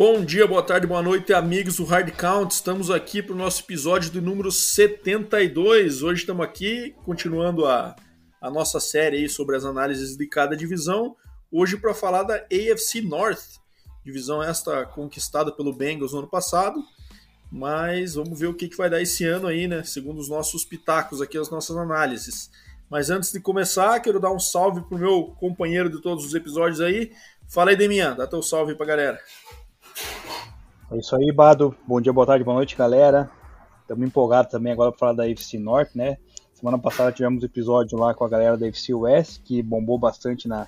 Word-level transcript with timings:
Bom 0.00 0.24
dia, 0.24 0.46
boa 0.46 0.62
tarde, 0.62 0.86
boa 0.86 1.02
noite, 1.02 1.30
amigos 1.34 1.76
do 1.76 1.84
Hard 1.84 2.10
Count. 2.12 2.54
Estamos 2.54 2.90
aqui 2.90 3.22
para 3.22 3.34
o 3.34 3.36
nosso 3.36 3.60
episódio 3.62 4.10
do 4.10 4.22
número 4.22 4.50
72. 4.50 6.02
Hoje 6.02 6.22
estamos 6.22 6.42
aqui 6.42 6.94
continuando 7.04 7.66
a, 7.66 7.94
a 8.40 8.50
nossa 8.50 8.80
série 8.80 9.18
aí 9.18 9.28
sobre 9.28 9.56
as 9.56 9.64
análises 9.66 10.16
de 10.16 10.26
cada 10.26 10.56
divisão. 10.56 11.14
Hoje 11.52 11.76
para 11.76 11.92
falar 11.92 12.22
da 12.22 12.36
AFC 12.36 13.02
North, 13.02 13.60
divisão 14.02 14.42
esta 14.42 14.86
conquistada 14.86 15.52
pelo 15.52 15.70
Bengals 15.70 16.14
no 16.14 16.20
ano 16.20 16.28
passado. 16.28 16.82
Mas 17.52 18.14
vamos 18.14 18.40
ver 18.40 18.46
o 18.46 18.54
que, 18.54 18.70
que 18.70 18.78
vai 18.78 18.88
dar 18.88 19.02
esse 19.02 19.26
ano 19.26 19.48
aí, 19.48 19.68
né? 19.68 19.84
Segundo 19.84 20.18
os 20.18 20.30
nossos 20.30 20.64
pitacos 20.64 21.20
aqui, 21.20 21.36
as 21.36 21.50
nossas 21.50 21.76
análises. 21.76 22.50
Mas 22.88 23.10
antes 23.10 23.30
de 23.30 23.38
começar, 23.38 24.00
quero 24.00 24.18
dar 24.18 24.32
um 24.32 24.40
salve 24.40 24.80
pro 24.80 24.96
meu 24.96 25.36
companheiro 25.38 25.90
de 25.90 26.00
todos 26.00 26.24
os 26.24 26.34
episódios 26.34 26.80
aí. 26.80 27.12
Fala 27.46 27.68
aí, 27.68 27.76
Demian, 27.76 28.16
dá 28.16 28.26
teu 28.26 28.42
salve 28.42 28.74
pra 28.74 28.86
galera. 28.86 29.20
É 30.90 30.98
isso 30.98 31.14
aí, 31.14 31.30
Bado. 31.32 31.74
Bom 31.86 32.00
dia, 32.00 32.12
boa 32.12 32.26
tarde, 32.26 32.44
boa 32.44 32.56
noite, 32.56 32.76
galera. 32.76 33.30
Estamos 33.82 34.06
empolgados 34.06 34.50
também 34.50 34.72
agora 34.72 34.90
para 34.90 34.98
falar 34.98 35.12
da 35.12 35.28
FC 35.28 35.58
Norte, 35.58 35.96
né? 35.96 36.16
Semana 36.54 36.78
passada 36.78 37.10
tivemos 37.12 37.42
episódio 37.42 37.98
lá 37.98 38.12
com 38.12 38.24
a 38.24 38.28
galera 38.28 38.56
da 38.56 38.66
FC 38.68 38.92
West, 38.92 39.40
que 39.44 39.62
bombou 39.62 39.98
bastante 39.98 40.46
na, 40.46 40.66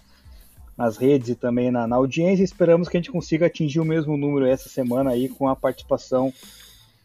nas 0.76 0.96
redes 0.96 1.28
e 1.28 1.34
também 1.34 1.70
na, 1.70 1.86
na 1.86 1.96
audiência. 1.96 2.42
Esperamos 2.42 2.88
que 2.88 2.96
a 2.96 3.00
gente 3.00 3.10
consiga 3.10 3.46
atingir 3.46 3.80
o 3.80 3.84
mesmo 3.84 4.16
número 4.16 4.46
essa 4.46 4.68
semana 4.68 5.10
aí 5.10 5.28
com 5.28 5.48
a 5.48 5.54
participação 5.54 6.32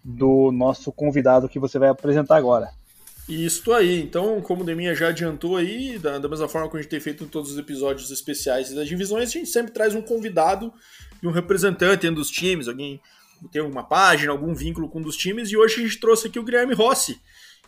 do 0.04 0.52
nosso 0.52 0.92
convidado 0.92 1.50
que 1.50 1.60
você 1.60 1.78
vai 1.78 1.90
apresentar 1.90 2.38
agora. 2.38 2.70
Isso 3.28 3.74
aí. 3.74 4.02
Então, 4.02 4.40
como 4.40 4.62
o 4.62 4.66
Deminha 4.66 4.96
já 4.96 5.10
adiantou 5.10 5.58
aí, 5.58 6.00
da, 6.00 6.18
da, 6.18 6.30
mesma 6.30 6.48
forma 6.48 6.70
que 6.70 6.78
a 6.78 6.82
gente 6.82 6.90
tem 6.90 7.00
feito 7.00 7.26
em 7.26 7.28
todos 7.28 7.52
os 7.52 7.58
episódios 7.58 8.10
especiais 8.10 8.74
das 8.74 8.88
divisões, 8.88 9.30
a 9.30 9.34
gente 9.34 9.50
sempre 9.50 9.74
traz 9.74 9.94
um 9.94 10.02
convidado 10.02 10.74
e 11.22 11.28
um 11.28 11.32
representante 11.32 12.10
dos 12.10 12.30
times, 12.30 12.68
alguém 12.68 13.02
tem 13.52 13.62
alguma 13.62 13.84
página, 13.84 14.32
algum 14.32 14.54
vínculo 14.54 14.90
com 14.90 15.00
um 15.00 15.02
dos 15.02 15.16
times, 15.16 15.52
e 15.52 15.58
hoje 15.58 15.76
a 15.76 15.84
gente 15.84 16.00
trouxe 16.00 16.28
aqui 16.28 16.40
o 16.40 16.44
Guilherme 16.44 16.74
Rossi, 16.74 17.20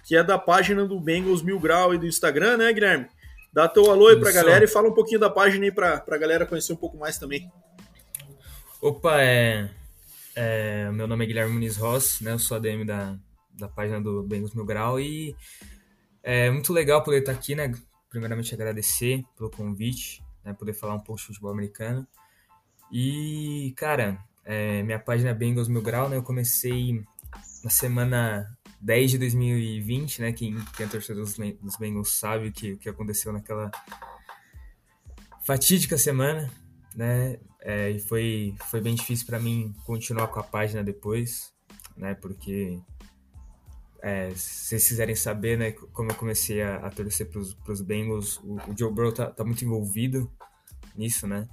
que 0.04 0.16
é 0.16 0.24
da 0.24 0.38
página 0.38 0.86
do 0.86 1.00
Bengals 1.00 1.42
Mil 1.42 1.60
Grau 1.60 1.94
e 1.94 1.98
do 1.98 2.08
Instagram, 2.08 2.58
né, 2.58 2.74
Guilherme? 2.74 3.08
Dá 3.54 3.68
teu 3.68 3.90
alô 3.90 4.08
aí 4.08 4.20
pra 4.20 4.30
Isso. 4.30 4.40
galera 4.40 4.64
e 4.64 4.68
fala 4.68 4.90
um 4.90 4.94
pouquinho 4.94 5.20
da 5.20 5.30
página 5.30 5.66
aí 5.66 5.72
pra, 5.72 6.00
pra 6.00 6.18
galera 6.18 6.46
conhecer 6.46 6.74
um 6.74 6.78
pouco 6.78 6.98
mais 6.98 7.18
também. 7.18 7.52
Opa, 8.82 9.22
é, 9.22 9.70
é 10.36 10.90
meu 10.92 11.08
nome 11.08 11.26
é 11.26 11.28
Guilherme 11.28 11.54
Muniz 11.54 11.78
Rossi, 11.78 12.24
né, 12.24 12.34
eu 12.34 12.40
sou 12.40 12.58
ADM 12.58 12.86
da, 12.86 13.18
da 13.54 13.68
página 13.68 14.00
do 14.02 14.24
Bengals 14.24 14.54
Mil 14.54 14.66
Grau 14.66 15.00
e 15.00 15.36
é 16.24 16.50
muito 16.50 16.72
legal 16.72 17.04
poder 17.04 17.20
estar 17.20 17.32
aqui, 17.32 17.56
né, 17.56 17.74
primeiramente 18.10 18.54
agradecer 18.54 19.24
pelo 19.38 19.50
convite, 19.50 20.24
né, 20.44 20.54
poder 20.54 20.74
falar 20.74 20.96
um 20.96 21.00
pouco 21.00 21.20
de 21.20 21.28
futebol 21.28 21.52
americano. 21.52 22.08
E, 22.92 23.74
cara, 23.78 24.24
é, 24.44 24.82
minha 24.84 25.00
página 25.00 25.30
é 25.30 25.34
Bengals 25.34 25.68
Mil 25.68 25.82
Grau, 25.82 26.10
né? 26.10 26.18
Eu 26.18 26.24
comecei 26.24 27.04
na 27.64 27.70
semana 27.70 28.58
10 28.82 29.12
de 29.12 29.18
2020, 29.20 30.22
né? 30.22 30.32
Quem, 30.32 30.56
quem 30.76 30.86
é 30.86 30.90
torcedor 30.90 31.24
dos, 31.24 31.36
dos 31.36 31.78
Bengals 31.78 32.18
sabe 32.18 32.48
o 32.48 32.52
que, 32.52 32.78
que 32.78 32.90
aconteceu 32.90 33.32
naquela 33.34 33.70
fatídica 35.46 35.98
semana, 35.98 36.50
né? 36.96 37.38
É, 37.62 37.90
e 37.90 38.00
foi, 38.00 38.56
foi 38.70 38.80
bem 38.80 38.96
difícil 38.96 39.26
para 39.26 39.40
mim 39.40 39.74
continuar 39.86 40.28
com 40.28 40.40
a 40.40 40.44
página 40.44 40.84
depois, 40.84 41.54
né? 41.98 42.14
Porque 42.16 42.80
é, 44.02 44.32
se 44.32 44.70
vocês 44.70 44.88
quiserem 44.88 45.16
saber, 45.16 45.58
né, 45.58 45.72
como 45.72 46.12
eu 46.12 46.16
comecei 46.16 46.62
a, 46.62 46.78
a 46.78 46.90
torcer 46.90 47.30
para 47.30 47.40
os 47.74 47.82
Bengals, 47.82 48.38
o, 48.38 48.56
o, 48.56 48.78
Joe 48.78 48.92
Burrow 48.94 49.12
tá, 49.12 49.30
tá, 49.30 49.44
muito 49.44 49.64
envolvido 49.66 50.32
nisso, 50.96 51.28
né? 51.28 51.48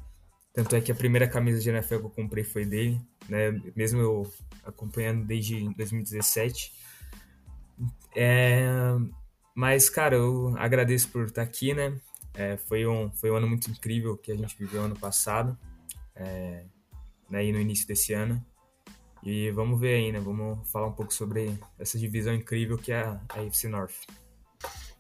Tanto 0.57 0.75
é 0.75 0.81
que 0.81 0.91
a 0.91 0.95
primeira 0.95 1.29
camisa 1.29 1.61
de 1.61 1.69
NFL 1.69 1.99
que 1.99 2.05
eu 2.07 2.11
comprei 2.11 2.43
foi 2.43 2.65
dele, 2.65 2.99
né? 3.29 3.53
Mesmo 3.77 4.01
eu 4.01 4.33
acompanhando 4.65 5.23
desde 5.23 5.69
2017. 5.75 6.73
É, 8.17 8.65
mas, 9.55 9.91
cara, 9.91 10.17
eu 10.17 10.55
agradeço 10.57 11.11
por 11.11 11.27
estar 11.27 11.43
aqui, 11.43 11.75
né? 11.75 12.01
É, 12.33 12.57
foi, 12.57 12.87
um, 12.87 13.13
foi 13.13 13.31
um 13.31 13.37
ano 13.37 13.47
muito 13.47 13.71
incrível 13.71 14.17
que 14.17 14.33
a 14.33 14.35
gente 14.35 14.57
viveu 14.59 14.83
ano 14.83 14.99
passado, 14.99 15.59
é, 16.15 16.65
né, 17.29 17.45
e 17.45 17.53
no 17.53 17.61
início 17.61 17.87
desse 17.87 18.15
ano. 18.15 18.43
E 19.23 19.51
vamos 19.51 19.79
ver 19.79 19.97
aí, 19.97 20.11
né? 20.11 20.21
Vamos 20.21 20.67
falar 20.71 20.87
um 20.87 20.93
pouco 20.93 21.13
sobre 21.13 21.53
essa 21.79 21.99
divisão 21.99 22.33
incrível 22.33 22.79
que 22.79 22.93
é 22.93 23.03
a 23.03 23.21
AFC 23.29 23.69
North. 23.69 24.07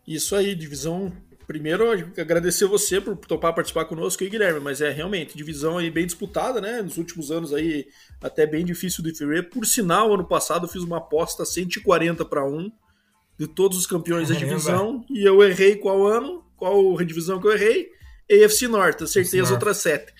Isso 0.06 0.37
aí, 0.37 0.55
divisão 0.55 1.11
Primeiro, 1.47 1.89
agradecer 1.91 2.67
você 2.67 3.01
por 3.01 3.17
topar 3.17 3.55
participar 3.55 3.84
conosco 3.84 4.25
aí, 4.25 4.29
Guilherme, 4.29 4.59
mas 4.59 4.81
é 4.81 4.91
realmente 4.91 5.37
divisão 5.37 5.79
aí 5.79 5.89
bem 5.91 6.05
disputada, 6.05 6.61
né? 6.61 6.83
Nos 6.83 6.99
últimos 6.99 7.31
anos 7.31 7.55
aí, 7.55 7.87
até 8.21 8.45
bem 8.47 8.65
difícil 8.65 9.03
de 9.05 9.15
ferir. 9.15 9.49
Por 9.49 9.65
sinal, 9.65 10.12
ano 10.12 10.27
passado 10.27 10.67
eu 10.67 10.69
fiz 10.69 10.83
uma 10.83 10.99
aposta 10.99 11.45
140 11.45 12.25
para 12.25 12.45
1 12.45 12.73
de 13.39 13.47
todos 13.47 13.79
os 13.79 13.87
campeões 13.87 14.29
Caramba. 14.29 14.47
da 14.47 14.53
divisão 14.53 15.05
e 15.09 15.25
eu 15.25 15.41
errei 15.43 15.77
qual 15.77 16.05
ano, 16.05 16.45
qual 16.57 16.97
divisão 17.05 17.41
que 17.41 17.47
eu 17.47 17.53
errei? 17.53 17.91
AFC 18.28 18.67
Norte, 18.67 19.05
acertei 19.05 19.41
as 19.41 19.51
outras 19.53 19.77
sete. 19.77 20.13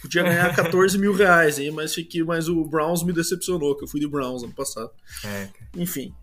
Podia 0.00 0.22
ganhar 0.22 0.54
14 0.56 0.96
mil 0.96 1.12
reais 1.12 1.58
aí, 1.58 1.70
mas 1.70 1.94
fiquei, 1.94 2.24
mas 2.24 2.48
o 2.48 2.64
Browns 2.64 3.04
me 3.04 3.12
decepcionou, 3.12 3.76
que 3.76 3.84
eu 3.84 3.88
fui 3.88 4.00
de 4.00 4.08
Browns 4.08 4.42
ano 4.42 4.54
passado. 4.54 4.90
É. 5.22 5.48
Enfim, 5.76 6.14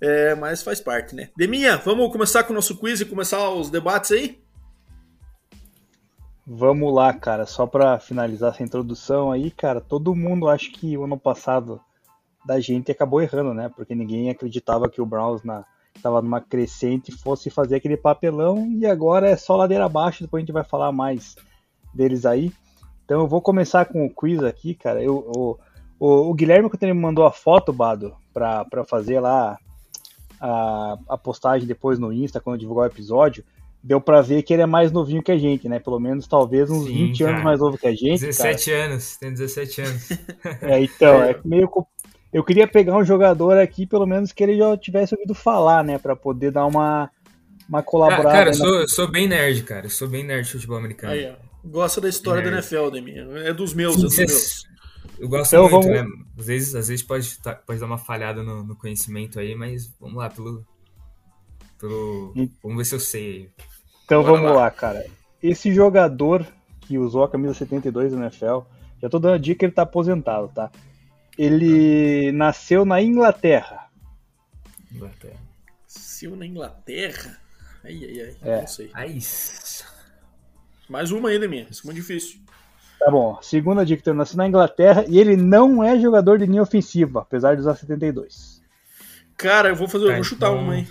é, 0.00 0.34
mas 0.34 0.62
faz 0.62 0.80
parte, 0.80 1.14
né? 1.14 1.30
Deminha, 1.36 1.76
vamos 1.78 2.12
começar 2.12 2.44
com 2.44 2.52
o 2.52 2.54
nosso 2.54 2.76
quiz 2.76 3.00
e 3.00 3.04
começar 3.04 3.50
os 3.50 3.70
debates 3.70 4.12
aí? 4.12 4.40
Vamos 6.46 6.94
lá, 6.94 7.12
cara. 7.12 7.44
Só 7.46 7.66
para 7.66 7.98
finalizar 7.98 8.54
essa 8.54 8.62
introdução 8.62 9.30
aí, 9.30 9.50
cara, 9.50 9.80
todo 9.80 10.14
mundo 10.14 10.48
acha 10.48 10.70
que 10.70 10.96
o 10.96 11.04
ano 11.04 11.18
passado 11.18 11.80
da 12.46 12.60
gente 12.60 12.90
acabou 12.90 13.20
errando, 13.20 13.52
né? 13.52 13.70
Porque 13.74 13.94
ninguém 13.94 14.30
acreditava 14.30 14.88
que 14.88 15.00
o 15.02 15.06
Browns 15.06 15.42
na 15.42 15.64
estava 15.94 16.22
numa 16.22 16.40
crescente 16.40 17.10
fosse 17.10 17.50
fazer 17.50 17.74
aquele 17.74 17.96
papelão 17.96 18.70
e 18.70 18.86
agora 18.86 19.28
é 19.28 19.36
só 19.36 19.56
ladeira 19.56 19.84
abaixo, 19.84 20.22
depois 20.22 20.40
a 20.40 20.42
gente 20.42 20.52
vai 20.52 20.62
falar 20.62 20.92
mais 20.92 21.34
deles 21.92 22.24
aí. 22.24 22.52
Então 23.04 23.20
eu 23.20 23.26
vou 23.26 23.42
começar 23.42 23.84
com 23.86 24.06
o 24.06 24.14
quiz 24.14 24.42
aqui, 24.44 24.74
cara. 24.74 25.02
Eu, 25.02 25.16
o, 25.16 25.58
o, 25.98 26.30
o 26.30 26.34
Guilherme 26.34 26.70
que 26.70 26.86
me 26.86 26.94
mandou 26.94 27.26
a 27.26 27.32
foto, 27.32 27.72
Bado, 27.72 28.16
para 28.32 28.84
fazer 28.86 29.18
lá 29.18 29.58
a, 30.40 30.98
a 31.08 31.18
postagem 31.18 31.66
depois 31.66 31.98
no 31.98 32.12
Insta, 32.12 32.40
quando 32.40 32.58
divulgar 32.58 32.88
o 32.88 32.92
episódio, 32.92 33.44
deu 33.82 34.00
pra 34.00 34.20
ver 34.20 34.42
que 34.42 34.52
ele 34.52 34.62
é 34.62 34.66
mais 34.66 34.92
novinho 34.92 35.22
que 35.22 35.32
a 35.32 35.38
gente, 35.38 35.68
né? 35.68 35.78
Pelo 35.78 35.98
menos 35.98 36.26
talvez 36.26 36.70
uns 36.70 36.86
Sim, 36.86 37.08
20 37.08 37.18
cara. 37.18 37.30
anos 37.30 37.44
mais 37.44 37.60
novo 37.60 37.78
que 37.78 37.86
a 37.86 37.94
gente. 37.94 38.20
17 38.20 38.70
cara. 38.70 38.84
anos, 38.84 39.16
tem 39.16 39.32
17 39.32 39.80
anos. 39.80 40.08
É, 40.62 40.80
então, 40.80 41.22
é 41.22 41.38
meio. 41.44 41.70
Eu 42.32 42.44
queria 42.44 42.66
pegar 42.68 42.96
um 42.96 43.04
jogador 43.04 43.56
aqui, 43.56 43.86
pelo 43.86 44.06
menos 44.06 44.32
que 44.32 44.42
ele 44.42 44.56
já 44.56 44.76
tivesse 44.76 45.14
ouvido 45.14 45.34
falar, 45.34 45.82
né? 45.82 45.98
Pra 45.98 46.14
poder 46.14 46.50
dar 46.50 46.66
uma, 46.66 47.10
uma 47.68 47.82
colaborada. 47.82 48.30
Cara, 48.30 48.50
eu 48.50 48.54
sou, 48.54 48.80
eu 48.80 48.88
sou 48.88 49.08
bem 49.08 49.26
nerd, 49.26 49.62
cara. 49.62 49.86
Eu 49.86 49.90
sou 49.90 50.06
bem 50.06 50.24
nerd 50.24 50.44
de 50.44 50.52
futebol 50.52 50.76
americano. 50.76 51.12
Aí, 51.12 51.32
Gosta 51.64 52.00
da 52.00 52.08
história 52.08 52.42
do 52.42 52.48
NFL, 52.48 52.90
Demi. 52.90 53.18
É 53.44 53.52
dos 53.52 53.74
meus, 53.74 53.94
Sim, 53.94 54.00
é 54.00 54.04
dos 54.04 54.16
meus. 54.16 54.68
Eu 55.18 55.28
gosto 55.28 55.54
então, 55.54 55.68
muito, 55.68 55.88
vamos... 55.88 56.18
né? 56.18 56.24
Às 56.38 56.46
vezes, 56.46 56.74
às 56.74 56.88
vezes 56.88 57.04
pode, 57.04 57.38
tá, 57.38 57.54
pode 57.54 57.80
dar 57.80 57.86
uma 57.86 57.98
falhada 57.98 58.42
no, 58.42 58.62
no, 58.62 58.76
conhecimento 58.76 59.40
aí, 59.40 59.54
mas 59.54 59.92
vamos 60.00 60.16
lá, 60.16 60.30
pelo. 60.30 60.64
pelo 61.78 62.32
vamos 62.62 62.78
ver 62.78 62.84
se 62.84 62.94
eu 62.94 63.00
sei. 63.00 63.50
Então 64.04 64.22
Bora 64.22 64.34
vamos 64.34 64.50
lá. 64.50 64.62
lá. 64.62 64.70
cara. 64.70 65.04
Esse 65.42 65.74
jogador 65.74 66.46
que 66.80 66.98
usou 66.98 67.24
a 67.24 67.30
camisa 67.30 67.54
72 67.54 68.12
do 68.12 68.18
NFL, 68.18 68.60
já 69.02 69.08
tô 69.08 69.18
dando 69.18 69.34
a 69.34 69.38
dica 69.38 69.58
que 69.58 69.64
ele 69.66 69.72
tá 69.72 69.82
aposentado, 69.82 70.48
tá? 70.48 70.70
Ele 71.36 72.28
ah. 72.28 72.32
nasceu 72.32 72.84
na 72.84 73.02
Inglaterra. 73.02 73.88
Inglaterra. 74.90 75.40
Nasceu 75.82 76.36
na 76.36 76.46
Inglaterra? 76.46 77.38
Ai, 77.84 78.04
ai, 78.04 78.20
ai. 78.20 78.36
É. 78.42 78.60
Não 78.60 78.66
sei. 78.66 78.90
Ai. 78.94 79.18
Mais 80.88 81.10
uma 81.10 81.28
ainda, 81.28 81.46
minha. 81.46 81.66
Isso 81.70 81.82
é 81.82 81.86
muito 81.86 81.96
difícil. 81.96 82.40
Tá 82.98 83.10
bom. 83.10 83.38
Segunda 83.40 83.86
dica, 83.86 84.10
ele 84.10 84.18
nasceu 84.18 84.36
na 84.36 84.48
Inglaterra 84.48 85.04
e 85.08 85.18
ele 85.18 85.36
não 85.36 85.82
é 85.82 85.98
jogador 85.98 86.38
de 86.38 86.46
linha 86.46 86.62
ofensiva, 86.62 87.20
apesar 87.20 87.54
de 87.54 87.60
usar 87.60 87.76
72. 87.76 88.60
Cara, 89.36 89.68
eu 89.68 89.76
vou 89.76 89.88
fazer, 89.88 90.06
tá, 90.06 90.10
eu 90.12 90.16
vou 90.16 90.24
chutar 90.24 90.50
então... 90.50 90.62
uma, 90.62 90.76
hein? 90.76 90.88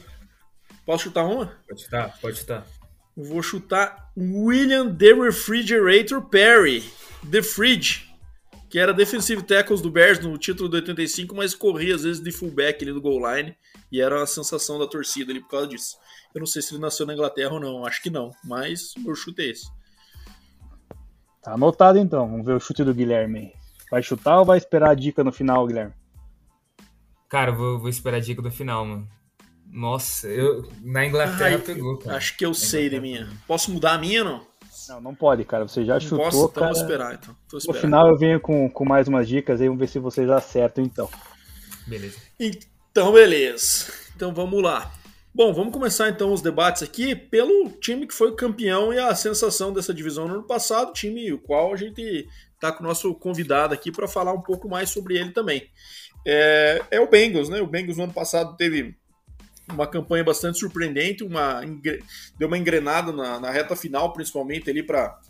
Posso 0.85 1.03
chutar 1.03 1.25
uma? 1.25 1.51
Pode 1.67 1.81
chutar, 1.81 2.17
pode 2.21 2.37
chutar. 2.37 2.65
Eu 3.17 3.23
vou 3.25 3.43
chutar 3.43 4.11
William 4.15 4.95
The 4.95 5.11
Refrigerator 5.13 6.21
Perry, 6.21 6.81
The 7.29 7.41
Fridge, 7.41 8.07
que 8.69 8.79
era 8.79 8.93
defensive 8.93 9.41
tackles 9.43 9.81
do 9.81 9.89
Bears 9.89 10.19
no 10.19 10.37
título 10.37 10.69
de 10.69 10.77
85, 10.77 11.35
mas 11.35 11.53
corria 11.53 11.95
às 11.95 12.03
vezes 12.03 12.21
de 12.21 12.31
fullback 12.31 12.83
ali 12.83 12.93
no 12.93 13.01
goal 13.01 13.19
line 13.35 13.55
e 13.91 14.01
era 14.01 14.21
a 14.21 14.27
sensação 14.27 14.79
da 14.79 14.87
torcida 14.87 15.31
ali 15.31 15.41
por 15.41 15.49
causa 15.49 15.67
disso. 15.67 15.97
Eu 16.33 16.39
não 16.39 16.45
sei 16.45 16.61
se 16.61 16.73
ele 16.73 16.81
nasceu 16.81 17.05
na 17.05 17.13
Inglaterra 17.13 17.53
ou 17.53 17.59
não, 17.59 17.85
acho 17.85 18.01
que 18.01 18.09
não, 18.09 18.31
mas 18.43 18.93
meu 18.97 19.15
chute 19.15 19.41
é 19.41 19.49
esse. 19.51 19.67
Tá 21.47 21.53
anotado 21.53 21.97
então. 21.97 22.29
Vamos 22.29 22.45
ver 22.45 22.55
o 22.55 22.59
chute 22.59 22.83
do 22.83 22.93
Guilherme. 22.93 23.53
Vai 23.89 24.03
chutar 24.03 24.39
ou 24.39 24.43
vai 24.43 24.57
esperar 24.57 24.89
a 24.89 24.93
dica 24.93 25.23
no 25.23 25.31
final, 25.31 25.65
Guilherme? 25.65 25.93
Cara, 27.29 27.53
vou, 27.53 27.79
vou 27.79 27.87
esperar 27.87 28.17
a 28.17 28.19
dica 28.19 28.41
do 28.41 28.51
final, 28.51 28.85
mano. 28.85 29.07
Nossa, 29.71 30.27
eu 30.27 30.69
na 30.81 31.05
Inglaterra 31.05 31.55
Ai, 31.55 31.57
pegou, 31.59 31.97
cara. 31.99 32.17
Acho 32.17 32.35
que 32.35 32.45
eu 32.45 32.53
sei 32.53 32.89
de 32.89 32.99
minha. 32.99 33.29
Posso 33.47 33.71
mudar 33.71 33.93
a 33.93 33.97
minha 33.97 34.25
ou 34.25 34.29
não? 34.29 34.47
Não, 34.89 35.01
não 35.01 35.15
pode, 35.15 35.45
cara. 35.45 35.65
Você 35.65 35.85
já 35.85 35.93
não 35.93 36.01
chutou, 36.01 36.25
posso, 36.25 36.37
então 36.37 36.51
cara. 36.51 36.73
Vou 36.73 36.81
esperar, 36.81 37.13
então. 37.13 37.35
Vou 37.49 37.59
esperar. 37.59 37.75
No 37.75 37.81
final 37.81 38.07
eu 38.09 38.17
venho 38.17 38.41
com, 38.41 38.69
com 38.69 38.83
mais 38.83 39.07
umas 39.07 39.25
dicas 39.25 39.61
aí, 39.61 39.67
vamos 39.67 39.79
ver 39.79 39.87
se 39.87 39.99
vocês 39.99 40.29
acertam, 40.29 40.83
então. 40.83 41.09
Beleza. 41.85 42.17
Então, 42.37 43.13
beleza. 43.13 43.85
Então 44.13 44.33
vamos 44.33 44.61
lá. 44.61 44.91
Bom, 45.37 45.53
vamos 45.53 45.71
começar 45.71 46.09
então 46.09 46.33
os 46.33 46.41
debates 46.41 46.81
aqui 46.81 47.15
pelo 47.15 47.69
time 47.73 48.07
que 48.07 48.13
foi 48.15 48.33
campeão 48.33 48.91
e 48.91 48.97
a 48.97 49.13
sensação 49.13 49.71
dessa 49.71 49.93
divisão 49.93 50.27
no 50.27 50.33
ano 50.33 50.43
passado, 50.47 50.93
time 50.93 51.31
o 51.31 51.37
qual 51.37 51.71
a 51.71 51.77
gente 51.77 52.27
está 52.55 52.71
com 52.71 52.83
o 52.83 52.87
nosso 52.87 53.13
convidado 53.13 53.71
aqui 53.71 53.91
para 53.91 54.07
falar 54.07 54.33
um 54.33 54.41
pouco 54.41 54.67
mais 54.67 54.89
sobre 54.89 55.15
ele 55.15 55.29
também. 55.29 55.69
É, 56.25 56.81
é, 56.89 56.99
o 56.99 57.07
Bengals, 57.07 57.49
né? 57.49 57.61
O 57.61 57.67
Bengals 57.67 57.97
no 57.97 58.05
ano 58.05 58.13
passado 58.13 58.57
teve 58.57 58.97
uma 59.71 59.85
campanha 59.85 60.23
bastante 60.23 60.57
surpreendente, 60.57 61.23
uma, 61.23 61.61
deu 62.35 62.47
uma 62.47 62.57
engrenada 62.57 63.11
na, 63.11 63.39
na 63.39 63.51
reta 63.51 63.75
final, 63.75 64.11
principalmente 64.13 64.71
ali 64.71 64.81
para 64.81 65.21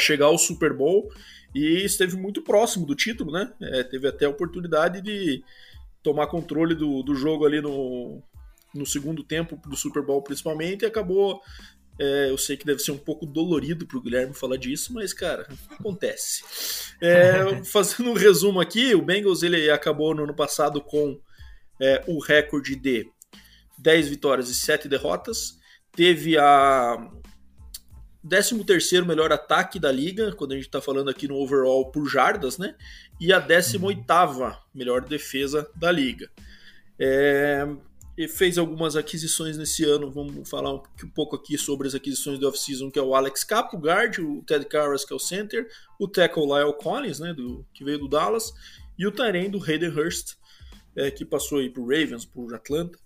chegar 0.00 0.26
ao 0.26 0.38
Super 0.38 0.72
Bowl 0.74 1.08
e 1.54 1.84
esteve 1.84 2.16
muito 2.16 2.42
próximo 2.42 2.84
do 2.84 2.96
título, 2.96 3.30
né? 3.30 3.52
É, 3.62 3.84
teve 3.84 4.08
até 4.08 4.24
a 4.26 4.30
oportunidade 4.30 5.00
de 5.00 5.40
tomar 6.02 6.26
controle 6.26 6.74
do, 6.74 7.04
do 7.04 7.14
jogo 7.14 7.46
ali 7.46 7.60
no, 7.60 8.20
no 8.74 8.86
segundo 8.86 9.22
tempo 9.22 9.60
do 9.68 9.76
Super 9.76 10.02
Bowl 10.02 10.22
principalmente 10.22 10.82
e 10.82 10.86
acabou 10.86 11.40
é, 12.00 12.30
eu 12.30 12.38
sei 12.38 12.56
que 12.56 12.64
deve 12.64 12.80
ser 12.80 12.92
um 12.92 12.98
pouco 12.98 13.26
dolorido 13.26 13.86
para 13.86 13.98
o 13.98 14.00
Guilherme 14.00 14.32
falar 14.32 14.56
disso, 14.56 14.90
mas, 14.94 15.12
cara, 15.12 15.46
acontece. 15.70 16.42
É, 16.98 17.60
fazendo 17.62 18.08
um 18.08 18.14
resumo 18.14 18.58
aqui, 18.58 18.94
o 18.94 19.02
Bengals 19.02 19.42
ele 19.42 19.70
acabou 19.70 20.14
no 20.14 20.24
ano 20.24 20.34
passado 20.34 20.80
com 20.80 21.20
é, 21.78 22.02
o 22.06 22.18
recorde 22.18 22.74
de 22.74 23.06
10 23.78 24.08
vitórias 24.08 24.48
e 24.48 24.54
7 24.54 24.88
derrotas. 24.88 25.58
Teve 25.92 26.38
a 26.38 27.06
13 28.26 29.02
melhor 29.02 29.30
ataque 29.30 29.78
da 29.78 29.92
liga, 29.92 30.32
quando 30.32 30.52
a 30.52 30.54
gente 30.54 30.66
está 30.66 30.80
falando 30.80 31.10
aqui 31.10 31.28
no 31.28 31.36
overall 31.36 31.90
por 31.90 32.08
jardas, 32.08 32.56
né? 32.56 32.74
E 33.20 33.30
a 33.30 33.38
18 33.38 34.02
melhor 34.74 35.04
defesa 35.04 35.70
da 35.76 35.92
liga. 35.92 36.30
É, 36.98 37.66
fez 38.28 38.58
algumas 38.58 38.96
aquisições 38.96 39.56
nesse 39.56 39.84
ano. 39.84 40.10
Vamos 40.10 40.48
falar 40.48 40.74
um, 40.74 40.82
pouco 41.14 41.36
aqui 41.36 41.56
sobre 41.56 41.88
as 41.88 41.94
aquisições 41.94 42.38
do 42.38 42.48
off-season, 42.48 42.90
que 42.90 42.98
é 42.98 43.02
o 43.02 43.14
Alex 43.14 43.44
Capo, 43.44 43.78
guard, 43.78 44.18
o 44.18 44.42
Ted 44.42 44.66
Karras, 44.66 45.04
que 45.04 45.12
é 45.12 45.16
o 45.16 45.18
center, 45.18 45.68
o 45.98 46.06
tackle 46.06 46.44
Lyle 46.44 46.74
Collins, 46.74 47.20
né, 47.20 47.32
do, 47.32 47.64
que 47.72 47.84
veio 47.84 47.98
do 47.98 48.08
Dallas, 48.08 48.52
e 48.98 49.06
o 49.06 49.12
Tyrene 49.12 49.48
do 49.48 49.62
Hayden 49.62 49.90
Hurst, 49.90 50.34
é, 50.96 51.10
que 51.10 51.24
passou 51.24 51.58
aí 51.58 51.70
pro 51.70 51.82
Ravens, 51.82 52.24
pro 52.24 52.54
Atlanta. 52.54 52.98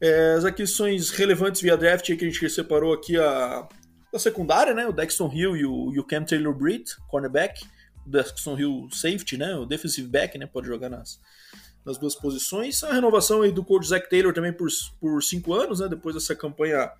É, 0.00 0.32
as 0.32 0.44
aquisições 0.44 1.10
relevantes 1.10 1.60
via 1.60 1.76
draft 1.76 2.04
que 2.04 2.24
a 2.24 2.28
gente 2.28 2.50
separou 2.50 2.92
aqui 2.92 3.16
a, 3.16 3.68
a 4.12 4.18
secundária, 4.18 4.74
né, 4.74 4.86
o 4.86 4.92
Dexton 4.92 5.30
Hill 5.32 5.56
e 5.56 5.64
o, 5.64 5.92
e 5.94 6.00
o 6.00 6.04
Cam 6.04 6.24
Taylor-Britt, 6.24 6.96
cornerback, 7.08 7.64
o 8.04 8.10
Dexton 8.10 8.58
Hill 8.58 8.88
safety, 8.90 9.36
né, 9.36 9.54
o 9.54 9.64
defensive 9.64 10.08
back, 10.08 10.36
né, 10.36 10.46
pode 10.46 10.66
jogar 10.66 10.88
nas 10.88 11.20
nas 11.86 11.96
duas 11.96 12.16
posições. 12.16 12.82
A 12.82 12.92
renovação 12.92 13.42
aí 13.42 13.52
do 13.52 13.64
coach 13.64 13.86
Zach 13.86 14.10
Taylor 14.10 14.34
também 14.34 14.52
por, 14.52 14.66
por 15.00 15.22
cinco 15.22 15.54
anos, 15.54 15.78
né? 15.78 15.88
Depois 15.88 16.16
dessa 16.16 16.34
campanha 16.34 16.90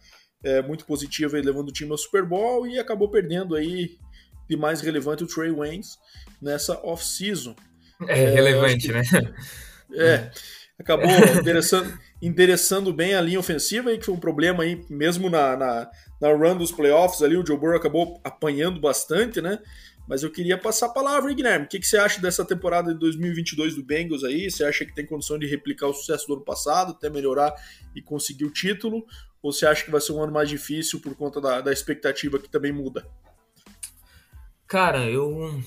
é, 0.45 0.63
muito 0.63 0.87
positiva 0.87 1.37
levando 1.37 1.71
o 1.71 1.73
time 1.73 1.91
ao 1.91 1.99
Super 1.99 2.25
Bowl 2.25 2.67
e 2.67 2.79
acabou 2.79 3.11
perdendo 3.11 3.57
aí 3.57 3.99
de 4.49 4.57
mais 4.57 4.81
relevante 4.81 5.25
o 5.25 5.27
Trey 5.27 5.51
Waynes 5.51 5.99
nessa 6.41 6.79
off-season. 6.87 7.57
É, 8.07 8.23
é, 8.23 8.31
relevante, 8.31 8.87
que, 8.87 8.93
né? 8.93 9.03
É, 9.95 10.33
acabou 10.79 11.09
endereçando, 11.41 11.97
endereçando 12.21 12.93
bem 12.93 13.15
a 13.15 13.21
linha 13.21 13.39
ofensiva 13.39 13.91
aí, 13.91 13.99
que 13.99 14.05
foi 14.05 14.15
um 14.15 14.21
problema 14.21 14.65
aí, 14.65 14.85
mesmo 14.91 15.31
na, 15.31 15.57
na, 15.57 15.91
na 16.21 16.33
run 16.33 16.57
dos 16.57 16.73
playoffs 16.73 17.23
ali, 17.23 17.37
o 17.37 17.47
Joe 17.47 17.57
Burrow 17.57 17.77
acabou 17.77 18.21
apanhando 18.25 18.81
bastante, 18.81 19.41
né? 19.41 19.61
Mas 20.09 20.23
eu 20.23 20.31
queria 20.31 20.57
passar 20.57 20.87
a 20.87 20.91
palavra, 20.91 21.33
Guilherme. 21.35 21.67
O 21.67 21.69
que, 21.69 21.81
que 21.81 21.87
você 21.87 21.99
acha 21.99 22.21
dessa 22.21 22.45
temporada 22.45 22.93
de 22.93 23.01
2022 23.01 23.75
do 23.75 23.83
Bengals 23.83 24.23
aí? 24.23 24.49
Você 24.51 24.65
acha 24.65 24.85
que 24.85 24.95
tem 24.95 25.05
condição 25.05 25.39
de 25.39 25.47
replicar 25.47 25.89
o 25.89 25.95
sucesso 25.95 26.27
do 26.29 26.35
ano 26.35 26.45
passado, 26.45 26.93
até 26.93 27.11
melhorar 27.11 27.53
e 27.95 28.01
conseguir 28.01 28.45
o 28.45 28.53
título? 28.53 29.05
Ou 29.43 29.53
você 29.53 29.67
acha 29.67 29.85
que 29.85 29.91
vai 29.91 30.01
ser 30.01 30.13
um 30.13 30.23
ano 30.23 30.33
mais 30.33 30.49
difícil 30.49 31.01
por 31.01 31.15
conta 31.17 31.41
da, 31.41 31.61
da 31.61 31.73
expectativa 31.73 32.39
que 32.39 32.49
também 32.49 32.73
muda? 32.73 33.07
Cara, 34.67 35.09
eu. 35.09 35.63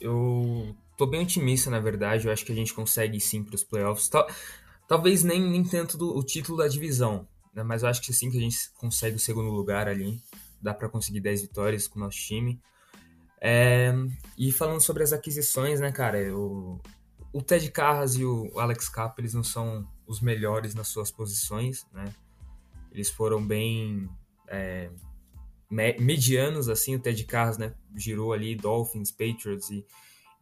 Eu 0.00 0.74
tô 0.96 1.06
bem 1.06 1.22
otimista, 1.22 1.70
na 1.70 1.80
verdade. 1.80 2.26
Eu 2.26 2.32
acho 2.32 2.44
que 2.44 2.52
a 2.52 2.54
gente 2.54 2.72
consegue 2.72 3.20
sim 3.20 3.42
para 3.42 3.54
os 3.54 3.64
playoffs. 3.64 4.08
Tal, 4.08 4.26
talvez 4.86 5.22
nem, 5.24 5.42
nem 5.42 5.64
tanto 5.64 5.98
do, 5.98 6.16
o 6.16 6.22
título 6.22 6.58
da 6.58 6.68
divisão, 6.68 7.26
né? 7.54 7.62
mas 7.62 7.82
eu 7.82 7.88
acho 7.88 8.00
que 8.00 8.12
sim 8.12 8.30
que 8.30 8.38
a 8.38 8.40
gente 8.40 8.56
consegue 8.74 9.16
o 9.16 9.20
segundo 9.20 9.50
lugar 9.50 9.88
ali. 9.88 10.22
Dá 10.60 10.72
para 10.72 10.88
conseguir 10.88 11.20
10 11.20 11.42
vitórias 11.42 11.86
com 11.86 11.98
o 11.98 12.02
nosso 12.02 12.18
time. 12.18 12.60
É, 13.40 13.92
e 14.36 14.50
falando 14.50 14.80
sobre 14.80 15.02
as 15.02 15.12
aquisições, 15.12 15.80
né, 15.80 15.92
cara, 15.92 16.18
o, 16.36 16.80
Ted 17.46 17.70
Carras 17.70 18.16
e 18.16 18.24
o 18.24 18.58
Alex 18.58 18.88
Capa, 18.88 19.20
eles 19.20 19.34
não 19.34 19.44
são 19.44 19.88
os 20.06 20.20
melhores 20.20 20.74
nas 20.74 20.88
suas 20.88 21.10
posições, 21.10 21.86
né? 21.92 22.12
Eles 22.90 23.10
foram 23.10 23.44
bem 23.44 24.08
é, 24.48 24.90
medianos, 25.70 26.68
assim, 26.68 26.96
o 26.96 26.98
Ted 26.98 27.22
Carras, 27.24 27.58
né, 27.58 27.74
girou 27.94 28.32
ali 28.32 28.56
Dolphins, 28.56 29.10
Patriots 29.10 29.70
e, 29.70 29.86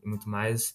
e 0.03 0.09
muito 0.09 0.29
mais. 0.29 0.75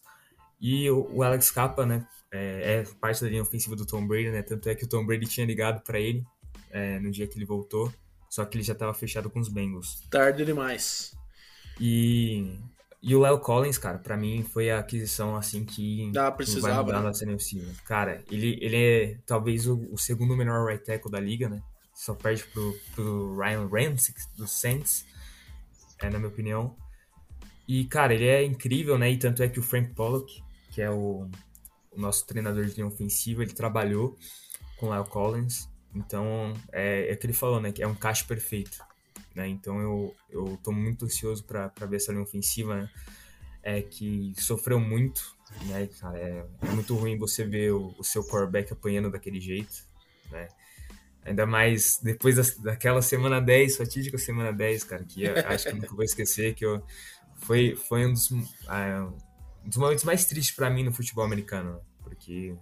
E 0.59 0.89
o, 0.89 1.09
o 1.12 1.24
Alex 1.24 1.50
Capa, 1.50 1.85
né, 1.85 2.06
é, 2.31 2.81
é, 2.81 2.83
parte 3.00 3.21
da 3.21 3.29
linha 3.29 3.41
ofensiva 3.41 3.75
do 3.75 3.85
Tom 3.85 4.06
Brady, 4.06 4.29
né, 4.29 4.44
tanto 4.44 4.69
é 4.69 4.75
que 4.75 4.83
o 4.83 4.88
Tom 4.88 5.06
Brady 5.06 5.25
tinha 5.25 5.45
ligado 5.45 5.81
para 5.81 6.00
ele 6.00 6.24
é, 6.69 7.00
no 7.00 7.09
dia 7.09 7.27
que 7.27 7.38
ele 7.38 7.45
voltou, 7.45 7.91
só 8.29 8.45
que 8.45 8.57
ele 8.57 8.63
já 8.63 8.74
estava 8.74 8.94
fechado 8.94 9.29
com 9.29 9.39
os 9.39 9.47
Bengals. 9.47 10.01
Tarde 10.09 10.45
demais. 10.45 11.19
E, 11.81 12.59
e 13.01 13.15
o 13.15 13.19
Léo 13.19 13.39
Collins, 13.39 13.79
cara, 13.79 13.97
para 13.97 14.15
mim 14.15 14.43
foi 14.43 14.69
a 14.69 14.77
aquisição 14.77 15.35
assim 15.35 15.65
que, 15.65 16.11
ah, 16.15 16.31
precisava, 16.31 16.75
vai 16.75 16.83
mudar 16.83 16.99
né? 16.99 17.07
nossa 17.07 17.23
NFC. 17.23 17.59
Cara, 17.83 18.23
ele, 18.29 18.59
ele 18.61 18.77
é 18.77 19.17
talvez 19.25 19.65
o, 19.65 19.89
o, 19.91 19.97
segundo 19.97 20.37
melhor 20.37 20.67
right 20.67 20.85
tackle 20.85 21.11
da 21.11 21.19
liga, 21.19 21.49
né? 21.49 21.59
Só 21.95 22.13
perde 22.13 22.43
pro, 22.43 22.77
pro 22.93 23.35
Ryan 23.35 23.67
Ramsey 23.67 24.13
do 24.37 24.47
Saints, 24.47 25.03
é, 25.99 26.09
na 26.11 26.19
minha 26.19 26.29
opinião. 26.29 26.75
E, 27.67 27.85
cara, 27.85 28.13
ele 28.13 28.27
é 28.27 28.43
incrível, 28.43 28.99
né? 28.99 29.09
E 29.09 29.17
tanto 29.17 29.41
é 29.41 29.49
que 29.49 29.59
o 29.59 29.63
Frank 29.63 29.95
Pollock, 29.95 30.43
que 30.69 30.83
é 30.83 30.91
o, 30.91 31.27
o 31.91 31.99
nosso 31.99 32.27
treinador 32.27 32.63
de 32.65 32.75
linha 32.75 32.85
ofensiva, 32.85 33.41
ele 33.41 33.53
trabalhou 33.53 34.15
com 34.77 34.87
o 34.87 34.93
Lyle 34.93 35.09
Collins. 35.09 35.67
Então, 35.95 36.53
é, 36.71 37.09
é 37.09 37.13
o 37.13 37.17
que 37.17 37.25
ele 37.25 37.33
falou, 37.33 37.59
né? 37.59 37.71
Que 37.71 37.81
é 37.81 37.87
um 37.87 37.95
caixa 37.95 38.23
perfeito. 38.25 38.77
Né? 39.35 39.47
Então 39.47 39.79
eu, 39.79 40.15
eu 40.29 40.57
tô 40.63 40.71
muito 40.71 41.05
ansioso 41.05 41.43
para 41.43 41.71
ver 41.88 41.97
essa 41.97 42.11
linha 42.11 42.23
ofensiva, 42.23 42.75
né? 42.75 42.89
É, 43.63 43.81
que 43.81 44.33
sofreu 44.38 44.79
muito, 44.79 45.38
né, 45.67 45.88
cara? 46.00 46.17
É, 46.17 46.45
é 46.63 46.71
muito 46.71 46.95
ruim 46.95 47.17
você 47.17 47.45
ver 47.45 47.71
o, 47.71 47.93
o, 47.97 48.03
seu 48.03 48.23
quarterback 48.23 48.73
apanhando 48.73 49.11
daquele 49.11 49.39
jeito, 49.39 49.85
né? 50.31 50.47
Ainda 51.23 51.45
mais 51.45 52.00
depois 52.01 52.35
da, 52.35 52.63
daquela 52.63 53.01
semana 53.03 53.39
10, 53.39 53.77
fatídica 53.77 54.17
semana 54.17 54.51
10, 54.51 54.83
cara, 54.83 55.03
que 55.03 55.27
acho 55.27 55.67
que 55.67 55.75
nunca 55.75 55.95
vou 55.95 56.03
esquecer, 56.03 56.55
que 56.55 56.65
eu, 56.65 56.83
foi, 57.38 57.75
foi 57.75 58.07
um 58.07 58.13
dos, 58.13 58.31
uh, 58.31 59.15
dos 59.63 59.77
momentos 59.77 60.03
mais 60.03 60.25
tristes 60.25 60.55
para 60.55 60.69
mim 60.69 60.83
no 60.83 60.91
futebol 60.91 61.23
americano, 61.23 61.79
porque 62.03 62.55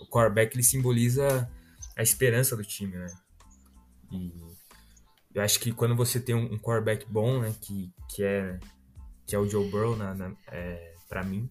o 0.00 0.06
quarterback 0.06 0.54
ele 0.54 0.62
simboliza 0.62 1.50
a 1.96 2.02
esperança 2.02 2.56
do 2.56 2.62
time, 2.62 2.96
né? 2.96 3.06
E 4.12 4.32
eu 5.36 5.42
acho 5.42 5.60
que 5.60 5.70
quando 5.70 5.94
você 5.94 6.18
tem 6.18 6.34
um, 6.34 6.58
quarterback 6.58 7.04
bom, 7.06 7.42
né, 7.42 7.54
que, 7.60 7.92
que, 8.08 8.24
é, 8.24 8.58
que 9.26 9.36
é 9.36 9.38
o 9.38 9.46
Joe 9.46 9.70
Burrow, 9.70 9.94
na, 9.94 10.14
na 10.14 10.34
é, 10.50 10.94
para 11.10 11.22
mim, 11.22 11.46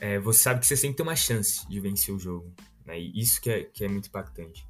é, 0.00 0.18
você 0.18 0.44
sabe 0.44 0.60
que 0.60 0.66
você 0.66 0.74
sempre 0.78 0.96
tem 0.96 1.04
uma 1.04 1.14
chance 1.14 1.68
de 1.68 1.78
vencer 1.78 2.14
o 2.14 2.18
jogo. 2.18 2.50
Né, 2.86 2.98
e 2.98 3.20
isso 3.20 3.38
que 3.38 3.50
é, 3.50 3.64
que 3.64 3.84
é 3.84 3.88
muito 3.88 4.08
impactante. 4.08 4.66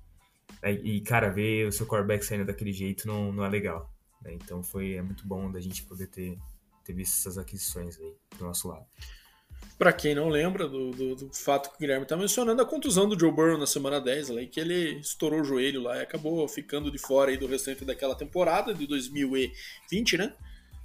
É, 0.60 0.72
e, 0.72 1.00
cara, 1.02 1.30
ver 1.30 1.68
o 1.68 1.72
seu 1.72 1.86
quarterback 1.86 2.24
saindo 2.24 2.44
daquele 2.44 2.72
jeito 2.72 3.06
não, 3.06 3.32
não 3.32 3.44
é 3.44 3.48
legal. 3.48 3.88
Né, 4.22 4.34
então 4.34 4.60
foi, 4.60 4.94
é 4.94 5.02
muito 5.02 5.24
bom 5.24 5.48
da 5.48 5.60
gente 5.60 5.84
poder 5.84 6.08
ter, 6.08 6.36
ter 6.84 6.92
visto 6.92 7.16
essas 7.16 7.38
aquisições 7.38 7.96
aí 7.96 8.16
do 8.36 8.44
nosso 8.44 8.66
lado. 8.66 8.86
Para 9.78 9.92
quem 9.92 10.14
não 10.14 10.28
lembra 10.28 10.68
do, 10.68 10.90
do, 10.90 11.14
do, 11.14 11.34
fato 11.34 11.70
que 11.70 11.76
o 11.76 11.78
Guilherme 11.78 12.02
está 12.02 12.14
mencionando, 12.14 12.60
a 12.60 12.66
contusão 12.66 13.08
do 13.08 13.18
Joe 13.18 13.32
Burrow 13.32 13.56
na 13.56 13.66
semana 13.66 13.98
10, 13.98 14.28
lá, 14.28 14.44
que 14.44 14.60
ele 14.60 15.00
estourou 15.00 15.40
o 15.40 15.44
joelho 15.44 15.82
lá 15.82 15.96
e 15.96 16.02
acabou 16.02 16.46
ficando 16.46 16.90
de 16.90 16.98
fora 16.98 17.30
aí 17.30 17.38
do 17.38 17.46
restante 17.46 17.84
daquela 17.84 18.14
temporada 18.14 18.74
de 18.74 18.86
2020, 18.86 20.18
né? 20.18 20.34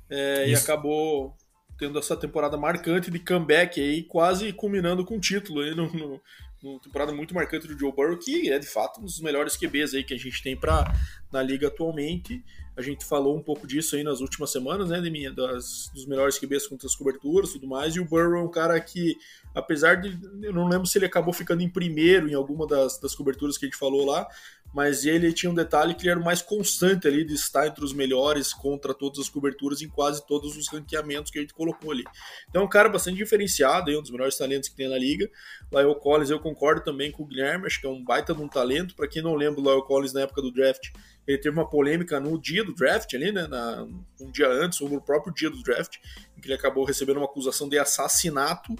É, 0.09 0.47
e 0.47 0.55
acabou 0.55 1.35
tendo 1.77 1.99
essa 1.99 2.15
temporada 2.15 2.55
marcante 2.55 3.11
de 3.11 3.19
comeback 3.19 3.81
aí, 3.81 4.03
quase 4.03 4.53
culminando 4.53 5.03
com 5.03 5.17
o 5.17 5.19
título 5.19 5.61
aí 5.61 5.75
no, 5.75 5.91
no, 5.91 6.21
no 6.63 6.79
temporada 6.79 7.11
muito 7.11 7.33
marcante 7.33 7.67
do 7.67 7.77
Joe 7.77 7.91
Burrow, 7.91 8.17
que 8.17 8.49
é 8.49 8.57
de 8.57 8.67
fato 8.67 9.01
um 9.01 9.03
dos 9.03 9.19
melhores 9.19 9.57
QBs 9.57 9.93
aí 9.93 10.03
que 10.03 10.13
a 10.13 10.17
gente 10.17 10.41
tem 10.41 10.55
pra, 10.55 10.93
na 11.31 11.41
liga 11.41 11.67
atualmente. 11.67 12.43
A 12.77 12.81
gente 12.81 13.05
falou 13.05 13.37
um 13.37 13.41
pouco 13.41 13.65
disso 13.65 13.95
aí 13.95 14.03
nas 14.03 14.19
últimas 14.19 14.51
semanas, 14.51 14.89
né, 14.89 14.99
Deminha? 14.99 15.31
Das, 15.31 15.89
dos 15.93 16.05
melhores 16.05 16.37
QBs 16.37 16.67
contra 16.67 16.87
as 16.87 16.95
coberturas 16.95 17.49
e 17.49 17.53
tudo 17.53 17.67
mais. 17.67 17.95
E 17.95 17.99
o 17.99 18.05
Burrow 18.05 18.37
é 18.37 18.43
um 18.43 18.51
cara 18.51 18.79
que, 18.79 19.17
apesar 19.53 19.95
de. 19.95 20.17
Eu 20.41 20.53
não 20.53 20.67
lembro 20.67 20.85
se 20.85 20.97
ele 20.97 21.05
acabou 21.05 21.33
ficando 21.33 21.61
em 21.61 21.69
primeiro 21.69 22.27
em 22.27 22.33
alguma 22.33 22.67
das, 22.67 22.99
das 22.99 23.15
coberturas 23.15 23.57
que 23.57 23.65
a 23.65 23.69
gente 23.69 23.77
falou 23.77 24.05
lá, 24.05 24.27
mas 24.75 25.05
ele 25.05 25.31
tinha 25.31 25.49
um 25.49 25.55
detalhe 25.55 25.95
que 25.95 26.01
ele 26.01 26.09
era 26.09 26.19
o 26.19 26.23
mais 26.23 26.41
constante 26.41 27.07
ali 27.07 27.23
de 27.23 27.33
estar 27.33 27.65
entre 27.65 27.85
os 27.85 27.93
melhores 27.93 28.53
contra 28.53 28.93
todas 28.93 29.19
as 29.19 29.29
coberturas 29.29 29.81
em 29.81 29.87
quase 29.87 30.27
todos 30.27 30.57
os 30.57 30.67
ranqueamentos 30.67 31.31
que 31.31 31.37
a 31.37 31.41
gente 31.41 31.53
colocou 31.53 31.93
ali. 31.93 32.03
Então 32.49 32.61
é 32.61 32.65
um 32.65 32.67
cara 32.67 32.89
bastante 32.89 33.15
diferenciado, 33.15 33.89
um 33.97 34.01
dos 34.01 34.11
melhores 34.11 34.37
talentos 34.37 34.67
que 34.67 34.75
tem 34.75 34.89
na 34.89 34.97
liga. 34.97 35.31
Lyle 35.71 35.95
Collins, 35.95 36.29
eu 36.29 36.41
concordo 36.41 36.83
também 36.83 37.09
com 37.09 37.23
o 37.23 37.25
Guilherme, 37.25 37.67
acho 37.67 37.79
que 37.79 37.87
é 37.87 37.89
um 37.89 38.03
baita 38.03 38.33
de 38.33 38.41
um 38.41 38.49
talento. 38.49 38.97
Para 38.97 39.07
quem 39.07 39.21
não 39.21 39.33
lembra, 39.35 39.61
o 39.61 39.63
Lyle 39.63 39.87
Collins 39.87 40.11
na 40.11 40.19
época 40.19 40.41
do 40.41 40.51
draft, 40.51 40.89
ele 41.25 41.37
teve 41.37 41.55
uma 41.55 41.69
polêmica 41.69 42.19
no 42.19 42.37
dia 42.37 42.61
do 42.61 42.75
draft 42.75 43.13
ali, 43.13 43.31
né, 43.31 43.47
na, 43.47 43.87
um 44.19 44.29
dia 44.29 44.49
antes, 44.49 44.81
ou 44.81 44.89
no 44.89 44.99
próprio 44.99 45.33
dia 45.33 45.49
do 45.49 45.63
draft, 45.63 45.95
em 46.37 46.41
que 46.41 46.47
ele 46.47 46.53
acabou 46.53 46.83
recebendo 46.83 47.15
uma 47.15 47.27
acusação 47.27 47.69
de 47.69 47.79
assassinato, 47.79 48.75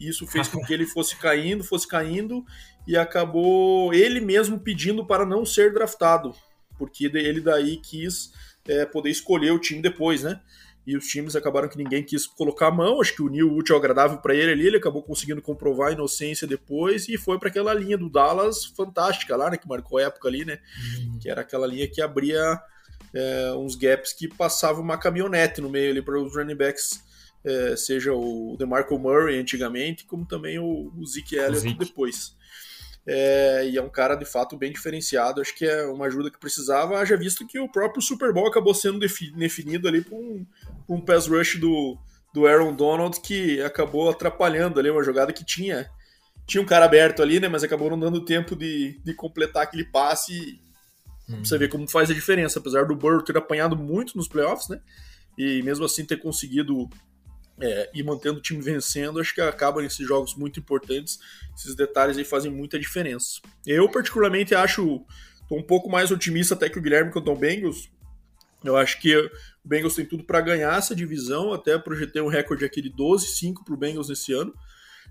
e 0.00 0.08
isso 0.08 0.26
fez 0.26 0.48
com 0.48 0.64
que 0.64 0.72
ele 0.72 0.86
fosse 0.86 1.14
caindo, 1.16 1.62
fosse 1.62 1.86
caindo, 1.86 2.42
e 2.88 2.96
acabou 2.96 3.92
ele 3.92 4.18
mesmo 4.18 4.58
pedindo 4.58 5.06
para 5.06 5.26
não 5.26 5.44
ser 5.44 5.74
draftado, 5.74 6.34
porque 6.78 7.04
ele 7.04 7.42
daí 7.42 7.76
quis 7.76 8.32
é, 8.66 8.86
poder 8.86 9.10
escolher 9.10 9.52
o 9.52 9.58
time 9.58 9.82
depois, 9.82 10.22
né? 10.22 10.40
E 10.86 10.96
os 10.96 11.06
times 11.06 11.36
acabaram 11.36 11.68
que 11.68 11.76
ninguém 11.76 12.02
quis 12.02 12.26
colocar 12.26 12.68
a 12.68 12.70
mão, 12.70 13.00
acho 13.00 13.14
que 13.14 13.22
uniu 13.22 13.48
o 13.48 13.56
útil 13.56 13.74
ao 13.74 13.80
agradável 13.80 14.16
para 14.16 14.34
ele 14.34 14.52
ali, 14.52 14.66
ele 14.66 14.78
acabou 14.78 15.02
conseguindo 15.02 15.42
comprovar 15.42 15.90
a 15.90 15.92
inocência 15.92 16.46
depois 16.46 17.06
e 17.06 17.18
foi 17.18 17.38
para 17.38 17.50
aquela 17.50 17.74
linha 17.74 17.98
do 17.98 18.08
Dallas 18.08 18.64
fantástica 18.64 19.36
lá, 19.36 19.50
né, 19.50 19.58
que 19.58 19.68
marcou 19.68 19.98
a 19.98 20.02
época 20.04 20.26
ali, 20.26 20.46
né? 20.46 20.58
Uhum. 20.98 21.18
Que 21.20 21.28
era 21.28 21.42
aquela 21.42 21.66
linha 21.66 21.86
que 21.86 22.00
abria 22.00 22.58
é, 23.14 23.52
uns 23.52 23.74
gaps 23.74 24.14
que 24.14 24.26
passava 24.26 24.80
uma 24.80 24.96
caminhonete 24.96 25.60
no 25.60 25.68
meio 25.68 25.90
ali 25.90 26.00
para 26.00 26.18
os 26.18 26.34
running 26.34 26.56
backs, 26.56 27.02
é, 27.44 27.76
seja 27.76 28.12
o 28.12 28.56
DeMarco 28.58 28.98
Murray 28.98 29.38
antigamente, 29.38 30.04
como 30.04 30.26
também 30.26 30.58
o, 30.58 30.92
o 30.96 31.06
Zeke 31.06 31.36
Elliott 31.36 31.60
Zeke. 31.60 31.78
depois. 31.78 32.36
É, 33.06 33.68
e 33.68 33.78
é 33.78 33.82
um 33.82 33.88
cara 33.88 34.14
de 34.14 34.24
fato 34.24 34.56
bem 34.56 34.72
diferenciado. 34.72 35.40
Acho 35.40 35.54
que 35.54 35.64
é 35.64 35.84
uma 35.86 36.06
ajuda 36.06 36.30
que 36.30 36.38
precisava, 36.38 36.98
haja 36.98 37.16
visto 37.16 37.46
que 37.46 37.58
o 37.58 37.68
próprio 37.68 38.02
Super 38.02 38.32
Bowl 38.32 38.46
acabou 38.46 38.74
sendo 38.74 38.98
definido 38.98 39.88
ali 39.88 40.02
por 40.02 40.16
um, 40.16 40.46
um 40.88 41.00
pass 41.00 41.26
rush 41.26 41.56
do, 41.56 41.98
do 42.32 42.46
Aaron 42.46 42.74
Donald 42.74 43.20
que 43.20 43.60
acabou 43.62 44.10
atrapalhando 44.10 44.78
ali 44.78 44.90
uma 44.90 45.02
jogada 45.02 45.32
que 45.32 45.44
tinha 45.44 45.88
tinha 46.46 46.60
um 46.60 46.66
cara 46.66 46.84
aberto 46.84 47.22
ali, 47.22 47.38
né? 47.38 47.48
Mas 47.48 47.62
acabou 47.62 47.88
não 47.88 47.98
dando 47.98 48.24
tempo 48.24 48.56
de, 48.56 49.00
de 49.04 49.14
completar 49.14 49.62
aquele 49.62 49.84
passe. 49.84 50.60
Hum. 51.28 51.44
Você 51.44 51.56
vê 51.56 51.68
como 51.68 51.88
faz 51.88 52.10
a 52.10 52.14
diferença, 52.14 52.58
apesar 52.58 52.86
do 52.86 52.96
Burrow 52.96 53.22
ter 53.22 53.36
apanhado 53.36 53.76
muito 53.76 54.16
nos 54.16 54.26
playoffs, 54.26 54.68
né? 54.68 54.80
E 55.38 55.62
mesmo 55.62 55.84
assim 55.84 56.04
ter 56.04 56.16
conseguido 56.16 56.90
é, 57.60 57.90
e 57.94 58.02
mantendo 58.02 58.38
o 58.38 58.42
time 58.42 58.62
vencendo, 58.62 59.20
acho 59.20 59.34
que 59.34 59.40
acaba 59.40 59.82
nesses 59.82 60.06
jogos 60.06 60.34
muito 60.34 60.58
importantes. 60.58 61.18
Esses 61.56 61.74
detalhes 61.74 62.16
aí 62.16 62.24
fazem 62.24 62.50
muita 62.50 62.78
diferença. 62.78 63.40
Eu, 63.66 63.88
particularmente, 63.90 64.54
acho. 64.54 65.04
Tô 65.48 65.56
um 65.56 65.62
pouco 65.62 65.90
mais 65.90 66.10
otimista 66.10 66.54
até 66.54 66.68
que 66.68 66.78
o 66.78 66.82
Guilherme 66.82 67.10
quanto 67.10 67.28
ao 67.28 67.36
Bengals. 67.36 67.90
Eu 68.64 68.76
acho 68.76 69.00
que 69.00 69.16
o 69.16 69.30
Bengals 69.64 69.94
tem 69.94 70.04
tudo 70.04 70.22
para 70.22 70.40
ganhar 70.40 70.76
essa 70.78 70.94
divisão. 70.94 71.52
Até 71.52 71.76
projetei 71.78 72.22
um 72.22 72.28
recorde 72.28 72.64
aqui 72.64 72.80
de 72.80 72.90
12-5 72.90 73.64
para 73.64 73.74
o 73.74 73.76
Bengals 73.76 74.08
nesse 74.08 74.32
ano. 74.32 74.54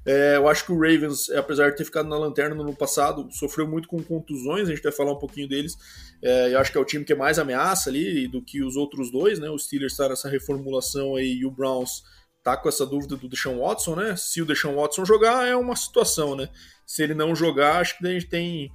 É, 0.06 0.38
eu 0.38 0.48
acho 0.48 0.65
que 0.65 0.72
o 0.72 0.79
Ravens, 0.79 1.29
apesar 1.29 1.70
de 1.70 1.77
ter 1.77 1.84
ficado 1.84 2.08
na 2.08 2.18
lanterna 2.18 2.56
no 2.56 2.62
ano 2.62 2.75
passado, 2.75 3.27
sofreu 3.32 3.68
muito 3.68 3.88
com 3.88 4.01
contusões, 4.01 4.70
a 4.70 4.72
gente 4.72 4.82
vai 4.82 4.91
falar 4.91 5.12
um 5.12 5.20
pouquinho 5.20 5.48
deles. 5.48 5.75
É, 6.24 6.53
eu 6.53 6.60
acho 6.60 6.72
que 6.72 6.77
é 6.77 6.82
o 6.82 6.86
time 6.86 7.03
que 7.03 7.12
é 7.12 7.15
mais 7.15 7.38
ameaça 7.38 7.89
ali 7.89 8.27
do 8.27 8.41
que 8.41 8.63
os 8.63 8.75
outros 8.75 9.12
dois, 9.12 9.39
né? 9.39 9.50
O 9.50 9.58
Steelers 9.58 9.91
está 9.91 10.08
nessa 10.08 10.29
reformulação 10.29 11.15
aí 11.15 11.39
e 11.39 11.46
o 11.46 11.51
Browns 11.51 12.03
tá 12.43 12.55
com 12.58 12.69
essa 12.69 12.86
dúvida 12.86 13.15
do 13.15 13.27
Deshaun 13.27 13.60
Watson, 13.60 13.96
né? 13.96 14.15
Se 14.15 14.41
o 14.41 14.46
Deshaun 14.46 14.75
Watson 14.75 15.05
jogar, 15.05 15.48
é 15.48 15.55
uma 15.55 15.75
situação, 15.75 16.36
né? 16.36 16.50
Se 16.86 17.03
ele 17.03 17.13
não 17.13 17.36
jogar, 17.36 17.79
acho 17.79 17.98
que 17.98 18.08
a 18.08 18.12
gente 18.12 18.27
tem 18.27 18.72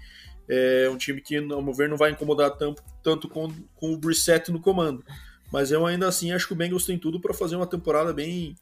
é, 0.48 0.88
um 0.90 0.96
time 0.96 1.20
que, 1.20 1.36
ao 1.36 1.62
meu 1.62 1.72
ver, 1.72 1.88
não 1.88 1.96
vai 1.96 2.10
incomodar 2.10 2.56
tanto, 2.56 2.82
tanto 3.02 3.28
com, 3.28 3.50
com 3.74 3.92
o 3.92 3.98
Brissett 3.98 4.50
no 4.52 4.60
comando. 4.60 5.04
Mas 5.52 5.70
eu 5.70 5.86
ainda 5.86 6.08
assim 6.08 6.32
acho 6.32 6.46
que 6.46 6.52
o 6.52 6.56
Bengals 6.56 6.86
tem 6.86 6.98
tudo 6.98 7.20
para 7.20 7.34
fazer 7.34 7.56
uma 7.56 7.66
temporada 7.66 8.12
bem 8.12 8.56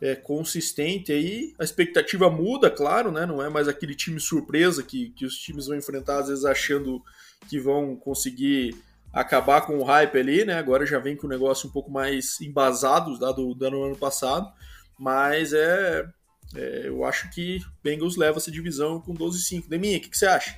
é, 0.00 0.16
consistente 0.16 1.12
aí. 1.12 1.54
A 1.58 1.64
expectativa 1.64 2.28
muda, 2.28 2.68
claro, 2.70 3.12
né? 3.12 3.24
Não 3.24 3.42
é 3.42 3.48
mais 3.48 3.68
aquele 3.68 3.94
time 3.94 4.20
surpresa 4.20 4.82
que, 4.82 5.10
que 5.10 5.24
os 5.24 5.36
times 5.36 5.66
vão 5.66 5.76
enfrentar, 5.76 6.18
às 6.18 6.28
vezes 6.28 6.44
achando 6.44 7.00
que 7.48 7.58
vão 7.58 7.96
conseguir 7.96 8.74
acabar 9.12 9.60
com 9.62 9.78
o 9.78 9.84
hype 9.84 10.18
ali, 10.18 10.44
né? 10.44 10.54
Agora 10.54 10.86
já 10.86 10.98
vem 10.98 11.16
com 11.16 11.26
o 11.26 11.30
negócio 11.30 11.68
um 11.68 11.72
pouco 11.72 11.90
mais 11.90 12.40
embasado 12.40 13.18
dado 13.18 13.54
do 13.54 13.66
ano 13.66 13.96
passado, 13.96 14.50
mas 14.98 15.52
é, 15.52 16.06
é, 16.54 16.88
eu 16.88 17.04
acho 17.04 17.30
que 17.30 17.60
Bengals 17.82 18.16
leva 18.16 18.38
essa 18.38 18.50
divisão 18.50 19.00
com 19.00 19.14
12-5. 19.14 19.68
Deminha, 19.68 19.98
o 19.98 20.00
que, 20.00 20.08
que, 20.08 20.16
você 20.16 20.26
acha? 20.26 20.56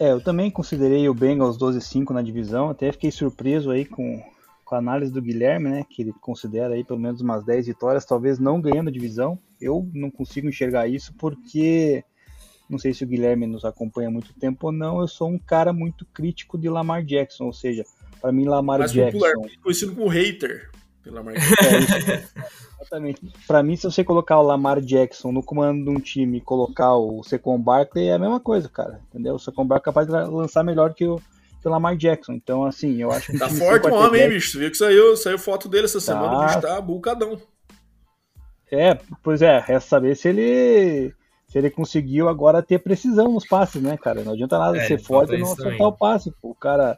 É, 0.00 0.10
eu 0.10 0.20
também 0.20 0.50
considerei 0.50 1.08
o 1.08 1.14
Bengals 1.14 1.56
12-5 1.56 2.10
na 2.10 2.22
divisão, 2.22 2.70
até 2.70 2.90
fiquei 2.90 3.10
surpreso 3.10 3.70
aí 3.70 3.84
com, 3.84 4.20
com 4.64 4.74
a 4.74 4.78
análise 4.78 5.12
do 5.12 5.22
Guilherme, 5.22 5.68
né? 5.68 5.84
Que 5.88 6.02
ele 6.02 6.12
considera 6.20 6.74
aí 6.74 6.82
pelo 6.82 6.98
menos 6.98 7.20
umas 7.20 7.44
10 7.44 7.66
vitórias, 7.66 8.04
talvez 8.04 8.38
não 8.38 8.60
ganhando 8.60 8.88
a 8.88 8.92
divisão. 8.92 9.38
Eu 9.60 9.88
não 9.94 10.10
consigo 10.10 10.48
enxergar 10.48 10.88
isso 10.88 11.14
porque 11.18 12.04
não 12.68 12.78
sei 12.78 12.94
se 12.94 13.04
o 13.04 13.06
Guilherme 13.06 13.46
nos 13.46 13.64
acompanha 13.64 14.08
há 14.08 14.10
muito 14.10 14.32
tempo 14.34 14.66
ou 14.66 14.72
não, 14.72 15.00
eu 15.00 15.08
sou 15.08 15.28
um 15.28 15.38
cara 15.38 15.72
muito 15.72 16.06
crítico 16.06 16.58
de 16.58 16.68
Lamar 16.68 17.04
Jackson, 17.04 17.44
ou 17.44 17.52
seja, 17.52 17.84
para 18.20 18.32
mim 18.32 18.44
Lamar 18.44 18.78
Mais 18.78 18.92
Jackson... 18.92 19.18
popular, 19.18 19.34
conhecido 19.62 19.94
como 19.94 20.08
hater 20.08 20.70
de 21.04 21.10
Lamar 21.10 21.34
Jackson. 21.34 22.12
É, 22.12 22.24
exatamente. 22.80 23.20
Para 23.46 23.62
mim, 23.62 23.76
se 23.76 23.84
você 23.84 24.04
colocar 24.04 24.38
o 24.38 24.42
Lamar 24.42 24.80
Jackson 24.80 25.32
no 25.32 25.42
comando 25.42 25.84
de 25.84 25.90
um 25.90 26.00
time 26.00 26.38
e 26.38 26.40
colocar 26.40 26.94
o 26.94 27.22
Secon 27.22 27.58
Barkley, 27.58 28.08
é 28.08 28.14
a 28.14 28.18
mesma 28.18 28.40
coisa, 28.40 28.68
cara, 28.68 29.00
entendeu? 29.08 29.34
O 29.34 29.38
Secon 29.38 29.66
Barkley 29.66 29.90
é 29.90 29.92
capaz 29.92 30.06
de 30.06 30.12
lançar 30.12 30.62
melhor 30.62 30.94
que 30.94 31.06
o, 31.06 31.20
que 31.60 31.68
o 31.68 31.70
Lamar 31.70 31.96
Jackson. 31.96 32.32
Então, 32.32 32.64
assim, 32.64 33.00
eu 33.02 33.10
acho 33.10 33.32
que. 33.32 33.38
Tá 33.38 33.48
forte 33.48 33.88
o 33.88 33.94
homem, 33.94 34.22
hein, 34.22 34.28
bicho? 34.28 34.58
Viu 34.58 34.70
que 34.70 34.76
saiu, 34.76 35.16
saiu 35.16 35.38
foto 35.38 35.68
dele 35.68 35.84
essa 35.84 35.98
tá. 35.98 36.00
semana, 36.00 36.38
o 36.38 36.46
bicho 36.46 36.60
tá 36.60 36.80
bucadão. 36.80 37.40
É, 38.70 38.98
pois 39.22 39.42
é, 39.42 39.58
resta 39.58 39.90
saber 39.90 40.16
se 40.16 40.28
ele 40.28 41.14
se 41.52 41.58
ele 41.58 41.68
conseguiu 41.68 42.30
agora 42.30 42.62
ter 42.62 42.78
precisão 42.78 43.30
nos 43.30 43.46
passes, 43.46 43.82
né, 43.82 43.98
cara? 43.98 44.24
Não 44.24 44.32
adianta 44.32 44.58
nada 44.58 44.78
é, 44.78 44.86
ser 44.86 44.98
forte 44.98 45.34
e 45.34 45.38
não 45.38 45.52
acertar 45.52 45.72
também. 45.72 45.86
o 45.86 45.92
passe. 45.92 46.32
Pô, 46.40 46.48
o 46.48 46.54
cara. 46.54 46.96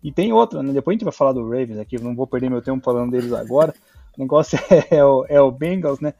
E 0.00 0.12
tem 0.12 0.32
outra, 0.32 0.62
né? 0.62 0.72
Depois 0.72 0.94
a 0.94 0.96
gente 0.96 1.04
vai 1.04 1.12
falar 1.12 1.32
do 1.32 1.42
Ravens 1.42 1.76
aqui, 1.76 2.00
não 2.00 2.14
vou 2.14 2.24
perder 2.24 2.48
meu 2.48 2.62
tempo 2.62 2.84
falando 2.84 3.10
deles 3.10 3.32
agora. 3.32 3.74
O 4.16 4.22
negócio 4.22 4.58
é, 4.70 4.96
é, 4.96 5.04
o, 5.04 5.26
é 5.28 5.38
o 5.38 5.50
Bengals, 5.50 6.00
né? 6.00 6.14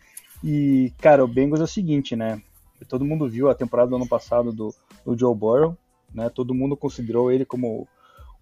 E, 0.45 0.93
cara, 0.99 1.25
o 1.25 1.29
Bengals 1.29 1.63
é 1.63 1.65
o 1.65 1.67
seguinte, 1.67 2.15
né? 2.15 2.43
Todo 2.91 3.07
mundo 3.07 3.27
viu 3.27 3.49
a 3.49 3.55
temporada 3.55 3.89
do 3.89 3.97
ano 3.97 4.07
passado 4.07 4.53
do, 4.53 4.69
do 5.03 5.19
Joe 5.19 5.35
Burrow, 5.35 5.75
né? 6.13 6.29
Todo 6.29 6.53
mundo 6.53 6.77
considerou 6.77 7.33
ele 7.33 7.47
como 7.47 7.89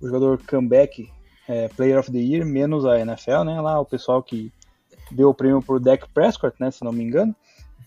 o 0.01 0.07
jogador 0.07 0.41
comeback 0.45 1.09
é, 1.47 1.69
Player 1.69 2.01
of 2.01 2.11
the 2.11 2.19
Year, 2.19 2.45
menos 2.45 2.85
a 2.85 2.99
NFL, 2.99 3.45
né? 3.45 3.61
Lá 3.61 3.79
o 3.79 3.85
pessoal 3.85 4.21
que 4.25 4.53
deu 5.13 5.29
o 5.29 5.35
prêmio 5.35 5.63
pro 5.63 5.79
Dak 5.79 6.09
Prescott, 6.13 6.57
né? 6.59 6.73
Se 6.73 6.83
não 6.83 6.93
me 6.93 7.05
engano. 7.05 7.33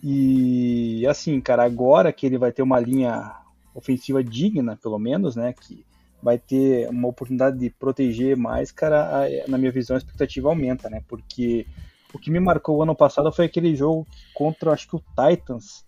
E 0.04 1.06
assim, 1.08 1.40
cara, 1.42 1.64
agora 1.64 2.14
que 2.14 2.26
ele 2.26 2.38
vai 2.38 2.52
ter 2.52 2.62
uma 2.62 2.80
linha 2.80 3.36
ofensiva 3.74 4.24
digna, 4.24 4.78
pelo 4.82 5.00
menos, 5.00 5.36
né? 5.36 5.54
Que 5.54 5.86
vai 6.22 6.38
ter 6.38 6.90
uma 6.90 7.08
oportunidade 7.08 7.58
de 7.58 7.70
proteger 7.70 8.36
mais, 8.36 8.72
cara, 8.72 9.26
a, 9.26 9.50
na 9.50 9.58
minha 9.58 9.72
visão 9.72 9.96
a 9.96 10.00
expectativa 10.00 10.50
aumenta, 10.50 10.90
né? 10.90 11.04
Porque 11.08 11.66
o 12.14 12.20
que 12.20 12.32
me 12.32 12.40
marcou 12.40 12.78
o 12.78 12.84
ano 12.84 12.96
passado 12.96 13.32
foi 13.32 13.46
aquele 13.46 13.76
jogo 13.76 14.08
contra, 14.34 14.72
acho 14.72 14.88
que 14.88 14.96
o 14.96 15.04
Titans, 15.16 15.86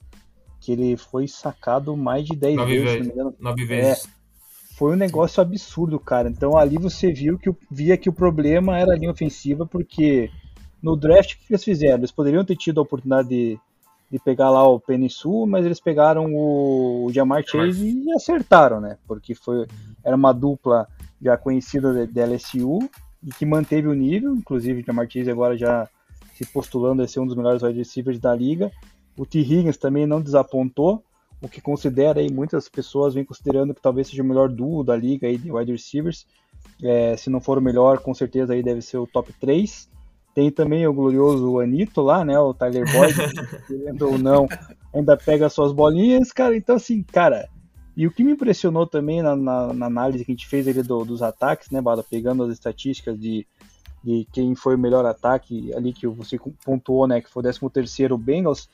que 0.59 0.71
ele 0.71 0.97
foi 0.97 1.27
sacado 1.27 1.95
mais 1.95 2.25
de 2.25 2.35
10 2.35 2.55
Nove 2.55 2.79
vezes, 2.79 2.97
vezes. 2.97 3.15
Não 3.15 3.33
Nove 3.39 3.65
vezes. 3.65 4.05
É, 4.05 4.09
foi 4.75 4.93
um 4.93 4.97
negócio 4.97 5.41
absurdo, 5.41 5.99
cara. 5.99 6.29
Então 6.29 6.57
ali 6.57 6.77
você 6.77 7.11
viu 7.11 7.37
que 7.37 7.49
via 7.71 7.97
que 7.97 8.09
o 8.09 8.13
problema 8.13 8.77
era 8.77 8.93
a 8.93 8.95
linha 8.95 9.11
ofensiva, 9.11 9.65
porque 9.65 10.29
no 10.81 10.95
draft 10.95 11.33
o 11.33 11.37
que 11.37 11.45
eles 11.49 11.63
fizeram? 11.63 11.97
Eles 11.97 12.11
poderiam 12.11 12.45
ter 12.45 12.55
tido 12.55 12.79
a 12.79 12.83
oportunidade 12.83 13.29
de 13.29 13.59
de 14.11 14.17
pegar 14.19 14.49
lá 14.49 14.67
o 14.67 14.79
Penisul, 14.79 15.45
mas 15.45 15.65
eles 15.65 15.79
pegaram 15.79 16.33
o, 16.33 17.09
Jamar 17.13 17.43
Chase 17.45 17.87
e 17.87 18.11
acertaram, 18.13 18.81
né? 18.81 18.97
Porque 19.07 19.35
foi, 19.35 19.67
era 20.03 20.15
uma 20.15 20.33
dupla 20.33 20.87
já 21.21 21.37
conhecida 21.37 22.07
da 22.07 22.25
LSU 22.25 22.79
e 23.23 23.31
que 23.31 23.45
manteve 23.45 23.87
o 23.87 23.93
nível, 23.93 24.33
inclusive 24.35 24.81
o 24.81 24.85
Jamar 24.85 25.07
Chase 25.09 25.29
agora 25.29 25.55
já 25.55 25.87
se 26.33 26.45
postulando 26.45 27.03
a 27.03 27.07
ser 27.07 27.19
um 27.19 27.27
dos 27.27 27.35
melhores 27.35 27.61
wide 27.61 27.77
receivers 27.77 28.19
da 28.19 28.33
liga. 28.33 28.71
O 29.17 29.25
T. 29.25 29.39
Higgins 29.39 29.77
também 29.77 30.07
não 30.07 30.21
desapontou, 30.21 31.03
o 31.41 31.47
que 31.47 31.61
considera 31.61 32.19
aí 32.19 32.31
muitas 32.31 32.67
pessoas 32.67 33.13
vêm 33.13 33.23
considerando 33.23 33.73
que 33.73 33.81
talvez 33.81 34.07
seja 34.07 34.23
o 34.23 34.25
melhor 34.25 34.49
duo 34.49 34.83
da 34.83 34.95
liga 34.95 35.27
aí 35.27 35.37
de 35.37 35.51
wide 35.51 35.71
receivers. 35.71 36.25
É, 36.81 37.15
se 37.15 37.29
não 37.29 37.41
for 37.41 37.57
o 37.57 37.61
melhor, 37.61 37.99
com 37.99 38.13
certeza 38.13 38.53
aí 38.53 38.63
deve 38.63 38.81
ser 38.81 38.97
o 38.97 39.07
top 39.07 39.33
3. 39.33 39.89
Tem 40.39 40.49
também 40.49 40.87
o 40.87 40.93
glorioso 40.93 41.59
Anito 41.59 41.99
lá, 42.01 42.23
né? 42.23 42.39
O 42.39 42.53
Tyler 42.53 42.89
Boyd, 42.89 43.13
querendo 43.67 44.07
ou 44.07 44.17
não, 44.17 44.47
ainda 44.93 45.17
pega 45.17 45.49
suas 45.49 45.73
bolinhas, 45.73 46.31
cara. 46.31 46.55
Então, 46.55 46.77
assim, 46.77 47.03
cara. 47.03 47.49
E 47.97 48.07
o 48.07 48.11
que 48.11 48.23
me 48.23 48.31
impressionou 48.31 48.87
também 48.87 49.21
na, 49.21 49.35
na, 49.35 49.73
na 49.73 49.85
análise 49.87 50.23
que 50.23 50.31
a 50.31 50.33
gente 50.33 50.47
fez 50.47 50.65
ali 50.65 50.81
do, 50.81 51.03
dos 51.03 51.21
ataques, 51.21 51.69
né, 51.71 51.81
Bada? 51.81 52.01
Pegando 52.01 52.41
as 52.45 52.53
estatísticas 52.53 53.19
de, 53.19 53.45
de 54.01 54.25
quem 54.31 54.55
foi 54.55 54.75
o 54.75 54.79
melhor 54.79 55.05
ataque 55.05 55.73
ali 55.73 55.91
que 55.91 56.07
você 56.07 56.39
pontuou, 56.63 57.05
né? 57.05 57.19
Que 57.19 57.29
foi 57.29 57.43
o 57.43 57.69
13 57.69 58.05
o 58.05 58.17
Bengals. 58.17 58.69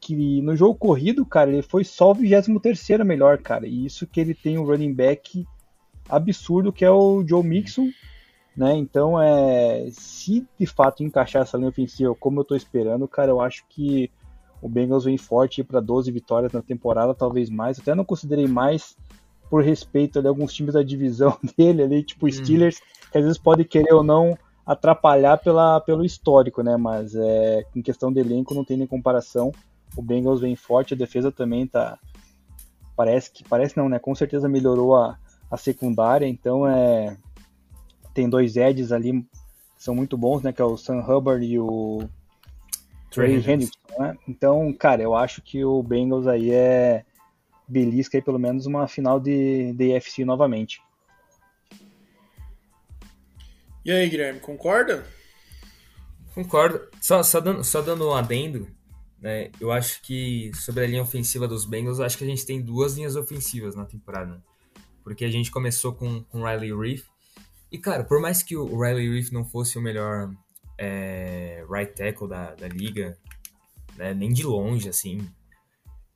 que 0.00 0.40
no 0.42 0.54
jogo 0.54 0.76
corrido, 0.76 1.26
cara, 1.26 1.50
ele 1.50 1.62
foi 1.62 1.82
só 1.82 2.12
o 2.12 2.14
23 2.14 2.88
melhor, 3.04 3.38
cara. 3.38 3.66
E 3.66 3.84
isso 3.84 4.06
que 4.06 4.20
ele 4.20 4.32
tem 4.32 4.58
um 4.58 4.64
running 4.64 4.94
back 4.94 5.44
absurdo, 6.08 6.72
que 6.72 6.84
é 6.84 6.90
o 6.90 7.26
Joe 7.26 7.42
Mixon, 7.42 7.88
né? 8.56 8.74
Então, 8.76 9.20
é, 9.20 9.88
se 9.90 10.46
de 10.58 10.66
fato 10.66 11.02
encaixar 11.02 11.42
essa 11.42 11.56
linha 11.56 11.70
ofensiva 11.70 12.14
como 12.14 12.40
eu 12.40 12.44
tô 12.44 12.54
esperando, 12.54 13.06
cara, 13.08 13.30
eu 13.30 13.40
acho 13.40 13.64
que 13.68 14.10
o 14.60 14.68
Bengals 14.68 15.04
vem 15.04 15.16
forte 15.16 15.64
para 15.64 15.80
12 15.80 16.10
vitórias 16.10 16.52
na 16.52 16.60
temporada, 16.60 17.14
talvez 17.14 17.48
mais. 17.48 17.78
Até 17.78 17.94
não 17.94 18.04
considerei 18.04 18.46
mais 18.46 18.96
por 19.48 19.64
respeito 19.64 20.18
a 20.20 20.28
alguns 20.28 20.52
times 20.52 20.74
da 20.74 20.82
divisão 20.82 21.36
dele 21.56 21.82
ali, 21.82 22.02
tipo 22.02 22.26
hum. 22.26 22.32
Steelers, 22.32 22.80
que 23.10 23.18
às 23.18 23.24
vezes 23.24 23.38
pode 23.38 23.64
querer 23.64 23.92
ou 23.94 24.02
não 24.02 24.38
atrapalhar 24.64 25.38
pela, 25.38 25.80
pelo 25.80 26.04
histórico, 26.04 26.62
né? 26.62 26.76
Mas 26.76 27.14
é, 27.14 27.64
em 27.74 27.82
questão 27.82 28.12
de 28.12 28.20
elenco 28.20 28.54
não 28.54 28.64
tem 28.64 28.76
nem 28.76 28.86
comparação. 28.86 29.52
O 29.96 30.02
Bengals 30.02 30.40
vem 30.40 30.54
forte, 30.54 30.94
a 30.94 30.96
defesa 30.96 31.32
também 31.32 31.66
tá. 31.66 31.98
Parece 32.94 33.30
que. 33.32 33.42
Parece 33.42 33.76
não, 33.76 33.88
né? 33.88 33.98
Com 33.98 34.14
certeza 34.14 34.48
melhorou 34.48 34.94
a, 34.94 35.18
a 35.50 35.56
secundária, 35.56 36.26
então 36.26 36.68
é. 36.68 37.16
Tem 38.14 38.28
dois 38.28 38.56
Eds 38.56 38.92
ali 38.92 39.22
que 39.22 39.84
são 39.84 39.94
muito 39.94 40.16
bons, 40.16 40.42
né? 40.42 40.52
Que 40.52 40.60
é 40.60 40.64
o 40.64 40.76
Sam 40.76 41.00
Hubbard 41.00 41.44
e 41.44 41.58
o 41.58 42.08
Trey 43.10 43.36
Hendrickson, 43.36 43.98
né? 43.98 44.16
Então, 44.28 44.72
cara, 44.72 45.02
eu 45.02 45.14
acho 45.14 45.42
que 45.42 45.64
o 45.64 45.82
Bengals 45.82 46.26
aí 46.26 46.52
é 46.52 47.04
belisca 47.66 48.18
aí 48.18 48.22
pelo 48.22 48.38
menos 48.38 48.66
uma 48.66 48.88
final 48.88 49.20
de, 49.20 49.72
de 49.72 49.96
AFC 49.96 50.24
novamente. 50.24 50.82
E 53.84 53.90
aí, 53.90 54.08
Guilherme, 54.08 54.40
concorda? 54.40 55.06
Concordo. 56.34 56.80
Só, 57.00 57.22
só, 57.22 57.40
dando, 57.40 57.64
só 57.64 57.80
dando 57.80 58.08
um 58.08 58.14
adendo, 58.14 58.68
né? 59.18 59.50
Eu 59.60 59.72
acho 59.72 60.02
que 60.02 60.50
sobre 60.54 60.84
a 60.84 60.86
linha 60.86 61.02
ofensiva 61.02 61.48
dos 61.48 61.64
Bengals, 61.64 61.98
eu 61.98 62.04
acho 62.04 62.18
que 62.18 62.24
a 62.24 62.26
gente 62.26 62.44
tem 62.44 62.60
duas 62.60 62.94
linhas 62.94 63.16
ofensivas 63.16 63.74
na 63.74 63.84
temporada. 63.84 64.42
Porque 65.02 65.24
a 65.24 65.30
gente 65.30 65.50
começou 65.50 65.94
com, 65.94 66.22
com 66.24 66.44
Riley 66.44 66.76
Reef. 66.76 67.06
E, 67.70 67.78
cara, 67.78 68.04
por 68.04 68.20
mais 68.20 68.42
que 68.42 68.56
o 68.56 68.80
Riley 68.80 69.08
Reef 69.14 69.30
não 69.30 69.44
fosse 69.44 69.78
o 69.78 69.82
melhor 69.82 70.32
é, 70.76 71.64
right 71.70 71.92
tackle 71.94 72.28
da, 72.28 72.54
da 72.54 72.68
liga, 72.68 73.16
né? 73.96 74.12
nem 74.14 74.32
de 74.32 74.44
longe, 74.44 74.88
assim. 74.88 75.28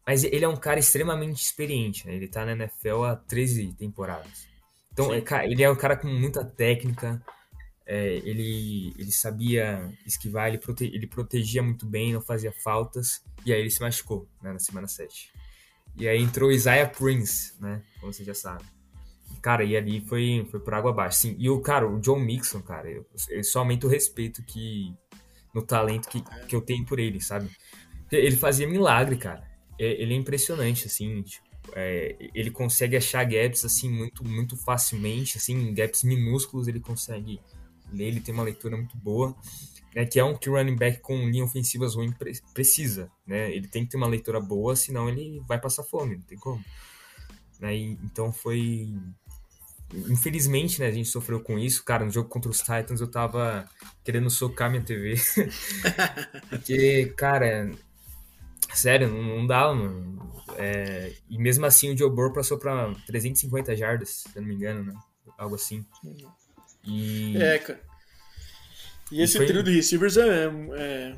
Mas 0.07 0.25
ele 0.25 0.45
é 0.45 0.49
um 0.49 0.57
cara 0.57 0.81
extremamente 0.81 1.43
experiente, 1.43 2.07
né? 2.07 2.15
Ele 2.15 2.29
tá 2.29 2.45
na 2.45 2.53
NFL 2.53 3.05
há 3.05 3.17
13 3.17 3.75
temporadas. 3.75 4.47
Então, 4.93 5.13
é, 5.13 5.23
ele 5.45 5.63
é 5.63 5.71
um 5.71 5.77
cara 5.77 5.97
com 5.97 6.09
muita 6.09 6.45
técnica, 6.45 7.23
é, 7.87 8.17
ele, 8.17 8.95
ele 8.97 9.13
sabia 9.13 9.91
esquivar, 10.07 10.49
ele, 10.49 10.59
prote, 10.59 10.85
ele 10.85 11.07
protegia 11.07 11.63
muito 11.63 11.85
bem, 11.85 12.13
não 12.13 12.23
fazia 12.23 12.53
faltas, 12.53 13.23
e 13.45 13.53
aí 13.53 13.61
ele 13.61 13.71
se 13.71 13.81
machucou 13.81 14.29
né, 14.43 14.53
na 14.53 14.59
semana 14.59 14.87
7. 14.87 15.33
E 15.97 16.09
aí 16.09 16.21
entrou 16.21 16.51
Isaiah 16.51 16.89
Prince, 16.89 17.55
né? 17.61 17.83
Como 18.01 18.13
você 18.13 18.25
já 18.25 18.35
sabe. 18.35 18.65
Cara, 19.41 19.65
e 19.65 19.77
ali 19.77 20.01
foi, 20.01 20.47
foi 20.51 20.61
por 20.61 20.75
água 20.75 20.91
abaixo. 20.91 21.19
Sim, 21.19 21.37
e 21.39 21.49
o 21.49 21.61
cara, 21.61 21.89
o 21.89 22.01
John 22.01 22.19
Mixon, 22.19 22.63
cara, 22.63 22.91
eu, 22.91 23.07
eu 23.31 23.45
só 23.45 23.61
aumento 23.61 23.87
o 23.87 23.91
respeito 23.91 24.43
que. 24.43 24.95
no 25.55 25.63
talento 25.63 26.09
que, 26.09 26.23
que 26.47 26.57
eu 26.57 26.61
tenho 26.61 26.85
por 26.85 26.99
ele, 26.99 27.21
sabe? 27.21 27.51
Ele 28.11 28.37
fazia 28.37 28.67
milagre, 28.67 29.17
cara. 29.17 29.43
É, 29.79 30.03
ele 30.03 30.15
é 30.15 30.17
impressionante, 30.17 30.87
assim, 30.87 31.23
tipo, 31.23 31.45
é, 31.73 32.17
ele 32.35 32.51
consegue 32.51 32.97
achar 32.97 33.25
gaps, 33.25 33.65
assim, 33.65 33.89
muito, 33.89 34.25
muito 34.25 34.57
facilmente, 34.57 35.39
assim, 35.39 35.73
gaps 35.73 36.03
minúsculos 36.03 36.69
ele 36.69 36.81
consegue 36.81 37.41
ler, 37.93 38.09
ele 38.09 38.21
tem 38.21 38.35
uma 38.35 38.43
leitura 38.43 38.77
muito 38.77 38.97
boa, 38.97 39.35
né, 39.95 40.05
que 40.05 40.19
é 40.19 40.25
um 40.25 40.37
que 40.37 40.51
o 40.51 40.55
running 40.55 40.77
back 40.77 41.01
com 41.01 41.29
linha 41.29 41.45
ofensivas 41.45 41.95
ruim 41.95 42.13
precisa, 42.53 43.11
né, 43.27 43.53
ele 43.55 43.69
tem 43.69 43.85
que 43.85 43.91
ter 43.91 43.97
uma 43.97 44.07
leitura 44.07 44.41
boa, 44.41 44.77
senão 44.77 45.09
ele 45.09 45.41
vai 45.47 45.61
passar 45.61 45.85
fome, 45.85 46.17
não 46.17 46.23
tem 46.23 46.39
como. 46.39 46.63
Né, 47.61 47.77
e, 47.77 47.99
então 48.05 48.33
foi... 48.33 48.95
Infelizmente, 49.93 50.81
né, 50.81 50.87
a 50.87 50.91
gente 50.91 51.09
sofreu 51.09 51.41
com 51.41 51.59
isso, 51.59 51.85
cara, 51.85 52.05
no 52.05 52.11
jogo 52.11 52.29
contra 52.29 52.51
os 52.51 52.59
Titans 52.59 53.01
eu 53.01 53.07
tava 53.07 53.69
querendo 54.03 54.29
socar 54.31 54.71
minha 54.71 54.83
TV, 54.83 55.15
porque, 56.51 57.13
cara, 57.17 57.71
sério, 58.73 59.09
não, 59.09 59.23
não 59.23 59.47
dá, 59.47 59.73
mano. 59.73 60.33
É, 60.57 61.13
e 61.29 61.39
mesmo 61.39 61.65
assim 61.67 61.93
o 61.93 61.97
Joe 61.97 62.11
Burrow 62.11 62.33
passou 62.33 62.59
pra 62.59 62.93
350 63.07 63.77
jardas, 63.77 64.09
se 64.09 64.29
eu 64.35 64.43
não 64.43 64.49
me 64.49 64.55
engano, 64.55 64.83
né, 64.85 64.95
algo 65.39 65.55
assim. 65.55 65.85
E... 66.85 67.37
É, 67.37 67.59
cara. 67.59 67.81
E 69.13 69.23
esse 69.23 69.37
foi... 69.37 69.47
trio 69.47 69.63
de 69.63 69.75
receivers 69.77 70.17
é, 70.17 70.47
é 70.77 71.17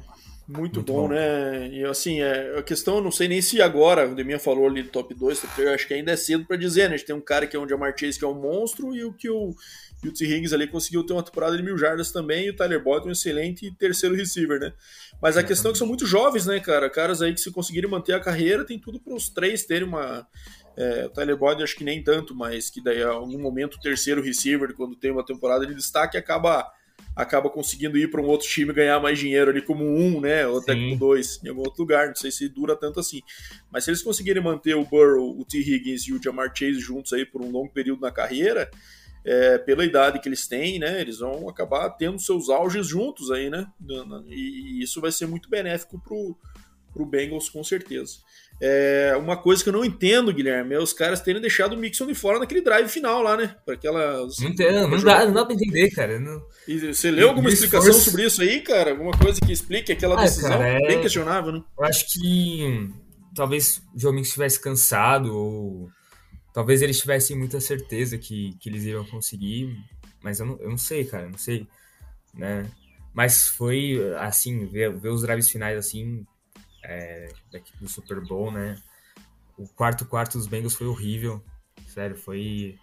muito, 0.49 0.77
muito 0.77 0.83
bom, 0.83 1.03
bom, 1.03 1.09
né? 1.09 1.69
E 1.69 1.85
assim, 1.85 2.21
é, 2.21 2.59
a 2.59 2.63
questão, 2.63 2.97
eu 2.97 3.03
não 3.03 3.11
sei 3.11 3.27
nem 3.27 3.43
se 3.43 3.61
agora, 3.61 4.09
o 4.09 4.15
Deminha 4.15 4.39
falou 4.39 4.67
ali 4.67 4.83
do 4.83 4.91
top 4.91 5.15
2, 5.15 5.41
top 5.41 5.55
3, 5.55 5.69
eu 5.69 5.75
acho 5.75 5.87
que 5.89 5.95
ainda 5.95 6.13
é 6.13 6.17
cedo 6.17 6.45
para 6.45 6.57
dizer, 6.57 6.89
né? 6.89 6.95
A 6.95 6.99
gente 6.99 7.07
tem 7.07 7.17
um 7.17 7.21
cara 7.21 7.47
que 7.47 7.57
é 7.57 7.59
o 7.59 7.69
Jamar 7.69 7.95
Chase, 7.99 8.19
que 8.19 8.25
é 8.25 8.29
um 8.29 8.41
monstro, 8.41 8.95
e 8.95 9.05
o 9.05 9.13
que 9.13 9.29
o, 9.29 9.55
e 10.05 10.09
o 10.09 10.13
T. 10.13 10.25
Higgins 10.25 10.53
ali 10.53 10.67
conseguiu 10.69 11.05
ter 11.05 11.13
uma 11.13 11.23
temporada 11.23 11.57
de 11.57 11.63
mil 11.63 11.77
jardas 11.77 12.13
também, 12.13 12.47
e 12.47 12.51
o 12.51 12.57
Tyler 12.57 12.83
Boyd 12.83 13.09
um 13.09 13.13
excelente 13.13 13.71
terceiro 13.73 14.15
receiver, 14.15 14.61
né? 14.61 14.73
Mas 15.21 15.37
a 15.37 15.43
questão 15.43 15.71
é 15.71 15.73
que 15.73 15.79
são 15.79 15.87
muito 15.87 16.07
jovens, 16.07 16.47
né, 16.47 16.61
cara? 16.61 16.89
Caras 16.89 17.23
aí 17.23 17.35
que 17.35 17.41
se 17.41 17.51
conseguirem 17.51 17.91
manter 17.91 18.13
a 18.13 18.21
carreira, 18.21 18.65
tem 18.65 18.79
tudo 18.79 19.01
para 19.01 19.15
os 19.15 19.29
três 19.29 19.65
terem 19.65 19.89
uma 19.89 20.27
é, 20.77 21.07
o 21.07 21.11
Tyler 21.11 21.37
Boyd 21.37 21.63
acho 21.63 21.75
que 21.75 21.85
nem 21.85 22.05
tanto, 22.05 22.35
mas 22.35 22.69
que 22.69 22.83
daí 22.83 23.03
a 23.03 23.09
algum 23.09 23.39
momento 23.39 23.75
o 23.75 23.81
terceiro 23.81 24.23
receiver, 24.23 24.75
quando 24.75 24.95
tem 24.95 25.11
uma 25.11 25.25
temporada 25.25 25.67
de 25.67 25.75
destaque, 25.75 26.19
acaba 26.19 26.71
acaba 27.17 27.49
conseguindo 27.49 27.97
ir 27.97 28.11
para 28.11 28.21
um 28.21 28.27
outro 28.27 28.47
time 28.47 28.75
ganhar 28.75 29.01
mais 29.01 29.19
dinheiro 29.19 29.51
ali 29.51 29.63
como 29.63 29.83
um, 29.83 30.21
né? 30.21 30.47
Ou 30.47 30.59
até 30.59 30.75
Sim. 30.75 30.83
como 30.83 30.99
dois, 30.99 31.41
em 31.43 31.49
algum 31.49 31.63
outro 31.63 31.81
lugar. 31.81 32.09
Não 32.09 32.15
sei 32.15 32.31
se 32.31 32.47
dura 32.47 32.77
tanto 32.77 33.01
assim. 33.01 33.23
Mas 33.73 33.85
se 33.85 33.91
eles 33.91 34.03
conseguirem 34.03 34.43
manter 34.43 34.77
o 34.77 34.85
Burrow, 34.85 35.41
o 35.41 35.43
T. 35.43 35.59
Higgins 35.59 36.03
e 36.03 36.13
o 36.13 36.23
Jamar 36.23 36.53
Chase 36.55 36.79
juntos 36.79 37.15
aí 37.15 37.25
por 37.25 37.41
um 37.41 37.51
longo 37.51 37.73
período 37.73 38.03
na 38.03 38.13
carreira, 38.13 38.71
é, 39.25 39.57
pela 39.57 39.85
idade 39.85 40.21
que 40.21 40.29
eles 40.29 40.47
têm, 40.47 40.79
né? 40.79 41.01
Eles 41.01 41.19
vão 41.19 41.49
acabar 41.49 41.89
tendo 41.91 42.19
seus 42.19 42.51
auges 42.51 42.87
juntos 42.87 43.31
aí, 43.31 43.49
né? 43.49 43.67
E 44.29 44.83
isso 44.83 45.01
vai 45.01 45.11
ser 45.11 45.27
muito 45.27 45.49
benéfico 45.49 45.99
pro, 45.99 46.39
pro 46.93 47.07
Bengals, 47.07 47.49
com 47.49 47.65
certeza. 47.65 48.19
É, 48.61 49.15
uma 49.19 49.37
coisa 49.37 49.63
que 49.63 49.69
eu 49.69 49.73
não 49.73 49.85
entendo, 49.85 50.33
Guilherme, 50.33 50.75
é 50.75 50.79
os 50.79 50.93
caras 50.93 51.21
terem 51.21 51.43
deixado 51.43 51.75
o 51.75 51.77
Mixon 51.77 52.07
de 52.07 52.15
fora 52.15 52.39
naquele 52.39 52.63
drive 52.63 52.89
final 52.89 53.23
lá, 53.23 53.37
né? 53.37 53.55
Para 53.67 53.75
aquelas. 53.75 54.39
Não 54.39 54.49
entendo, 54.49 54.89
não 54.89 55.03
dá, 55.03 55.27
não 55.27 55.35
dá 55.35 55.45
pra 55.45 55.55
entender, 55.55 55.91
cara. 55.91 56.19
Não... 56.19 56.43
E 56.67 56.79
você 56.95 57.11
leu 57.11 57.29
alguma 57.29 57.51
explicação 57.51 57.91
esforço... 57.91 58.11
sobre 58.11 58.25
isso 58.25 58.41
aí, 58.41 58.63
cara? 58.63 58.93
Alguma 58.93 59.13
coisa 59.13 59.41
que 59.41 59.53
explique 59.53 59.93
aquela 59.93 60.19
ah, 60.19 60.23
decisão 60.23 60.51
cara, 60.51 60.69
é... 60.69 60.81
bem 60.81 61.01
questionável, 61.03 61.53
né? 61.53 61.63
Eu 61.79 61.85
acho 61.85 62.07
que 62.11 62.91
talvez 63.35 63.83
o 63.95 64.01
Joe 64.01 64.13
Mixon 64.13 64.29
estivesse 64.29 64.59
cansado, 64.59 65.37
ou 65.37 65.91
talvez 66.55 66.81
eles 66.81 66.99
tivessem 66.99 67.37
muita 67.37 67.61
certeza 67.61 68.17
que, 68.17 68.57
que 68.59 68.71
eles 68.71 68.85
iriam 68.85 69.05
conseguir, 69.05 69.77
mas 70.23 70.41
eu 70.41 70.47
não, 70.47 70.59
eu 70.61 70.71
não 70.71 70.79
sei, 70.79 71.05
cara, 71.05 71.29
não 71.29 71.37
sei, 71.37 71.67
né? 72.33 72.67
Mas 73.13 73.49
foi 73.49 74.01
assim, 74.17 74.67
ver, 74.67 74.95
ver 74.97 75.11
os 75.11 75.21
drives 75.21 75.51
finais 75.51 75.79
assim, 75.79 76.27
é, 76.87 77.29
do 77.81 77.89
Super 77.89 78.21
Bowl, 78.21 78.51
né? 78.51 78.81
O 79.59 79.67
quarto 79.69 80.05
quarto 80.05 80.39
dos 80.39 80.47
Bengals 80.47 80.75
foi 80.75 80.87
horrível, 80.87 81.43
sério, 81.89 82.17
foi 82.17 82.79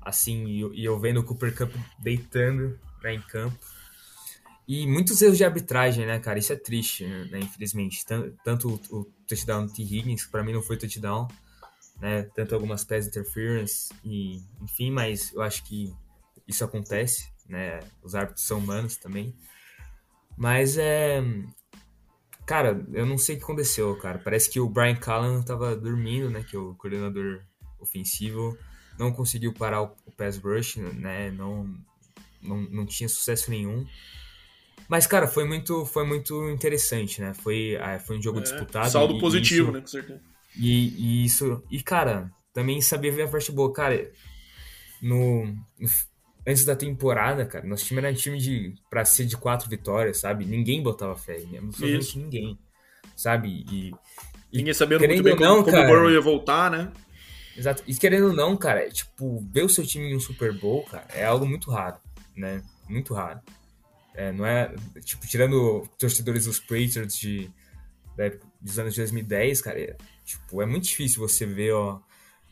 assim, 0.00 0.46
e 0.46 0.84
eu, 0.84 1.00
vendo 1.00 1.20
o 1.20 1.24
Cooper 1.24 1.56
Cup 1.56 1.74
deitando 1.98 2.78
né, 3.02 3.14
em 3.14 3.22
campo. 3.22 3.58
E 4.66 4.86
muitos 4.86 5.20
erros 5.20 5.36
de 5.36 5.44
arbitragem, 5.44 6.06
né, 6.06 6.18
cara? 6.18 6.38
Isso 6.38 6.52
é 6.52 6.56
triste, 6.56 7.04
né? 7.06 7.38
Infelizmente. 7.40 8.04
Tanto 8.42 8.80
o, 8.90 8.98
o 8.98 9.04
touchdown 9.26 9.66
do 9.66 9.72
T. 9.72 9.82
Higgins, 9.82 10.24
que 10.24 10.30
pra 10.30 10.42
mim 10.42 10.54
não 10.54 10.62
foi 10.62 10.78
touchdown, 10.78 11.28
né? 12.00 12.22
Tanto 12.34 12.54
algumas 12.54 12.82
pass 12.84 13.06
interference, 13.06 13.92
e, 14.02 14.42
enfim, 14.62 14.90
mas 14.90 15.32
eu 15.34 15.42
acho 15.42 15.64
que 15.64 15.94
isso 16.48 16.64
acontece, 16.64 17.30
né? 17.46 17.80
Os 18.02 18.14
árbitros 18.14 18.46
são 18.46 18.58
humanos 18.58 18.96
também. 18.96 19.34
Mas 20.36 20.78
é. 20.78 21.22
Cara, 22.46 22.84
eu 22.92 23.06
não 23.06 23.16
sei 23.16 23.34
o 23.34 23.38
que 23.38 23.44
aconteceu, 23.44 23.96
cara. 23.96 24.18
Parece 24.18 24.50
que 24.50 24.60
o 24.60 24.68
Brian 24.68 24.96
Callan 24.96 25.42
tava 25.42 25.74
dormindo, 25.74 26.28
né? 26.30 26.44
Que 26.48 26.56
é 26.56 26.58
o 26.58 26.74
coordenador 26.74 27.42
ofensivo. 27.80 28.56
Não 28.98 29.12
conseguiu 29.12 29.52
parar 29.52 29.82
o, 29.82 29.96
o 30.06 30.12
pass 30.12 30.36
rush, 30.36 30.76
né? 30.76 31.30
Não, 31.30 31.74
não, 32.42 32.60
não 32.62 32.86
tinha 32.86 33.08
sucesso 33.08 33.50
nenhum. 33.50 33.86
Mas, 34.88 35.06
cara, 35.06 35.26
foi 35.26 35.44
muito, 35.44 35.86
foi 35.86 36.06
muito 36.06 36.50
interessante, 36.50 37.20
né? 37.20 37.32
Foi, 37.32 37.76
ah, 37.80 37.98
foi 37.98 38.18
um 38.18 38.22
jogo 38.22 38.38
é, 38.40 38.42
disputado. 38.42 38.90
Saldo 38.90 39.16
e, 39.16 39.20
positivo, 39.20 39.68
isso, 39.68 39.72
né? 39.72 39.80
Com 39.80 39.86
certeza. 39.86 40.20
E, 40.56 40.88
e, 40.88 41.24
isso. 41.24 41.62
E, 41.70 41.82
cara, 41.82 42.30
também 42.52 42.80
sabia 42.80 43.10
ver 43.10 43.22
a 43.22 43.28
parte 43.28 43.50
boa. 43.50 43.72
Cara, 43.72 44.12
no, 45.00 45.46
no 45.46 45.88
antes 46.46 46.64
da 46.64 46.76
temporada, 46.76 47.46
cara, 47.46 47.66
nosso 47.66 47.84
time 47.84 48.00
era 48.00 48.10
um 48.10 48.14
time 48.14 48.38
de 48.38 48.74
pra 48.90 49.04
ser 49.04 49.24
de 49.24 49.36
quatro 49.36 49.68
vitórias, 49.68 50.18
sabe? 50.18 50.44
Ninguém 50.44 50.82
botava 50.82 51.16
fé, 51.16 51.38
né? 51.50 51.58
absolutamente 51.58 52.18
ninguém, 52.18 52.58
sabe? 53.16 53.64
E, 53.70 53.94
e 54.52 54.58
ninguém 54.58 54.74
sabendo 54.74 55.06
muito 55.06 55.22
bem 55.22 55.36
não, 55.36 55.62
como, 55.62 55.64
cara, 55.64 55.78
como 55.78 55.92
o 55.92 55.96
Burrow 55.96 56.10
ia 56.10 56.20
voltar, 56.20 56.70
né? 56.70 56.92
Exato. 57.56 57.82
E 57.86 57.94
querendo 57.94 58.28
ou 58.28 58.32
não, 58.32 58.56
cara, 58.56 58.88
tipo, 58.90 59.40
ver 59.50 59.64
o 59.64 59.68
seu 59.68 59.86
time 59.86 60.10
em 60.10 60.16
um 60.16 60.20
Super 60.20 60.52
Bowl, 60.52 60.84
cara, 60.84 61.06
é 61.14 61.24
algo 61.24 61.46
muito 61.46 61.70
raro, 61.70 61.96
né? 62.36 62.62
Muito 62.88 63.14
raro. 63.14 63.40
É, 64.14 64.32
não 64.32 64.46
é, 64.46 64.74
tipo, 65.04 65.26
tirando 65.26 65.88
torcedores 65.98 66.44
dos 66.44 66.60
Patriots 66.60 67.18
de, 67.18 67.50
da 68.16 68.26
época 68.26 68.46
dos 68.60 68.78
anos 68.78 68.94
2010, 68.94 69.60
cara, 69.60 69.80
é, 69.80 69.96
tipo, 70.24 70.62
é 70.62 70.66
muito 70.66 70.84
difícil 70.84 71.20
você 71.20 71.44
ver 71.46 71.72
ó, 71.72 72.00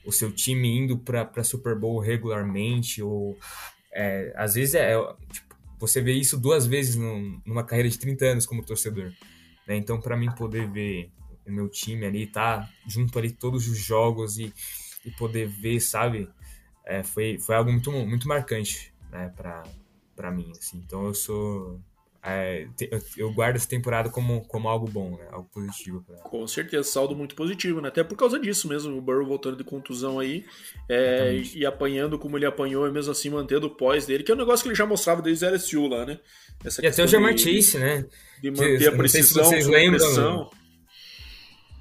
o 0.05 0.11
seu 0.11 0.33
time 0.33 0.69
indo 0.69 0.99
para 0.99 1.45
Super 1.45 1.77
Bowl 1.77 1.99
regularmente, 2.01 3.03
ou 3.03 3.39
é, 3.93 4.33
às 4.37 4.55
vezes 4.55 4.75
é, 4.75 4.93
é, 4.93 5.15
tipo, 5.33 5.55
você 5.79 6.01
vê 6.01 6.13
isso 6.13 6.39
duas 6.39 6.67
vezes 6.67 6.97
num, 6.97 7.41
numa 7.45 7.65
carreira 7.65 7.89
de 7.89 7.99
30 7.99 8.25
anos 8.25 8.47
como 8.47 8.65
torcedor. 8.65 9.13
Né? 9.67 9.77
Então, 9.77 10.01
para 10.01 10.17
mim 10.17 10.31
poder 10.33 10.69
ver 10.71 11.11
o 11.47 11.51
meu 11.51 11.69
time 11.69 12.07
ali, 12.07 12.27
tá 12.27 12.69
junto 12.87 13.19
ali 13.19 13.31
todos 13.31 13.69
os 13.69 13.79
jogos 13.79 14.39
e, 14.39 14.53
e 15.05 15.11
poder 15.11 15.49
ver, 15.49 15.81
sabe, 15.81 16.29
é, 16.85 17.03
foi, 17.03 17.39
foi 17.39 17.55
algo 17.55 17.71
muito, 17.71 17.91
muito 17.91 18.29
marcante 18.29 18.95
né, 19.11 19.33
para 20.17 20.31
mim. 20.31 20.53
Assim. 20.57 20.79
Então, 20.79 21.07
eu 21.07 21.15
sou 21.15 21.81
é, 22.25 22.69
eu 23.17 23.33
guardo 23.33 23.57
essa 23.57 23.69
temporada 23.69 24.09
como, 24.09 24.47
como 24.47 24.69
algo 24.69 24.89
bom, 24.89 25.17
né? 25.17 25.27
Algo 25.33 25.49
positivo. 25.53 26.05
Pra... 26.05 26.17
Com 26.19 26.47
certeza, 26.47 26.85
saldo 26.85 27.17
muito 27.17 27.35
positivo, 27.35 27.81
né? 27.81 27.89
Até 27.89 28.05
por 28.05 28.17
causa 28.17 28.39
disso 28.39 28.69
mesmo, 28.69 28.97
o 28.97 29.01
Burrow 29.01 29.27
voltando 29.27 29.57
de 29.57 29.65
contusão 29.65 30.21
aí 30.21 30.45
é, 30.89 31.43
e 31.53 31.67
apanhando 31.67 32.17
como 32.21 32.39
ele 32.39 32.47
apanhou 32.47 32.87
e 32.87 32.93
mesmo 32.93 33.11
assim 33.11 33.29
mantendo 33.29 33.67
o 33.67 33.71
pós 33.71 34.07
dele, 34.07 34.23
que 34.23 34.31
é 34.31 34.35
um 34.37 34.39
negócio 34.39 34.63
que 34.63 34.69
ele 34.69 34.77
já 34.77 34.87
mostrava 34.87 35.21
desde 35.21 35.47
LSU 35.47 35.89
lá, 35.89 36.07
né? 36.07 36.21
Essa 36.65 36.85
e 36.85 36.87
até 36.87 37.03
o 37.03 37.09
Jamar 37.09 37.37
Chase, 37.37 37.77
né? 37.77 38.07
De 38.41 38.53
manter 38.53 38.79
que, 38.79 38.87
a 38.87 38.93
precisão, 38.93 39.45
se 39.45 39.51
vocês 39.51 39.67
lembram, 39.67 40.51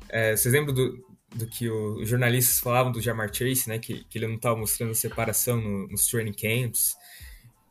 é, 0.10 0.36
vocês 0.36 0.52
lembram 0.52 0.74
do, 0.74 1.06
do 1.36 1.46
que 1.46 1.70
os 1.70 2.10
jornalistas 2.10 2.60
falavam 2.60 2.92
do 2.92 3.00
Jamar 3.00 3.32
Chase, 3.32 3.70
né? 3.70 3.78
Que, 3.78 4.04
que 4.06 4.18
ele 4.18 4.26
não 4.26 4.38
estava 4.38 4.58
mostrando 4.58 4.96
separação 4.96 5.62
no, 5.62 5.88
nos 5.88 6.08
training 6.08 6.34
camps, 6.34 6.96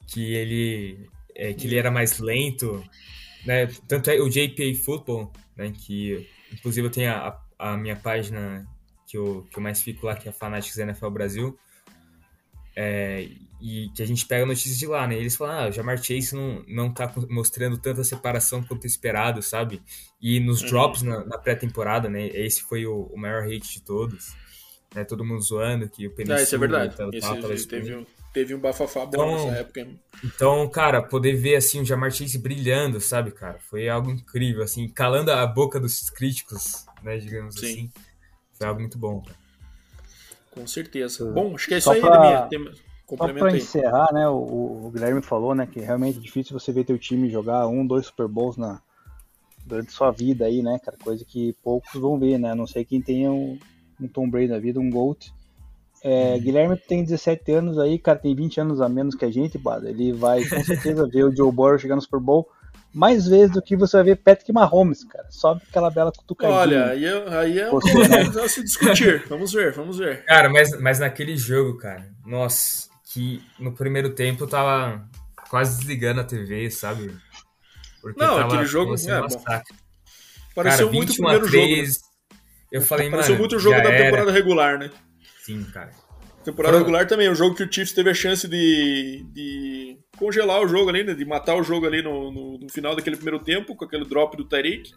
que 0.07 0.35
ele 0.35 1.11
é, 1.35 1.53
que 1.53 1.67
ele 1.67 1.77
era 1.77 1.91
mais 1.91 2.19
lento, 2.19 2.83
né? 3.45 3.67
Tanto 3.89 4.11
é 4.11 4.21
o 4.21 4.29
JPA 4.29 4.75
Football, 4.85 5.33
né? 5.57 5.73
Que 5.73 6.29
inclusive 6.53 6.87
eu 6.87 6.91
tenho 6.91 7.11
a, 7.11 7.41
a 7.59 7.77
minha 7.77 7.97
página 7.97 8.67
que 9.07 9.17
eu, 9.17 9.47
que 9.51 9.59
eu 9.59 9.63
mais 9.63 9.83
fico 9.83 10.07
lá, 10.07 10.15
que 10.15 10.29
é 10.29 10.31
a 10.31 10.35
Fanatics 10.35 10.79
NFL 10.79 11.11
Brasil, 11.11 11.59
é, 12.77 13.29
e 13.61 13.91
que 13.95 14.03
a 14.03 14.07
gente 14.07 14.25
pega 14.25 14.47
notícias 14.47 14.79
de 14.79 14.87
lá, 14.87 15.07
né? 15.07 15.17
Eles 15.17 15.37
falam, 15.37 15.67
ah, 15.67 15.69
o 15.69 15.73
Jamar 15.73 15.99
Chase 16.03 16.35
não, 16.35 16.65
não 16.67 16.93
tá 16.93 17.13
mostrando 17.29 17.77
tanta 17.77 18.03
separação 18.05 18.63
quanto 18.63 18.87
esperado, 18.87 19.43
sabe? 19.43 19.83
E 20.21 20.41
nos 20.41 20.63
uhum. 20.63 20.69
drops 20.69 21.03
na, 21.03 21.25
na 21.25 21.37
pré-temporada, 21.37 22.09
né? 22.09 22.29
Esse 22.29 22.63
foi 22.63 22.87
o, 22.87 23.03
o 23.13 23.19
maior 23.19 23.45
hate 23.45 23.75
de 23.75 23.83
todos. 23.83 24.35
Né? 24.95 25.05
Todo 25.05 25.25
mundo 25.25 25.43
zoando 25.43 25.89
que 25.89 26.07
o 26.07 26.11
Penicillin... 26.11 26.41
Ah, 26.41 26.43
isso 26.43 26.55
é 26.55 26.59
verdade. 26.59 26.97
Tal, 26.97 27.11
tal, 27.11 27.41
tal, 27.41 27.51
teve, 27.69 28.07
teve 28.33 28.55
um 28.55 28.61
bafafá 28.61 29.07
bom 29.07 29.09
então, 29.09 29.47
nessa 29.47 29.59
época. 29.59 29.89
Então, 30.25 30.69
cara, 30.69 31.03
poder 31.03 31.35
ver 31.35 31.57
assim 31.57 31.81
o 31.81 31.85
Jamar 31.85 32.11
Chase 32.11 32.39
brilhando, 32.39 33.01
sabe, 33.01 33.31
cara, 33.31 33.59
foi 33.59 33.89
algo 33.89 34.11
incrível, 34.11 34.63
assim, 34.63 34.89
calando 34.89 35.31
a 35.33 35.47
boca 35.47 35.81
dos 35.81 36.11
críticos, 36.11 36.87
né, 37.03 37.19
digamos 37.19 37.55
Sim. 37.55 37.67
assim. 37.67 37.91
Foi 38.53 38.67
algo 38.67 38.81
muito 38.81 38.99
bom, 38.99 39.21
cara. 39.21 39.39
Com 40.51 40.67
certeza. 40.67 41.31
Bom, 41.31 41.55
acho 41.55 41.69
que 41.69 41.75
é 41.75 41.79
isso 41.79 41.91
aí. 41.91 42.01
Só 42.01 42.09
para 43.17 43.57
encerrar, 43.57 44.13
né, 44.13 44.29
o, 44.29 44.87
o, 44.87 44.91
Guilherme 44.93 45.23
falou, 45.23 45.55
né, 45.55 45.67
que 45.67 45.81
é 45.81 45.85
realmente 45.85 46.21
difícil 46.21 46.59
você 46.59 46.73
ver 46.73 46.85
teu 46.85 46.99
time 46.99 47.31
jogar 47.31 47.67
um, 47.67 47.85
dois 47.85 48.07
Super 48.07 48.29
Bowls 48.29 48.57
na, 48.57 48.81
durante 49.65 49.93
sua 49.93 50.13
vida 50.13 50.45
aí, 50.45 50.63
né, 50.63 50.79
cara, 50.79 50.97
coisa 51.03 51.25
que 51.25 51.53
poucos 51.63 52.01
vão 52.01 52.19
ver, 52.19 52.39
né, 52.39 52.53
a 52.53 52.55
não 52.55 52.69
sei 52.69 52.85
quem 52.85 53.03
tenha 53.03 53.33
um, 53.33 53.59
um 54.01 54.07
Tom 54.07 54.31
Brady 54.31 54.49
na 54.49 54.61
vida, 54.61 54.79
um 54.79 54.91
GOAT, 54.91 55.33
é. 56.03 56.39
Guilherme 56.39 56.77
tem 56.77 57.03
17 57.03 57.53
anos 57.53 57.79
aí, 57.79 57.99
cara, 57.99 58.19
tem 58.19 58.35
20 58.35 58.61
anos 58.61 58.81
a 58.81 58.89
menos 58.89 59.15
que 59.15 59.25
a 59.25 59.31
gente, 59.31 59.59
Bada. 59.59 59.89
Ele 59.89 60.13
vai 60.13 60.45
com 60.45 60.63
certeza 60.65 61.09
ver 61.09 61.25
o 61.25 61.35
Joe 61.35 61.53
Burrow 61.53 61.79
chegando 61.79 61.97
no 61.97 62.03
Super 62.03 62.21
Bowl 62.21 62.49
mais 62.93 63.27
vezes 63.29 63.53
do 63.53 63.63
que 63.63 63.77
você 63.77 63.97
vai 63.99 64.05
ver 64.05 64.17
Patrick 64.17 64.53
Mahomes, 64.53 65.05
cara. 65.05 65.27
Sobe 65.31 65.63
aquela 65.69 65.91
bela 65.91 66.13
cutucadinha. 66.13 66.59
Olha, 66.59 66.87
aí, 66.87 67.05
é, 67.05 67.39
aí 67.39 67.59
é 67.61 67.71
Você, 67.71 67.95
né? 67.95 68.49
se 68.49 68.65
discutir. 68.65 69.25
Vamos 69.29 69.53
ver, 69.53 69.73
vamos 69.73 69.99
ver. 69.99 70.25
Cara, 70.25 70.49
mas, 70.49 70.79
mas 70.81 70.99
naquele 70.99 71.37
jogo, 71.37 71.79
cara, 71.79 72.09
nossa, 72.27 72.89
que 73.13 73.43
no 73.59 73.73
primeiro 73.73 74.11
tempo 74.11 74.45
eu 74.45 74.49
tava 74.49 75.05
quase 75.49 75.79
desligando 75.79 76.21
a 76.21 76.25
TV, 76.25 76.71
sabe? 76.71 77.17
Porque 78.01 78.21
Não, 78.21 78.39
aquele 78.39 78.67
jogo 78.67 78.95
é, 78.95 79.21
bom. 79.21 79.45
Pareceu 80.55 80.87
cara, 80.87 80.97
muito 80.97 81.11
o 81.11 81.15
primeiro 81.15 81.49
3, 81.49 81.89
jogo. 81.89 81.89
Né? 81.89 82.39
Eu 82.73 82.83
falei, 82.83 83.11
Pareceu 83.11 83.33
mano, 83.35 83.41
muito 83.41 83.57
o 83.57 83.59
jogo 83.59 83.77
da 83.77 83.91
temporada 83.91 84.33
regular, 84.33 84.79
né? 84.79 84.91
Sim, 85.51 85.65
cara. 85.73 85.91
Temporada 86.45 86.79
regular 86.79 87.07
também, 87.07 87.29
o 87.29 87.35
jogo 87.35 87.55
que 87.55 87.63
o 87.63 87.71
Chiefs 87.71 87.93
teve 87.93 88.09
a 88.09 88.15
chance 88.15 88.49
de, 88.49 89.27
de 89.31 89.99
congelar 90.17 90.63
o 90.63 90.69
jogo 90.69 90.89
ali, 90.89 91.05
né? 91.05 91.13
De 91.13 91.25
matar 91.25 91.55
o 91.55 91.63
jogo 91.63 91.87
ali 91.87 92.03
no, 92.03 92.31
no, 92.33 92.59
no 92.59 92.69
final 92.71 92.97
daquele 92.97 93.17
primeiro 93.17 93.41
tempo, 93.41 93.75
com 93.77 93.85
aquele 93.85 94.07
drop 94.07 94.37
do 94.37 94.45
Tariq. 94.45 94.91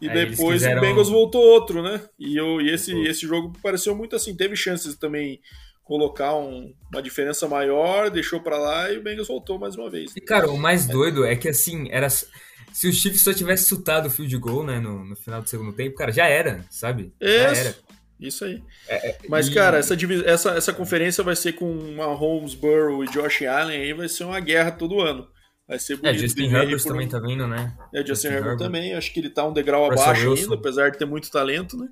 E 0.00 0.08
Aí 0.08 0.26
depois 0.26 0.58
quiseram... 0.58 0.78
o 0.78 0.80
Bengals 0.80 1.08
voltou 1.08 1.42
outro, 1.42 1.82
né? 1.82 2.02
E, 2.18 2.36
eu, 2.36 2.60
e 2.60 2.70
esse, 2.70 2.94
esse 3.06 3.26
jogo 3.26 3.52
pareceu 3.62 3.96
muito 3.96 4.14
assim, 4.14 4.36
teve 4.36 4.54
chances 4.54 4.94
também 4.96 5.40
colocar 5.82 6.36
um, 6.36 6.72
uma 6.92 7.02
diferença 7.02 7.48
maior, 7.48 8.10
deixou 8.10 8.40
para 8.40 8.58
lá 8.58 8.92
e 8.92 8.98
o 8.98 9.02
Bengals 9.02 9.28
voltou 9.28 9.58
mais 9.58 9.74
uma 9.74 9.88
vez. 9.88 10.14
E, 10.14 10.20
cara, 10.20 10.50
o 10.50 10.58
mais 10.58 10.86
doido 10.86 11.24
é 11.24 11.34
que 11.34 11.48
assim, 11.48 11.88
era 11.90 12.08
se 12.10 12.86
o 12.86 12.92
Chiefs 12.92 13.22
só 13.22 13.32
tivesse 13.32 13.68
chutado 13.68 14.08
o 14.08 14.10
field 14.10 14.36
goal, 14.36 14.64
né, 14.64 14.78
no, 14.78 15.02
no 15.04 15.16
final 15.16 15.40
do 15.40 15.48
segundo 15.48 15.72
tempo, 15.72 15.96
cara, 15.96 16.12
já 16.12 16.26
era, 16.26 16.64
sabe? 16.70 17.12
Isso. 17.18 17.38
Já 17.38 17.56
era. 17.56 17.76
Isso 18.20 18.44
aí. 18.44 18.62
É, 18.88 19.10
é, 19.10 19.18
Mas, 19.28 19.48
e... 19.48 19.54
cara, 19.54 19.78
essa, 19.78 19.96
essa, 20.26 20.50
essa 20.50 20.72
conferência 20.72 21.22
vai 21.22 21.36
ser 21.36 21.52
com 21.52 21.94
Mahomes, 21.96 22.54
Burrow 22.54 23.04
e 23.04 23.08
Josh 23.08 23.42
Allen 23.42 23.80
aí, 23.80 23.92
vai 23.92 24.08
ser 24.08 24.24
uma 24.24 24.40
guerra 24.40 24.72
todo 24.72 25.00
ano. 25.00 25.28
Vai 25.68 25.78
ser 25.78 25.94
é, 25.94 25.96
bonito. 25.96 26.14
É, 26.14 26.18
Justin 26.18 26.44
Herbert 26.46 26.82
também 26.82 27.06
um... 27.06 27.10
tá 27.10 27.20
vindo, 27.20 27.46
né? 27.46 27.76
É, 27.94 27.98
Justin, 27.98 28.08
Justin 28.08 28.26
Herbert, 28.28 28.52
Herbert, 28.52 28.66
também. 28.66 28.94
Acho 28.94 29.12
que 29.12 29.20
ele 29.20 29.30
tá 29.30 29.46
um 29.46 29.52
degrau 29.52 29.88
Russell 29.88 30.02
abaixo 30.02 30.30
Wilson. 30.30 30.42
ainda, 30.44 30.54
apesar 30.54 30.90
de 30.90 30.98
ter 30.98 31.04
muito 31.04 31.30
talento, 31.30 31.76
né? 31.76 31.88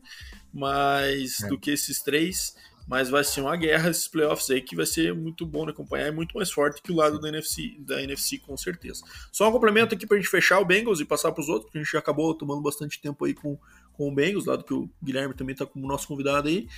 Mas 0.53 1.43
é. 1.43 1.49
do 1.49 1.59
que 1.59 1.71
esses 1.71 2.03
três. 2.03 2.55
Mas 2.89 3.11
vai 3.11 3.25
ser 3.25 3.41
uma 3.41 3.57
guerra 3.57 3.91
esses 3.91 4.07
playoffs 4.07 4.49
aí 4.49 4.63
que 4.63 4.77
vai 4.77 4.87
ser 4.87 5.13
muito 5.13 5.45
bom 5.45 5.65
de 5.65 5.73
acompanhar 5.73 6.07
e 6.07 6.13
muito 6.13 6.37
mais 6.37 6.51
forte 6.53 6.81
que 6.81 6.93
o 6.93 6.95
lado 6.95 7.21
da 7.21 7.29
NFC, 7.29 7.77
da 7.81 8.01
NFC, 8.01 8.39
com 8.39 8.57
certeza. 8.57 9.03
Só 9.33 9.49
um 9.49 9.53
complemento 9.53 9.95
aqui 9.95 10.07
pra 10.07 10.17
gente 10.17 10.29
fechar 10.29 10.61
o 10.61 10.65
Bengals 10.65 11.01
e 11.01 11.05
passar 11.05 11.33
pros 11.33 11.49
outros, 11.49 11.65
porque 11.65 11.79
a 11.79 11.83
gente 11.83 11.93
já 11.93 11.99
acabou 11.99 12.33
tomando 12.33 12.63
bastante 12.63 13.01
tempo 13.01 13.25
aí 13.25 13.35
com 13.35 13.59
com 13.97 14.09
o 14.09 14.15
Bengals, 14.15 14.47
lado 14.47 14.65
que 14.65 14.75
o 14.75 14.91
Guilherme 15.03 15.35
também 15.35 15.53
está 15.53 15.65
como 15.65 15.87
nosso 15.87 16.07
convidado 16.07 16.49
aí. 16.49 16.69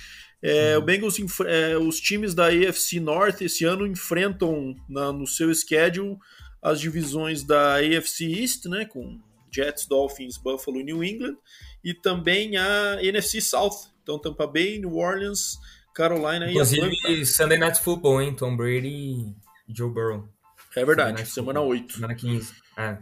É, 0.41 0.75
uhum. 0.75 0.81
O 0.81 0.85
Bengals, 0.85 1.17
é, 1.45 1.77
os 1.77 1.99
times 1.99 2.33
da 2.33 2.47
AFC 2.47 2.99
North 2.99 3.41
esse 3.41 3.65
ano 3.65 3.85
enfrentam 3.85 4.75
na, 4.87 5.11
no 5.11 5.27
seu 5.27 5.53
schedule 5.53 6.17
as 6.61 6.79
divisões 6.79 7.43
da 7.43 7.75
AFC 7.75 8.25
East, 8.25 8.65
né, 8.65 8.85
com 8.85 9.19
Jets, 9.51 9.85
Dolphins, 9.85 10.37
Buffalo 10.37 10.79
e 10.79 10.83
New 10.83 11.03
England, 11.03 11.35
e 11.83 11.93
também 11.93 12.57
a 12.57 12.97
NFC 13.01 13.41
South, 13.41 13.89
então 14.03 14.19
Tampa 14.19 14.45
Bay, 14.45 14.79
New 14.79 14.95
Orleans, 14.95 15.57
Carolina 15.95 16.49
Inclusive, 16.49 16.81
e 16.81 16.97
Atlanta. 16.97 17.25
Sunday 17.25 17.57
Night 17.57 17.81
Football, 17.81 18.21
hein, 18.21 18.35
Tom 18.35 18.55
Brady 18.55 18.87
e 18.87 19.35
Joe 19.67 19.89
Burrow. 19.89 20.27
É 20.75 20.85
verdade, 20.85 21.25
semana 21.25 21.61
8. 21.61 21.93
Semana 21.93 22.15
15. 22.15 22.53
Ah, 22.77 22.99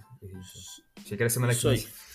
achei 0.97 1.17
que 1.17 1.23
era 1.23 1.30
semana 1.30 1.53
Isso 1.53 1.69
15. 1.69 1.86
Aí. 1.86 2.07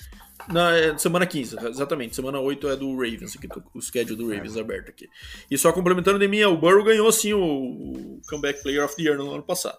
Na 0.48 0.76
é 0.76 0.96
semana 0.98 1.26
15, 1.26 1.57
exatamente. 1.68 2.16
Semana 2.16 2.40
8 2.40 2.68
é 2.68 2.76
do 2.76 2.92
Ravens, 2.94 3.37
aqui, 3.37 3.48
o 3.74 3.81
schedule 3.81 4.16
do 4.16 4.28
Ravens 4.28 4.57
aberto 4.57 4.90
aqui. 4.90 5.09
E 5.50 5.57
só 5.57 5.72
complementando 5.72 6.18
de 6.18 6.28
mim, 6.28 6.42
o 6.44 6.57
Burrow 6.57 6.85
ganhou 6.85 7.11
sim 7.12 7.33
o 7.33 8.20
Comeback 8.28 8.62
Player 8.62 8.85
of 8.85 8.96
the 8.96 9.02
Year 9.02 9.16
no 9.16 9.33
ano 9.33 9.42
passado. 9.42 9.78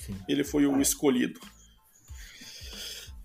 Sim. 0.00 0.16
Ele 0.28 0.44
foi 0.44 0.66
o 0.66 0.80
escolhido. 0.80 1.40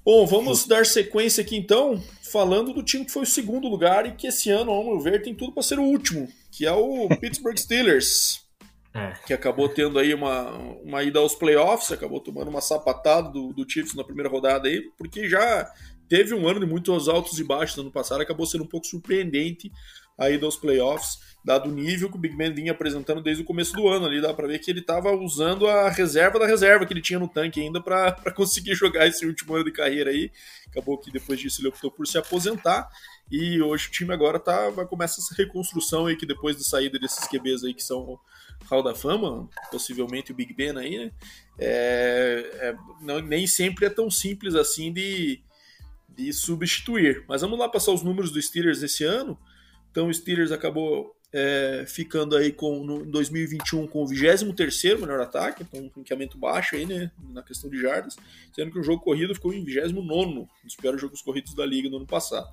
Bom, 0.05 0.25
vamos 0.25 0.67
dar 0.67 0.85
sequência 0.85 1.41
aqui 1.41 1.55
então, 1.55 2.03
falando 2.29 2.73
do 2.73 2.83
time 2.83 3.05
que 3.05 3.11
foi 3.11 3.23
o 3.23 3.27
segundo 3.27 3.69
lugar 3.69 4.05
e 4.05 4.11
que 4.11 4.27
esse 4.27 4.49
ano, 4.49 4.71
ao 4.71 4.83
meu 4.83 4.99
ver, 4.99 5.21
tem 5.21 5.33
tudo 5.33 5.53
para 5.53 5.63
ser 5.63 5.79
o 5.79 5.83
último, 5.83 6.27
que 6.51 6.65
é 6.65 6.73
o 6.73 7.07
Pittsburgh 7.21 7.57
Steelers. 7.57 8.43
É. 8.93 9.13
Que 9.25 9.33
acabou 9.33 9.69
tendo 9.69 9.97
aí 9.97 10.13
uma, 10.13 10.51
uma 10.83 11.01
ida 11.01 11.19
aos 11.19 11.33
playoffs, 11.33 11.91
acabou 11.91 12.19
tomando 12.19 12.49
uma 12.49 12.61
sapatada 12.61 13.29
do, 13.29 13.53
do 13.53 13.67
Chiefs 13.67 13.95
na 13.95 14.03
primeira 14.03 14.29
rodada 14.29 14.67
aí, 14.67 14.81
porque 14.97 15.27
já 15.27 15.71
teve 16.13 16.35
um 16.35 16.47
ano 16.47 16.59
de 16.59 16.67
muitos 16.67 17.09
altos 17.09 17.39
e 17.39 17.43
baixos 17.43 17.75
no 17.75 17.81
ano 17.81 17.91
passado, 17.91 18.21
acabou 18.21 18.45
sendo 18.45 18.65
um 18.65 18.67
pouco 18.67 18.85
surpreendente 18.85 19.71
aí 20.15 20.37
dos 20.37 20.55
playoffs, 20.55 21.17
dado 21.43 21.67
o 21.67 21.73
nível 21.73 22.07
que 22.07 22.17
o 22.17 22.19
Big 22.19 22.37
Ben 22.37 22.53
vinha 22.53 22.71
apresentando 22.71 23.19
desde 23.19 23.41
o 23.41 23.45
começo 23.47 23.73
do 23.73 23.87
ano 23.87 24.05
ali, 24.05 24.21
dá 24.21 24.31
para 24.31 24.45
ver 24.45 24.59
que 24.59 24.69
ele 24.69 24.81
estava 24.81 25.11
usando 25.11 25.65
a 25.65 25.89
reserva 25.89 26.37
da 26.37 26.45
reserva 26.45 26.85
que 26.85 26.93
ele 26.93 27.01
tinha 27.01 27.17
no 27.17 27.27
tanque 27.27 27.59
ainda 27.59 27.81
para 27.81 28.13
conseguir 28.31 28.75
jogar 28.75 29.07
esse 29.07 29.25
último 29.25 29.55
ano 29.55 29.65
de 29.65 29.71
carreira 29.71 30.11
aí. 30.11 30.31
Acabou 30.67 30.99
que 30.99 31.11
depois 31.11 31.39
disso 31.39 31.61
ele 31.61 31.69
optou 31.69 31.89
por 31.89 32.05
se 32.05 32.15
aposentar 32.15 32.87
e 33.31 33.59
hoje 33.59 33.87
o 33.87 33.91
time 33.91 34.13
agora 34.13 34.39
tá 34.39 34.69
vai 34.69 34.85
começar 34.85 35.19
essa 35.19 35.33
reconstrução 35.33 36.05
aí 36.05 36.15
que 36.15 36.27
depois 36.27 36.55
da 36.55 36.63
saída 36.63 36.99
desses 36.99 37.27
QBs 37.27 37.63
aí 37.63 37.73
que 37.73 37.81
são 37.81 38.19
Hall 38.69 38.83
da 38.83 38.93
Fama, 38.93 39.49
possivelmente 39.71 40.31
o 40.31 40.35
Big 40.35 40.53
Ben 40.53 40.77
aí, 40.77 40.95
né? 40.95 41.11
É, 41.57 42.51
é, 42.59 42.75
não, 43.01 43.19
nem 43.19 43.47
sempre 43.47 43.87
é 43.87 43.89
tão 43.89 44.11
simples 44.11 44.53
assim 44.53 44.93
de 44.93 45.41
de 46.15 46.31
substituir. 46.33 47.25
Mas 47.27 47.41
vamos 47.41 47.57
lá 47.57 47.69
passar 47.69 47.91
os 47.91 48.03
números 48.03 48.31
do 48.31 48.41
Steelers 48.41 48.83
esse 48.83 49.03
ano. 49.03 49.37
Então 49.91 50.07
o 50.07 50.13
Steelers 50.13 50.51
acabou 50.51 51.15
é, 51.33 51.83
ficando 51.87 52.37
aí 52.37 52.51
com, 52.51 52.83
no 52.83 53.03
2021 53.03 53.87
com 53.87 54.03
o 54.03 54.07
23 54.07 54.99
melhor 54.99 55.19
ataque, 55.19 55.63
então 55.63 55.81
um 55.81 55.89
ranqueamento 55.95 56.37
baixo 56.37 56.75
aí, 56.75 56.85
né, 56.85 57.11
na 57.29 57.41
questão 57.41 57.71
de 57.71 57.81
jardas, 57.81 58.15
sendo 58.53 58.71
que 58.71 58.77
o 58.77 58.83
jogo 58.83 59.03
corrido 59.03 59.33
ficou 59.33 59.51
em 59.51 59.63
29 59.63 60.47
nos 60.63 60.75
piores 60.75 61.01
jogos 61.01 61.23
corridos 61.23 61.55
da 61.55 61.65
liga 61.65 61.89
no 61.89 61.97
ano 61.97 62.05
passado. 62.05 62.47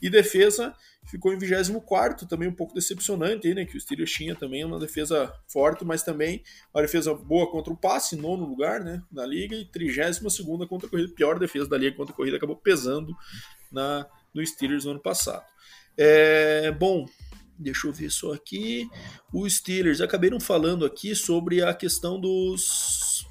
E 0.00 0.08
defesa 0.08 0.72
ficou 1.04 1.34
em 1.34 1.38
24 1.38 2.28
também 2.28 2.48
um 2.48 2.54
pouco 2.54 2.72
decepcionante 2.72 3.48
aí, 3.48 3.54
né, 3.54 3.64
que 3.64 3.76
o 3.76 3.80
Steelers 3.80 4.12
tinha 4.12 4.36
também 4.36 4.64
uma 4.64 4.78
defesa 4.78 5.32
forte, 5.48 5.84
mas 5.84 6.04
também 6.04 6.44
uma 6.72 6.82
defesa 6.82 7.12
boa 7.12 7.50
contra 7.50 7.72
o 7.72 7.76
passe, 7.76 8.14
nono 8.14 8.46
lugar, 8.46 8.78
né, 8.78 9.02
na 9.10 9.26
liga, 9.26 9.56
e 9.56 9.64
32 9.64 10.32
segunda 10.32 10.68
contra 10.68 10.86
a 10.86 10.90
corrida, 10.90 11.12
pior 11.12 11.36
defesa 11.36 11.68
da 11.68 11.76
liga 11.76 11.96
contra 11.96 12.14
a 12.14 12.16
corrida, 12.16 12.36
acabou 12.36 12.54
pesando 12.54 13.12
na, 13.72 14.06
no 14.32 14.46
Steelers 14.46 14.84
no 14.84 14.92
ano 14.92 15.00
passado. 15.00 15.44
É, 15.96 16.70
bom, 16.70 17.06
Deixa 17.60 17.86
eu 17.86 17.92
ver 17.92 18.10
só 18.10 18.32
aqui. 18.32 18.88
Os 19.32 19.56
Steelers 19.56 20.00
acabaram 20.00 20.40
falando 20.40 20.86
aqui 20.86 21.14
sobre 21.14 21.62
a 21.62 21.74
questão 21.74 22.18
dos 22.18 23.26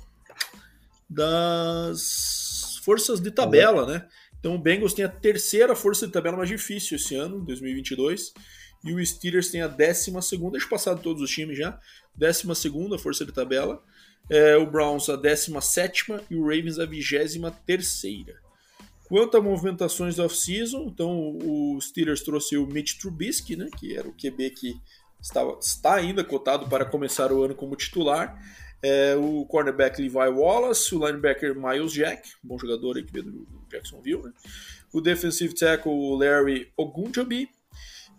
das 1.10 2.80
forças 2.84 3.20
de 3.20 3.32
tabela, 3.32 3.88
né? 3.88 4.08
Então 4.40 4.54
o 4.54 4.60
Bengals 4.60 4.94
tem 4.94 5.04
a 5.04 5.10
terceira 5.10 5.76
força 5.76 6.06
de 6.06 6.14
tabela 6.14 6.38
mais 6.38 6.48
difícil 6.48 6.98
esse 6.98 7.16
ano, 7.16 7.44
2022, 7.44 8.32
e 8.86 8.94
o 8.94 9.04
Steelers 9.04 9.50
tem 9.50 9.64
a 9.64 9.68
décima 9.68 10.22
segunda, 10.22 10.52
deixa 10.52 10.68
eu 10.68 10.70
passar 10.70 10.94
de 10.94 11.02
todos 11.02 11.24
os 11.24 11.32
times 11.32 11.58
já, 11.58 11.80
décima 12.16 12.54
segunda 12.54 13.00
força 13.00 13.26
de 13.26 13.32
tabela, 13.32 13.84
é, 14.30 14.56
o 14.56 14.70
Browns 14.70 15.10
a 15.10 15.16
décima 15.16 15.60
sétima 15.60 16.22
e 16.30 16.36
o 16.36 16.44
Ravens 16.44 16.78
a 16.78 16.86
vigésima 16.86 17.50
terceira. 17.50 18.40
Quanto 19.10 19.36
a 19.36 19.42
movimentações 19.42 20.16
da 20.16 20.26
off-season, 20.26 20.84
então 20.84 21.36
o 21.44 21.82
Steelers 21.82 22.22
trouxe 22.22 22.56
o 22.58 22.68
Mitch 22.68 23.00
Trubisky, 23.00 23.56
né, 23.56 23.68
que 23.76 23.98
era 23.98 24.08
o 24.08 24.14
QB 24.14 24.52
que 24.52 24.80
estava, 25.20 25.58
está 25.60 25.96
ainda 25.96 26.24
cotado 26.24 26.70
para 26.70 26.86
começar 26.86 27.32
o 27.32 27.44
ano 27.44 27.56
como 27.56 27.76
titular. 27.76 28.40
É, 28.82 29.16
o 29.16 29.46
cornerback 29.46 30.00
Levi 30.00 30.16
Wallace, 30.16 30.96
o 30.96 31.06
linebacker 31.06 31.54
Miles 31.54 31.92
Jack, 31.92 32.30
bom 32.42 32.58
jogador 32.58 32.96
aí 32.96 33.04
que 33.04 33.12
veio 33.12 33.26
do 33.26 33.48
Jacksonville, 33.70 34.22
né? 34.24 34.32
o 34.94 35.02
defensive 35.02 35.54
tackle 35.54 36.18
Larry 36.18 36.72
Ogunjobi, 36.78 37.50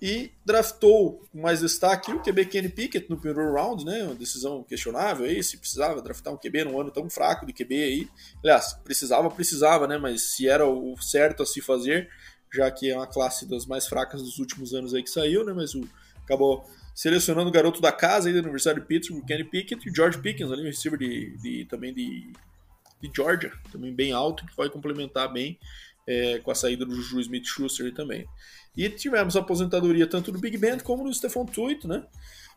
e 0.00 0.32
draftou 0.44 1.22
com 1.30 1.40
mais 1.40 1.60
destaque 1.60 2.10
o 2.10 2.22
QB 2.22 2.46
Kenny 2.46 2.68
Pickett 2.70 3.10
no 3.10 3.18
primeiro 3.18 3.52
round, 3.52 3.84
né? 3.84 4.04
Uma 4.04 4.14
decisão 4.14 4.62
questionável 4.62 5.26
aí, 5.26 5.42
se 5.42 5.58
precisava 5.58 6.00
draftar 6.00 6.32
um 6.32 6.38
QB 6.38 6.64
num 6.64 6.80
ano 6.80 6.90
tão 6.90 7.08
fraco 7.10 7.44
de 7.44 7.52
QB 7.52 7.74
aí. 7.74 8.08
Aliás, 8.42 8.72
precisava, 8.82 9.30
precisava, 9.30 9.86
né? 9.86 9.98
Mas 9.98 10.34
se 10.34 10.48
era 10.48 10.66
o 10.66 10.96
certo 11.02 11.42
a 11.42 11.46
se 11.46 11.60
fazer, 11.60 12.08
já 12.52 12.70
que 12.70 12.90
é 12.90 12.96
uma 12.96 13.06
classe 13.06 13.46
das 13.46 13.66
mais 13.66 13.86
fracas 13.86 14.22
dos 14.22 14.38
últimos 14.38 14.72
anos 14.72 14.94
aí 14.94 15.02
que 15.02 15.10
saiu, 15.10 15.44
né? 15.44 15.52
Mas 15.52 15.74
o 15.74 15.86
acabou 16.24 16.64
selecionando 16.94 17.48
o 17.48 17.52
garoto 17.52 17.80
da 17.80 17.92
casa 17.92 18.28
aí 18.28 18.34
da 18.34 18.40
Universidade 18.40 18.80
de 18.80 18.86
Pittsburgh, 18.86 19.24
Kenny 19.24 19.44
Pickett, 19.44 19.86
e 19.86 19.90
o 19.90 19.94
George 19.94 20.18
Pickens, 20.18 20.50
ali, 20.50 20.62
um 20.62 20.66
receiver 20.66 20.98
de, 20.98 21.36
de 21.38 21.64
também 21.66 21.92
de, 21.92 22.32
de 23.00 23.10
Georgia, 23.14 23.52
também 23.72 23.92
bem 23.92 24.12
alto, 24.12 24.46
que 24.46 24.56
vai 24.56 24.68
complementar 24.68 25.32
bem 25.32 25.58
é, 26.06 26.38
com 26.38 26.50
a 26.50 26.54
saída 26.54 26.84
do 26.84 26.94
Juju 26.94 27.20
Smith-Schuster 27.20 27.92
também. 27.94 28.26
E 28.76 28.88
tivemos 28.88 29.36
a 29.36 29.40
aposentadoria 29.40 30.06
tanto 30.06 30.30
do 30.30 30.38
Big 30.38 30.56
Ben 30.56 30.78
como 30.78 31.04
do 31.04 31.12
Stefan 31.12 31.44
Tuito, 31.46 31.88
né? 31.88 32.04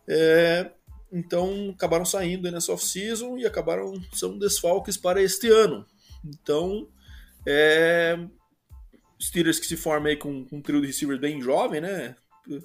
É, 0.08 0.72
então 1.12 1.72
acabaram 1.76 2.06
saindo 2.06 2.52
nessa 2.52 2.72
off-season 2.74 3.38
e 3.38 3.46
acabaram 3.46 3.94
são 4.14 4.38
desfalques 4.38 4.98
para 4.98 5.22
este 5.22 5.48
ano. 5.50 5.86
Então, 6.24 6.88
é, 7.46 8.18
Steelers 9.22 9.60
que 9.60 9.66
se 9.66 9.78
forma 9.78 10.10
aí 10.10 10.18
com, 10.18 10.46
com 10.46 10.58
um 10.58 10.62
trio 10.62 10.82
de 10.82 10.88
receivers 10.88 11.20
bem 11.20 11.42
jovem, 11.42 11.82
né? 11.82 12.16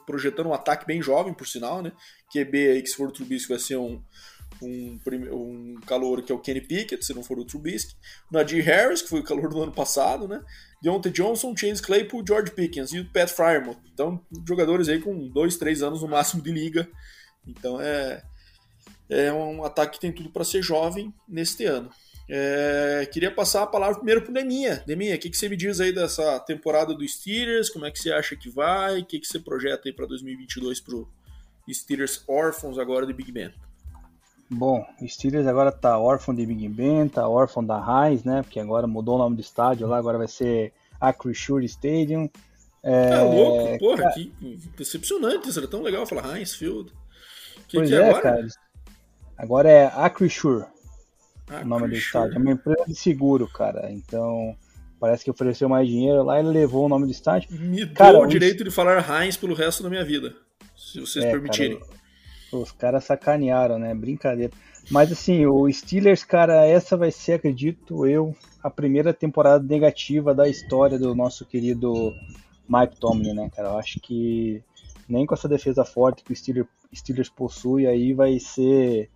Projetando 0.06 0.48
um 0.48 0.54
ataque 0.54 0.86
bem 0.86 1.00
jovem, 1.00 1.32
por 1.32 1.46
sinal, 1.46 1.82
né? 1.82 1.92
QB 2.32 2.70
aí 2.70 2.82
que 2.82 2.88
se 2.88 2.96
for 2.96 3.08
o 3.08 3.12
Trubisky 3.12 3.50
vai 3.50 3.58
ser 3.58 3.76
um, 3.76 4.02
um, 4.60 4.98
um 5.32 5.80
calor 5.86 6.22
que 6.22 6.32
é 6.32 6.34
o 6.34 6.40
Kenny 6.40 6.60
Pickett, 6.60 7.04
se 7.04 7.14
não 7.14 7.22
for 7.22 7.38
o 7.38 7.44
Trubisky. 7.44 7.94
O 8.30 8.34
Nadir 8.34 8.64
Harris, 8.64 9.02
que 9.02 9.08
foi 9.08 9.20
o 9.20 9.24
calor 9.24 9.48
do 9.48 9.62
ano 9.62 9.72
passado, 9.72 10.26
né? 10.26 10.42
Deontay 10.82 11.12
Johnson, 11.12 11.56
Chase 11.56 11.82
Claypool, 11.82 12.24
George 12.26 12.52
Pickens 12.52 12.92
e 12.92 13.00
o 13.00 13.10
Pat 13.10 13.28
Frymouth. 13.28 13.78
Então, 13.92 14.20
jogadores 14.46 14.88
aí 14.88 15.00
com 15.00 15.28
dois, 15.28 15.56
três 15.56 15.82
anos 15.82 16.02
no 16.02 16.08
máximo 16.08 16.42
de 16.42 16.52
liga. 16.52 16.88
Então, 17.46 17.80
é, 17.80 18.22
é 19.08 19.32
um 19.32 19.64
ataque 19.64 19.94
que 19.94 20.00
tem 20.00 20.12
tudo 20.12 20.30
para 20.30 20.44
ser 20.44 20.62
jovem 20.62 21.12
neste 21.28 21.64
ano. 21.64 21.90
É, 22.30 23.08
queria 23.10 23.30
passar 23.30 23.62
a 23.62 23.66
palavra 23.66 23.96
primeiro 23.96 24.20
para 24.20 24.30
o 24.30 24.34
Deminha. 24.34 24.82
Deminha, 24.86 25.16
o 25.16 25.18
que, 25.18 25.30
que 25.30 25.36
você 25.36 25.48
me 25.48 25.56
diz 25.56 25.80
aí 25.80 25.92
dessa 25.92 26.38
temporada 26.40 26.94
do 26.94 27.08
Steelers? 27.08 27.70
Como 27.70 27.86
é 27.86 27.90
que 27.90 27.98
você 27.98 28.12
acha 28.12 28.36
que 28.36 28.50
vai? 28.50 29.00
O 29.00 29.04
que, 29.04 29.18
que 29.18 29.26
você 29.26 29.40
projeta 29.40 29.88
aí 29.88 29.92
para 29.94 30.06
2022 30.06 30.80
para 30.80 30.94
o 30.94 31.08
Steelers 31.72 32.22
Orphans 32.26 32.78
agora 32.78 33.06
de 33.06 33.14
Big 33.14 33.32
Ben? 33.32 33.52
Bom, 34.50 34.87
o 35.00 35.06
Steelers 35.06 35.46
agora 35.46 35.70
tá 35.70 35.98
órfão 35.98 36.34
de 36.34 36.46
Big 36.46 36.68
Ben, 36.68 37.06
tá 37.08 37.28
órfão 37.28 37.62
da 37.64 37.78
Heinz, 37.78 38.24
né? 38.24 38.42
Porque 38.42 38.58
agora 38.58 38.87
mudou 38.87 39.16
o 39.16 39.18
nome 39.18 39.37
do 39.37 39.42
estádio 39.42 39.87
lá, 39.87 39.98
agora 39.98 40.16
vai 40.16 40.28
ser 40.28 40.72
Acrisure 40.98 41.66
Stadium. 41.66 42.30
É, 42.82 43.11
é 43.11 43.20
louco, 43.20 43.78
porra, 43.78 44.02
cara... 44.04 44.14
que 44.14 44.32
decepcionante, 44.76 45.48
isso 45.48 45.58
era 45.58 45.68
tão 45.68 45.82
legal 45.82 46.06
falar 46.06 46.38
Heinz 46.38 46.54
Field. 46.54 46.90
Que, 47.66 47.76
pois 47.76 47.90
que 47.90 47.94
é, 47.94 48.08
agora? 48.08 48.22
cara. 48.22 48.46
Agora 49.37 49.68
é 49.68 49.87
Acrisure, 49.87 50.64
o 51.50 51.64
nome 51.66 51.88
do 51.88 51.94
estádio. 51.94 52.37
É 52.37 52.38
uma 52.38 52.52
empresa 52.52 52.84
de 52.87 52.94
seguro, 52.94 53.46
cara. 53.48 53.92
Então, 53.92 54.56
parece 54.98 55.24
que 55.24 55.30
ofereceu 55.30 55.68
mais 55.68 55.87
dinheiro 55.87 56.22
lá 56.22 56.40
e 56.40 56.42
levou 56.42 56.87
o 56.87 56.88
nome 56.88 57.04
do 57.04 57.12
estádio. 57.12 57.50
Me 57.52 57.87
cara, 57.87 58.12
dou 58.12 58.22
o 58.22 58.26
direito 58.26 58.64
de 58.64 58.70
falar 58.70 59.04
Heinz 59.22 59.37
pelo 59.37 59.54
resto 59.54 59.82
da 59.82 59.90
minha 59.90 60.04
vida, 60.04 60.34
se 60.74 61.00
vocês 61.00 61.22
é, 61.22 61.30
permitirem. 61.30 61.78
Cara, 61.78 61.98
os 62.52 62.72
caras 62.72 63.04
sacanearam, 63.04 63.78
né? 63.78 63.94
Brincadeira. 63.94 64.52
Mas 64.90 65.12
assim, 65.12 65.44
o 65.46 65.70
Steelers, 65.70 66.24
cara, 66.24 66.64
essa 66.64 66.96
vai 66.96 67.11
ser, 67.11 67.34
acredito 67.34 68.06
eu, 68.06 68.34
a 68.62 68.70
primeira 68.70 69.12
temporada 69.12 69.64
negativa 69.64 70.34
da 70.34 70.48
história 70.48 70.98
do 70.98 71.14
nosso 71.14 71.44
querido 71.44 72.12
Mike 72.68 72.98
Tomlin, 72.98 73.34
né, 73.34 73.50
cara? 73.54 73.68
Eu 73.68 73.78
acho 73.78 74.00
que 74.00 74.62
nem 75.08 75.26
com 75.26 75.34
essa 75.34 75.48
defesa 75.48 75.84
forte 75.84 76.22
que 76.22 76.32
o 76.32 76.37
Steelers, 76.37 76.68
Steelers 76.94 77.28
possui 77.28 77.87
aí 77.87 78.12
vai 78.12 78.38
ser 78.38 79.11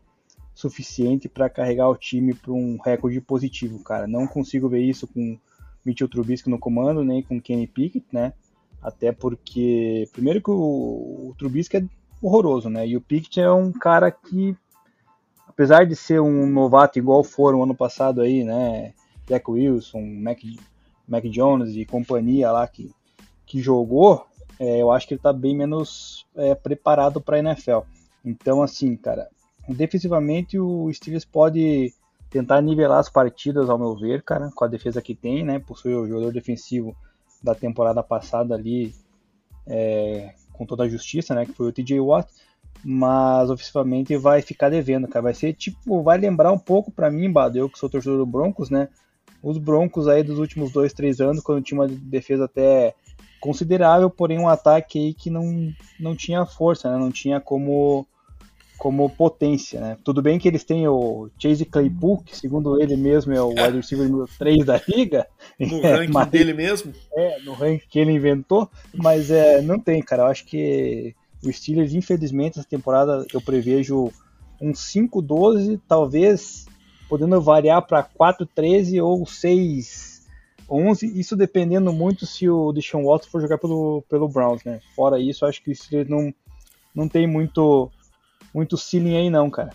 suficiente 0.55 1.29
para 1.29 1.49
carregar 1.49 1.89
o 1.89 1.97
time 1.97 2.35
para 2.35 2.53
um 2.53 2.79
recorde 2.79 3.21
positivo, 3.21 3.83
cara. 3.83 4.07
Não 4.07 4.27
consigo 4.27 4.69
ver 4.69 4.83
isso 4.83 5.07
com 5.07 5.39
Mitchell 5.85 6.09
Trubisky 6.09 6.51
no 6.51 6.59
comando, 6.59 7.03
nem 7.03 7.23
com 7.23 7.41
Kenny 7.41 7.67
Pickett, 7.67 8.07
né? 8.13 8.33
Até 8.81 9.13
porque, 9.13 10.09
primeiro 10.13 10.43
que 10.43 10.51
o, 10.51 11.31
o 11.31 11.35
Trubisky 11.39 11.79
é 11.79 11.85
horroroso, 12.23 12.71
né? 12.71 12.87
E 12.87 12.97
o 12.97 13.01
Pickett 13.01 13.41
é 13.41 13.51
um 13.51 13.73
cara 13.73 14.11
que, 14.11 14.57
apesar 15.47 15.85
de 15.85 15.97
ser 15.97 16.21
um 16.21 16.47
novato 16.47 16.99
igual 16.99 17.25
foram 17.25 17.63
ano 17.63 17.75
passado 17.75 18.21
aí, 18.21 18.45
né? 18.45 18.95
Jack 19.27 19.51
Wilson, 19.51 20.01
Mac, 20.01 20.39
Mac 21.07 21.25
Jones 21.25 21.75
e 21.75 21.85
companhia 21.85 22.51
lá 22.53 22.67
que, 22.67 22.91
que 23.45 23.61
jogou, 23.61 24.27
é, 24.59 24.81
eu 24.81 24.91
acho 24.91 25.09
que 25.09 25.15
ele 25.15 25.21
tá 25.21 25.33
bem 25.33 25.57
menos 25.57 26.27
é, 26.37 26.55
preparado 26.55 27.21
para 27.21 27.39
NFL. 27.39 27.81
Então, 28.25 28.63
assim, 28.63 28.97
cara, 28.97 29.29
defensivamente 29.69 30.59
o 30.59 30.93
Steelers 30.93 31.25
pode 31.25 31.93
tentar 32.31 32.61
nivelar 32.63 32.99
as 32.99 33.11
partidas, 33.11 33.69
ao 33.69 33.79
meu 33.79 33.97
ver, 33.97 34.23
cara, 34.23 34.51
com 34.55 34.65
a 34.65 34.69
defesa 34.69 35.03
que 35.03 35.15
tem, 35.15 35.45
né? 35.45 35.59
Possui 35.59 35.95
o 35.95 36.07
jogador 36.07 36.33
defensivo 36.33 36.97
da 37.43 37.55
temporada 37.55 38.03
passada 38.03 38.55
ali, 38.55 38.95
é, 39.67 40.35
com 40.53 40.67
toda 40.67 40.85
a 40.85 40.89
justiça, 40.89 41.35
né? 41.35 41.47
Que 41.47 41.53
foi 41.53 41.69
o 41.69 41.73
TJ 41.73 42.01
Watt. 42.01 42.29
Mas 42.85 43.51
ofensivamente 43.51 44.17
vai 44.17 44.43
ficar 44.43 44.69
devendo, 44.69 45.07
cara. 45.07 45.25
Vai 45.25 45.35
ser 45.35 45.53
tipo, 45.53 46.03
vai 46.03 46.19
lembrar 46.19 46.53
um 46.53 46.59
pouco 46.59 46.91
para 46.91 47.11
mim, 47.11 47.31
Bado, 47.31 47.59
eu 47.59 47.69
que 47.69 47.79
sou 47.79 47.89
torcedor 47.89 48.19
do 48.19 48.27
Broncos, 48.27 48.71
né? 48.71 48.89
Os 49.43 49.59
Broncos 49.59 50.09
aí 50.09 50.23
dos 50.23 50.39
últimos 50.39 50.73
dois, 50.73 50.93
três 50.93 51.21
anos, 51.21 51.43
quando 51.43 51.63
tinha 51.63 51.81
uma 51.81 51.89
defesa 51.89 52.45
até 52.45 52.95
considerável, 53.41 54.09
porém 54.09 54.39
um 54.39 54.49
ataque 54.49 54.99
aí 54.99 55.15
que 55.15 55.29
não, 55.29 55.73
não 55.99 56.15
tinha 56.15 56.47
força, 56.47 56.91
né? 56.91 56.97
Não 56.97 57.11
tinha 57.11 57.41
como 57.41 58.07
como 58.83 59.09
potência, 59.09 59.81
né? 59.81 59.97
Tudo 60.03 60.21
bem 60.21 60.41
que 60.41 60.49
eles 60.49 60.65
têm 60.65 60.89
o 60.89 61.31
Chase 61.39 61.65
Claypool, 61.65 62.21
que 62.25 62.37
segundo 62.37 62.83
ele 62.83 62.97
mesmo 62.97 63.33
é 63.33 63.41
o 63.41 63.51
wide 63.51 63.77
receiver 63.77 64.09
número 64.09 64.29
3 64.37 64.65
da 64.65 64.83
liga. 64.89 65.25
No 65.57 65.79
é, 65.87 65.99
ranking 65.99 66.13
mas, 66.13 66.29
dele 66.29 66.53
mesmo? 66.53 66.93
É, 67.15 67.39
no 67.45 67.53
ranking 67.53 67.87
que 67.89 68.01
ele 68.01 68.11
inventou, 68.11 68.69
mas 68.93 69.31
é, 69.31 69.63
não 69.63 69.79
tem, 69.79 70.03
cara. 70.03 70.25
Eu 70.25 70.27
acho 70.27 70.45
que 70.45 71.15
o 71.45 71.53
Steelers, 71.53 71.95
infelizmente, 71.95 72.59
essa 72.59 72.69
temporada 72.69 73.25
eu 73.33 73.41
prevejo 73.41 74.11
um 74.61 74.73
5-12, 74.73 75.81
talvez 75.87 76.67
podendo 77.09 77.41
variar 77.41 77.87
para 77.87 78.03
4-13 78.03 79.01
ou 79.01 79.23
6-11, 79.23 81.05
isso 81.15 81.37
dependendo 81.37 81.93
muito 81.93 82.27
se 82.27 82.49
o 82.49 82.73
Deshaun 82.73 83.05
Watson 83.05 83.31
for 83.31 83.41
jogar 83.41 83.59
pelo, 83.59 84.03
pelo 84.11 84.29
Browns, 84.29 84.65
né? 84.65 84.81
Fora 84.97 85.21
isso, 85.21 85.47
acho 85.47 85.63
que 85.63 85.71
o 85.71 85.77
Steelers 85.77 86.11
não, 86.11 86.35
não 86.93 87.09
tem 87.09 87.29
muito 87.29 87.89
muito 88.55 88.77
ceiling 88.77 89.17
aí 89.17 89.31
não, 89.31 89.51
cara. 89.51 89.71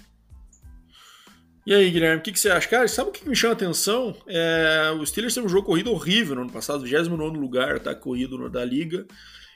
E 1.65 1.73
aí, 1.73 1.91
Guilherme, 1.91 2.19
o 2.19 2.21
que, 2.21 2.31
que, 2.31 2.39
você 2.39 2.49
acha? 2.49 2.65
Cara, 2.69 2.87
sabe 2.87 3.09
o 3.09 3.11
que 3.11 3.27
me 3.27 3.35
chama 3.35 3.53
a 3.53 3.57
atenção? 3.57 4.15
É, 4.25 4.89
o 4.97 5.05
Steelers 5.05 5.33
teve 5.33 5.47
um 5.47 5.49
jogo 5.49 5.65
corrido 5.65 5.91
horrível 5.91 6.35
no 6.35 6.43
ano 6.43 6.51
passado, 6.51 6.83
29 6.85 7.37
lugar, 7.37 7.77
tá 7.79 7.93
corrido 7.93 8.49
da 8.49 8.63
liga. 8.63 9.05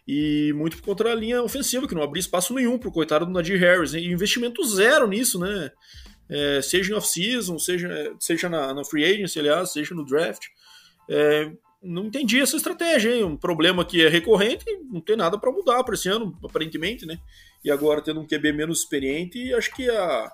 E 0.06 0.52
muito 0.54 0.76
por 0.76 0.84
conta 0.84 1.06
da 1.06 1.16
linha 1.16 1.42
ofensiva, 1.42 1.88
que 1.88 1.96
não 1.96 2.04
abria 2.04 2.20
espaço 2.20 2.54
nenhum 2.54 2.78
pro 2.78 2.92
coitado 2.92 3.26
do 3.26 3.32
Nadir 3.32 3.58
Harris. 3.58 3.94
E 3.94 4.06
investimento 4.06 4.62
zero 4.66 5.08
nisso, 5.08 5.40
né? 5.40 5.72
É, 6.28 6.62
seja 6.62 6.92
em 6.92 6.96
off-season, 6.98 7.58
seja, 7.58 8.14
seja 8.20 8.50
na, 8.50 8.74
na 8.74 8.84
free 8.84 9.06
agency, 9.06 9.40
aliás, 9.40 9.72
seja 9.72 9.96
no 9.96 10.06
draft. 10.06 10.48
É, 11.10 11.50
não 11.82 12.06
entendi 12.06 12.40
essa 12.40 12.56
estratégia, 12.56 13.16
hein? 13.16 13.24
Um 13.24 13.38
problema 13.38 13.84
que 13.84 14.06
é 14.06 14.10
recorrente 14.10 14.66
não 14.90 15.02
tem 15.02 15.16
nada 15.16 15.38
para 15.38 15.52
mudar 15.52 15.84
para 15.84 15.96
esse 15.96 16.08
ano, 16.08 16.38
aparentemente, 16.44 17.06
né? 17.06 17.20
E 17.64 17.72
agora 17.72 18.02
tendo 18.02 18.20
um 18.20 18.28
QB 18.28 18.54
menos 18.54 18.80
experiente, 18.80 19.54
acho 19.54 19.74
que 19.74 19.90
a, 19.90 20.32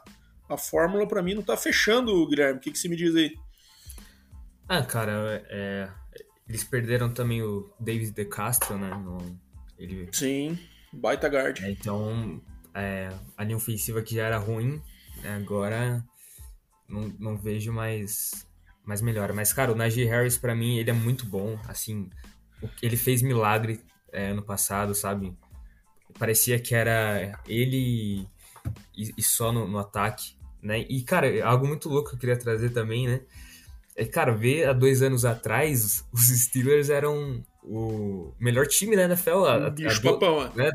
a 0.49 0.57
fórmula 0.57 1.07
para 1.07 1.21
mim 1.21 1.33
não 1.33 1.43
tá 1.43 1.55
fechando, 1.55 2.27
Guilherme. 2.27 2.57
O 2.57 2.62
que, 2.62 2.71
que 2.71 2.77
você 2.77 2.89
me 2.89 2.95
diz 2.95 3.15
aí? 3.15 3.33
Ah, 4.67 4.83
cara, 4.83 5.45
é, 5.49 5.89
eles 6.47 6.63
perderam 6.63 7.13
também 7.13 7.41
o 7.41 7.69
David 7.79 8.12
De 8.12 8.25
Castro, 8.25 8.77
né? 8.77 8.89
No, 8.89 9.39
ele... 9.77 10.10
Sim, 10.12 10.57
baita 10.91 11.27
guard. 11.27 11.62
É, 11.62 11.71
então, 11.71 12.41
é, 12.73 13.10
a 13.38 13.43
linha 13.43 13.57
ofensiva 13.57 14.01
que 14.01 14.15
já 14.15 14.25
era 14.25 14.38
ruim, 14.38 14.81
né, 15.21 15.36
agora 15.36 16.03
não, 16.88 17.13
não 17.19 17.38
vejo 17.38 17.71
mais, 17.71 18.46
mais 18.88 19.02
melhora. 19.02 19.34
Mas, 19.34 19.52
cara, 19.52 19.71
o 19.71 19.76
Najee 19.76 20.06
Harris, 20.06 20.38
para 20.38 20.56
mim, 20.56 20.78
ele 20.78 20.89
é 20.89 20.93
muito 20.93 21.26
bom. 21.26 21.60
Assim, 21.67 22.10
ele 22.82 22.95
fez 22.95 23.21
milagre 23.21 23.82
é, 24.12 24.30
ano 24.30 24.41
passado, 24.41 24.95
sabe? 24.95 25.38
Parecia 26.17 26.58
que 26.58 26.73
era 26.73 27.39
ele 27.47 28.28
e, 28.95 29.13
e 29.17 29.21
só 29.21 29.52
no, 29.52 29.67
no, 29.67 29.78
ataque, 29.78 30.36
né? 30.62 30.80
E, 30.89 31.02
cara, 31.04 31.45
algo 31.45 31.67
muito 31.67 31.89
louco 31.89 32.10
que 32.10 32.15
eu 32.15 32.19
queria 32.19 32.39
trazer 32.39 32.69
também, 32.69 33.08
né? 33.08 33.21
É, 33.95 34.06
cara, 34.06 34.32
ver 34.32 34.67
há 34.67 34.73
dois 34.73 35.02
anos 35.02 35.26
atrás, 35.26 36.06
os 36.13 36.28
Steelers 36.28 36.89
eram 36.89 37.43
o 37.63 38.34
melhor 38.39 38.65
time 38.67 38.95
da 38.95 39.04
NFL. 39.04 39.45
A, 39.45 39.69
bicho 39.69 40.08
a, 40.08 40.13
papão, 40.13 40.50
né? 40.56 40.71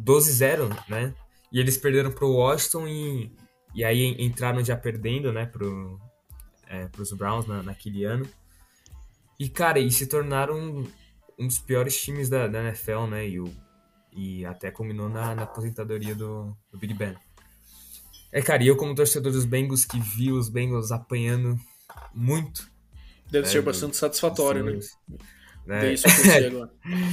12-0, 0.00 0.76
né? 0.88 1.14
E 1.50 1.58
eles 1.58 1.78
perderam 1.78 2.12
pro 2.12 2.30
Washington 2.30 2.86
e, 2.86 3.32
e 3.74 3.82
aí 3.82 4.14
entraram 4.18 4.62
já 4.62 4.76
perdendo, 4.76 5.32
né, 5.32 5.46
pro, 5.46 5.98
é, 6.68 6.86
pros 6.86 7.12
Browns 7.12 7.46
na, 7.46 7.62
naquele 7.62 8.04
ano. 8.04 8.28
E, 9.38 9.48
cara, 9.48 9.78
e 9.78 9.90
se 9.90 10.06
tornaram 10.06 10.54
um, 10.56 10.86
um 11.38 11.46
dos 11.46 11.58
piores 11.58 12.00
times 12.00 12.28
da, 12.28 12.46
da 12.46 12.62
NFL, 12.62 13.06
né? 13.08 13.28
E, 13.28 13.40
o, 13.40 13.52
e 14.12 14.44
até 14.44 14.70
culminou 14.70 15.08
na, 15.08 15.34
na 15.34 15.42
aposentadoria 15.44 16.14
do, 16.14 16.56
do 16.70 16.78
Big 16.78 16.92
Ben. 16.94 17.16
É, 18.30 18.42
cara, 18.42 18.62
e 18.62 18.66
eu 18.66 18.76
como 18.76 18.94
torcedor 18.94 19.32
dos 19.32 19.44
Bengals 19.44 19.84
que 19.84 19.98
vi 19.98 20.30
os 20.30 20.48
Bengals 20.48 20.92
apanhando 20.92 21.58
muito. 22.12 22.70
Deve 23.30 23.46
é, 23.46 23.50
ser 23.50 23.62
bastante 23.62 23.96
satisfatório, 23.96 24.64
né? 24.64 24.78
né? 25.66 25.92
isso 25.92 26.06
agora. 26.06 26.70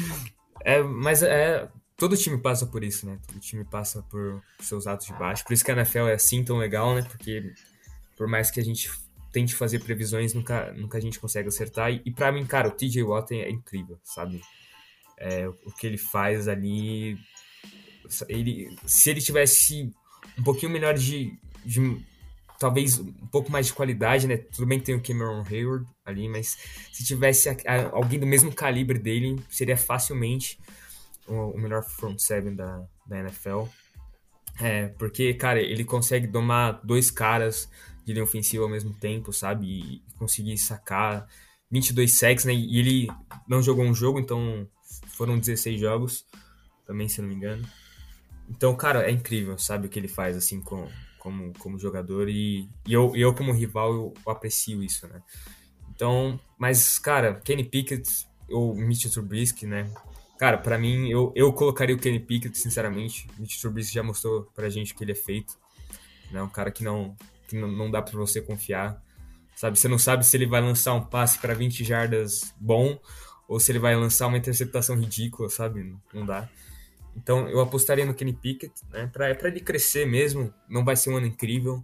é, 0.62 0.82
mas 0.82 1.24
é, 1.24 1.70
todo 1.96 2.18
time 2.18 2.38
passa 2.38 2.66
por 2.66 2.84
isso, 2.84 3.06
né? 3.06 3.20
Todo 3.28 3.40
time 3.40 3.64
passa 3.64 4.02
por 4.04 4.42
seus 4.60 4.88
atos 4.88 5.08
de 5.08 5.14
baixo. 5.14 5.44
Por 5.46 5.54
isso 5.54 5.64
que 5.64 5.72
a 5.72 5.76
NFL 5.76 6.08
é 6.08 6.14
assim 6.14 6.44
tão 6.44 6.58
legal, 6.58 6.96
né? 6.96 7.04
Porque 7.04 7.54
por 8.18 8.28
mais 8.28 8.50
que 8.52 8.60
a 8.60 8.64
gente 8.64 8.90
tente 9.36 9.54
fazer 9.54 9.80
previsões, 9.80 10.34
nunca, 10.34 10.72
nunca 10.72 10.98
a 10.98 11.02
gente 11.02 11.20
consegue 11.20 11.50
acertar. 11.50 11.92
E, 11.92 12.02
e 12.06 12.12
para 12.12 12.32
mim, 12.32 12.46
cara, 12.46 12.70
o 12.70 12.72
TJ 12.72 13.04
Watt 13.04 13.34
é 13.34 13.50
incrível, 13.50 14.00
sabe? 14.02 14.42
É, 15.18 15.46
o 15.50 15.72
que 15.78 15.86
ele 15.86 15.98
faz 15.98 16.48
ali. 16.48 17.18
Ele, 18.30 18.74
se 18.86 19.10
ele 19.10 19.20
tivesse 19.20 19.92
um 20.38 20.44
pouquinho 20.44 20.72
melhor 20.72 20.94
de, 20.94 21.38
de 21.66 22.02
talvez 22.58 22.98
um 22.98 23.28
pouco 23.28 23.52
mais 23.52 23.68
de 23.68 23.74
qualidade, 23.74 24.26
né? 24.26 24.38
Tudo 24.38 24.68
bem 24.68 24.80
que 24.80 24.86
tem 24.86 24.96
o 24.96 25.04
Cameron 25.04 25.44
Hayward 25.44 25.86
ali, 26.06 26.30
mas 26.30 26.58
se 26.94 27.04
tivesse 27.04 27.50
a, 27.50 27.58
a, 27.66 27.90
alguém 27.90 28.18
do 28.18 28.26
mesmo 28.26 28.54
calibre 28.54 28.98
dele, 28.98 29.38
seria 29.50 29.76
facilmente 29.76 30.58
o, 31.28 31.50
o 31.50 31.60
melhor 31.60 31.84
front 31.84 32.20
seven 32.20 32.56
da, 32.56 32.88
da 33.06 33.20
NFL. 33.20 33.64
É, 34.62 34.88
porque, 34.98 35.34
cara, 35.34 35.60
ele 35.60 35.84
consegue 35.84 36.26
domar 36.26 36.80
dois 36.86 37.12
caras 37.12 37.70
de 38.06 38.14
linha 38.14 38.24
ofensiva 38.24 38.64
ao 38.64 38.70
mesmo 38.70 38.94
tempo, 38.94 39.34
sabe? 39.34 39.66
E 39.66 40.04
conseguir 40.18 40.58
sacar 40.58 41.28
22 41.72 42.12
sacks, 42.14 42.46
né? 42.46 42.54
E 42.54 42.78
ele 42.78 43.08
não 43.48 43.62
jogou 43.62 43.84
um 43.84 43.94
jogo, 43.94 44.20
então 44.20 44.68
foram 45.08 45.40
16 45.40 45.80
jogos, 45.80 46.26
também, 46.86 47.10
se 47.10 47.22
não 47.22 47.28
me 47.28 47.36
engano. 47.36 47.68
Então, 48.48 48.76
cara, 48.76 49.10
é 49.10 49.12
incrível, 49.12 49.58
sabe, 49.58 49.88
o 49.88 49.90
que 49.90 49.98
ele 49.98 50.08
faz, 50.08 50.38
assim, 50.38 50.62
com, 50.62 50.88
como, 51.18 51.52
como 51.58 51.80
jogador 51.80 52.30
e, 52.30 52.70
e 52.88 52.94
eu, 52.94 53.16
eu 53.16 53.34
como 53.34 53.52
rival 53.52 53.92
eu, 53.92 54.14
eu, 54.24 54.32
aprecio 54.32 54.84
isso, 54.84 55.08
né? 55.08 55.22
Então, 55.90 56.40
mas 56.58 57.00
cara, 57.00 57.34
Kenny 57.42 57.64
Pickett 57.64 58.28
ou 58.50 58.76
Mitch 58.76 59.12
Trubisky, 59.12 59.66
né? 59.66 59.92
Cara, 60.38 60.58
para 60.58 60.78
mim 60.78 61.10
eu, 61.10 61.32
eu 61.36 61.52
colocaria 61.54 61.96
o 61.96 62.00
Kenny 62.00 62.20
Pickett, 62.20 62.56
sinceramente. 62.58 63.28
Mitch 63.40 63.60
Trubisky 63.60 63.96
já 63.96 64.04
mostrou 64.04 64.44
pra 64.54 64.70
gente 64.70 64.94
o 64.94 64.96
que 64.96 65.04
ele 65.04 65.14
é 65.14 65.16
feito, 65.16 65.58
né? 66.30 66.44
Um 66.44 66.50
cara 66.50 66.70
que 66.70 66.84
não 66.84 67.16
que 67.48 67.56
não, 67.56 67.90
dá 67.90 68.02
para 68.02 68.18
você 68.18 68.42
confiar. 68.42 69.02
Sabe, 69.56 69.80
você 69.80 69.88
não 69.88 69.98
sabe 69.98 70.26
se 70.26 70.36
ele 70.36 70.46
vai 70.46 70.62
lançar 70.62 70.94
um 70.94 71.04
passe 71.04 71.40
para 71.40 71.54
20 71.54 71.84
jardas 71.84 72.54
bom 72.60 73.00
ou 73.48 73.60
se 73.60 73.72
ele 73.72 73.80
vai 73.80 73.96
lançar 73.96 74.28
uma 74.28 74.38
interceptação 74.38 74.98
ridícula, 74.98 75.50
sabe? 75.50 75.96
Não 76.14 76.26
dá. 76.26 76.50
Então 77.16 77.48
eu 77.48 77.62
apostaria 77.62 78.06
no 78.06 78.14
Kenny 78.14 78.34
Pickett, 78.34 78.74
né? 78.92 79.08
Para 79.08 79.32
ele 79.48 79.62
crescer 79.62 80.06
mesmo. 80.06 80.54
Não 80.68 80.84
vai 80.84 80.96
ser 80.96 81.10
um 81.10 81.18
ano 81.18 81.28
incrível, 81.28 81.84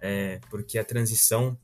é, 0.00 0.40
porque 0.48 0.78
a 0.78 0.84
transição 0.84 1.58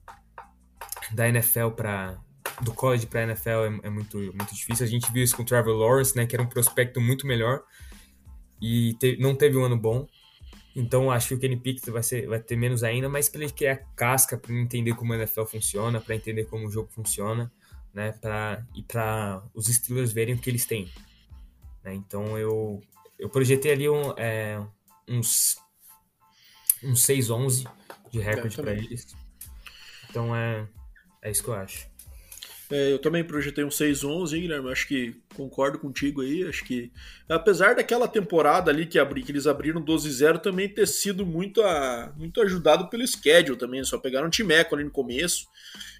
da 1.12 1.28
NFL 1.28 1.70
para 1.70 2.18
do 2.62 2.72
college 2.72 3.06
para 3.06 3.22
NFL 3.22 3.48
é, 3.50 3.80
é, 3.84 3.90
muito 3.90 4.18
muito 4.18 4.54
difícil. 4.54 4.84
A 4.84 4.88
gente 4.88 5.10
viu 5.12 5.22
isso 5.22 5.36
com 5.36 5.42
o 5.42 5.46
Trevor 5.46 5.74
Lawrence, 5.74 6.14
né? 6.14 6.26
Que 6.26 6.36
era 6.36 6.42
um 6.42 6.48
prospecto 6.48 7.00
muito 7.00 7.26
melhor 7.26 7.62
e 8.60 8.94
te, 8.94 9.16
não 9.18 9.34
teve 9.34 9.56
um 9.56 9.64
ano 9.64 9.76
bom. 9.76 10.06
Então 10.78 11.10
acho 11.10 11.28
que 11.28 11.34
o 11.34 11.38
Kenny 11.40 11.56
Pickett 11.56 11.90
vai, 11.90 12.04
ser, 12.04 12.28
vai 12.28 12.38
ter 12.38 12.54
menos 12.54 12.84
ainda, 12.84 13.08
mas 13.08 13.28
para 13.28 13.42
ele 13.42 13.52
criar 13.52 13.78
casca, 13.96 14.38
para 14.38 14.54
entender 14.54 14.94
como 14.94 15.12
a 15.12 15.16
NFL 15.16 15.44
funciona, 15.44 16.00
para 16.00 16.14
entender 16.14 16.44
como 16.44 16.68
o 16.68 16.70
jogo 16.70 16.88
funciona, 16.92 17.50
né? 17.92 18.12
Pra, 18.12 18.64
e 18.76 18.82
para 18.84 19.42
os 19.52 19.66
Steelers 19.66 20.12
verem 20.12 20.36
o 20.36 20.38
que 20.38 20.48
eles 20.48 20.66
têm. 20.66 20.88
Né? 21.82 21.94
Então 21.94 22.38
eu 22.38 22.80
eu 23.18 23.28
projetei 23.28 23.72
ali 23.72 23.88
um, 23.88 24.12
é, 24.16 24.64
uns, 25.08 25.56
uns 26.84 27.04
6-11 27.04 27.68
de 28.12 28.20
recorde 28.20 28.56
para 28.56 28.72
eles. 28.72 29.16
Então 30.08 30.34
é, 30.36 30.68
é 31.22 31.28
isso 31.28 31.42
que 31.42 31.50
eu 31.50 31.54
acho. 31.54 31.88
É, 32.70 32.92
eu 32.92 32.98
também 32.98 33.24
projetei 33.24 33.64
um 33.64 33.68
6-11, 33.68 34.38
Guilherme. 34.38 34.70
Acho 34.70 34.86
que 34.86 35.14
concordo 35.34 35.78
contigo 35.78 36.20
aí. 36.20 36.46
Acho 36.46 36.64
que, 36.64 36.92
apesar 37.28 37.74
daquela 37.74 38.06
temporada 38.06 38.70
ali 38.70 38.84
que, 38.84 38.98
abri, 38.98 39.22
que 39.22 39.32
eles 39.32 39.46
abriram 39.46 39.82
12-0, 39.82 40.38
também 40.40 40.68
ter 40.68 40.86
sido 40.86 41.24
muito, 41.24 41.62
a, 41.62 42.12
muito 42.16 42.40
ajudado 42.42 42.88
pelo 42.88 43.06
schedule 43.06 43.58
também. 43.58 43.82
Só 43.84 43.98
pegaram 43.98 44.26
um 44.26 44.30
timeco 44.30 44.74
ali 44.74 44.84
no 44.84 44.90
começo. 44.90 45.46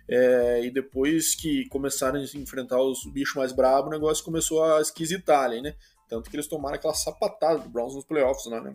É, 0.09 0.64
e 0.64 0.70
depois 0.70 1.35
que 1.35 1.66
começaram 1.68 2.18
a 2.18 2.22
enfrentar 2.22 2.81
os 2.81 3.04
bichos 3.12 3.35
mais 3.35 3.52
bravos, 3.52 3.88
o 3.88 3.92
negócio 3.92 4.24
começou 4.24 4.62
a 4.64 4.81
esquisitar 4.81 5.44
ali, 5.44 5.61
né? 5.61 5.74
Tanto 6.09 6.31
que 6.31 6.37
eles 6.37 6.46
tomaram 6.46 6.76
aquela 6.76 6.94
sapatada 6.94 7.59
do 7.59 7.68
Browns 7.68 7.94
nos 7.94 8.04
playoffs, 8.04 8.46
né? 8.46 8.74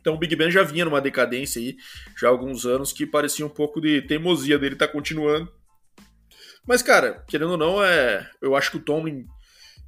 Então 0.00 0.14
o 0.14 0.18
Big 0.18 0.34
Ben 0.34 0.50
já 0.50 0.62
vinha 0.62 0.84
numa 0.84 1.00
decadência 1.00 1.60
aí, 1.60 1.76
já 2.16 2.28
há 2.28 2.30
alguns 2.30 2.64
anos, 2.66 2.92
que 2.92 3.06
parecia 3.06 3.46
um 3.46 3.48
pouco 3.48 3.80
de 3.80 4.02
teimosia 4.02 4.58
dele 4.58 4.74
estar 4.74 4.88
tá 4.88 4.92
continuando. 4.92 5.52
Mas, 6.66 6.82
cara, 6.82 7.24
querendo 7.26 7.52
ou 7.52 7.56
não, 7.56 7.82
é, 7.82 8.28
eu 8.40 8.56
acho 8.56 8.70
que 8.70 8.76
o 8.76 8.82
Tomlin 8.82 9.26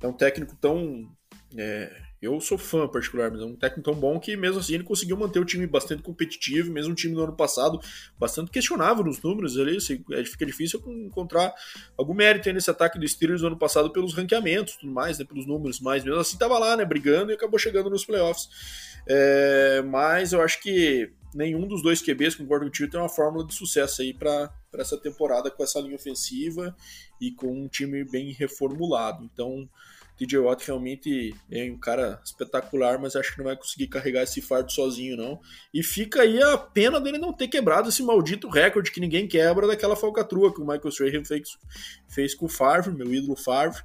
é 0.01 0.07
um 0.07 0.13
técnico 0.13 0.57
tão 0.61 1.09
é, 1.57 1.91
eu 2.21 2.41
sou 2.41 2.59
fã 2.59 2.87
particular, 2.89 3.31
mas 3.31 3.41
é 3.41 3.45
um 3.45 3.55
técnico 3.55 3.91
tão 3.91 3.99
bom 3.99 4.19
que 4.19 4.37
mesmo 4.37 4.59
assim 4.59 4.75
ele 4.75 4.83
conseguiu 4.83 5.17
manter 5.17 5.39
o 5.39 5.45
time 5.45 5.67
bastante 5.67 6.03
competitivo, 6.03 6.71
mesmo 6.73 6.93
o 6.93 6.97
time 6.97 7.15
do 7.15 7.23
ano 7.23 7.37
passado 7.37 7.81
bastante 8.19 8.51
questionável 8.51 9.05
nos 9.05 9.23
números 9.23 9.57
ali, 9.57 9.77
assim, 9.77 10.05
é, 10.13 10.25
fica 10.25 10.45
difícil 10.45 10.83
encontrar 11.07 11.55
algum 11.97 12.15
mérito 12.15 12.53
nesse 12.53 12.71
ataque 12.71 12.99
do 12.99 13.07
Steelers 13.07 13.41
do 13.41 13.47
ano 13.47 13.59
passado 13.59 13.93
pelos 13.93 14.15
ranqueamentos, 14.15 14.77
tudo 14.77 14.93
mais, 14.93 15.19
né, 15.19 15.25
pelos 15.25 15.47
números, 15.47 15.81
mas 15.81 16.05
mesmo 16.05 16.19
assim 16.19 16.37
tava 16.37 16.59
lá, 16.59 16.77
né, 16.77 16.85
brigando 16.85 17.31
e 17.31 17.35
acabou 17.35 17.59
chegando 17.59 17.89
nos 17.89 18.05
playoffs. 18.05 18.49
É, 19.07 19.81
mas 19.83 20.33
eu 20.33 20.43
acho 20.43 20.61
que 20.61 21.13
nenhum 21.35 21.67
dos 21.67 21.83
dois 21.83 22.01
QBs, 22.03 22.35
concordo 22.35 22.67
contigo, 22.67 22.91
tem 22.91 23.01
uma 23.01 23.09
fórmula 23.09 23.47
de 23.47 23.55
sucesso 23.55 24.03
aí 24.03 24.13
para 24.13 24.53
essa 24.75 24.97
temporada 24.97 25.51
com 25.51 25.63
essa 25.63 25.81
linha 25.81 25.97
ofensiva 25.97 26.75
e 27.21 27.33
com 27.33 27.65
um 27.65 27.69
time 27.69 28.05
bem 28.05 28.33
reformulado. 28.33 29.25
Então, 29.25 29.69
TJ 30.19 30.39
Watt 30.41 30.67
realmente 30.67 31.33
é 31.51 31.71
um 31.71 31.79
cara 31.79 32.21
espetacular, 32.25 32.99
mas 32.99 33.15
acho 33.15 33.33
que 33.33 33.39
não 33.39 33.45
vai 33.45 33.57
conseguir 33.57 33.87
carregar 33.87 34.25
esse 34.25 34.43
fardo 34.43 34.73
sozinho, 34.73 35.17
não. 35.17 35.41
E 35.73 35.81
fica 35.83 36.23
aí 36.23 36.43
a 36.43 36.59
pena 36.59 37.01
dele 37.01 37.19
não 37.19 37.33
ter 37.33 37.47
quebrado 37.47 37.89
esse 37.89 38.03
maldito 38.03 38.49
recorde 38.49 38.91
que 38.91 39.01
ninguém 39.01 39.29
quebra 39.29 39.69
daquela 39.69 39.95
falcatrua 39.95 40.53
que 40.53 40.61
o 40.61 40.67
Michael 40.67 40.89
Strahan 40.89 41.25
fez, 41.25 41.57
fez 42.09 42.35
com 42.35 42.47
o 42.47 42.49
Favre, 42.49 42.93
meu 42.93 43.15
ídolo 43.15 43.37
Favre, 43.37 43.81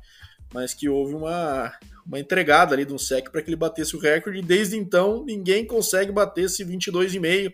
mas 0.54 0.74
que 0.74 0.88
houve 0.88 1.16
uma, 1.16 1.74
uma 2.06 2.20
entregada 2.20 2.76
ali 2.76 2.86
de 2.86 2.94
um 2.94 2.98
sec 2.98 3.30
para 3.30 3.42
que 3.42 3.50
ele 3.50 3.56
batesse 3.56 3.96
o 3.96 4.00
recorde, 4.00 4.40
e 4.40 4.44
desde 4.44 4.78
então 4.78 5.24
ninguém 5.26 5.66
consegue 5.66 6.12
bater 6.12 6.46
esse 6.46 6.64
22,5, 6.64 7.54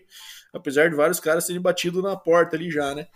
apesar 0.52 0.90
de 0.90 0.96
vários 0.96 1.18
caras 1.18 1.46
terem 1.46 1.60
batido 1.60 2.02
na 2.02 2.16
porta 2.16 2.56
ali 2.56 2.70
já, 2.70 2.94
né? 2.94 3.06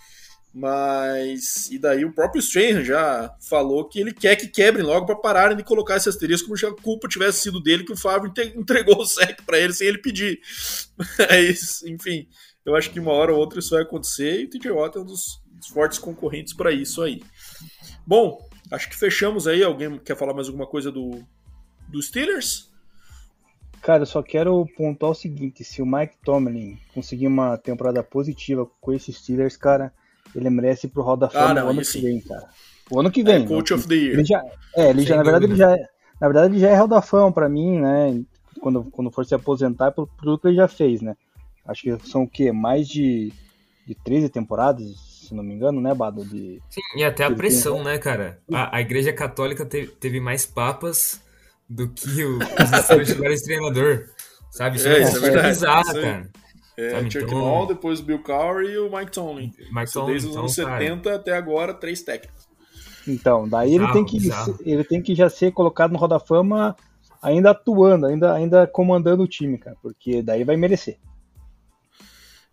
Mas. 0.54 1.68
E 1.68 1.80
daí 1.80 2.04
o 2.04 2.12
próprio 2.12 2.40
Strahan 2.40 2.84
já 2.84 3.34
falou 3.48 3.88
que 3.88 3.98
ele 3.98 4.12
quer 4.12 4.36
que 4.36 4.46
quebrem 4.46 4.84
logo 4.84 5.04
para 5.04 5.16
pararem 5.16 5.56
de 5.56 5.64
colocar 5.64 5.96
esse 5.96 6.08
asterisco 6.08 6.46
como 6.46 6.56
se 6.56 6.64
a 6.64 6.72
culpa 6.72 7.08
tivesse 7.08 7.40
sido 7.40 7.60
dele 7.60 7.82
que 7.82 7.92
o 7.92 7.96
Fábio 7.96 8.32
entregou 8.54 9.00
o 9.00 9.04
sec 9.04 9.42
para 9.44 9.58
ele 9.58 9.72
sem 9.72 9.88
ele 9.88 9.98
pedir. 9.98 10.38
Mas, 11.18 11.82
enfim, 11.82 12.28
eu 12.64 12.76
acho 12.76 12.90
que 12.90 13.00
uma 13.00 13.10
hora 13.10 13.32
ou 13.32 13.38
outra 13.40 13.58
isso 13.58 13.70
vai 13.70 13.82
acontecer 13.82 14.42
e 14.42 14.44
o 14.44 14.50
TJ 14.50 14.70
Watt 14.70 14.96
é 14.96 15.00
um 15.00 15.04
dos 15.04 15.42
fortes 15.72 15.98
concorrentes 15.98 16.54
para 16.54 16.70
isso 16.70 17.02
aí. 17.02 17.20
Bom, 18.06 18.38
acho 18.70 18.88
que 18.88 18.96
fechamos 18.96 19.46
aí. 19.46 19.62
Alguém 19.62 19.98
quer 19.98 20.16
falar 20.16 20.34
mais 20.34 20.46
alguma 20.48 20.66
coisa 20.66 20.90
do, 20.90 21.22
do 21.88 22.02
Steelers? 22.02 22.72
Cara, 23.82 24.02
eu 24.02 24.06
só 24.06 24.22
quero 24.22 24.66
pontuar 24.76 25.12
o 25.12 25.14
seguinte: 25.14 25.64
se 25.64 25.82
o 25.82 25.86
Mike 25.86 26.16
Tomlin 26.24 26.78
conseguir 26.92 27.26
uma 27.26 27.56
temporada 27.58 28.02
positiva 28.02 28.66
com 28.80 28.92
esses 28.92 29.16
Steelers, 29.16 29.56
cara 29.56 29.92
ele 30.34 30.50
merece 30.50 30.88
pro 30.88 31.02
Hall 31.02 31.16
da 31.16 31.28
Fama 31.28 31.60
ah, 31.60 31.64
o 31.64 31.68
ano 31.68 31.82
que 31.82 32.00
vem, 32.00 32.20
cara. 32.20 32.48
O 32.90 33.00
ano 33.00 33.10
que 33.10 33.22
vem. 33.22 33.44
É, 33.44 33.46
coach 33.46 33.72
of 33.72 33.86
the 33.86 33.94
Year. 33.94 34.14
Ele 34.14 34.24
já, 34.24 34.44
é, 34.76 34.90
ele 34.90 35.02
já, 35.02 35.16
na 35.16 35.22
verdade, 35.22 35.44
ele 35.44 35.56
já 35.56 35.72
é, 35.72 35.88
na 36.20 36.28
verdade, 36.28 36.54
ele 36.54 36.60
já 36.60 36.68
é 36.70 36.74
Hall 36.74 36.88
da 36.88 37.00
Fama 37.00 37.32
pra 37.32 37.48
mim, 37.48 37.78
né? 37.78 38.22
Quando, 38.60 38.84
quando 38.84 39.10
for 39.10 39.24
se 39.24 39.34
aposentar, 39.34 39.92
pelo 39.92 40.08
tudo 40.18 40.38
que 40.38 40.48
ele 40.48 40.56
já 40.56 40.68
fez, 40.68 41.00
né? 41.00 41.16
Acho 41.66 41.82
que 41.82 42.08
são 42.08 42.24
o 42.24 42.28
quê? 42.28 42.52
Mais 42.52 42.88
de, 42.88 43.32
de 43.86 43.94
13 43.94 44.28
temporadas, 44.28 44.84
se 45.28 45.34
não 45.34 45.42
me 45.42 45.54
engano, 45.54 45.80
né, 45.80 45.94
Bado? 45.94 46.24
De, 46.24 46.60
Sim, 46.70 46.80
e 46.96 47.04
até 47.04 47.24
a 47.24 47.30
pressão, 47.30 47.82
né, 47.82 47.98
cara? 47.98 48.38
A, 48.52 48.76
a 48.76 48.80
Igreja 48.80 49.12
Católica 49.12 49.64
teve, 49.64 49.88
teve 49.88 50.20
mais 50.20 50.46
papas 50.46 51.20
do 51.68 51.88
que 51.88 52.24
o, 52.24 52.38
os 53.32 53.42
treinador. 53.42 54.08
Sabe? 54.50 54.76
Isso 54.76 54.88
é, 54.88 54.98
é, 54.98 55.02
isso 55.02 55.16
é 55.16 55.20
verdade. 55.20 55.48
bizarro, 55.48 55.94
cara. 55.94 56.30
É, 56.76 56.90
Sabe, 56.90 57.10
Chuck 57.10 57.24
então... 57.24 57.38
Noll, 57.38 57.66
depois 57.66 58.00
o 58.00 58.02
Bill 58.02 58.22
Cowher 58.22 58.64
e 58.68 58.78
o 58.78 58.90
Mike 58.90 59.12
Tomlin. 59.12 59.52
Mike 59.72 59.92
Tomlin 59.92 60.12
desde 60.12 60.28
os 60.28 60.36
anos 60.36 60.58
então, 60.58 60.72
70 60.78 61.02
cara. 61.02 61.16
até 61.16 61.36
agora, 61.36 61.74
três 61.74 62.02
técnicos. 62.02 62.44
Então, 63.06 63.48
daí 63.48 63.74
ele, 63.74 63.92
tem 63.92 64.04
que, 64.04 64.18
ele 64.64 64.84
tem 64.84 65.02
que 65.02 65.14
já 65.14 65.28
ser 65.28 65.52
colocado 65.52 65.92
no 65.92 65.98
Roda 65.98 66.18
Fama 66.18 66.74
ainda 67.22 67.50
atuando, 67.50 68.06
ainda, 68.06 68.34
ainda 68.34 68.66
comandando 68.66 69.22
o 69.22 69.28
time, 69.28 69.58
cara, 69.58 69.76
porque 69.82 70.22
daí 70.22 70.42
vai 70.42 70.56
merecer. 70.56 70.98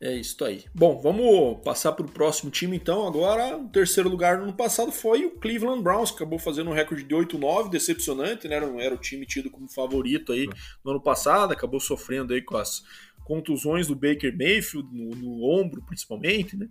É 0.03 0.15
isso 0.15 0.43
aí. 0.43 0.63
Bom, 0.73 0.99
vamos 0.99 1.63
passar 1.63 1.91
para 1.91 2.03
o 2.03 2.11
próximo 2.11 2.49
time 2.49 2.75
então. 2.75 3.05
Agora, 3.05 3.55
o 3.55 3.69
terceiro 3.69 4.09
lugar 4.09 4.39
no 4.39 4.45
ano 4.45 4.53
passado 4.53 4.91
foi 4.91 5.25
o 5.25 5.31
Cleveland 5.37 5.83
Browns, 5.83 6.09
que 6.09 6.15
acabou 6.15 6.39
fazendo 6.39 6.71
um 6.71 6.73
recorde 6.73 7.03
de 7.03 7.13
8-9, 7.13 7.69
decepcionante, 7.69 8.47
né? 8.47 8.59
Não 8.59 8.79
era 8.79 8.95
o 8.95 8.97
time 8.97 9.27
tido 9.27 9.51
como 9.51 9.69
favorito 9.69 10.31
aí 10.31 10.49
no 10.83 10.89
ano 10.89 10.99
passado, 10.99 11.53
acabou 11.53 11.79
sofrendo 11.79 12.33
aí 12.33 12.41
com 12.41 12.57
as 12.57 12.81
contusões 13.23 13.85
do 13.85 13.95
Baker 13.95 14.35
Mayfield, 14.35 14.89
no, 14.91 15.11
no 15.11 15.43
ombro 15.43 15.83
principalmente, 15.85 16.57
né? 16.57 16.67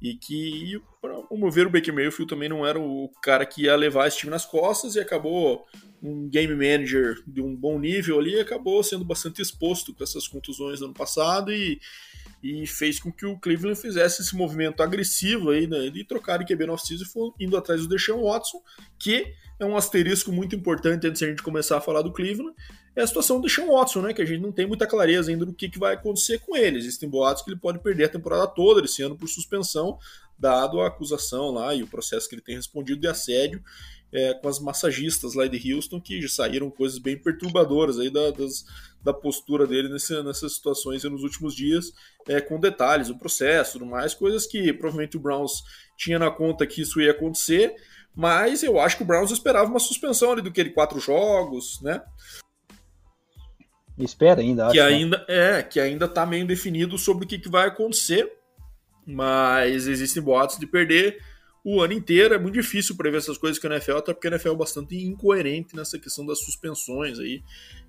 E 0.00 0.14
que, 0.14 0.80
para 1.02 1.20
promover 1.20 1.66
o 1.66 1.70
Baker 1.70 1.94
Mayfield 1.94 2.30
também 2.30 2.48
não 2.48 2.66
era 2.66 2.80
o 2.80 3.10
cara 3.22 3.44
que 3.44 3.64
ia 3.64 3.76
levar 3.76 4.08
esse 4.08 4.16
time 4.16 4.30
nas 4.30 4.46
costas 4.46 4.94
e 4.94 5.00
acabou 5.00 5.66
um 6.02 6.30
game 6.30 6.54
manager 6.54 7.22
de 7.26 7.42
um 7.42 7.54
bom 7.54 7.78
nível 7.78 8.18
ali, 8.18 8.40
acabou 8.40 8.82
sendo 8.82 9.04
bastante 9.04 9.42
exposto 9.42 9.94
com 9.94 10.02
essas 10.02 10.26
contusões 10.26 10.80
no 10.80 10.86
ano 10.86 10.94
passado 10.94 11.52
e, 11.52 11.78
e 12.42 12.66
fez 12.66 12.98
com 12.98 13.12
que 13.12 13.26
o 13.26 13.38
Cleveland 13.38 13.78
fizesse 13.78 14.22
esse 14.22 14.34
movimento 14.34 14.82
agressivo 14.82 15.50
aí, 15.50 15.66
né, 15.66 15.90
de 15.90 16.04
trocar 16.04 16.38
de 16.38 16.46
QB 16.46 16.66
no 16.66 16.72
off-season 16.72 17.34
indo 17.38 17.56
atrás 17.56 17.82
do 17.82 17.88
Deshaun 17.88 18.22
Watson, 18.22 18.62
que 18.98 19.34
é 19.58 19.64
um 19.64 19.76
asterisco 19.76 20.32
muito 20.32 20.56
importante 20.56 21.06
antes 21.06 21.18
de 21.18 21.26
a 21.26 21.28
gente 21.28 21.42
começar 21.42 21.76
a 21.76 21.80
falar 21.80 22.00
do 22.00 22.12
Cleveland, 22.12 22.54
é 22.96 23.02
a 23.02 23.06
situação 23.06 23.40
do 23.40 23.48
Sean 23.48 23.66
Watson, 23.66 24.02
né? 24.02 24.14
Que 24.14 24.22
a 24.22 24.24
gente 24.24 24.40
não 24.40 24.50
tem 24.50 24.66
muita 24.66 24.86
clareza 24.86 25.30
ainda 25.30 25.46
do 25.46 25.52
que, 25.52 25.68
que 25.68 25.78
vai 25.78 25.94
acontecer 25.94 26.38
com 26.38 26.56
ele. 26.56 26.78
Existem 26.78 27.08
boatos 27.08 27.42
que 27.42 27.50
ele 27.50 27.60
pode 27.60 27.78
perder 27.78 28.04
a 28.04 28.08
temporada 28.08 28.46
toda 28.48 28.84
esse 28.84 29.02
ano 29.02 29.16
por 29.16 29.28
suspensão, 29.28 29.98
dado 30.38 30.80
a 30.80 30.88
acusação 30.88 31.50
lá 31.50 31.74
e 31.74 31.82
o 31.82 31.86
processo 31.86 32.28
que 32.28 32.34
ele 32.34 32.42
tem 32.42 32.56
respondido 32.56 33.00
de 33.00 33.06
assédio 33.06 33.62
é, 34.12 34.34
com 34.34 34.48
as 34.48 34.58
massagistas 34.58 35.34
lá 35.34 35.46
de 35.46 35.72
Houston, 35.72 36.00
que 36.00 36.26
saíram 36.28 36.70
coisas 36.70 36.98
bem 36.98 37.16
perturbadoras 37.16 37.98
aí 37.98 38.10
da, 38.10 38.30
das, 38.30 38.64
da 39.02 39.12
postura 39.12 39.66
dele 39.66 39.88
nesse, 39.88 40.22
nessas 40.22 40.54
situações 40.54 41.04
nos 41.04 41.22
últimos 41.22 41.54
dias, 41.54 41.92
é, 42.28 42.40
com 42.40 42.60
detalhes, 42.60 43.08
o 43.08 43.18
processo, 43.18 43.72
tudo 43.72 43.86
mais, 43.86 44.14
coisas 44.14 44.46
que 44.46 44.72
provavelmente 44.72 45.16
o 45.16 45.20
Browns 45.20 45.62
tinha 45.96 46.18
na 46.18 46.30
conta 46.30 46.66
que 46.66 46.82
isso 46.82 47.00
ia 47.00 47.12
acontecer, 47.12 47.74
mas 48.14 48.62
eu 48.62 48.78
acho 48.78 48.96
que 48.96 49.02
o 49.02 49.06
Browns 49.06 49.30
esperava 49.30 49.70
uma 49.70 49.78
suspensão 49.78 50.32
ali 50.32 50.42
do 50.42 50.50
que 50.50 50.60
ele 50.60 50.70
quatro 50.70 51.00
jogos, 51.00 51.80
né? 51.82 52.02
Espera 53.98 54.40
ainda, 54.40 54.66
acho, 54.66 54.72
que 54.72 54.80
né? 54.80 54.86
ainda 54.86 55.18
né? 55.18 55.24
é 55.58 55.62
que 55.62 55.78
ainda 55.78 56.06
está 56.06 56.24
meio 56.24 56.46
definido 56.46 56.96
sobre 56.96 57.24
o 57.24 57.28
que, 57.28 57.38
que 57.38 57.48
vai 57.48 57.68
acontecer, 57.68 58.30
mas 59.06 59.86
existem 59.86 60.22
boatos 60.22 60.58
de 60.58 60.66
perder 60.66 61.22
o 61.64 61.80
ano 61.80 61.92
inteiro. 61.92 62.34
É 62.34 62.38
muito 62.38 62.54
difícil 62.54 62.96
prever 62.96 63.18
essas 63.18 63.38
coisas 63.38 63.58
que 63.58 63.66
a 63.66 63.70
NFL, 63.70 63.96
até 63.96 64.12
porque 64.12 64.28
a 64.28 64.30
NFL 64.30 64.52
é 64.52 64.56
bastante 64.56 64.96
incoerente 64.96 65.76
nessa 65.76 65.98
questão 65.98 66.24
das 66.24 66.38
suspensões 66.40 67.18
aí. 67.18 67.42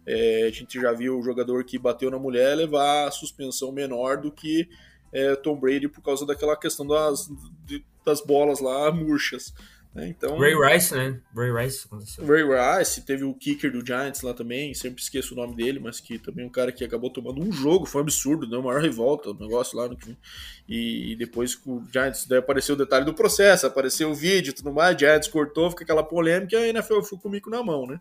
É, 0.05 0.47
a 0.47 0.51
gente 0.51 0.79
já 0.79 0.91
viu 0.91 1.19
o 1.19 1.23
jogador 1.23 1.63
que 1.63 1.77
bateu 1.77 2.09
na 2.09 2.17
mulher 2.17 2.55
levar 2.55 3.07
a 3.07 3.11
suspensão 3.11 3.71
menor 3.71 4.17
do 4.17 4.31
que 4.31 4.67
é, 5.11 5.35
Tom 5.35 5.59
Brady 5.59 5.87
por 5.87 6.01
causa 6.01 6.25
daquela 6.25 6.55
questão 6.55 6.87
das, 6.87 7.29
de, 7.65 7.83
das 8.05 8.21
bolas 8.21 8.59
lá 8.59 8.91
murchas. 8.91 9.53
Né? 9.93 10.07
Então, 10.07 10.37
Ray 10.37 10.53
Rice, 10.55 10.95
né? 10.95 11.19
Ray 11.35 11.51
Rice 11.51 11.85
aconteceu. 11.85 12.25
Ray 12.25 12.43
Rice, 12.43 13.01
teve 13.01 13.25
o 13.25 13.33
kicker 13.33 13.71
do 13.71 13.85
Giants 13.85 14.21
lá 14.21 14.33
também, 14.33 14.73
sempre 14.73 15.01
esqueço 15.01 15.33
o 15.33 15.37
nome 15.37 15.53
dele, 15.55 15.79
mas 15.79 15.99
que 15.99 16.17
também 16.17 16.45
é 16.45 16.47
um 16.47 16.51
cara 16.51 16.71
que 16.71 16.83
acabou 16.83 17.09
tomando 17.09 17.41
um 17.41 17.51
jogo, 17.51 17.85
foi 17.85 18.01
um 18.01 18.05
absurdo, 18.05 18.47
deu 18.47 18.59
né? 18.59 18.65
maior 18.65 18.81
revolta 18.81 19.31
o 19.31 19.33
negócio 19.33 19.77
lá. 19.77 19.89
No... 19.89 19.97
E 20.67 21.15
depois 21.17 21.59
o 21.65 21.83
Giants, 21.91 22.25
daí 22.25 22.39
apareceu 22.39 22.75
o 22.75 22.77
detalhe 22.77 23.03
do 23.03 23.13
processo, 23.13 23.67
apareceu 23.67 24.09
o 24.09 24.15
vídeo 24.15 24.51
e 24.51 24.53
tudo 24.53 24.71
mais, 24.71 24.97
Giants 24.97 25.27
cortou, 25.27 25.69
fica 25.69 25.83
aquela 25.83 26.03
polêmica 26.03 26.55
e 26.55 26.57
a 26.57 26.67
NFL 26.67 27.01
ficou 27.01 27.19
comigo 27.19 27.49
na 27.49 27.61
mão, 27.61 27.85
né? 27.85 27.99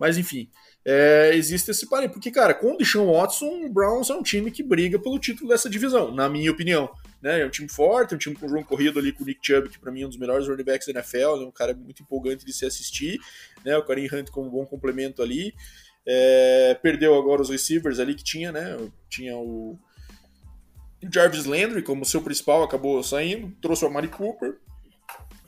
Mas 0.00 0.16
enfim, 0.16 0.48
é, 0.90 1.34
existe 1.34 1.70
esse 1.70 1.86
parênteses. 1.86 2.14
Porque, 2.14 2.30
cara, 2.30 2.54
com 2.54 2.72
o 2.72 2.78
Deshaun 2.78 3.12
Watson, 3.12 3.66
o 3.66 3.68
Browns 3.68 4.08
é 4.08 4.14
um 4.14 4.22
time 4.22 4.50
que 4.50 4.62
briga 4.62 4.98
pelo 4.98 5.18
título 5.18 5.50
dessa 5.50 5.68
divisão, 5.68 6.14
na 6.14 6.30
minha 6.30 6.50
opinião. 6.50 6.88
Né? 7.20 7.42
É 7.42 7.46
um 7.46 7.50
time 7.50 7.68
forte, 7.68 8.14
um 8.14 8.18
time 8.18 8.34
com 8.34 8.48
João 8.48 8.62
Corrido 8.62 8.98
ali 8.98 9.12
com 9.12 9.22
o 9.22 9.26
Nick 9.26 9.40
Chubb, 9.42 9.68
que 9.68 9.78
para 9.78 9.92
mim 9.92 10.00
é 10.00 10.06
um 10.06 10.08
dos 10.08 10.16
melhores 10.16 10.48
running 10.48 10.64
backs 10.64 10.86
da 10.86 10.94
NFL, 10.94 11.42
é 11.42 11.46
um 11.46 11.50
cara 11.50 11.74
muito 11.74 12.02
empolgante 12.02 12.42
de 12.42 12.54
se 12.54 12.64
assistir. 12.64 13.20
Né? 13.66 13.76
O 13.76 13.84
Karim 13.84 14.06
Hunt 14.06 14.30
como 14.30 14.48
um 14.48 14.50
bom 14.50 14.64
complemento 14.64 15.22
ali. 15.22 15.52
É, 16.06 16.78
perdeu 16.80 17.14
agora 17.14 17.42
os 17.42 17.50
receivers 17.50 17.98
ali 17.98 18.14
que 18.14 18.24
tinha, 18.24 18.50
né? 18.50 18.78
Tinha 19.10 19.36
o 19.36 19.78
Jarvis 21.12 21.44
Landry 21.44 21.82
como 21.82 22.02
seu 22.06 22.22
principal, 22.22 22.62
acabou 22.62 23.02
saindo, 23.02 23.54
trouxe 23.60 23.84
o 23.84 23.88
Amari 23.88 24.08
Cooper, 24.08 24.56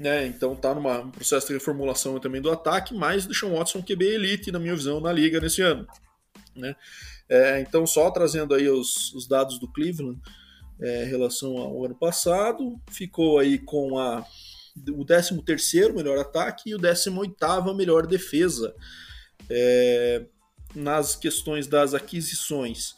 né? 0.00 0.26
Então 0.26 0.56
tá 0.56 0.74
num 0.74 1.10
processo 1.10 1.48
de 1.48 1.52
reformulação 1.52 2.18
também 2.18 2.40
do 2.40 2.50
ataque, 2.50 2.94
mas 2.94 3.26
o 3.26 3.34
Sean 3.34 3.50
Watson 3.50 3.82
QB 3.82 4.14
elite, 4.14 4.50
na 4.50 4.58
minha 4.58 4.74
visão, 4.74 4.98
na 4.98 5.12
liga 5.12 5.38
nesse 5.38 5.60
ano. 5.60 5.86
Né? 6.56 6.74
É, 7.28 7.60
então, 7.60 7.86
só 7.86 8.10
trazendo 8.10 8.54
aí 8.54 8.66
os, 8.66 9.12
os 9.12 9.28
dados 9.28 9.58
do 9.60 9.70
Cleveland 9.70 10.18
é, 10.80 11.04
em 11.04 11.08
relação 11.08 11.58
ao 11.58 11.84
ano 11.84 11.94
passado, 11.94 12.80
ficou 12.90 13.38
aí 13.38 13.58
com 13.58 13.98
a, 13.98 14.24
o 14.88 15.04
13 15.04 15.42
terceiro 15.42 15.94
melhor 15.94 16.18
ataque 16.18 16.70
e 16.70 16.74
o 16.74 16.78
18 16.78 17.74
melhor 17.76 18.06
defesa 18.06 18.74
é, 19.50 20.24
nas 20.74 21.14
questões 21.14 21.66
das 21.66 21.92
aquisições. 21.92 22.94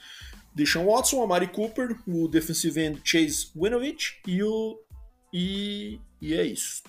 Deshaun 0.55 0.87
Watson, 0.87 1.21
Amari 1.21 1.49
Cooper, 1.49 1.99
o 2.07 2.29
defensive 2.29 2.81
end 2.81 3.01
Chase 3.05 3.49
Winovich 3.57 4.21
e 4.25 4.41
o 4.45 4.79
e 5.35 5.99
e 6.23 6.35
é 6.35 6.45
isso. 6.47 6.83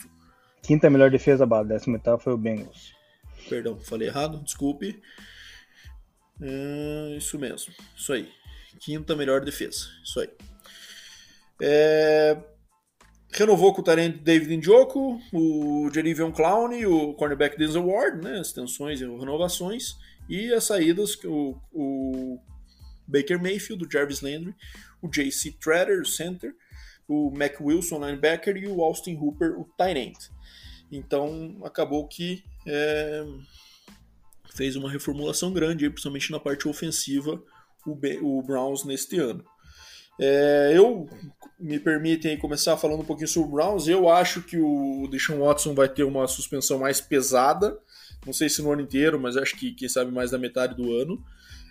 Quinta 0.62 0.90
melhor 0.90 1.10
defesa, 1.10 1.46
base. 1.46 1.68
Décima 1.68 1.98
oitava 1.98 2.20
foi 2.20 2.34
o 2.34 2.38
Bengals. 2.38 2.94
Perdão, 3.50 3.80
falei 3.80 4.08
errado, 4.08 4.42
desculpe. 4.44 5.02
É, 6.40 7.16
isso 7.18 7.38
mesmo, 7.40 7.74
isso 7.98 8.14
aí. 8.14 8.32
Quinta 8.80 9.16
melhor 9.16 9.42
defesa, 9.42 9.88
isso 10.04 10.20
aí. 10.20 10.30
É, 11.62 12.38
renovou 13.32 13.74
com 13.74 13.82
o 13.82 13.84
Tarente 13.84 14.20
David 14.20 14.56
Njoku, 14.58 15.20
o 15.34 15.90
Jerivion 15.92 16.32
Clown 16.32 16.72
e 16.74 16.86
o 16.86 17.14
cornerback 17.16 17.58
Denzel 17.58 17.88
Ward, 17.88 18.24
né? 18.24 18.40
Extensões 18.40 19.02
e 19.02 19.06
renovações. 19.06 19.98
E 20.30 20.54
as 20.54 20.64
saídas, 20.66 21.16
o, 21.26 21.60
o 21.72 22.40
Baker 23.08 23.42
Mayfield, 23.42 23.86
o 23.86 23.92
Jarvis 23.92 24.22
Landry, 24.22 24.56
o 25.02 25.10
JC 25.10 25.52
Treader, 25.60 26.02
o 26.02 26.06
center, 26.06 26.56
o 27.14 27.32
Mac 27.38 27.60
Wilson, 27.62 28.06
linebacker, 28.06 28.58
e 28.58 28.68
o 28.68 28.82
Austin 28.82 29.16
Hooper, 29.16 29.60
o 29.60 29.66
tight 29.78 30.00
end. 30.00 30.18
Então 30.92 31.58
acabou 31.64 32.08
que 32.08 32.44
é, 32.68 33.26
fez 34.56 34.76
uma 34.76 34.90
reformulação 34.90 35.52
grande, 35.52 35.90
principalmente 35.90 36.32
na 36.32 36.40
parte 36.40 36.68
ofensiva, 36.68 37.42
o, 37.86 37.96
B, 37.96 38.20
o 38.22 38.42
Browns 38.42 38.84
neste 38.84 39.18
ano. 39.20 39.44
É, 40.20 40.74
eu 40.76 41.08
me 41.60 41.80
permitem 41.80 42.38
começar 42.38 42.78
falando 42.78 43.02
um 43.02 43.06
pouquinho 43.06 43.28
sobre 43.28 43.50
o 43.50 43.52
Browns. 43.52 43.88
Eu 43.88 44.08
acho 44.10 44.44
que 44.44 44.58
o 44.58 45.08
Deshaun 45.10 45.40
Watson 45.40 45.74
vai 45.74 45.90
ter 45.90 46.04
uma 46.04 46.28
suspensão 46.28 46.80
mais 46.80 47.02
pesada. 47.02 47.78
Não 48.26 48.32
sei 48.32 48.48
se 48.48 48.62
no 48.62 48.72
ano 48.72 48.82
inteiro, 48.82 49.20
mas 49.20 49.36
acho 49.36 49.58
que 49.58 49.74
quem 49.74 49.90
sabe 49.90 50.12
mais 50.12 50.32
da 50.32 50.38
metade 50.38 50.76
do 50.76 50.94
ano. 50.94 51.24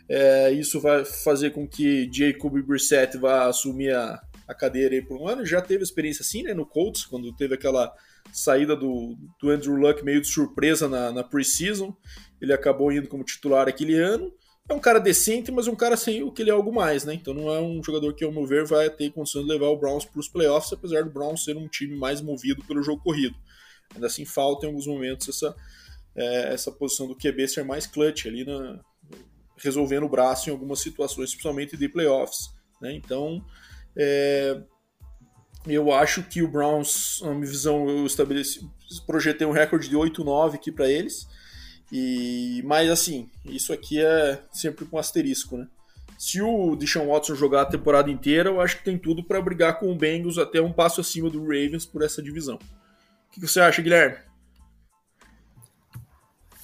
É, 0.08 0.50
isso 0.50 0.80
vai 0.80 1.04
fazer 1.04 1.50
com 1.50 1.66
que 1.66 2.10
Jacob 2.12 2.60
Brissett 2.62 3.16
vá 3.16 3.46
assumir 3.46 3.94
a, 3.94 4.20
a 4.46 4.54
cadeira 4.54 4.94
aí 4.94 5.02
por 5.02 5.20
um 5.20 5.28
ano. 5.28 5.44
Já 5.44 5.60
teve 5.60 5.82
experiência 5.82 6.22
assim, 6.22 6.42
né? 6.42 6.54
No 6.54 6.66
Colts, 6.66 7.04
quando 7.04 7.34
teve 7.34 7.54
aquela 7.54 7.92
saída 8.32 8.76
do, 8.76 9.16
do 9.40 9.50
Andrew 9.50 9.74
Luck 9.74 10.04
meio 10.04 10.20
de 10.20 10.28
surpresa 10.28 10.88
na, 10.88 11.12
na 11.12 11.24
preseason. 11.24 11.94
Ele 12.40 12.52
acabou 12.52 12.92
indo 12.92 13.08
como 13.08 13.24
titular 13.24 13.68
aquele 13.68 13.94
ano. 13.94 14.32
É 14.68 14.74
um 14.74 14.80
cara 14.80 15.00
decente, 15.00 15.50
mas 15.50 15.66
um 15.66 15.74
cara 15.74 15.96
sem 15.96 16.22
o 16.22 16.30
que 16.30 16.42
ele 16.42 16.50
é 16.50 16.52
algo 16.54 16.72
mais, 16.72 17.04
né? 17.04 17.14
Então 17.14 17.34
não 17.34 17.50
é 17.50 17.60
um 17.60 17.82
jogador 17.82 18.14
que, 18.14 18.24
ao 18.24 18.32
meu 18.32 18.46
ver, 18.46 18.64
vai 18.64 18.88
ter 18.88 19.10
condições 19.10 19.44
de 19.44 19.50
levar 19.50 19.66
o 19.66 19.76
Browns 19.76 20.04
para 20.04 20.20
os 20.20 20.28
playoffs, 20.28 20.72
apesar 20.72 21.02
do 21.02 21.10
Browns 21.10 21.44
ser 21.44 21.56
um 21.56 21.66
time 21.66 21.96
mais 21.96 22.20
movido 22.20 22.64
pelo 22.64 22.82
jogo 22.82 23.02
corrido. 23.02 23.34
Ainda 23.94 24.06
assim, 24.06 24.24
falta 24.24 24.64
em 24.64 24.68
alguns 24.68 24.86
momentos 24.86 25.28
essa, 25.28 25.54
é, 26.16 26.54
essa 26.54 26.70
posição 26.70 27.08
do 27.08 27.16
QB 27.16 27.48
ser 27.48 27.64
mais 27.64 27.86
clutch 27.86 28.26
ali, 28.26 28.44
na, 28.44 28.80
resolvendo 29.56 30.04
o 30.04 30.08
braço 30.08 30.48
em 30.48 30.52
algumas 30.52 30.80
situações, 30.80 31.30
principalmente 31.30 31.76
de 31.76 31.88
playoffs. 31.88 32.48
Né? 32.80 32.94
Então, 32.94 33.44
é, 33.96 34.60
eu 35.66 35.92
acho 35.92 36.22
que 36.22 36.42
o 36.42 36.48
Browns, 36.48 37.20
na 37.22 37.34
minha 37.34 37.46
visão, 37.46 37.88
eu 37.88 38.06
estabeleci, 38.06 38.68
projetei 39.06 39.46
um 39.46 39.52
recorde 39.52 39.88
de 39.88 39.96
8-9 39.96 40.54
aqui 40.54 40.72
para 40.72 40.90
eles. 40.90 41.26
E, 41.90 42.62
mas 42.64 42.90
assim, 42.90 43.28
isso 43.44 43.72
aqui 43.72 44.00
é 44.00 44.42
sempre 44.50 44.84
com 44.86 44.98
asterisco, 44.98 45.56
né? 45.56 45.68
Se 46.18 46.40
o 46.40 46.76
Deshaun 46.76 47.08
Watson 47.08 47.34
jogar 47.34 47.62
a 47.62 47.66
temporada 47.66 48.10
inteira, 48.10 48.48
eu 48.48 48.60
acho 48.60 48.78
que 48.78 48.84
tem 48.84 48.96
tudo 48.96 49.24
para 49.24 49.42
brigar 49.42 49.78
com 49.78 49.90
o 49.90 49.94
Bengals 49.94 50.38
até 50.38 50.60
um 50.62 50.72
passo 50.72 51.00
acima 51.00 51.28
do 51.28 51.40
Ravens 51.42 51.84
por 51.84 52.02
essa 52.02 52.22
divisão. 52.22 52.56
O 52.56 53.32
que 53.32 53.40
você 53.40 53.60
acha, 53.60 53.82
Guilherme? 53.82 54.16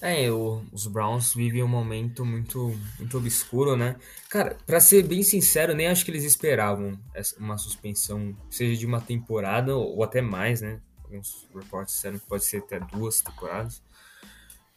É, 0.00 0.30
os 0.30 0.86
Browns 0.86 1.34
vivem 1.34 1.62
um 1.62 1.68
momento 1.68 2.24
muito, 2.24 2.72
muito 2.98 3.18
obscuro, 3.18 3.76
né? 3.76 3.96
Cara, 4.30 4.56
para 4.64 4.78
ser 4.78 5.02
bem 5.02 5.24
sincero, 5.24 5.74
nem 5.74 5.88
acho 5.88 6.04
que 6.04 6.10
eles 6.10 6.22
esperavam 6.22 6.98
uma 7.36 7.58
suspensão, 7.58 8.36
seja 8.48 8.78
de 8.78 8.86
uma 8.86 9.00
temporada 9.00 9.76
ou 9.76 10.04
até 10.04 10.20
mais, 10.20 10.60
né? 10.60 10.80
Alguns 11.02 11.48
reportes 11.52 11.96
disseram 11.96 12.18
que 12.18 12.26
pode 12.26 12.44
ser 12.44 12.58
até 12.58 12.78
duas 12.78 13.20
temporadas. 13.20 13.82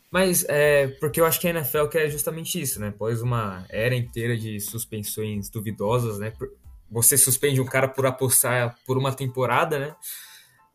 Mas 0.09 0.43
é 0.49 0.87
porque 0.99 1.21
eu 1.21 1.25
acho 1.25 1.39
que 1.39 1.47
a 1.47 1.51
NFL 1.51 1.85
quer 1.85 2.09
justamente 2.09 2.59
isso, 2.59 2.79
né? 2.79 2.87
Após 2.87 3.21
uma 3.21 3.63
era 3.69 3.95
inteira 3.95 4.35
de 4.35 4.59
suspensões 4.59 5.49
duvidosas, 5.49 6.17
né? 6.17 6.33
Você 6.89 7.15
suspende 7.15 7.61
um 7.61 7.65
cara 7.65 7.87
por 7.87 8.05
apostar 8.07 8.75
por 8.85 8.97
uma 8.97 9.13
temporada, 9.13 9.77
né? 9.77 9.95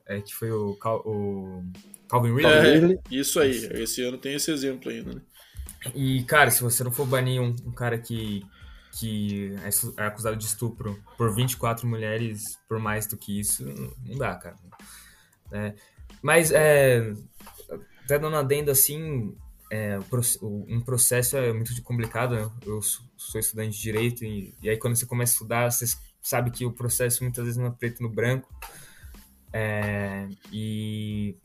É, 0.07 0.21
que 0.21 0.33
foi 0.33 0.53
o, 0.53 0.79
o 1.05 1.65
Calvin 2.09 2.35
Ridley. 2.35 2.95
É, 2.95 3.15
isso 3.15 3.41
aí. 3.41 3.69
Esse 3.73 4.03
ano 4.03 4.19
tem 4.19 4.35
esse 4.35 4.51
exemplo 4.51 4.91
ainda, 4.91 5.15
né? 5.15 5.21
E, 5.95 6.23
cara, 6.25 6.51
se 6.51 6.63
você 6.63 6.83
não 6.83 6.91
for 6.91 7.07
banir 7.07 7.41
um, 7.41 7.55
um 7.65 7.73
cara 7.73 7.99
que, 7.99 8.45
que 8.99 9.55
é, 9.63 10.03
é 10.03 10.07
acusado 10.07 10.37
de 10.37 10.45
estupro 10.45 11.01
por 11.17 11.35
24 11.35 11.87
mulheres 11.87 12.59
por 12.69 12.79
mais 12.79 13.07
do 13.07 13.17
que 13.17 13.39
isso, 13.39 13.65
não 14.05 14.19
dá, 14.19 14.35
cara. 14.35 14.57
É, 15.53 15.75
mas, 16.23 16.51
é, 16.51 17.13
até 18.05 18.19
dando 18.19 18.37
adendo 18.37 18.71
assim, 18.71 19.37
é, 19.71 19.99
um 20.43 20.81
processo 20.81 21.37
é 21.37 21.53
muito 21.53 21.81
complicado. 21.83 22.35
Né? 22.35 22.51
Eu 22.65 22.81
sou 22.83 23.41
estudante 23.41 23.77
de 23.77 23.83
direito 23.83 24.25
e, 24.25 24.55
e, 24.63 24.69
aí 24.69 24.77
quando 24.77 24.97
você 24.97 25.07
começa 25.07 25.33
a 25.33 25.35
estudar, 25.35 25.71
você 25.71 25.85
sabe 26.23 26.51
que 26.51 26.65
o 26.65 26.73
processo 26.73 27.23
muitas 27.23 27.45
vezes 27.45 27.59
não 27.59 27.67
é 27.67 27.71
preto 27.71 28.03
no 28.03 28.09
branco. 28.09 28.53
É, 29.53 30.29
e 30.53 31.37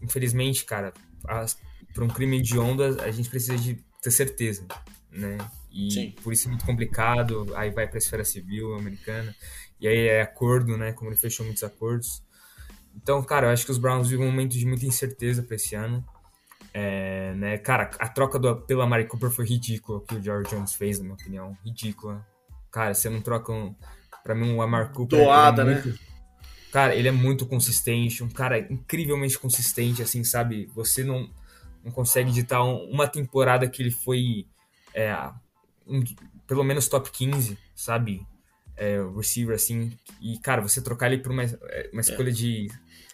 infelizmente, 0.00 0.64
cara, 0.64 0.92
para 1.22 2.04
um 2.04 2.08
crime 2.08 2.40
de 2.40 2.58
onda, 2.58 3.02
a 3.02 3.10
gente 3.10 3.28
precisa 3.28 3.56
de 3.56 3.84
ter 4.02 4.10
certeza, 4.10 4.66
né? 5.10 5.38
E 5.70 5.90
Sim. 5.90 6.14
por 6.22 6.32
isso 6.32 6.48
é 6.48 6.50
muito 6.50 6.64
complicado, 6.64 7.52
aí 7.54 7.70
vai 7.70 7.86
para 7.86 7.96
a 7.96 7.98
esfera 7.98 8.24
civil 8.24 8.74
americana, 8.74 9.34
e 9.80 9.86
aí 9.86 10.08
é 10.08 10.22
acordo, 10.22 10.76
né? 10.76 10.92
Como 10.92 11.10
ele 11.10 11.16
fechou 11.16 11.44
muitos 11.44 11.62
acordos. 11.62 12.22
Então, 12.94 13.22
cara, 13.22 13.48
eu 13.48 13.50
acho 13.50 13.64
que 13.64 13.70
os 13.70 13.78
Browns 13.78 14.08
vivem 14.08 14.26
um 14.26 14.30
momento 14.30 14.52
de 14.52 14.64
muita 14.64 14.86
incerteza 14.86 15.42
para 15.42 15.56
esse 15.56 15.74
ano. 15.74 16.04
É, 16.72 17.34
né, 17.34 17.58
cara, 17.58 17.90
a 17.98 18.08
troca 18.08 18.38
do, 18.38 18.56
pela 18.62 18.86
Mari 18.86 19.06
Cooper 19.06 19.30
foi 19.30 19.46
ridícula, 19.46 19.98
o 19.98 20.00
que 20.00 20.14
o 20.14 20.22
George 20.22 20.50
Jones 20.50 20.74
fez, 20.74 20.98
na 20.98 21.04
minha 21.04 21.14
opinião. 21.14 21.56
Ridícula. 21.64 22.26
Cara, 22.70 22.94
você 22.94 23.08
não 23.08 23.20
troca 23.20 23.52
um. 23.52 23.74
Pra 24.22 24.34
mim, 24.34 24.54
o 24.54 24.60
Amar 24.60 24.92
Cooper. 24.92 25.18
Doada, 25.18 25.62
é 25.62 25.64
muito, 25.64 25.88
né? 25.88 25.94
Cara, 26.76 26.94
ele 26.94 27.08
é 27.08 27.10
muito 27.10 27.46
consistente, 27.46 28.22
um 28.22 28.28
cara 28.28 28.58
incrivelmente 28.58 29.38
consistente, 29.38 30.02
assim, 30.02 30.22
sabe? 30.22 30.70
Você 30.74 31.02
não, 31.02 31.26
não 31.82 31.90
consegue 31.90 32.28
editar 32.28 32.62
um, 32.62 32.84
uma 32.90 33.08
temporada 33.08 33.66
que 33.66 33.82
ele 33.82 33.90
foi 33.90 34.46
é, 34.92 35.10
um, 35.86 36.04
pelo 36.46 36.62
menos 36.62 36.86
top 36.86 37.10
15, 37.10 37.56
sabe? 37.74 38.26
É, 38.76 39.00
receiver, 39.16 39.56
assim. 39.56 39.90
E, 40.20 40.38
cara, 40.38 40.60
você 40.60 40.82
trocar 40.82 41.10
ele 41.10 41.22
por 41.22 41.32
uma, 41.32 41.44
é, 41.44 41.88
uma 41.94 42.02
escolha 42.02 42.28
é. 42.28 42.32
de. 42.32 42.68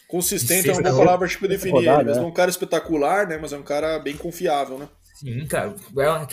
Consistente 0.08 0.64
de 0.64 0.70
é 0.70 0.72
uma 0.72 0.82
boa 0.82 0.96
palavra 0.96 1.28
tipo 1.28 1.46
definir 1.46 1.86
rodada, 1.86 2.10
ele. 2.10 2.18
Não 2.18 2.24
é 2.24 2.30
um 2.30 2.34
cara 2.34 2.50
espetacular, 2.50 3.28
né? 3.28 3.38
Mas 3.40 3.52
é 3.52 3.56
um 3.56 3.62
cara 3.62 3.96
bem 4.00 4.16
confiável, 4.16 4.76
né? 4.76 4.88
Sim, 5.14 5.46
cara. 5.46 5.76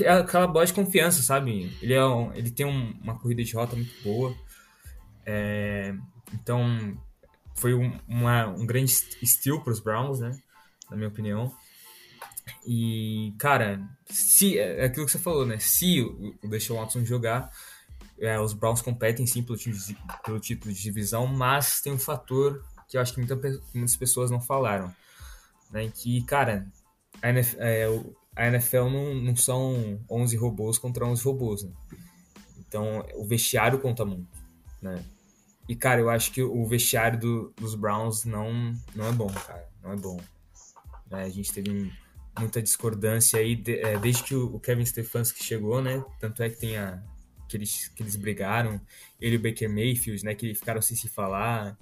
É 0.01 0.09
aquela 0.09 0.47
bola 0.47 0.65
de 0.65 0.73
confiança, 0.73 1.21
sabe? 1.21 1.77
Ele, 1.80 1.93
é 1.93 2.03
um, 2.03 2.34
ele 2.34 2.49
tem 2.49 2.65
um, 2.65 2.99
uma 3.03 3.19
corrida 3.19 3.43
de 3.43 3.53
rota 3.53 3.75
muito 3.75 3.93
boa. 4.03 4.36
É, 5.23 5.93
então, 6.34 6.97
foi 7.60 7.74
um, 7.74 7.97
uma, 8.07 8.47
um 8.47 8.66
grande 8.66 8.91
steal 8.91 9.62
para 9.62 9.74
os 9.74 9.80
Browns, 9.80 10.20
né? 10.20 10.38
Na 10.89 10.95
minha 10.95 11.10
opinião. 11.10 11.53
E, 12.66 13.34
cara, 13.38 13.80
se 14.05 14.57
é 14.57 14.86
aquilo 14.86 15.05
que 15.05 15.12
você 15.12 15.20
falou, 15.20 15.45
né? 15.45 15.60
Se 15.60 16.01
o, 16.01 16.36
o 16.43 16.76
Watson 16.76 17.05
jogar, 17.05 17.51
é, 18.20 18.39
os 18.39 18.53
Browns 18.53 18.82
competem 18.82 19.28
sim 19.28 19.43
pelo, 19.43 19.57
pelo 20.24 20.39
título 20.39 20.74
de 20.74 20.82
divisão, 20.82 21.28
mas 21.28 21.82
tem 21.82 21.93
um 21.93 21.99
fator 21.99 22.64
que 22.88 22.97
eu 22.97 23.01
acho 23.01 23.14
que 23.14 23.20
muita, 23.20 23.36
muitas 23.74 23.95
pessoas 23.95 24.32
não 24.32 24.41
falaram, 24.41 24.93
né? 25.72 25.91
Que, 25.93 26.24
cara, 26.24 26.66
a 27.22 27.30
NFL, 27.30 27.62
é, 27.62 27.88
a 28.36 28.47
NFL 28.47 28.89
não, 28.89 29.14
não 29.16 29.36
são 29.36 29.99
11 30.10 30.36
robôs 30.38 30.78
contra 30.78 31.05
11 31.05 31.24
robôs, 31.24 31.64
né? 31.64 31.72
Então, 32.57 33.05
o 33.16 33.26
vestiário 33.26 33.80
conta 33.80 34.05
muito, 34.05 34.28
né? 34.82 35.03
E, 35.70 35.76
cara, 35.76 36.01
eu 36.01 36.09
acho 36.09 36.32
que 36.32 36.41
o 36.41 36.65
vestiário 36.65 37.20
do, 37.20 37.53
dos 37.55 37.76
Browns 37.76 38.26
não, 38.26 38.74
não 38.95 39.07
é 39.07 39.11
bom, 39.11 39.28
cara. 39.28 39.70
Não 39.84 39.91
é 39.91 39.95
bom. 39.95 40.20
É, 41.11 41.22
a 41.22 41.30
gente 41.30 41.53
teve 41.53 41.93
muita 42.39 42.59
discordância 42.59 43.39
aí 43.39 43.55
de, 43.55 43.78
é, 43.78 43.95
desde 43.99 44.24
que 44.24 44.34
o, 44.34 44.59
Kevin 44.59 44.84
Stefanski 44.84 45.43
chegou, 45.43 45.80
né? 45.80 46.03
Tanto 46.20 46.41
é 46.41 46.49
que 46.49 46.57
tem 46.57 46.76
a, 46.76 46.99
que 47.47 47.55
eles, 47.55 47.88
que 47.89 48.01
eles 48.01 48.15
brigaram, 48.15 48.82
ele 49.22 49.36
e 49.36 49.38
o 49.38 49.41
Baker 49.43 49.70
Mayfield, 49.70 50.26
né? 50.26 50.34
Que 50.34 50.55
ficaram 50.55 50.82
sem 50.82 50.97
se 50.97 51.07
falar. 51.07 51.78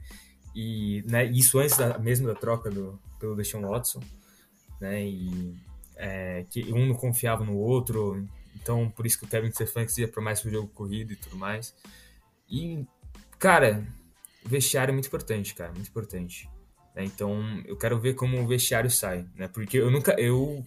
E 0.53 1.01
né, 1.07 1.23
isso 1.23 1.57
antes 1.57 1.77
da, 1.77 1.97
mesmo 1.97 2.27
da 2.27 2.35
troca 2.35 2.69
do, 2.69 2.99
pelo 3.17 3.37
Deshaun 3.37 3.61
Watson, 3.61 4.01
né? 4.81 5.01
E 5.01 5.55
é, 5.95 6.45
que 6.49 6.73
um 6.73 6.87
não 6.87 6.95
confiava 6.95 7.45
no 7.45 7.55
outro. 7.55 8.27
Então, 8.53 8.89
por 8.89 9.05
isso 9.05 9.17
que 9.17 9.23
o 9.23 9.29
Kevin 9.29 9.49
Stefanski 9.49 10.01
ia 10.01 10.09
para 10.09 10.21
mais 10.21 10.41
pro 10.41 10.51
jogo 10.51 10.67
corrido 10.67 11.13
e 11.13 11.15
tudo 11.15 11.37
mais. 11.37 11.73
E 12.49 12.85
Cara, 13.39 13.85
vestiário 14.45 14.91
é 14.91 14.93
muito 14.93 15.07
importante, 15.07 15.53
cara, 15.53 15.71
muito 15.71 15.89
importante. 15.89 16.49
Né? 16.95 17.05
Então, 17.05 17.61
eu 17.65 17.77
quero 17.77 17.99
ver 17.99 18.15
como 18.15 18.41
o 18.41 18.47
vestiário 18.47 18.89
sai, 18.89 19.25
né? 19.35 19.47
Porque 19.47 19.77
eu 19.77 19.91
nunca, 19.91 20.19
eu 20.19 20.65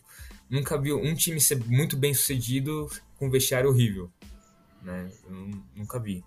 nunca 0.49 0.79
vi 0.79 0.93
um 0.93 1.14
time 1.14 1.41
ser 1.41 1.59
muito 1.66 1.97
bem 1.97 2.14
sucedido 2.14 2.89
com 3.16 3.27
um 3.27 3.31
vestiário 3.31 3.68
horrível, 3.68 4.11
né? 4.83 5.11
Eu 5.25 5.33
nunca 5.75 5.99
vi. 5.99 6.25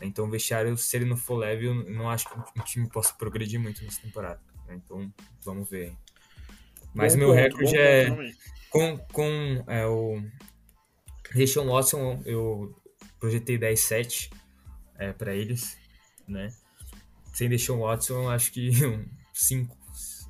Então, 0.00 0.26
o 0.26 0.30
vestiário, 0.30 0.76
se 0.76 0.96
ele 0.96 1.04
não 1.04 1.16
for 1.16 1.36
leve, 1.36 1.66
eu 1.66 1.74
não 1.74 2.10
acho 2.10 2.28
que 2.28 2.60
um 2.60 2.64
time 2.64 2.88
possa 2.88 3.14
progredir 3.14 3.60
muito 3.60 3.84
nessa 3.84 4.00
temporada. 4.00 4.40
Né? 4.66 4.80
Então, 4.84 5.12
vamos 5.44 5.68
ver. 5.68 5.92
Mas 6.92 7.14
bom 7.14 7.20
meu 7.20 7.28
ponto, 7.28 7.38
recorde 7.40 7.76
é 7.76 8.34
com, 8.70 8.98
com 9.12 9.64
é, 9.68 9.86
o 9.86 10.20
Rishon 11.30 11.66
Watson, 11.66 12.20
eu 12.24 12.74
projetei 13.20 13.56
10-7 13.56 14.30
é, 14.98 15.12
para 15.12 15.34
eles, 15.34 15.76
né? 16.26 16.52
Sem 17.32 17.48
o 17.48 17.78
Watson, 17.80 18.28
acho 18.28 18.52
que 18.52 18.70
um 18.86 19.04
5, 19.32 19.76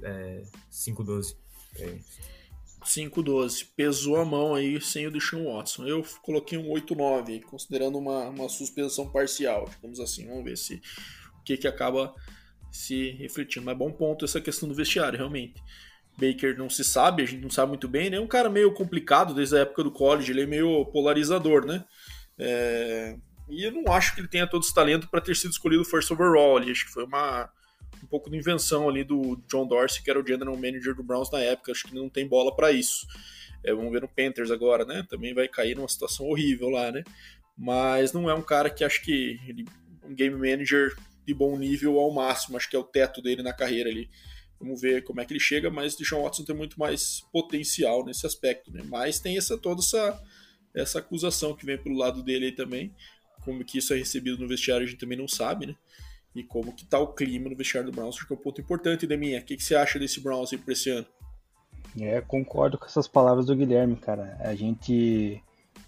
é, 0.02 0.42
5-12 0.70 1.36
5-12. 2.84 3.68
Pesou 3.76 4.16
a 4.16 4.24
mão 4.24 4.54
aí 4.54 4.80
sem 4.80 5.06
o 5.06 5.10
Deshaun 5.10 5.52
Watson. 5.52 5.86
Eu 5.86 6.04
coloquei 6.22 6.58
um 6.58 6.68
8-9, 6.68 7.42
considerando 7.42 7.98
uma, 7.98 8.28
uma 8.28 8.48
suspensão 8.48 9.10
parcial, 9.10 9.68
digamos 9.68 9.98
assim. 10.00 10.26
Vamos 10.26 10.44
ver 10.44 10.56
se 10.56 10.80
o 11.40 11.42
que, 11.44 11.56
que 11.56 11.66
acaba 11.66 12.14
se 12.70 13.10
refletindo. 13.12 13.64
Mas 13.64 13.76
bom 13.76 13.90
ponto 13.90 14.24
essa 14.24 14.40
questão 14.40 14.68
do 14.68 14.74
vestiário, 14.74 15.18
realmente. 15.18 15.54
Baker 16.16 16.56
não 16.56 16.70
se 16.70 16.84
sabe, 16.84 17.22
a 17.22 17.26
gente 17.26 17.42
não 17.42 17.50
sabe 17.50 17.70
muito 17.70 17.88
bem, 17.88 18.08
né? 18.08 18.18
É 18.18 18.20
um 18.20 18.26
cara 18.26 18.48
meio 18.48 18.72
complicado 18.72 19.34
desde 19.34 19.56
a 19.56 19.60
época 19.60 19.82
do 19.82 19.90
college, 19.90 20.30
ele 20.30 20.42
é 20.42 20.46
meio 20.46 20.84
polarizador, 20.86 21.66
né? 21.66 21.84
É, 22.38 23.16
e 23.48 23.64
eu 23.64 23.72
não 23.72 23.92
acho 23.92 24.14
que 24.14 24.20
ele 24.20 24.28
tenha 24.28 24.46
todo 24.46 24.62
esse 24.62 24.74
talento 24.74 25.08
para 25.08 25.20
ter 25.20 25.36
sido 25.36 25.50
escolhido 25.50 25.84
first 25.84 26.10
overall 26.10 26.56
ali. 26.56 26.70
Acho 26.70 26.86
que 26.86 26.92
foi 26.92 27.04
uma 27.04 27.50
um 28.02 28.06
pouco 28.06 28.28
de 28.28 28.36
invenção 28.36 28.88
ali 28.88 29.02
do 29.02 29.36
John 29.48 29.66
Dorsey, 29.66 30.02
que 30.02 30.10
era 30.10 30.20
o 30.20 30.26
general 30.26 30.56
manager 30.56 30.94
do 30.94 31.02
Browns 31.02 31.30
na 31.30 31.40
época. 31.40 31.72
Acho 31.72 31.88
que 31.88 31.94
não 31.94 32.08
tem 32.08 32.28
bola 32.28 32.54
para 32.54 32.70
isso. 32.70 33.06
É, 33.64 33.72
vamos 33.72 33.90
ver 33.92 34.02
no 34.02 34.08
Panthers 34.08 34.50
agora, 34.50 34.84
né? 34.84 35.06
Também 35.08 35.32
vai 35.32 35.48
cair 35.48 35.74
numa 35.74 35.88
situação 35.88 36.26
horrível 36.26 36.68
lá, 36.68 36.92
né? 36.92 37.02
Mas 37.56 38.12
não 38.12 38.28
é 38.28 38.34
um 38.34 38.42
cara 38.42 38.68
que 38.68 38.84
acho 38.84 39.02
que 39.02 39.38
ele 39.46 39.64
um 40.04 40.14
game 40.14 40.36
manager 40.36 40.94
de 41.26 41.32
bom 41.32 41.56
nível 41.56 41.98
ao 41.98 42.12
máximo, 42.12 42.56
acho 42.56 42.68
que 42.68 42.76
é 42.76 42.78
o 42.78 42.84
teto 42.84 43.22
dele 43.22 43.42
na 43.42 43.52
carreira 43.52 43.88
ali. 43.88 44.10
Vamos 44.60 44.80
ver 44.80 45.02
como 45.02 45.20
é 45.20 45.24
que 45.24 45.32
ele 45.32 45.40
chega, 45.40 45.70
mas 45.70 45.96
Deshaun 45.96 46.22
Watson 46.22 46.44
tem 46.44 46.54
muito 46.54 46.78
mais 46.78 47.22
potencial 47.32 48.04
nesse 48.04 48.26
aspecto, 48.26 48.70
né? 48.70 48.82
Mas 48.84 49.18
tem 49.18 49.36
essa 49.36 49.58
toda 49.58 49.80
essa, 49.80 50.22
essa 50.74 50.98
acusação 50.98 51.56
que 51.56 51.66
vem 51.66 51.78
pelo 51.78 51.96
lado 51.96 52.22
dele 52.22 52.46
aí 52.46 52.52
também, 52.52 52.94
como 53.44 53.64
que 53.64 53.78
isso 53.78 53.92
é 53.92 53.96
recebido 53.96 54.38
no 54.38 54.48
vestiário 54.48 54.86
a 54.86 54.88
gente 54.88 54.98
também 54.98 55.18
não 55.18 55.28
sabe, 55.28 55.66
né? 55.66 55.74
E 56.34 56.42
como 56.42 56.72
que 56.72 56.84
tá 56.84 56.98
o 56.98 57.08
clima 57.08 57.48
no 57.48 57.56
vestiário 57.56 57.90
do 57.90 57.94
Browns, 57.94 58.16
acho 58.16 58.26
que 58.26 58.32
é 58.32 58.36
um 58.36 58.40
ponto 58.40 58.60
importante, 58.60 59.06
Deminha. 59.06 59.38
O 59.38 59.44
que, 59.44 59.56
que 59.56 59.62
você 59.62 59.76
acha 59.76 59.98
desse 59.98 60.20
Browns 60.20 60.52
aí 60.52 60.58
pra 60.58 60.72
esse 60.72 60.90
ano? 60.90 61.06
É, 62.00 62.20
concordo 62.20 62.76
com 62.76 62.86
essas 62.86 63.06
palavras 63.06 63.46
do 63.46 63.54
Guilherme, 63.54 63.94
cara. 63.94 64.36
A 64.40 64.54
gente 64.54 65.40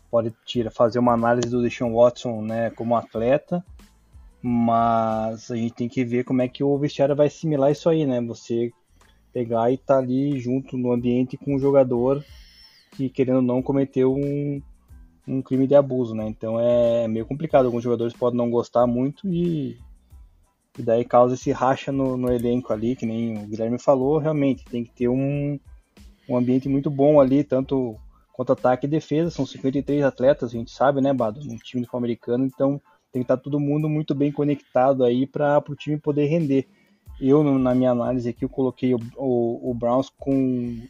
pode 0.09 0.33
tira, 0.45 0.71
fazer 0.71 1.01
uma 1.01 1.13
análise 1.13 1.51
do 1.51 1.61
Deshaun 1.61 1.93
Watson 1.93 2.43
né, 2.43 2.71
como 2.71 2.97
atleta, 2.97 3.65
mas 4.41 5.51
a 5.51 5.57
gente 5.57 5.75
tem 5.75 5.89
que 5.89 6.05
ver 6.05 6.25
como 6.25 6.43
é 6.43 6.49
que 6.49 6.63
o 6.63 6.79
vestiário 6.79 7.17
vai 7.17 7.27
assimilar 7.27 7.73
isso 7.73 7.89
aí, 7.89 8.07
né? 8.07 8.21
Você 8.21 8.73
pegar 9.33 9.71
e 9.71 9.75
estar 9.75 9.95
tá 9.95 10.01
ali 10.01 10.39
junto 10.39 10.79
no 10.79 10.93
ambiente 10.93 11.37
com 11.37 11.57
um 11.57 11.59
jogador 11.59 12.25
que, 12.93 13.11
querendo 13.11 13.37
ou 13.37 13.43
não, 13.43 13.61
cometeu 13.61 14.15
um, 14.15 14.63
um 15.27 15.43
crime 15.43 15.67
de 15.67 15.75
abuso, 15.75 16.15
né? 16.15 16.27
Então 16.29 16.59
é 16.61 17.09
meio 17.09 17.27
complicado. 17.27 17.67
Alguns 17.67 17.83
jogadores 17.83 18.15
podem 18.15 18.37
não 18.37 18.51
gostar 18.51 18.87
muito 18.87 19.29
e, 19.29 19.79
e 20.79 20.83
daí 20.83 21.05
causa 21.05 21.35
esse 21.35 21.51
racha 21.51 21.91
no, 21.91 22.17
no 22.17 22.33
elenco 22.33 22.73
ali, 22.73 22.95
que 22.95 23.07
nem 23.07 23.39
o 23.39 23.47
Guilherme 23.47 23.79
falou. 23.79 24.19
Realmente 24.19 24.65
tem 24.65 24.85
que 24.85 24.93
ter 24.93 25.09
um, 25.09 25.59
um 26.29 26.37
ambiente 26.37 26.69
muito 26.69 26.91
bom 26.91 27.21
ali, 27.21 27.43
tanto 27.43 27.97
quanto 28.33 28.53
ataque 28.53 28.87
e 28.87 28.91
defesa. 28.91 29.31
São 29.31 29.45
53 29.45 30.05
atletas, 30.05 30.51
a 30.51 30.53
gente 30.53 30.71
sabe, 30.71 31.01
né, 31.01 31.13
Bado? 31.13 31.41
No 31.45 31.59
time 31.59 31.85
do 31.85 31.97
americano, 31.97 32.45
então 32.45 32.81
tem 33.13 33.23
que 33.23 33.25
estar 33.25 33.37
todo 33.39 33.59
mundo 33.59 33.89
muito 33.89 34.15
bem 34.15 34.31
conectado 34.31 35.03
aí 35.03 35.27
para 35.27 35.63
o 35.69 35.75
time 35.75 35.99
poder 35.99 36.27
render. 36.27 36.69
Eu, 37.19 37.43
na 37.59 37.75
minha 37.75 37.93
análise 37.93 38.29
aqui, 38.29 38.45
eu 38.45 38.49
coloquei 38.49 38.95
o, 38.95 39.01
o, 39.17 39.71
o 39.71 39.75
Browns 39.75 40.11
com 40.19 40.83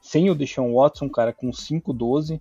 sem 0.00 0.30
o 0.30 0.34
Deshaun 0.34 0.74
Watson, 0.74 1.08
cara, 1.08 1.32
com 1.32 1.50
5-12. 1.50 2.40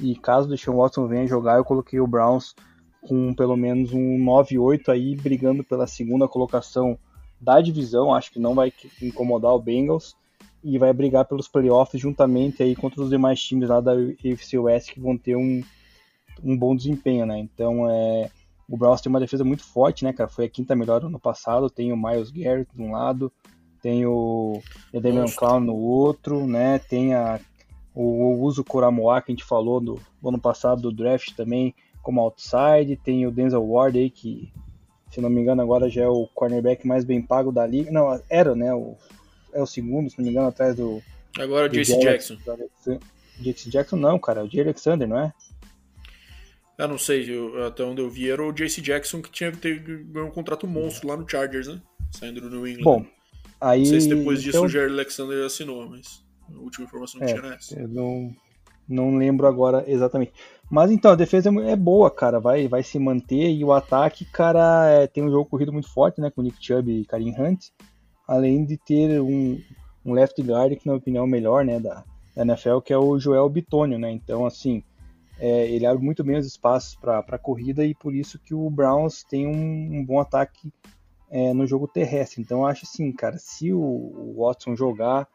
E 0.00 0.16
caso 0.16 0.46
o 0.46 0.50
Deshaun 0.50 0.76
Watson 0.76 1.06
venha 1.06 1.26
jogar, 1.26 1.58
eu 1.58 1.64
coloquei 1.64 2.00
o 2.00 2.06
Browns 2.06 2.54
com 3.02 3.34
pelo 3.34 3.56
menos 3.56 3.92
um 3.92 4.18
9-8 4.18 4.88
aí, 4.88 5.14
brigando 5.16 5.64
pela 5.64 5.86
segunda 5.86 6.28
colocação 6.28 6.98
da 7.40 7.60
divisão. 7.60 8.14
Acho 8.14 8.32
que 8.32 8.38
não 8.38 8.54
vai 8.54 8.72
incomodar 9.00 9.52
o 9.52 9.60
Bengals 9.60 10.16
e 10.62 10.78
vai 10.78 10.92
brigar 10.92 11.24
pelos 11.24 11.48
playoffs 11.48 12.00
juntamente 12.00 12.62
aí 12.62 12.76
contra 12.76 13.02
os 13.02 13.10
demais 13.10 13.40
times 13.42 13.68
lá 13.68 13.80
da 13.80 13.92
UFC 13.92 14.58
West 14.58 14.92
que 14.92 15.00
vão 15.00 15.16
ter 15.16 15.36
um, 15.36 15.62
um 16.42 16.56
bom 16.56 16.76
desempenho, 16.76 17.24
né? 17.24 17.38
Então 17.38 17.88
é, 17.88 18.30
o 18.68 18.76
Browns 18.76 19.00
tem 19.00 19.10
uma 19.10 19.20
defesa 19.20 19.44
muito 19.44 19.64
forte, 19.64 20.04
né, 20.04 20.12
cara? 20.12 20.28
Foi 20.28 20.44
a 20.44 20.50
quinta 20.50 20.76
melhor 20.76 21.04
ano 21.04 21.18
passado. 21.18 21.70
Tem 21.70 21.92
o 21.92 21.96
Miles 21.96 22.30
Garrett 22.30 22.70
de 22.74 22.82
um 22.82 22.92
lado, 22.92 23.32
tem 23.82 24.04
o 24.06 24.60
Damian 24.92 25.26
Clown 25.26 25.60
no 25.60 25.74
outro, 25.74 26.46
né? 26.46 26.78
Tem 26.78 27.14
a, 27.14 27.40
o, 27.94 28.02
o 28.02 28.42
Uso 28.42 28.64
Koramoa 28.64 29.20
que 29.20 29.32
a 29.32 29.34
gente 29.34 29.44
falou 29.44 29.80
do, 29.80 30.00
do 30.20 30.28
ano 30.28 30.38
passado 30.38 30.82
do 30.82 30.92
draft 30.92 31.34
também 31.34 31.74
como 32.02 32.20
outside. 32.20 32.96
Tem 32.96 33.26
o 33.26 33.30
Denzel 33.30 33.64
Ward 33.64 33.98
aí 33.98 34.10
que 34.10 34.52
se 35.10 35.20
não 35.20 35.28
me 35.28 35.40
engano, 35.40 35.60
agora 35.60 35.90
já 35.90 36.02
é 36.02 36.08
o 36.08 36.28
cornerback 36.28 36.86
mais 36.86 37.04
bem 37.04 37.20
pago 37.20 37.50
da 37.50 37.66
liga. 37.66 37.90
Não, 37.90 38.22
era, 38.30 38.54
né? 38.54 38.72
O 38.72 38.96
é 39.52 39.60
o 39.60 39.66
segundo, 39.66 40.10
se 40.10 40.18
não 40.18 40.24
me 40.24 40.30
engano, 40.30 40.48
atrás 40.48 40.76
do. 40.76 41.02
Agora 41.38 41.66
o 41.66 41.68
JC 41.68 41.98
Jackson. 41.98 42.36
JC 43.38 43.70
Jackson 43.70 43.96
não, 43.96 44.18
cara, 44.18 44.40
é 44.40 44.44
o 44.44 44.48
J. 44.48 44.62
Alexander, 44.62 45.08
não 45.08 45.18
é? 45.18 45.32
Eu 46.78 46.88
não 46.88 46.98
sei, 46.98 47.28
eu, 47.28 47.66
até 47.66 47.82
onde 47.84 48.00
eu 48.00 48.08
vi 48.08 48.30
era 48.30 48.42
o 48.42 48.52
JC 48.52 48.80
Jackson 48.80 49.20
que 49.20 49.30
tinha 49.30 49.50
ganhou 49.50 50.28
um 50.28 50.30
contrato 50.30 50.66
monstro 50.66 51.08
lá 51.08 51.16
no 51.16 51.28
Chargers, 51.28 51.68
né? 51.68 51.80
Saindo 52.10 52.40
do 52.40 52.50
New 52.50 52.66
England. 52.66 52.82
Bom, 52.82 53.06
aí. 53.60 53.80
Não 53.80 53.86
sei 53.86 54.00
se 54.00 54.08
depois 54.08 54.42
disso 54.42 54.56
então... 54.56 54.64
o 54.64 54.68
Jerry 54.68 54.92
Alexander 54.92 55.44
assinou, 55.44 55.88
mas 55.88 56.19
a 56.54 56.58
última 56.58 56.86
informação 56.86 57.20
que 57.20 57.26
é, 57.26 57.34
tinha 57.34 57.54
essa. 57.54 57.78
Eu 57.78 57.88
não, 57.88 58.34
não 58.88 59.16
lembro 59.16 59.46
agora 59.46 59.84
exatamente. 59.86 60.32
Mas 60.70 60.90
então, 60.90 61.10
a 61.10 61.16
defesa 61.16 61.50
é, 61.50 61.72
é 61.72 61.76
boa, 61.76 62.10
cara, 62.10 62.38
vai, 62.38 62.68
vai 62.68 62.82
se 62.82 62.98
manter 62.98 63.50
e 63.50 63.64
o 63.64 63.72
ataque, 63.72 64.24
cara, 64.24 64.88
é, 64.88 65.06
tem 65.06 65.24
um 65.24 65.30
jogo 65.30 65.46
corrido 65.46 65.72
muito 65.72 65.92
forte, 65.92 66.20
né? 66.20 66.30
Com 66.30 66.42
Nick 66.42 66.64
Chubb 66.64 66.90
e 66.90 67.04
Karim 67.04 67.34
Hunt 67.38 67.70
além 68.30 68.64
de 68.64 68.76
ter 68.76 69.20
um, 69.20 69.60
um 70.04 70.12
left 70.12 70.40
guard 70.40 70.76
que 70.76 70.86
na 70.86 70.92
minha 70.92 71.00
opinião 71.00 71.24
é 71.24 71.26
o 71.26 71.28
melhor 71.30 71.64
né, 71.64 71.80
da, 71.80 72.04
da 72.36 72.42
NFL, 72.42 72.78
que 72.78 72.92
é 72.92 72.96
o 72.96 73.18
Joel 73.18 73.48
Bitonio, 73.48 73.98
né? 73.98 74.08
Então, 74.12 74.46
assim, 74.46 74.84
é, 75.36 75.68
ele 75.68 75.84
abre 75.84 76.04
muito 76.04 76.22
bem 76.22 76.38
os 76.38 76.46
espaços 76.46 76.94
para 76.94 77.18
a 77.18 77.38
corrida 77.38 77.84
e 77.84 77.92
por 77.92 78.14
isso 78.14 78.38
que 78.38 78.54
o 78.54 78.70
Browns 78.70 79.24
tem 79.24 79.48
um, 79.48 79.98
um 79.98 80.04
bom 80.04 80.20
ataque 80.20 80.72
é, 81.28 81.52
no 81.52 81.66
jogo 81.66 81.88
terrestre. 81.88 82.40
Então, 82.40 82.58
eu 82.58 82.66
acho 82.66 82.84
assim, 82.84 83.10
cara, 83.10 83.36
se 83.36 83.72
o, 83.72 83.80
o 83.80 84.36
Watson 84.38 84.76
jogar, 84.76 85.26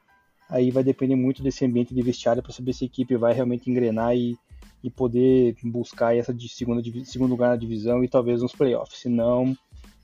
aí 0.50 0.72
vai 0.72 0.84
depender 0.84 1.16
muito 1.16 1.42
desse 1.42 1.66
ambiente 1.66 1.94
de 1.94 2.02
vestiário 2.02 2.44
para 2.44 2.54
saber 2.54 2.74
se 2.74 2.84
a 2.84 2.88
equipe 2.88 3.16
vai 3.18 3.34
realmente 3.34 3.70
engrenar 3.70 4.16
e, 4.16 4.38
e 4.84 4.90
poder 4.90 5.56
buscar 5.64 6.16
essa 6.16 6.34
de 6.34 6.48
segunda, 6.50 6.82
segundo 7.06 7.32
lugar 7.32 7.50
na 7.50 7.56
divisão 7.56 8.04
e 8.04 8.08
talvez 8.08 8.42
nos 8.42 8.54
playoffs. 8.54 9.00
Se 9.00 9.10
não, 9.10 9.58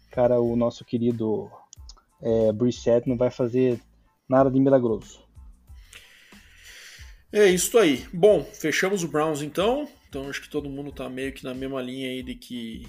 cara, 0.10 0.40
o 0.40 0.56
nosso 0.56 0.84
querido 0.84 1.50
é, 2.22 2.52
Brissett 2.52 3.08
não 3.08 3.18
vai 3.18 3.32
fazer 3.32 3.80
nada 4.28 4.50
de 4.50 4.60
milagroso. 4.60 5.22
É 7.32 7.48
isso 7.48 7.78
aí. 7.78 8.06
Bom, 8.12 8.44
fechamos 8.44 9.04
o 9.04 9.08
Browns 9.08 9.42
então. 9.42 9.88
Então 10.10 10.30
acho 10.30 10.42
que 10.42 10.50
todo 10.50 10.70
mundo 10.70 10.92
tá 10.92 11.10
meio 11.10 11.32
que 11.32 11.44
na 11.44 11.54
mesma 11.54 11.82
linha 11.82 12.10
aí 12.10 12.22
de 12.22 12.36
que 12.36 12.86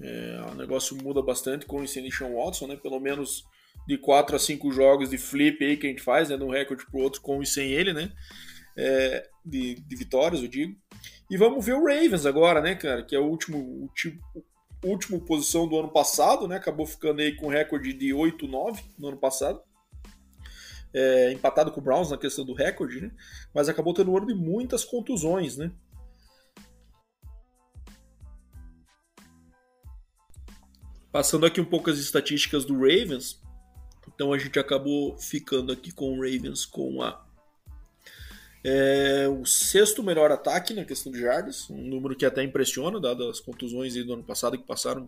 é, 0.00 0.44
o 0.52 0.54
negócio 0.54 0.96
muda 1.02 1.22
bastante 1.22 1.64
com 1.64 1.80
o 1.80 1.84
Deshaun 1.84 2.34
Watson, 2.34 2.66
né? 2.66 2.76
Pelo 2.76 3.00
menos 3.00 3.46
de 3.86 3.98
4 3.98 4.36
a 4.36 4.38
5 4.38 4.72
jogos 4.72 5.10
de 5.10 5.18
flip 5.18 5.64
aí 5.64 5.76
que 5.76 5.86
a 5.86 5.90
gente 5.90 6.02
faz, 6.02 6.28
né? 6.28 6.36
De 6.36 6.44
um 6.44 6.50
recorde 6.50 6.86
pro 6.86 7.00
outro 7.00 7.20
com 7.20 7.42
e 7.42 7.46
sem 7.46 7.70
ele, 7.72 7.92
né? 7.92 8.12
É, 8.76 9.28
de, 9.44 9.74
de 9.74 9.96
vitórias, 9.96 10.42
eu 10.42 10.48
digo. 10.48 10.76
E 11.30 11.36
vamos 11.36 11.64
ver 11.64 11.74
o 11.74 11.84
Ravens 11.84 12.26
agora, 12.26 12.60
né, 12.60 12.74
cara? 12.74 13.02
Que 13.04 13.14
é 13.14 13.18
o 13.18 13.24
último, 13.24 13.58
o, 13.58 13.88
última 14.88 15.18
posição 15.20 15.66
do 15.66 15.78
ano 15.78 15.90
passado, 15.90 16.46
né? 16.46 16.56
Acabou 16.56 16.86
ficando 16.86 17.20
aí 17.20 17.34
com 17.34 17.48
recorde 17.48 17.92
de 17.92 18.08
8-9 18.10 18.82
no 18.98 19.08
ano 19.08 19.16
passado. 19.16 19.60
É, 20.92 21.32
empatado 21.32 21.72
com 21.72 21.80
o 21.80 21.82
Browns 21.82 22.10
na 22.10 22.18
questão 22.18 22.44
do 22.44 22.54
recorde, 22.54 23.00
né? 23.00 23.10
Mas 23.52 23.68
acabou 23.68 23.92
tendo 23.92 24.12
um 24.12 24.16
ano 24.16 24.26
de 24.26 24.34
muitas 24.34 24.84
contusões, 24.84 25.56
né? 25.56 25.72
Passando 31.10 31.46
aqui 31.46 31.60
um 31.60 31.64
pouco 31.64 31.90
as 31.90 31.98
estatísticas 31.98 32.64
do 32.64 32.74
Ravens, 32.74 33.40
então 34.14 34.32
a 34.32 34.38
gente 34.38 34.58
acabou 34.58 35.16
ficando 35.18 35.72
aqui 35.72 35.92
com 35.92 36.12
o 36.12 36.20
Ravens 36.20 36.64
com 36.64 37.02
a 37.02 37.24
é 38.66 39.28
o 39.28 39.44
sexto 39.44 40.02
melhor 40.02 40.32
ataque 40.32 40.72
na 40.72 40.86
questão 40.86 41.12
de 41.12 41.20
jardas, 41.20 41.68
um 41.68 41.76
número 41.76 42.16
que 42.16 42.24
até 42.24 42.42
impressiona, 42.42 42.98
dadas 42.98 43.28
as 43.28 43.40
contusões 43.40 43.92
do 43.92 44.14
ano 44.14 44.24
passado 44.24 44.56
que 44.56 44.64
passaram. 44.64 45.06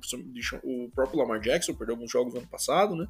O 0.63 0.91
próprio 0.95 1.19
Lamar 1.19 1.41
Jackson 1.41 1.73
perdeu 1.73 1.95
alguns 1.95 2.11
jogos 2.11 2.35
no 2.35 2.41
ano 2.41 2.49
passado, 2.49 2.95
né? 2.95 3.07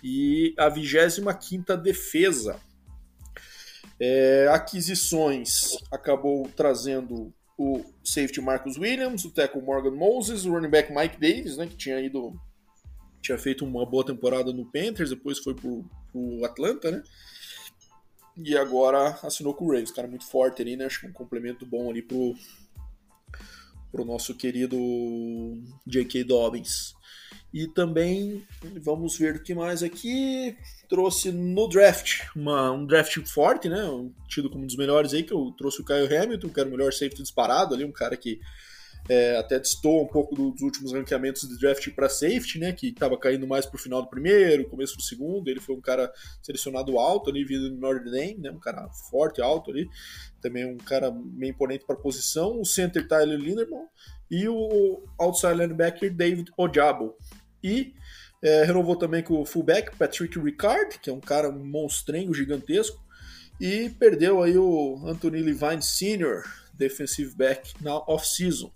E 0.00 0.54
a 0.56 0.68
25 0.68 1.76
defesa. 1.82 2.60
É, 3.98 4.48
aquisições 4.52 5.76
acabou 5.90 6.48
trazendo 6.56 7.34
o 7.58 7.84
safety 8.04 8.40
Marcus 8.40 8.78
Williams, 8.78 9.24
o 9.24 9.30
tackle 9.30 9.62
Morgan 9.62 9.96
Moses, 9.96 10.44
o 10.44 10.52
running 10.52 10.70
back 10.70 10.92
Mike 10.92 11.20
Davis, 11.20 11.56
né, 11.56 11.66
que 11.66 11.76
tinha 11.76 12.00
ido 12.00 12.32
tinha 13.22 13.38
feito 13.38 13.64
uma 13.64 13.86
boa 13.86 14.04
temporada 14.04 14.52
no 14.52 14.66
Panthers, 14.66 15.10
depois 15.10 15.38
foi 15.38 15.54
pro, 15.54 15.88
pro 16.10 16.44
Atlanta, 16.44 16.90
né? 16.90 17.02
E 18.36 18.56
agora 18.56 19.18
assinou 19.22 19.54
com 19.54 19.66
o 19.66 19.68
Ravens, 19.68 19.90
cara 19.90 20.08
muito 20.08 20.26
forte 20.26 20.60
ali, 20.60 20.76
né? 20.76 20.86
Acho 20.86 21.00
que 21.00 21.06
um 21.06 21.12
complemento 21.12 21.64
bom 21.64 21.90
ali 21.90 22.02
pro, 22.02 22.34
pro 23.90 24.04
nosso 24.04 24.34
querido 24.34 24.76
J.K. 25.86 26.24
Dobbins. 26.24 26.94
E 27.52 27.68
também, 27.68 28.42
vamos 28.80 29.18
ver 29.18 29.36
o 29.36 29.42
que 29.42 29.54
mais 29.54 29.82
aqui. 29.82 30.56
Trouxe 30.88 31.30
no 31.30 31.68
draft, 31.68 32.22
uma, 32.34 32.72
um 32.72 32.86
draft 32.86 33.18
forte, 33.26 33.68
né? 33.68 33.82
Tido 34.26 34.48
como 34.48 34.64
um 34.64 34.66
dos 34.66 34.76
melhores 34.76 35.12
aí, 35.12 35.22
que 35.22 35.32
eu 35.32 35.54
trouxe 35.56 35.82
o 35.82 35.84
Kyle 35.84 36.16
Hamilton, 36.16 36.48
que 36.48 36.60
era 36.60 36.68
o 36.68 36.72
melhor 36.72 36.92
safety 36.92 37.22
disparado 37.22 37.74
ali, 37.74 37.84
um 37.84 37.92
cara 37.92 38.16
que 38.16 38.40
é, 39.08 39.36
até 39.36 39.58
destoa 39.58 40.02
um 40.02 40.06
pouco 40.06 40.34
dos 40.34 40.60
últimos 40.60 40.92
ranqueamentos 40.92 41.48
de 41.48 41.58
draft 41.58 41.88
para 41.90 42.08
safety, 42.08 42.58
né, 42.58 42.72
que 42.72 42.88
estava 42.88 43.18
caindo 43.18 43.46
mais 43.46 43.66
para 43.66 43.76
o 43.76 43.80
final 43.80 44.02
do 44.02 44.08
primeiro, 44.08 44.68
começo 44.68 44.96
do 44.96 45.02
segundo. 45.02 45.48
Ele 45.48 45.60
foi 45.60 45.74
um 45.74 45.80
cara 45.80 46.12
selecionado 46.42 46.98
alto 46.98 47.30
ali, 47.30 47.44
vindo 47.44 47.70
do 47.70 47.76
Notre 47.76 48.04
Dame, 48.04 48.38
né, 48.38 48.50
um 48.50 48.60
cara 48.60 48.88
forte, 49.10 49.40
alto 49.40 49.70
ali, 49.70 49.88
também 50.40 50.64
um 50.64 50.76
cara 50.76 51.10
meio 51.10 51.50
imponente 51.50 51.84
para 51.84 51.96
posição. 51.96 52.60
O 52.60 52.64
center 52.64 53.06
Tyler 53.06 53.38
Linderbaum 53.38 53.86
e 54.30 54.48
o 54.48 55.02
outside 55.18 55.54
linebacker 55.54 56.14
David 56.14 56.50
Ojabo. 56.56 57.16
E 57.62 57.94
é, 58.42 58.64
renovou 58.64 58.96
também 58.96 59.22
com 59.22 59.40
o 59.40 59.44
fullback 59.44 59.96
Patrick 59.96 60.38
Ricard, 60.38 60.98
que 60.98 61.10
é 61.10 61.12
um 61.12 61.20
cara 61.20 61.50
monstrengo, 61.50 62.34
gigantesco, 62.34 63.00
e 63.60 63.90
perdeu 63.90 64.42
aí 64.42 64.56
o 64.56 65.00
Anthony 65.06 65.40
Levine 65.40 65.82
Sr., 65.82 66.42
defensive 66.72 67.34
back, 67.36 67.74
na 67.80 67.96
off-season. 67.96 68.72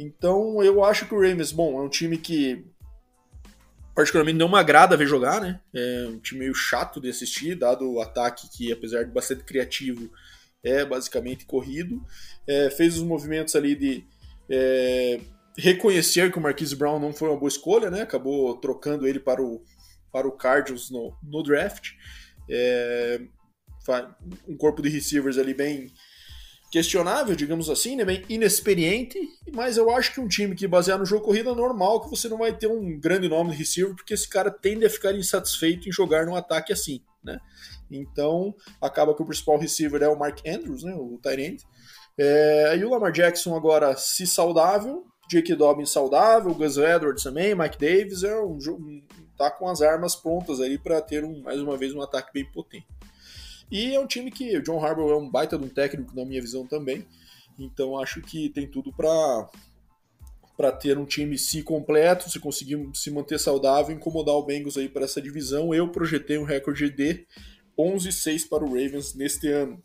Então 0.00 0.62
eu 0.62 0.82
acho 0.82 1.06
que 1.06 1.14
o 1.14 1.20
Ravens, 1.20 1.52
bom, 1.52 1.78
é 1.78 1.82
um 1.82 1.88
time 1.88 2.16
que 2.16 2.64
particularmente 3.94 4.38
não 4.38 4.48
me 4.48 4.56
agrada 4.56 4.96
ver 4.96 5.06
jogar, 5.06 5.40
né? 5.40 5.60
É 5.74 6.06
um 6.08 6.18
time 6.18 6.40
meio 6.40 6.54
chato 6.54 7.00
de 7.00 7.10
assistir, 7.10 7.54
dado 7.54 7.90
o 7.90 8.00
ataque 8.00 8.48
que, 8.48 8.72
apesar 8.72 9.04
de 9.04 9.10
bastante 9.10 9.44
criativo, 9.44 10.10
é 10.64 10.84
basicamente 10.84 11.44
corrido. 11.44 12.02
É, 12.46 12.70
fez 12.70 12.96
os 12.96 13.02
movimentos 13.02 13.54
ali 13.54 13.74
de 13.74 14.04
é, 14.48 15.20
reconhecer 15.56 16.32
que 16.32 16.38
o 16.38 16.40
Marquise 16.40 16.74
Brown 16.74 16.98
não 16.98 17.12
foi 17.12 17.28
uma 17.28 17.38
boa 17.38 17.48
escolha, 17.48 17.90
né? 17.90 18.02
Acabou 18.02 18.56
trocando 18.56 19.06
ele 19.06 19.20
para 19.20 19.42
o, 19.42 19.62
para 20.10 20.26
o 20.26 20.32
Cardinals 20.32 20.90
no, 20.90 21.14
no 21.22 21.42
draft. 21.42 21.90
É, 22.48 23.20
um 24.48 24.56
corpo 24.56 24.80
de 24.80 24.88
receivers 24.88 25.36
ali 25.36 25.52
bem 25.52 25.92
questionável, 26.70 27.34
digamos 27.34 27.68
assim, 27.68 27.96
né? 27.96 28.04
bem 28.04 28.24
inexperiente, 28.28 29.18
mas 29.52 29.76
eu 29.76 29.90
acho 29.90 30.14
que 30.14 30.20
um 30.20 30.28
time 30.28 30.54
que 30.54 30.68
basear 30.68 30.98
no 30.98 31.04
jogo 31.04 31.24
corrida 31.24 31.50
é 31.50 31.54
normal 31.54 32.00
que 32.00 32.08
você 32.08 32.28
não 32.28 32.38
vai 32.38 32.56
ter 32.56 32.68
um 32.68 32.98
grande 32.98 33.28
nome 33.28 33.50
de 33.50 33.56
receiver, 33.56 33.94
porque 33.94 34.14
esse 34.14 34.28
cara 34.28 34.50
tende 34.50 34.86
a 34.86 34.90
ficar 34.90 35.12
insatisfeito 35.12 35.88
em 35.88 35.92
jogar 35.92 36.24
num 36.26 36.36
ataque 36.36 36.72
assim, 36.72 37.02
né? 37.24 37.38
Então, 37.90 38.54
acaba 38.80 39.14
que 39.14 39.22
o 39.22 39.26
principal 39.26 39.58
receiver 39.58 40.00
é 40.00 40.08
o 40.08 40.16
Mark 40.16 40.38
Andrews, 40.46 40.84
né, 40.84 40.94
o 40.94 41.18
Tyrant. 41.20 41.60
É, 42.16 42.76
e 42.76 42.84
o 42.84 42.90
Lamar 42.90 43.10
Jackson 43.10 43.56
agora, 43.56 43.96
se 43.96 44.24
saudável, 44.26 45.04
Jake 45.28 45.54
Dobbins 45.54 45.90
saudável, 45.90 46.54
Gus 46.54 46.76
Edwards 46.76 47.24
também, 47.24 47.54
Mike 47.54 47.78
Davis, 47.78 48.22
é 48.22 48.40
um, 48.40 48.58
um, 48.68 49.02
tá 49.36 49.50
com 49.50 49.68
as 49.68 49.82
armas 49.82 50.14
prontas 50.14 50.60
aí 50.60 50.78
para 50.78 51.00
ter 51.00 51.24
um, 51.24 51.42
mais 51.42 51.60
uma 51.60 51.76
vez 51.76 51.94
um 51.94 52.00
ataque 52.02 52.32
bem 52.32 52.44
potente. 52.44 52.86
E 53.70 53.94
é 53.94 54.00
um 54.00 54.06
time 54.06 54.30
que 54.30 54.56
o 54.56 54.62
John 54.62 54.84
Harbaugh 54.84 55.12
é 55.12 55.16
um 55.16 55.28
baita 55.28 55.58
de 55.58 55.64
um 55.64 55.68
técnico, 55.68 56.14
na 56.14 56.24
minha 56.24 56.40
visão 56.40 56.66
também. 56.66 57.06
Então 57.58 57.98
acho 57.98 58.20
que 58.22 58.48
tem 58.48 58.66
tudo 58.66 58.92
para 58.92 59.48
para 60.56 60.72
ter 60.72 60.98
um 60.98 61.06
time 61.06 61.38
se 61.38 61.62
completo, 61.62 62.28
se 62.28 62.38
conseguir 62.38 62.90
se 62.92 63.10
manter 63.10 63.40
saudável, 63.40 63.96
incomodar 63.96 64.34
o 64.34 64.44
Bengals 64.44 64.76
aí 64.76 64.90
para 64.90 65.06
essa 65.06 65.20
divisão. 65.20 65.72
Eu 65.72 65.88
projetei 65.88 66.36
um 66.36 66.44
recorde 66.44 66.90
de 66.90 67.26
11-6 67.78 68.46
para 68.46 68.62
o 68.62 68.68
Ravens 68.68 69.14
neste 69.14 69.48
ano. 69.48 69.82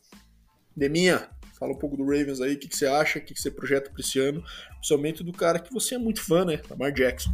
Deminha, 0.75 1.29
fala 1.57 1.71
um 1.71 1.77
pouco 1.77 1.95
do 1.95 2.03
Ravens 2.03 2.41
aí, 2.41 2.55
o 2.55 2.59
que, 2.59 2.67
que 2.67 2.75
você 2.75 2.87
acha, 2.87 3.19
o 3.19 3.21
que, 3.21 3.33
que 3.33 3.41
você 3.41 3.49
projeta 3.49 3.89
para 3.89 4.01
esse 4.01 4.19
ano, 4.19 4.43
principalmente 4.73 5.23
do 5.23 5.31
cara 5.31 5.59
que 5.59 5.73
você 5.73 5.95
é 5.95 5.97
muito 5.97 6.21
fã, 6.21 6.43
né, 6.43 6.61
Lamar 6.69 6.91
Jackson. 6.91 7.31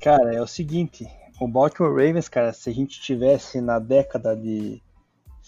Cara, 0.00 0.34
é 0.34 0.42
o 0.42 0.46
seguinte, 0.46 1.06
o 1.40 1.46
Baltimore 1.46 1.92
Ravens, 1.92 2.28
cara, 2.28 2.52
se 2.52 2.68
a 2.68 2.72
gente 2.72 3.00
tivesse 3.00 3.60
na 3.60 3.78
década 3.78 4.34
de 4.34 4.82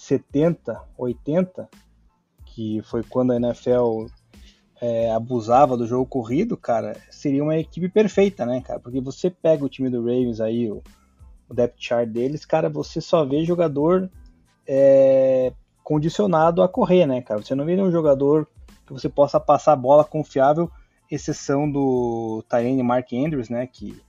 70, 0.00 0.80
80, 0.96 1.68
que 2.46 2.80
foi 2.84 3.02
quando 3.02 3.32
a 3.32 3.36
NFL 3.36 4.06
é, 4.80 5.12
abusava 5.12 5.76
do 5.76 5.86
jogo 5.86 6.06
corrido, 6.06 6.56
cara, 6.56 6.96
seria 7.10 7.44
uma 7.44 7.58
equipe 7.58 7.86
perfeita, 7.86 8.46
né, 8.46 8.62
cara? 8.62 8.80
Porque 8.80 8.98
você 8.98 9.28
pega 9.28 9.62
o 9.62 9.68
time 9.68 9.90
do 9.90 10.00
Ravens 10.00 10.40
aí, 10.40 10.70
o, 10.70 10.82
o 11.50 11.52
depth 11.52 11.76
chart 11.78 12.08
deles, 12.08 12.46
cara, 12.46 12.70
você 12.70 12.98
só 12.98 13.26
vê 13.26 13.44
jogador 13.44 14.10
é, 14.66 15.52
condicionado 15.84 16.62
a 16.62 16.68
correr, 16.68 17.04
né, 17.04 17.20
cara? 17.20 17.42
Você 17.42 17.54
não 17.54 17.66
vê 17.66 17.76
nenhum 17.76 17.92
jogador 17.92 18.48
que 18.86 18.94
você 18.94 19.08
possa 19.08 19.38
passar 19.38 19.74
a 19.74 19.76
bola 19.76 20.02
confiável, 20.02 20.70
exceção 21.10 21.70
do 21.70 22.42
Tyrene 22.48 22.82
Mark 22.82 23.12
Andrews, 23.12 23.50
né, 23.50 23.66
que 23.66 24.00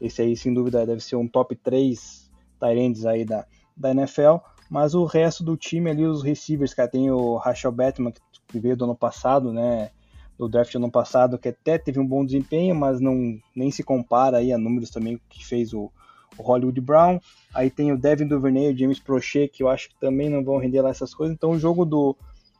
esse 0.00 0.22
aí, 0.22 0.36
sem 0.36 0.52
dúvida, 0.52 0.84
deve 0.84 1.00
ser 1.00 1.14
um 1.14 1.28
top 1.28 1.54
3 1.54 2.30
Tyrands 2.58 3.06
aí 3.06 3.24
da, 3.24 3.46
da 3.76 3.92
NFL, 3.92 4.38
mas 4.68 4.94
o 4.94 5.04
resto 5.04 5.44
do 5.44 5.56
time 5.56 5.90
ali, 5.90 6.04
os 6.04 6.22
receivers, 6.22 6.74
cara, 6.74 6.88
tem 6.88 7.10
o 7.10 7.36
Rachel 7.36 7.72
Batman, 7.72 8.12
que 8.48 8.58
veio 8.58 8.76
do 8.76 8.84
ano 8.84 8.96
passado, 8.96 9.52
né? 9.52 9.90
Do 10.38 10.48
draft 10.48 10.72
do 10.72 10.78
ano 10.78 10.90
passado, 10.90 11.38
que 11.38 11.48
até 11.48 11.78
teve 11.78 11.98
um 11.98 12.06
bom 12.06 12.24
desempenho, 12.24 12.74
mas 12.74 13.00
não 13.00 13.38
nem 13.54 13.70
se 13.70 13.82
compara 13.82 14.38
aí 14.38 14.52
a 14.52 14.58
números 14.58 14.90
também 14.90 15.20
que 15.28 15.44
fez 15.44 15.72
o, 15.72 15.90
o 16.36 16.42
Hollywood 16.42 16.80
Brown. 16.80 17.18
Aí 17.54 17.70
tem 17.70 17.92
o 17.92 17.98
Devin 17.98 18.26
Duvernay, 18.26 18.72
o 18.72 18.76
James 18.76 18.98
Prochet, 18.98 19.48
que 19.48 19.62
eu 19.62 19.68
acho 19.68 19.88
que 19.88 19.98
também 19.98 20.28
não 20.28 20.44
vão 20.44 20.58
render 20.58 20.82
lá 20.82 20.90
essas 20.90 21.14
coisas. 21.14 21.34
Então 21.34 21.52
o 21.52 21.58
jogo 21.58 21.84
do, 21.84 22.14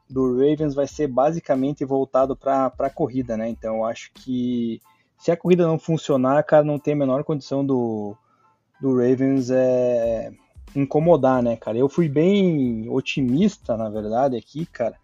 do 0.09 0.33
Ravens 0.35 0.75
vai 0.75 0.87
ser 0.87 1.09
basicamente 1.09 1.85
voltado 1.85 2.35
para 2.35 2.73
a 2.79 2.91
corrida, 2.91 3.37
né? 3.37 3.49
Então 3.49 3.77
eu 3.77 3.85
acho 3.85 4.11
que 4.15 4.81
se 5.19 5.31
a 5.31 5.37
corrida 5.37 5.67
não 5.67 5.79
funcionar, 5.79 6.43
cara, 6.45 6.65
não 6.65 6.79
tem 6.79 6.95
a 6.95 6.97
menor 6.97 7.25
condição 7.25 7.65
do, 7.65 8.17
do 8.81 8.97
Ravens 8.97 9.51
é, 9.51 10.33
incomodar, 10.75 11.43
né, 11.43 11.57
cara? 11.57 11.79
Eu 11.79 11.89
fui 11.89 12.09
bem 12.09 12.89
otimista, 12.89 13.77
na 13.77 13.89
verdade, 13.89 14.37
aqui, 14.37 14.67
cara, 14.67 14.97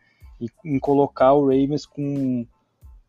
em 0.64 0.78
colocar 0.78 1.32
o 1.32 1.46
Ravens 1.46 1.86
com, 1.86 2.46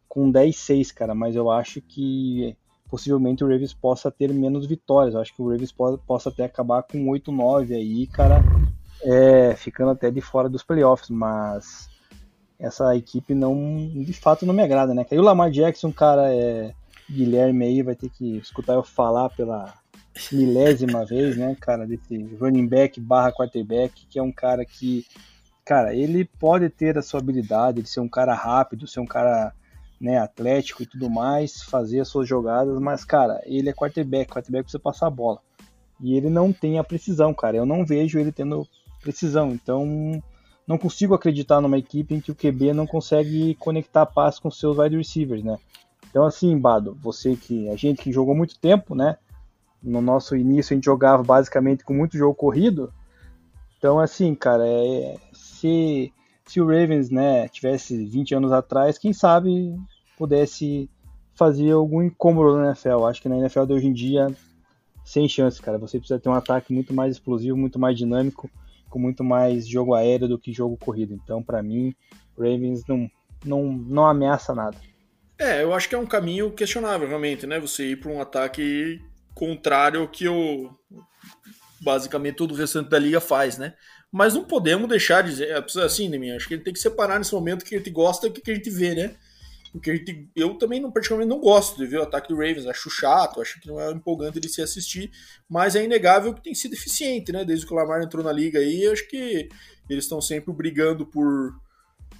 com 0.07 0.31
10-6, 0.31 0.93
cara, 0.93 1.15
mas 1.15 1.35
eu 1.35 1.49
acho 1.49 1.81
que 1.81 2.55
possivelmente 2.89 3.43
o 3.43 3.47
Ravens 3.47 3.73
possa 3.73 4.11
ter 4.11 4.31
menos 4.31 4.67
vitórias. 4.67 5.15
Eu 5.15 5.21
acho 5.21 5.33
que 5.35 5.41
o 5.41 5.49
Ravens 5.49 5.71
po 5.71 5.97
possa 5.97 6.29
até 6.29 6.45
acabar 6.45 6.83
com 6.83 7.07
8-9 7.07 7.73
aí, 7.73 8.05
cara, 8.07 8.43
é, 9.01 9.55
ficando 9.55 9.91
até 9.91 10.11
de 10.11 10.21
fora 10.21 10.47
dos 10.47 10.63
playoffs, 10.63 11.09
mas 11.09 11.89
essa 12.59 12.95
equipe 12.95 13.33
não, 13.33 13.89
de 13.95 14.13
fato, 14.13 14.45
não 14.45 14.53
me 14.53 14.61
agrada, 14.61 14.93
né? 14.93 15.05
E 15.11 15.17
o 15.17 15.21
Lamar 15.21 15.49
Jackson, 15.49 15.91
cara, 15.91 16.33
é, 16.33 16.73
Guilherme 17.09 17.65
aí 17.65 17.81
vai 17.81 17.95
ter 17.95 18.09
que 18.09 18.37
escutar 18.37 18.73
eu 18.73 18.83
falar 18.83 19.29
pela 19.29 19.73
milésima 20.31 21.05
vez, 21.05 21.37
né, 21.37 21.55
cara, 21.59 21.85
desse 21.85 22.17
running 22.39 22.67
back 22.67 22.99
barra 22.99 23.31
quarterback, 23.31 24.05
que 24.07 24.19
é 24.19 24.23
um 24.23 24.31
cara 24.31 24.63
que, 24.63 25.05
cara, 25.65 25.95
ele 25.95 26.25
pode 26.25 26.69
ter 26.69 26.97
a 26.97 27.01
sua 27.01 27.19
habilidade 27.19 27.81
de 27.81 27.89
ser 27.89 27.99
um 27.99 28.07
cara 28.07 28.33
rápido, 28.33 28.87
ser 28.87 28.99
um 28.99 29.05
cara, 29.05 29.53
né, 29.99 30.17
atlético 30.17 30.83
e 30.83 30.85
tudo 30.85 31.09
mais, 31.09 31.63
fazer 31.63 31.99
as 31.99 32.07
suas 32.07 32.27
jogadas, 32.27 32.79
mas, 32.79 33.03
cara, 33.03 33.41
ele 33.45 33.69
é 33.69 33.73
quarterback, 33.73 34.31
quarterback 34.31 34.63
precisa 34.63 34.79
passar 34.79 35.07
a 35.07 35.11
bola. 35.11 35.39
E 36.01 36.15
ele 36.15 36.29
não 36.29 36.51
tem 36.51 36.77
a 36.77 36.83
precisão, 36.83 37.33
cara, 37.33 37.57
eu 37.57 37.65
não 37.65 37.85
vejo 37.85 38.19
ele 38.19 38.31
tendo 38.31 38.67
precisão, 39.01 39.51
então 39.51 40.21
não 40.67 40.77
consigo 40.77 41.13
acreditar 41.13 41.59
numa 41.59 41.77
equipe 41.77 42.15
em 42.15 42.21
que 42.21 42.31
o 42.31 42.35
QB 42.35 42.73
não 42.73 42.87
consegue 42.87 43.55
conectar 43.55 44.03
a 44.03 44.05
passe 44.05 44.41
com 44.41 44.49
seus 44.49 44.77
wide 44.77 44.95
receivers, 44.95 45.43
né? 45.43 45.57
Então, 46.09 46.25
assim, 46.25 46.57
Bado, 46.57 46.95
você 47.01 47.35
que, 47.35 47.69
a 47.69 47.75
gente 47.75 48.03
que 48.03 48.11
jogou 48.11 48.35
muito 48.35 48.57
tempo, 48.59 48.93
né, 48.95 49.17
no 49.83 50.01
nosso 50.01 50.35
início 50.35 50.73
a 50.73 50.75
gente 50.75 50.85
jogava 50.85 51.21
basicamente 51.21 51.83
com 51.83 51.93
muito 51.93 52.17
jogo 52.17 52.35
corrido. 52.35 52.93
Então, 53.77 53.99
assim, 53.99 54.33
cara, 54.33 54.63
é, 54.65 55.17
se, 55.33 56.13
se 56.45 56.61
o 56.61 56.65
Ravens 56.65 57.09
né, 57.09 57.47
tivesse 57.49 58.05
20 58.05 58.35
anos 58.35 58.51
atrás, 58.51 58.97
quem 58.97 59.11
sabe 59.11 59.75
pudesse 60.17 60.89
fazer 61.35 61.71
algum 61.71 62.01
incômodo 62.01 62.57
na 62.57 62.67
NFL. 62.67 63.05
Acho 63.05 63.21
que 63.21 63.29
na 63.29 63.37
NFL 63.37 63.65
de 63.65 63.73
hoje 63.73 63.87
em 63.87 63.93
dia, 63.93 64.33
sem 65.03 65.27
chance, 65.27 65.61
cara. 65.61 65.77
Você 65.77 65.97
precisa 65.97 66.19
ter 66.19 66.29
um 66.29 66.33
ataque 66.33 66.73
muito 66.73 66.93
mais 66.93 67.13
explosivo, 67.13 67.57
muito 67.57 67.79
mais 67.79 67.97
dinâmico, 67.97 68.49
com 68.89 68.99
muito 68.99 69.23
mais 69.23 69.67
jogo 69.67 69.93
aéreo 69.93 70.27
do 70.27 70.39
que 70.39 70.53
jogo 70.53 70.77
corrido. 70.77 71.13
Então, 71.13 71.41
para 71.43 71.61
mim, 71.61 71.93
Ravens 72.37 72.85
não, 72.87 73.09
não, 73.43 73.63
não 73.73 74.05
ameaça 74.05 74.53
nada. 74.53 74.77
É, 75.37 75.63
eu 75.63 75.73
acho 75.73 75.89
que 75.89 75.95
é 75.95 75.97
um 75.97 76.05
caminho 76.05 76.51
questionável, 76.51 77.07
realmente, 77.07 77.45
né? 77.47 77.59
Você 77.59 77.91
ir 77.91 77.99
para 77.99 78.11
um 78.11 78.21
ataque 78.21 79.01
contrário 79.33 80.01
ao 80.01 80.07
que 80.07 80.27
o 80.27 80.69
basicamente 81.81 82.35
todo 82.35 82.51
o 82.53 82.55
restante 82.55 82.89
da 82.89 82.97
liga 82.97 83.19
faz, 83.19 83.57
né? 83.57 83.73
Mas 84.11 84.33
não 84.33 84.45
podemos 84.45 84.87
deixar 84.87 85.21
de 85.21 85.31
dizer, 85.31 85.65
assim, 85.83 86.07
né, 86.07 86.35
acho 86.35 86.47
que 86.47 86.53
ele 86.53 86.63
tem 86.63 86.73
que 86.73 86.79
separar 86.79 87.17
nesse 87.17 87.33
momento 87.33 87.65
que 87.65 87.75
a 87.75 87.77
gente 87.77 87.89
gosta 87.89 88.27
e 88.27 88.29
o 88.29 88.33
que 88.33 88.51
a 88.51 88.55
gente 88.55 88.69
vê, 88.69 88.95
né? 88.95 89.15
Porque 89.71 89.89
a 89.89 89.95
gente, 89.95 90.29
eu 90.35 90.53
também 90.53 90.79
não, 90.79 90.91
particularmente 90.91 91.35
não 91.35 91.41
gosto 91.41 91.77
de 91.77 91.87
ver 91.87 91.97
o 91.97 92.03
ataque 92.03 92.27
do 92.27 92.35
Ravens, 92.35 92.67
acho 92.67 92.91
chato, 92.91 93.41
acho 93.41 93.59
que 93.59 93.67
não 93.67 93.81
é 93.81 93.91
empolgante 93.91 94.39
de 94.39 94.47
se 94.47 94.61
assistir, 94.61 95.09
mas 95.49 95.75
é 95.75 95.83
inegável 95.83 96.31
que 96.31 96.43
tem 96.43 96.53
sido 96.53 96.73
eficiente, 96.73 97.31
né? 97.31 97.43
Desde 97.43 97.65
que 97.65 97.73
o 97.73 97.75
Lamar 97.75 98.03
entrou 98.03 98.23
na 98.23 98.31
liga 98.31 98.59
aí, 98.59 98.87
acho 98.87 99.07
que 99.07 99.49
eles 99.89 100.05
estão 100.05 100.21
sempre 100.21 100.53
brigando 100.53 101.07
por, 101.07 101.55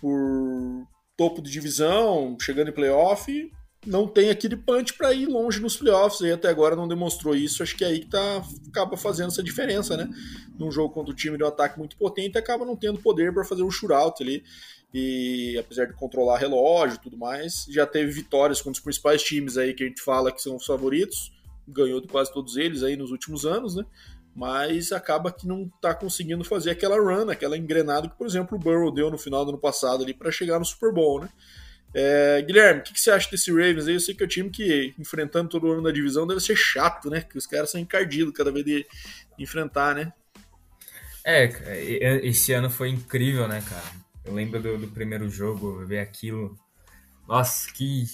por 0.02 0.88
topo 1.16 1.44
de 1.44 1.52
divisão, 1.52 2.36
chegando 2.42 2.70
em 2.70 2.74
playoff, 2.74 3.52
não 3.86 4.08
tem 4.08 4.30
aquele 4.30 4.56
punch 4.56 4.94
para 4.94 5.14
ir 5.14 5.26
longe 5.26 5.60
nos 5.60 5.76
playoffs 5.76 6.22
e 6.22 6.32
até 6.32 6.50
agora 6.50 6.76
não 6.76 6.88
demonstrou 6.88 7.36
isso. 7.36 7.64
Acho 7.64 7.76
que 7.76 7.84
é 7.84 7.88
aí 7.88 8.00
que 8.00 8.08
tá, 8.08 8.44
acaba 8.68 8.96
fazendo 8.98 9.28
essa 9.28 9.44
diferença, 9.44 9.98
né? 9.98 10.10
Num 10.58 10.72
jogo 10.72 10.94
contra 10.94 11.12
o 11.12 11.16
time 11.16 11.38
de 11.38 11.44
um 11.44 11.48
ataque 11.48 11.78
muito 11.78 11.98
potente, 11.98 12.38
acaba 12.38 12.66
não 12.66 12.76
tendo 12.76 13.00
poder 13.00 13.34
para 13.34 13.44
fazer 13.44 13.64
um 13.64 13.72
shootout 13.72 14.22
ali. 14.24 14.44
E 14.94 15.58
apesar 15.58 15.86
de 15.86 15.94
controlar 15.94 16.38
relógio 16.38 16.96
e 16.96 17.00
tudo 17.00 17.18
mais, 17.18 17.66
já 17.70 17.86
teve 17.86 18.12
vitórias 18.12 18.62
com 18.62 18.70
os 18.70 18.80
principais 18.80 19.24
times 19.24 19.58
aí 19.58 19.74
que 19.74 19.84
a 19.84 19.88
gente 19.88 20.02
fala 20.02 20.32
que 20.32 20.42
são 20.42 20.56
os 20.56 20.66
favoritos. 20.66 21.32
Ganhou 21.68 22.00
de 22.00 22.08
quase 22.08 22.32
todos 22.32 22.58
eles 22.58 22.84
aí 22.84 22.96
nos 22.96 23.12
últimos 23.12 23.46
anos, 23.46 23.76
né? 23.76 23.86
Mas 24.36 24.92
acaba 24.92 25.32
que 25.32 25.48
não 25.48 25.70
tá 25.82 25.94
conseguindo 25.94 26.44
fazer 26.44 26.72
aquela 26.72 26.98
run, 26.98 27.30
aquela 27.30 27.58
engrenada 27.58 28.08
que, 28.08 28.18
por 28.18 28.26
exemplo, 28.26 28.58
o 28.58 28.60
Burrow 28.60 28.92
deu 28.92 29.12
no 29.12 29.18
final 29.18 29.44
do 29.46 29.50
ano 29.50 29.60
passado 29.60 30.04
ali 30.04 30.14
para 30.14 30.32
chegar 30.32 30.60
no 30.60 30.66
Super 30.66 30.92
Bowl, 30.92 31.22
né? 31.22 31.30
É, 31.94 32.42
Guilherme, 32.42 32.80
o 32.80 32.84
que, 32.84 32.94
que, 32.94 33.00
você 33.00 33.12
acha 33.12 33.30
desse 33.30 33.52
Ravens 33.52 33.88
aí? 33.88 33.94
Eu 33.94 34.00
sei 34.00 34.16
que 34.16 34.24
é 34.24 34.26
o 34.26 34.30
time 34.30 34.50
que, 34.50 34.94
enfrentando 34.98 35.50
todo 35.50 35.72
ano 35.72 35.82
na 35.82 35.92
divisão, 35.92 36.26
deve 36.26 36.42
ser 36.42 36.56
chato, 36.56 37.10
né? 37.10 37.22
Que 37.22 37.38
os 37.38 37.46
caras 37.46 37.70
são 37.70 37.80
encardidos 37.80 38.34
cada 38.34 38.52
vez 38.52 38.66
de 38.66 38.86
enfrentar, 39.38 39.94
né? 39.94 40.12
É, 41.26 41.46
esse 42.24 42.52
ano 42.52 42.70
foi 42.70 42.90
incrível, 42.90 43.48
né, 43.48 43.64
cara? 43.68 44.04
Eu 44.26 44.34
lembro 44.34 44.60
do, 44.62 44.78
do 44.78 44.88
primeiro 44.88 45.30
jogo, 45.30 45.86
ver 45.86 46.00
aquilo. 46.00 46.58
Nossa, 47.28 47.72
que, 47.72 48.06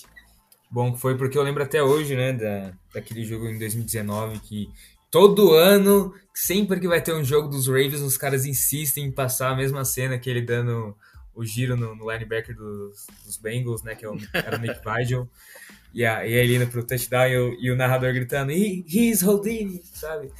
bom 0.69 0.93
que 0.93 0.99
foi, 0.99 1.17
porque 1.17 1.37
eu 1.37 1.43
lembro 1.43 1.63
até 1.63 1.81
hoje, 1.81 2.15
né, 2.15 2.33
da, 2.33 2.73
daquele 2.93 3.23
jogo 3.23 3.47
em 3.47 3.57
2019 3.57 4.39
que 4.39 4.69
todo 5.09 5.53
ano, 5.53 6.13
sempre 6.33 6.79
que 6.79 6.87
vai 6.87 7.01
ter 7.01 7.13
um 7.13 7.23
jogo 7.23 7.47
dos 7.47 7.67
Ravens, 7.67 8.01
os 8.01 8.17
caras 8.17 8.45
insistem 8.45 9.05
em 9.05 9.11
passar 9.11 9.49
a 9.49 9.55
mesma 9.55 9.83
cena 9.83 10.19
que 10.19 10.29
ele 10.29 10.41
dando 10.41 10.95
o 11.39 11.45
giro 11.45 11.77
no, 11.77 11.95
no 11.95 12.11
linebacker 12.11 12.53
dos, 12.53 13.07
dos, 13.23 13.37
Bengals, 13.37 13.81
né, 13.81 13.95
que 13.95 14.03
é 14.03 14.09
o, 14.09 14.17
era 14.33 14.57
o 14.57 14.59
Nick 14.59 14.79
Vigil. 14.83 15.29
E, 15.93 16.05
a, 16.05 16.27
e 16.27 16.33
ele 16.33 16.55
indo 16.55 16.67
pro 16.67 16.85
touchdown 16.85 17.27
e 17.27 17.37
o, 17.37 17.57
e 17.61 17.71
o 17.71 17.75
narrador 17.75 18.13
gritando, 18.13 18.51
He, 18.51 18.85
he's 18.87 19.23
Houdini, 19.23 19.81
sabe? 19.93 20.31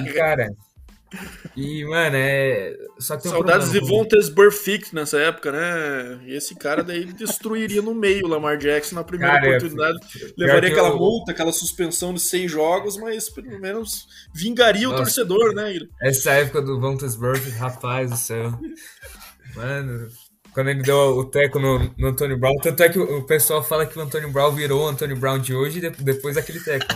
E, 0.00 0.12
cara, 0.14 0.48
e, 1.56 1.84
mano, 1.84 2.16
é. 2.16 2.76
Só 2.98 3.16
que 3.16 3.22
tem 3.22 3.32
um 3.32 3.34
Saudades 3.34 3.70
de 3.70 3.80
Vontes 3.80 4.28
Burfict 4.28 4.94
nessa 4.94 5.18
época, 5.18 5.52
né? 5.52 6.20
E 6.26 6.34
esse 6.34 6.54
cara 6.54 6.82
daí 6.82 7.04
destruiria 7.04 7.82
no 7.82 7.94
meio 7.94 8.26
o 8.26 8.28
Lamar 8.28 8.58
Jackson 8.58 8.96
na 8.96 9.04
primeira 9.04 9.34
cara, 9.34 9.48
oportunidade. 9.48 9.98
Levaria 10.36 10.70
aquela 10.70 10.88
eu... 10.90 10.96
multa, 10.96 11.32
aquela 11.32 11.52
suspensão 11.52 12.12
de 12.14 12.20
seis 12.20 12.50
jogos, 12.50 12.96
mas 12.96 13.28
pelo 13.28 13.58
menos 13.60 14.06
vingaria 14.34 14.88
Nossa, 14.88 14.94
o 14.94 15.04
torcedor, 15.04 15.54
né? 15.54 15.78
Essa 16.00 16.32
época 16.32 16.62
do 16.62 16.80
Vontes 16.80 17.16
Burfict, 17.16 17.56
rapaz 17.56 18.10
do 18.10 18.16
céu. 18.16 18.52
Mano, 19.56 20.08
quando 20.52 20.68
ele 20.68 20.82
deu 20.82 21.18
o 21.18 21.24
teco 21.24 21.58
no, 21.58 21.78
no 21.98 22.08
Antônio 22.08 22.38
Brown. 22.38 22.56
Tanto 22.62 22.82
é 22.82 22.88
que 22.88 22.98
o, 22.98 23.24
pessoal 23.24 23.62
fala 23.62 23.86
que 23.86 23.98
o 23.98 24.02
Antônio 24.02 24.30
Brown 24.30 24.52
virou 24.52 24.84
o 24.84 24.88
Antônio 24.88 25.16
Brown 25.16 25.38
de 25.38 25.54
hoje 25.54 25.80
depois 25.90 26.36
daquele 26.36 26.60
teco. 26.60 26.86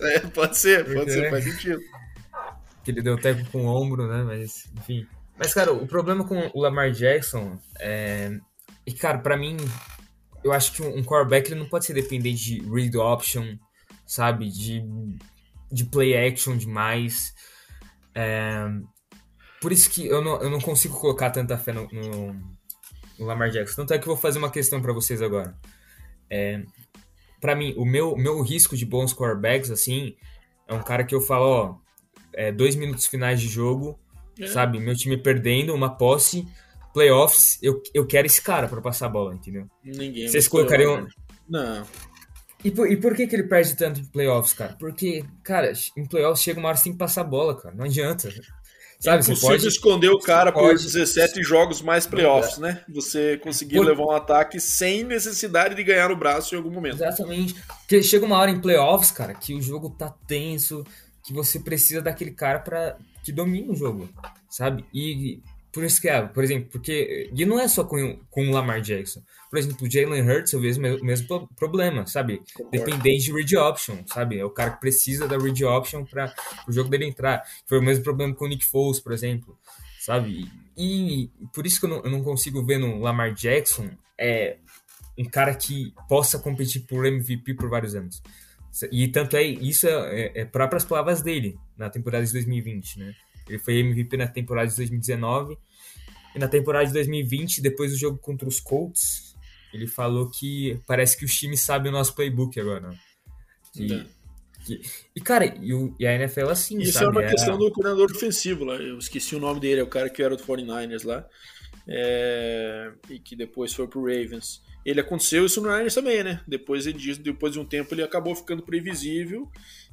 Né? 0.00 0.20
pode 0.34 0.56
ser, 0.56 0.84
pode 0.84 0.96
Porque, 0.96 1.10
ser, 1.10 1.30
faz 1.30 1.44
sentido 1.44 1.80
que 2.84 2.90
ele 2.90 3.02
deu 3.02 3.16
tempo 3.16 3.50
com 3.50 3.64
o 3.64 3.82
ombro, 3.82 4.06
né? 4.06 4.22
Mas, 4.22 4.70
enfim. 4.76 5.06
Mas, 5.36 5.54
cara, 5.54 5.72
o 5.72 5.86
problema 5.86 6.24
com 6.24 6.50
o 6.54 6.60
Lamar 6.60 6.92
Jackson 6.92 7.58
é. 7.80 8.30
E, 8.86 8.92
cara, 8.92 9.18
para 9.18 9.36
mim, 9.36 9.56
eu 10.44 10.52
acho 10.52 10.72
que 10.72 10.82
um 10.82 11.02
quarterback 11.02 11.50
ele 11.50 11.60
não 11.60 11.68
pode 11.68 11.86
ser 11.86 11.94
dependente 11.94 12.44
de 12.44 12.70
read 12.70 12.96
option, 12.98 13.56
sabe? 14.06 14.50
De, 14.50 14.84
de 15.72 15.84
play 15.86 16.14
action 16.14 16.56
demais. 16.56 17.34
É, 18.14 18.68
por 19.64 19.72
isso 19.72 19.88
que 19.88 20.06
eu 20.06 20.20
não, 20.20 20.42
eu 20.42 20.50
não 20.50 20.60
consigo 20.60 21.00
colocar 21.00 21.30
tanta 21.30 21.56
fé 21.56 21.72
no, 21.72 21.88
no, 21.90 22.34
no 23.18 23.24
Lamar 23.24 23.48
Jackson. 23.48 23.76
Tanto 23.76 23.94
é 23.94 23.98
que 23.98 24.06
eu 24.06 24.12
vou 24.12 24.20
fazer 24.20 24.38
uma 24.38 24.50
questão 24.50 24.82
para 24.82 24.92
vocês 24.92 25.22
agora. 25.22 25.56
É, 26.28 26.62
para 27.40 27.56
mim, 27.56 27.72
o 27.78 27.84
meu, 27.86 28.14
meu 28.14 28.42
risco 28.42 28.76
de 28.76 28.84
bons 28.84 29.14
quarterbacks, 29.14 29.70
assim, 29.70 30.16
é 30.68 30.74
um 30.74 30.82
cara 30.82 31.02
que 31.02 31.14
eu 31.14 31.20
falo, 31.22 31.46
ó, 31.46 31.76
é, 32.34 32.52
dois 32.52 32.76
minutos 32.76 33.06
finais 33.06 33.40
de 33.40 33.48
jogo, 33.48 33.98
é. 34.38 34.46
sabe? 34.48 34.78
Meu 34.78 34.94
time 34.94 35.16
perdendo, 35.16 35.74
uma 35.74 35.96
posse, 35.96 36.46
playoffs, 36.92 37.58
eu, 37.62 37.82
eu 37.94 38.06
quero 38.06 38.26
esse 38.26 38.42
cara 38.42 38.68
para 38.68 38.82
passar 38.82 39.06
a 39.06 39.08
bola, 39.08 39.34
entendeu? 39.34 39.66
Ninguém. 39.82 40.28
Vocês 40.28 40.46
colocariam. 40.46 41.04
Né? 41.04 41.08
Não. 41.48 41.86
E 42.62 42.70
por, 42.70 42.92
e 42.92 42.98
por 42.98 43.16
que, 43.16 43.26
que 43.26 43.34
ele 43.34 43.44
perde 43.44 43.74
tanto 43.76 44.00
em 44.00 44.04
playoffs, 44.04 44.52
cara? 44.52 44.76
Porque, 44.78 45.24
cara, 45.42 45.72
em 45.96 46.04
playoffs 46.04 46.44
chega 46.44 46.60
uma 46.60 46.68
hora 46.68 46.78
que 46.78 46.92
passar 46.92 47.22
a 47.22 47.24
bola, 47.24 47.58
cara. 47.58 47.74
Não 47.74 47.86
adianta. 47.86 48.28
Sabe, 49.04 49.18
é 49.18 49.26
impossível 49.26 49.50
pode, 49.50 49.68
esconder 49.68 50.08
o 50.08 50.18
cara 50.18 50.50
por 50.50 50.62
pode... 50.62 50.82
17 50.82 51.42
jogos 51.42 51.82
mais 51.82 52.06
playoffs, 52.06 52.56
né? 52.56 52.82
Você 52.88 53.36
conseguir 53.36 53.76
por... 53.76 53.86
levar 53.86 54.04
um 54.04 54.10
ataque 54.12 54.58
sem 54.58 55.04
necessidade 55.04 55.74
de 55.74 55.84
ganhar 55.84 56.08
no 56.08 56.16
braço 56.16 56.54
em 56.54 56.58
algum 56.58 56.70
momento. 56.70 56.94
Exatamente. 56.94 57.54
Porque 57.80 58.02
chega 58.02 58.24
uma 58.24 58.38
hora 58.38 58.50
em 58.50 58.58
playoffs, 58.58 59.10
cara, 59.10 59.34
que 59.34 59.54
o 59.54 59.60
jogo 59.60 59.90
tá 59.90 60.14
tenso, 60.26 60.86
que 61.22 61.34
você 61.34 61.60
precisa 61.60 62.00
daquele 62.00 62.30
cara 62.30 62.60
para 62.60 62.96
que 63.22 63.30
domine 63.30 63.70
o 63.70 63.76
jogo, 63.76 64.08
sabe? 64.48 64.86
E 64.94 65.38
por 65.74 65.82
isso 65.82 66.00
que 66.00 66.08
é, 66.08 66.22
por 66.22 66.44
exemplo, 66.44 66.68
porque 66.70 67.28
e 67.34 67.44
não 67.44 67.58
é 67.58 67.66
só 67.66 67.82
com, 67.82 68.16
com 68.30 68.48
o 68.48 68.52
Lamar 68.52 68.80
Jackson. 68.80 69.20
Por 69.50 69.58
exemplo, 69.58 69.84
o 69.84 69.90
Jalen 69.90 70.22
Hurts 70.22 70.52
eu 70.52 70.60
vejo 70.60 70.78
o 70.78 70.82
mesmo, 70.82 71.04
mesmo 71.04 71.48
problema, 71.56 72.06
sabe? 72.06 72.40
Dependente 72.70 73.24
de 73.24 73.32
read 73.32 73.56
option, 73.56 73.96
sabe? 74.06 74.38
É 74.38 74.44
o 74.44 74.50
cara 74.50 74.70
que 74.70 74.80
precisa 74.80 75.26
da 75.26 75.36
read 75.36 75.64
option 75.64 76.04
para 76.04 76.32
o 76.68 76.72
jogo 76.72 76.88
dele 76.88 77.06
entrar. 77.06 77.42
Foi 77.66 77.80
o 77.80 77.82
mesmo 77.82 78.04
problema 78.04 78.32
com 78.32 78.44
o 78.44 78.48
Nick 78.48 78.64
Foles, 78.64 79.00
por 79.00 79.12
exemplo, 79.12 79.58
sabe? 79.98 80.48
E, 80.76 81.24
e 81.24 81.30
por 81.52 81.66
isso 81.66 81.80
que 81.80 81.86
eu 81.86 81.90
não, 81.90 82.04
eu 82.04 82.10
não 82.10 82.22
consigo 82.22 82.64
ver 82.64 82.78
no 82.78 83.00
Lamar 83.00 83.34
Jackson 83.34 83.90
é 84.16 84.58
um 85.18 85.24
cara 85.24 85.52
que 85.56 85.92
possa 86.08 86.38
competir 86.38 86.82
por 86.82 87.04
MVP 87.04 87.54
por 87.54 87.68
vários 87.68 87.96
anos. 87.96 88.22
E 88.92 89.08
tanto 89.08 89.36
é, 89.36 89.42
isso 89.42 89.88
é, 89.88 90.20
é, 90.20 90.40
é 90.42 90.44
próprias 90.44 90.84
palavras 90.84 91.20
dele 91.20 91.58
na 91.76 91.90
temporada 91.90 92.24
de 92.24 92.32
2020, 92.32 93.00
né? 93.00 93.14
Ele 93.48 93.58
foi 93.58 93.78
MVP 93.78 94.16
na 94.16 94.26
temporada 94.26 94.68
de 94.68 94.76
2019 94.76 95.56
e 96.34 96.38
na 96.38 96.48
temporada 96.48 96.86
de 96.86 96.92
2020, 96.92 97.60
depois 97.60 97.92
do 97.92 97.98
jogo 97.98 98.18
contra 98.18 98.48
os 98.48 98.58
Colts, 98.58 99.36
ele 99.72 99.86
falou 99.86 100.30
que 100.30 100.80
parece 100.86 101.16
que 101.16 101.24
os 101.24 101.34
times 101.34 101.60
sabem 101.60 101.90
o 101.90 101.92
nosso 101.92 102.14
playbook 102.14 102.58
agora. 102.58 102.94
Que, 103.72 104.06
que, 104.64 104.80
e, 105.14 105.20
cara, 105.20 105.46
e, 105.60 105.74
o, 105.74 105.94
e, 105.98 106.06
a 106.06 106.14
NFL 106.14 106.48
assim, 106.48 106.78
Isso 106.78 106.92
sabe? 106.92 107.06
é 107.06 107.08
uma 107.08 107.30
questão 107.30 107.58
do 107.58 107.70
coordenador 107.70 108.10
ofensivo 108.10 108.64
lá. 108.64 108.76
Eu 108.76 108.98
esqueci 108.98 109.34
o 109.36 109.40
nome 109.40 109.60
dele, 109.60 109.80
é 109.80 109.84
o 109.84 109.88
cara 109.88 110.08
que 110.08 110.22
era 110.22 110.36
do 110.36 110.42
49ers 110.42 111.04
lá. 111.04 111.26
É, 111.86 112.92
e 113.10 113.18
que 113.18 113.36
depois 113.36 113.74
foi 113.74 113.86
pro 113.86 114.00
Ravens 114.00 114.62
ele 114.84 115.00
aconteceu 115.00 115.46
isso 115.46 115.60
no 115.62 115.74
Niners 115.74 115.94
também, 115.94 116.22
né? 116.22 116.40
Depois, 116.46 116.86
ele, 116.86 117.16
depois 117.16 117.54
de 117.54 117.58
um 117.58 117.64
tempo 117.64 117.94
ele 117.94 118.02
acabou 118.02 118.34
ficando 118.34 118.62
previsível. 118.62 119.50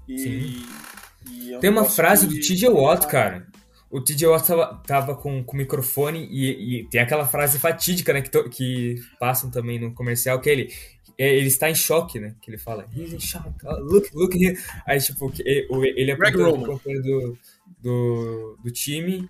E, 0.07 0.63
é 0.67 1.10
Tem 1.59 1.69
uma 1.69 1.85
frase 1.85 2.27
do 2.27 2.39
TJ 2.39 2.69
Watt, 2.69 3.07
cara. 3.07 3.47
O 3.89 4.01
TJ 4.01 4.27
Watt 4.27 4.47
tava, 4.47 4.81
tava 4.85 5.15
com, 5.15 5.43
com 5.43 5.53
o 5.53 5.57
microfone 5.57 6.27
e, 6.31 6.79
e, 6.79 6.89
tem 6.89 7.01
aquela 7.01 7.27
frase 7.27 7.59
fatídica, 7.59 8.13
né? 8.13 8.21
Que, 8.21 8.29
to, 8.29 8.49
que 8.49 8.95
passam 9.19 9.51
também 9.51 9.79
no 9.79 9.93
comercial, 9.93 10.39
que 10.39 10.49
ele, 10.49 10.73
é, 11.17 11.35
ele 11.35 11.47
está 11.47 11.69
em 11.69 11.75
choque, 11.75 12.19
né? 12.19 12.35
Que 12.41 12.49
ele 12.49 12.57
fala, 12.57 12.87
he's 12.95 13.13
in 13.13 13.19
shock, 13.19 13.49
oh, 13.65 13.75
look, 13.79 14.09
look 14.13 14.35
here. 14.41 14.57
Aí, 14.87 14.99
tipo, 14.99 15.31
ele 15.37 16.11
é 16.11 16.15
o 16.15 16.65
companheiro 16.65 17.03
do, 17.03 17.37
do, 17.81 18.57
do 18.63 18.71
time 18.71 19.29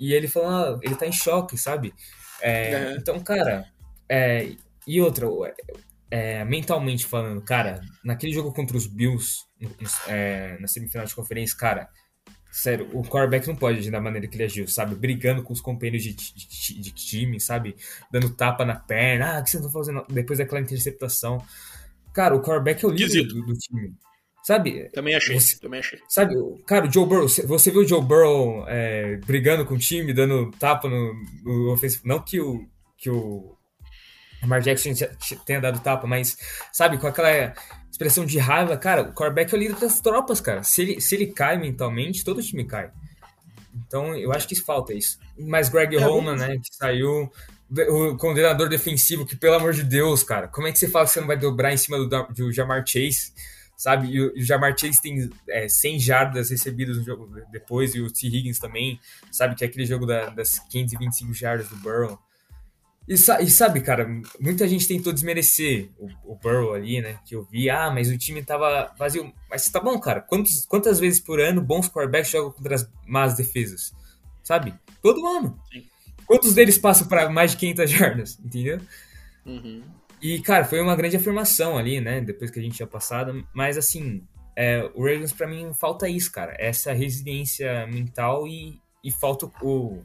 e 0.00 0.12
ele 0.12 0.28
fala, 0.28 0.74
ah, 0.74 0.80
ele 0.82 0.96
tá 0.96 1.06
em 1.06 1.12
choque, 1.12 1.56
sabe? 1.56 1.94
É, 2.42 2.96
Então, 2.98 3.20
cara, 3.20 3.64
é, 4.08 4.50
e 4.86 5.00
outra, 5.00 5.28
é, 6.14 6.44
mentalmente 6.44 7.04
falando, 7.04 7.42
cara, 7.42 7.80
naquele 8.04 8.32
jogo 8.32 8.52
contra 8.52 8.76
os 8.76 8.86
Bills, 8.86 9.38
é, 10.06 10.56
na 10.60 10.68
semifinal 10.68 11.04
de 11.04 11.12
conferência, 11.12 11.58
cara, 11.58 11.88
sério, 12.52 12.88
o 12.92 13.02
quarterback 13.02 13.48
não 13.48 13.56
pode 13.56 13.80
agir 13.80 13.90
da 13.90 14.00
maneira 14.00 14.28
que 14.28 14.36
ele 14.36 14.44
agiu, 14.44 14.68
sabe? 14.68 14.94
Brigando 14.94 15.42
com 15.42 15.52
os 15.52 15.60
companheiros 15.60 16.04
de, 16.04 16.12
de, 16.14 16.80
de 16.80 16.90
time, 16.92 17.40
sabe? 17.40 17.74
Dando 18.12 18.30
tapa 18.30 18.64
na 18.64 18.76
perna, 18.76 19.38
ah, 19.38 19.40
o 19.40 19.42
que 19.42 19.50
você 19.50 19.60
tá 19.60 19.68
fazendo? 19.68 20.06
Depois 20.08 20.38
daquela 20.38 20.60
interceptação. 20.60 21.44
Cara, 22.12 22.36
o 22.36 22.40
quarterback 22.40 22.84
é 22.84 22.86
o 22.86 22.92
líder 22.92 23.24
do, 23.24 23.44
do, 23.46 23.54
time. 23.54 23.92
Sabe? 24.44 24.88
Também 24.90 25.16
achei, 25.16 25.34
você, 25.40 25.58
também 25.58 25.80
achei. 25.80 25.98
Sabe, 26.08 26.36
cara, 26.64 26.86
o 26.86 26.92
Joe 26.92 27.08
Burrow, 27.08 27.28
você 27.28 27.72
viu 27.72 27.80
o 27.80 27.88
Joe 27.88 28.00
Burrow 28.00 28.64
é, 28.68 29.16
brigando 29.16 29.66
com 29.66 29.74
o 29.74 29.78
time, 29.78 30.12
dando 30.12 30.52
tapa 30.60 30.88
no, 30.88 31.12
no 31.42 31.72
ofensivo? 31.72 32.06
Não 32.06 32.20
que 32.20 32.40
o, 32.40 32.68
que 32.96 33.10
o 33.10 33.53
Lamar 34.44 34.60
Jackson 34.60 34.90
tenha 35.44 35.60
dado 35.60 35.80
tapa, 35.80 36.06
mas, 36.06 36.36
sabe, 36.72 36.98
com 36.98 37.06
aquela 37.06 37.54
expressão 37.90 38.26
de 38.26 38.38
raiva, 38.38 38.76
cara, 38.76 39.02
o 39.02 39.12
quarterback 39.12 39.52
é 39.52 39.56
o 39.56 39.60
líder 39.60 39.76
das 39.76 40.00
tropas, 40.00 40.40
cara. 40.40 40.62
Se 40.62 40.82
ele, 40.82 41.00
se 41.00 41.14
ele 41.14 41.26
cai 41.28 41.58
mentalmente, 41.58 42.24
todo 42.24 42.42
time 42.42 42.64
cai. 42.64 42.90
Então, 43.74 44.14
eu 44.16 44.32
acho 44.32 44.46
que 44.46 44.54
falta 44.54 44.92
isso. 44.92 45.18
Mas 45.38 45.68
Greg 45.68 45.96
é 45.96 46.00
Roman, 46.00 46.36
né, 46.36 46.58
que 46.58 46.74
saiu, 46.74 47.30
o 47.88 48.16
coordenador 48.16 48.68
defensivo, 48.68 49.26
que 49.26 49.34
pelo 49.34 49.56
amor 49.56 49.72
de 49.72 49.82
Deus, 49.82 50.22
cara, 50.22 50.46
como 50.48 50.66
é 50.66 50.72
que 50.72 50.78
você 50.78 50.88
fala 50.88 51.06
que 51.06 51.12
você 51.12 51.20
não 51.20 51.26
vai 51.26 51.36
dobrar 51.36 51.72
em 51.72 51.76
cima 51.76 51.98
do, 51.98 52.08
do 52.28 52.52
Jamar 52.52 52.84
Chase? 52.86 53.32
Sabe, 53.76 54.08
e 54.08 54.20
o, 54.20 54.32
o 54.32 54.42
Jamar 54.42 54.76
Chase 54.78 55.02
tem 55.02 55.28
é, 55.48 55.68
100 55.68 55.98
jardas 55.98 56.50
recebidas 56.50 56.96
no 56.96 57.04
jogo 57.04 57.28
depois, 57.50 57.94
e 57.94 58.00
o 58.00 58.10
T. 58.10 58.28
Higgins 58.28 58.58
também, 58.58 59.00
sabe, 59.32 59.56
que 59.56 59.64
é 59.64 59.66
aquele 59.66 59.84
jogo 59.84 60.06
da, 60.06 60.30
das 60.30 60.58
525 60.70 61.34
jardas 61.34 61.68
do 61.68 61.76
Burrow. 61.76 62.18
E, 63.06 63.14
e, 63.14 63.50
sabe, 63.50 63.82
cara, 63.82 64.08
muita 64.40 64.66
gente 64.66 64.88
tentou 64.88 65.12
desmerecer 65.12 65.90
o, 65.98 66.08
o 66.32 66.36
Burrow 66.36 66.72
ali, 66.72 67.02
né? 67.02 67.18
Que 67.26 67.34
eu 67.34 67.44
vi, 67.44 67.68
ah, 67.68 67.90
mas 67.90 68.08
o 68.08 68.16
time 68.16 68.42
tava 68.42 68.92
vazio. 68.98 69.32
Mas 69.48 69.68
tá 69.68 69.78
bom, 69.78 69.98
cara. 70.00 70.22
Quantos, 70.22 70.64
quantas 70.64 70.98
vezes 70.98 71.20
por 71.20 71.38
ano 71.38 71.60
bons 71.60 71.88
quarterbacks 71.88 72.30
jogam 72.30 72.52
contra 72.52 72.74
as 72.74 72.90
más 73.06 73.34
defesas? 73.34 73.92
Sabe? 74.42 74.74
Todo 75.02 75.26
ano. 75.26 75.58
Sim. 75.70 75.84
Quantos 76.26 76.54
deles 76.54 76.78
passam 76.78 77.06
para 77.06 77.28
mais 77.28 77.50
de 77.50 77.58
500 77.58 77.90
jardas? 77.90 78.38
Entendeu? 78.42 78.80
Uhum. 79.44 79.82
E, 80.22 80.40
cara, 80.40 80.64
foi 80.64 80.80
uma 80.80 80.96
grande 80.96 81.16
afirmação 81.16 81.76
ali, 81.76 82.00
né? 82.00 82.22
Depois 82.22 82.50
que 82.50 82.58
a 82.58 82.62
gente 82.62 82.76
tinha 82.76 82.86
passado. 82.86 83.46
Mas, 83.52 83.76
assim, 83.76 84.26
é, 84.56 84.90
o 84.94 85.02
Ravens, 85.02 85.32
para 85.34 85.46
mim, 85.46 85.74
falta 85.78 86.08
isso, 86.08 86.32
cara. 86.32 86.56
Essa 86.58 86.94
resiliência 86.94 87.86
mental 87.86 88.48
e, 88.48 88.80
e 89.04 89.12
falta 89.12 89.44
o 89.60 90.02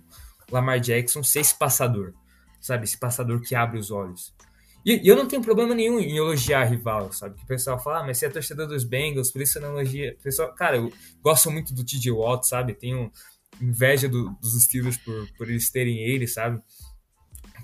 Lamar 0.51 0.81
Jackson 0.81 1.23
ser 1.23 1.39
esse 1.39 1.57
passador 1.57 2.13
sabe? 2.60 2.84
Esse 2.86 2.97
passador 2.97 3.41
que 3.41 3.55
abre 3.55 3.78
os 3.78 3.91
olhos. 3.91 4.34
E, 4.86 5.05
e, 5.05 5.07
eu 5.07 5.16
não 5.16 5.28
tenho 5.28 5.41
problema 5.41 5.76
nenhum 5.76 5.99
em 5.99 6.16
elogiar 6.16 6.66
rival, 6.66 7.12
sabe? 7.12 7.36
Que 7.36 7.43
o 7.43 7.47
pessoal 7.47 7.78
fala, 7.80 7.99
ah, 7.99 8.03
mas 8.03 8.18
você 8.18 8.26
é 8.26 8.30
torcedor 8.30 8.68
dos 8.68 8.84
Bengals, 8.84 9.32
por 9.32 9.41
isso 9.41 9.53
você 9.53 9.60
não 9.60 9.72
elogia. 9.72 10.18
Pessoal, 10.24 10.53
cara, 10.53 10.78
eu 10.78 10.91
gosto 11.22 11.51
muito 11.51 11.74
do 11.74 11.84
TJ 11.84 12.12
Watt, 12.12 12.47
sabe? 12.47 12.74
Tenho 12.74 13.12
inveja 13.62 14.07
do, 14.07 14.32
dos 14.41 14.62
Steelers 14.64 14.97
por, 14.97 15.28
por 15.38 15.49
eles 15.49 15.70
terem 15.70 15.99
ele, 15.99 16.28
sabe? 16.28 16.62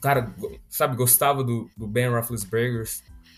Cara, 0.02 0.34
sabe, 0.70 0.96
gostava 0.96 1.44
do, 1.44 1.70
do 1.76 1.88
Ben 1.88 2.10
Roethlisberger, 2.10 2.86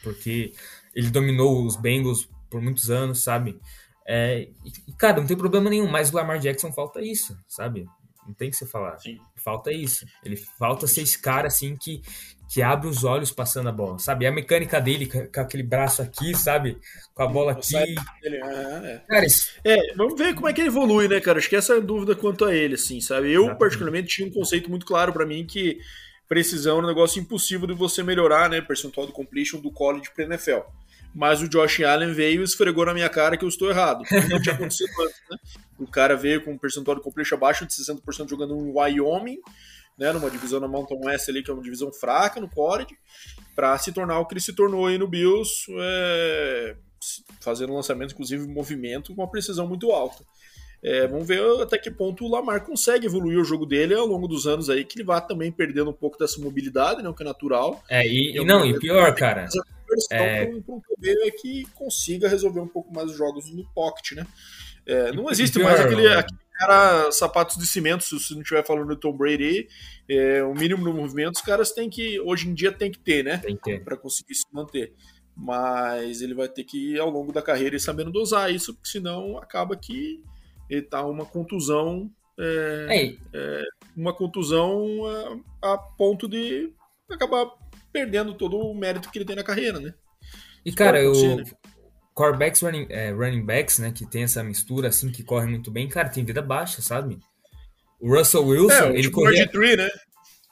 porque 0.03 0.53
ele 0.95 1.09
dominou 1.09 1.65
os 1.65 1.75
Bengals 1.75 2.27
por 2.49 2.61
muitos 2.61 2.89
anos, 2.89 3.23
sabe? 3.23 3.59
É, 4.07 4.49
e, 4.87 4.93
cara, 4.93 5.19
não 5.19 5.27
tem 5.27 5.37
problema 5.37 5.69
nenhum, 5.69 5.87
mas 5.87 6.11
o 6.11 6.15
Lamar 6.15 6.39
Jackson 6.39 6.71
falta 6.71 7.01
isso, 7.01 7.37
sabe? 7.47 7.85
Não 8.25 8.33
tem 8.33 8.49
que 8.49 8.55
você 8.55 8.65
falar. 8.65 8.97
Sim. 8.97 9.19
Falta 9.47 9.71
isso. 9.71 10.05
Ele 10.25 10.35
falta 10.35 10.85
ser 10.87 11.03
esse 11.03 11.17
cara 11.17 11.47
assim 11.47 11.73
que, 11.77 12.01
que 12.49 12.61
abre 12.61 12.85
os 12.85 13.05
olhos 13.05 13.31
passando 13.31 13.69
a 13.69 13.71
bola, 13.71 13.97
sabe? 13.97 14.27
A 14.27 14.31
mecânica 14.31 14.81
dele 14.81 15.05
com 15.07 15.39
aquele 15.39 15.63
braço 15.63 16.01
aqui, 16.01 16.35
sabe? 16.35 16.77
Com 17.13 17.23
a 17.23 17.27
bola 17.27 17.53
aqui. 17.53 17.77
é. 17.77 19.01
Cara, 19.07 19.25
isso... 19.25 19.53
é, 19.63 19.93
vamos 19.95 20.19
ver 20.19 20.35
como 20.35 20.49
é 20.49 20.53
que 20.53 20.59
ele 20.59 20.67
evolui, 20.67 21.07
né, 21.07 21.21
cara? 21.21 21.37
Acho 21.37 21.47
que 21.47 21.55
essa 21.55 21.75
é 21.75 21.77
a 21.77 21.79
dúvida 21.79 22.13
quanto 22.13 22.43
a 22.43 22.53
ele, 22.53 22.75
assim, 22.75 22.99
sabe? 22.99 23.27
Eu, 23.27 23.43
Exatamente. 23.43 23.59
particularmente, 23.59 24.07
tinha 24.09 24.27
um 24.27 24.33
conceito 24.33 24.69
muito 24.69 24.85
claro 24.85 25.13
para 25.13 25.25
mim 25.25 25.45
que 25.45 25.79
precisão 26.27 26.79
é 26.79 26.83
um 26.83 26.87
negócio 26.87 27.21
impossível 27.21 27.67
de 27.67 27.73
você 27.73 28.03
melhorar, 28.03 28.49
né? 28.49 28.59
Percentual 28.59 29.07
de 29.07 29.13
completion 29.13 29.61
do 29.61 29.71
college 29.71 30.11
para 30.13 30.25
NFL 30.25 30.59
mas 31.17 31.41
o 31.41 31.49
Josh 31.49 31.81
Allen 31.81 32.13
veio 32.13 32.41
e 32.41 32.43
esfregou 32.43 32.85
na 32.85 32.93
minha 32.93 33.09
cara 33.09 33.35
que 33.35 33.43
eu 33.43 33.49
estou 33.49 33.71
errado. 33.71 34.03
Não 34.29 34.39
tinha 34.39 34.53
acontecido 34.53 34.91
antes, 35.01 35.19
né? 35.31 35.37
O 35.79 35.87
cara 35.87 36.15
veio 36.15 36.43
com 36.43 36.51
um 36.51 36.57
percentual 36.59 36.95
de 36.95 37.01
completion 37.01 37.35
abaixo 37.35 37.65
de 37.65 37.73
60% 37.73 38.29
jogando 38.29 38.55
em 38.55 38.71
Wyoming, 38.71 39.39
né, 39.97 40.13
numa 40.13 40.29
divisão 40.29 40.59
na 40.59 40.67
Mountain 40.67 40.99
West 41.03 41.27
ali, 41.27 41.41
que 41.41 41.49
é 41.49 41.53
uma 41.55 41.63
divisão 41.63 41.91
fraca 41.91 42.39
no 42.39 42.47
college, 42.47 42.95
para 43.55 43.75
se 43.79 43.91
tornar 43.91 44.19
o 44.19 44.27
que 44.27 44.35
ele 44.35 44.41
se 44.41 44.53
tornou 44.53 44.85
aí 44.85 44.99
no 44.99 45.07
Bills, 45.07 45.65
é, 45.79 46.75
fazendo 47.41 47.73
lançamento, 47.73 48.13
inclusive 48.13 48.47
movimento, 48.47 49.15
com 49.15 49.23
uma 49.23 49.31
precisão 49.31 49.67
muito 49.67 49.91
alta. 49.91 50.23
É, 50.83 51.07
vamos 51.07 51.27
ver 51.27 51.41
até 51.61 51.77
que 51.77 51.89
ponto 51.89 52.23
o 52.23 52.29
Lamar 52.29 52.63
consegue 52.63 53.07
evoluir 53.07 53.39
o 53.39 53.43
jogo 53.43 53.65
dele 53.65 53.95
ao 53.95 54.05
longo 54.05 54.27
dos 54.27 54.45
anos 54.45 54.69
aí, 54.69 54.85
que 54.85 54.97
ele 54.97 55.05
vai 55.05 55.25
também 55.25 55.51
perdendo 55.51 55.89
um 55.89 55.93
pouco 55.93 56.17
dessa 56.17 56.39
mobilidade, 56.39 57.01
né, 57.01 57.09
o 57.09 57.13
que 57.13 57.23
é 57.23 57.25
natural. 57.25 57.83
É, 57.89 58.07
e, 58.07 58.37
e 58.37 58.45
não, 58.45 58.65
e 58.65 58.77
pior, 58.79 59.13
cara 59.15 59.47
é... 60.11 60.45
para 60.45 60.75
um 60.75 60.81
QB 60.81 61.27
é 61.27 61.31
que 61.31 61.65
consiga 61.73 62.27
resolver 62.27 62.59
um 62.59 62.67
pouco 62.67 62.93
mais 62.93 63.09
os 63.09 63.17
jogos 63.17 63.49
no 63.51 63.65
pocket, 63.73 64.13
né? 64.13 64.27
É, 64.85 65.11
não 65.11 65.29
existe 65.29 65.59
mais 65.59 65.79
aquele, 65.79 66.07
aquele, 66.07 66.39
cara 66.53 67.11
sapatos 67.11 67.57
de 67.57 67.67
cimento, 67.67 68.03
se 68.03 68.17
você 68.17 68.33
não 68.33 68.41
estiver 68.41 68.65
falando 68.65 68.87
do 68.87 68.95
Tom 68.95 69.15
Brady, 69.15 69.67
é, 70.09 70.41
o 70.43 70.53
mínimo 70.53 70.83
no 70.83 70.93
movimento 70.93 71.35
os 71.35 71.41
caras 71.41 71.71
têm 71.71 71.89
que, 71.89 72.19
hoje 72.21 72.47
em 72.47 72.53
dia 72.53 72.71
tem 72.71 72.89
que 72.89 72.99
ter, 72.99 73.23
né? 73.23 73.41
Para 73.83 73.97
conseguir 73.97 74.35
se 74.35 74.45
manter. 74.51 74.93
Mas 75.35 76.21
ele 76.21 76.33
vai 76.33 76.47
ter 76.47 76.63
que, 76.63 76.97
ao 76.97 77.09
longo 77.09 77.31
da 77.31 77.41
carreira, 77.41 77.75
ir 77.75 77.79
sabendo 77.79 78.11
dosar 78.11 78.51
isso, 78.51 78.73
porque 78.73 78.89
senão 78.89 79.37
acaba 79.37 79.75
que 79.75 80.23
ele 80.69 80.81
tá 80.81 81.05
uma 81.05 81.25
contusão. 81.25 82.09
É, 82.39 83.15
é, 83.33 83.63
uma 83.95 84.13
contusão 84.13 84.85
a, 85.59 85.73
a 85.73 85.77
ponto 85.77 86.27
de 86.27 86.71
acabar 87.09 87.51
perdendo 87.91 88.35
todo 88.35 88.57
o 88.57 88.75
mérito 88.75 89.09
que 89.09 89.17
ele 89.17 89.25
tem 89.25 89.35
na 89.35 89.43
carreira, 89.43 89.79
né? 89.79 89.93
E, 90.63 90.71
cara, 90.71 90.99
o 91.09 91.37
né? 91.37 91.43
quarterbacks, 92.13 92.61
running, 92.61 92.85
é, 92.89 93.11
running 93.11 93.45
backs, 93.45 93.79
né, 93.79 93.91
que 93.91 94.05
tem 94.05 94.23
essa 94.23 94.43
mistura, 94.43 94.89
assim, 94.89 95.09
que 95.11 95.23
corre 95.23 95.47
muito 95.47 95.71
bem, 95.71 95.87
cara, 95.87 96.09
tem 96.09 96.25
vida 96.25 96.41
baixa, 96.41 96.81
sabe? 96.81 97.19
O 97.99 98.15
Russell 98.15 98.45
Wilson, 98.45 98.73
é, 98.73 98.89
ele 98.89 99.01
tipo 99.03 99.15
corria... 99.15 99.47
Tree, 99.47 99.75
né? 99.75 99.89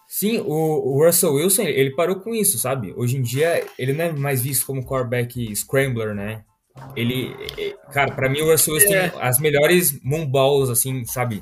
Sim, 0.07 0.39
o, 0.39 0.45
o, 0.45 1.05
Russell 1.05 1.33
Wilson, 1.33 1.63
ele 1.63 1.93
parou 1.93 2.21
com 2.21 2.33
isso, 2.33 2.57
sabe? 2.57 2.93
Hoje 2.95 3.17
em 3.17 3.21
dia, 3.21 3.65
ele 3.77 3.91
não 3.91 4.05
é 4.05 4.11
mais 4.13 4.41
visto 4.41 4.65
como 4.65 4.85
quarterback 4.85 5.53
scrambler, 5.55 6.15
né? 6.15 6.45
Ele, 6.95 7.33
cara, 7.91 8.11
para 8.11 8.29
mim 8.29 8.41
o 8.41 8.51
Russell 8.51 8.73
Wilson 8.73 8.93
é. 8.93 9.09
tem 9.09 9.21
as 9.21 9.39
melhores 9.39 10.01
moonballs, 10.03 10.69
assim, 10.69 11.05
sabe? 11.05 11.41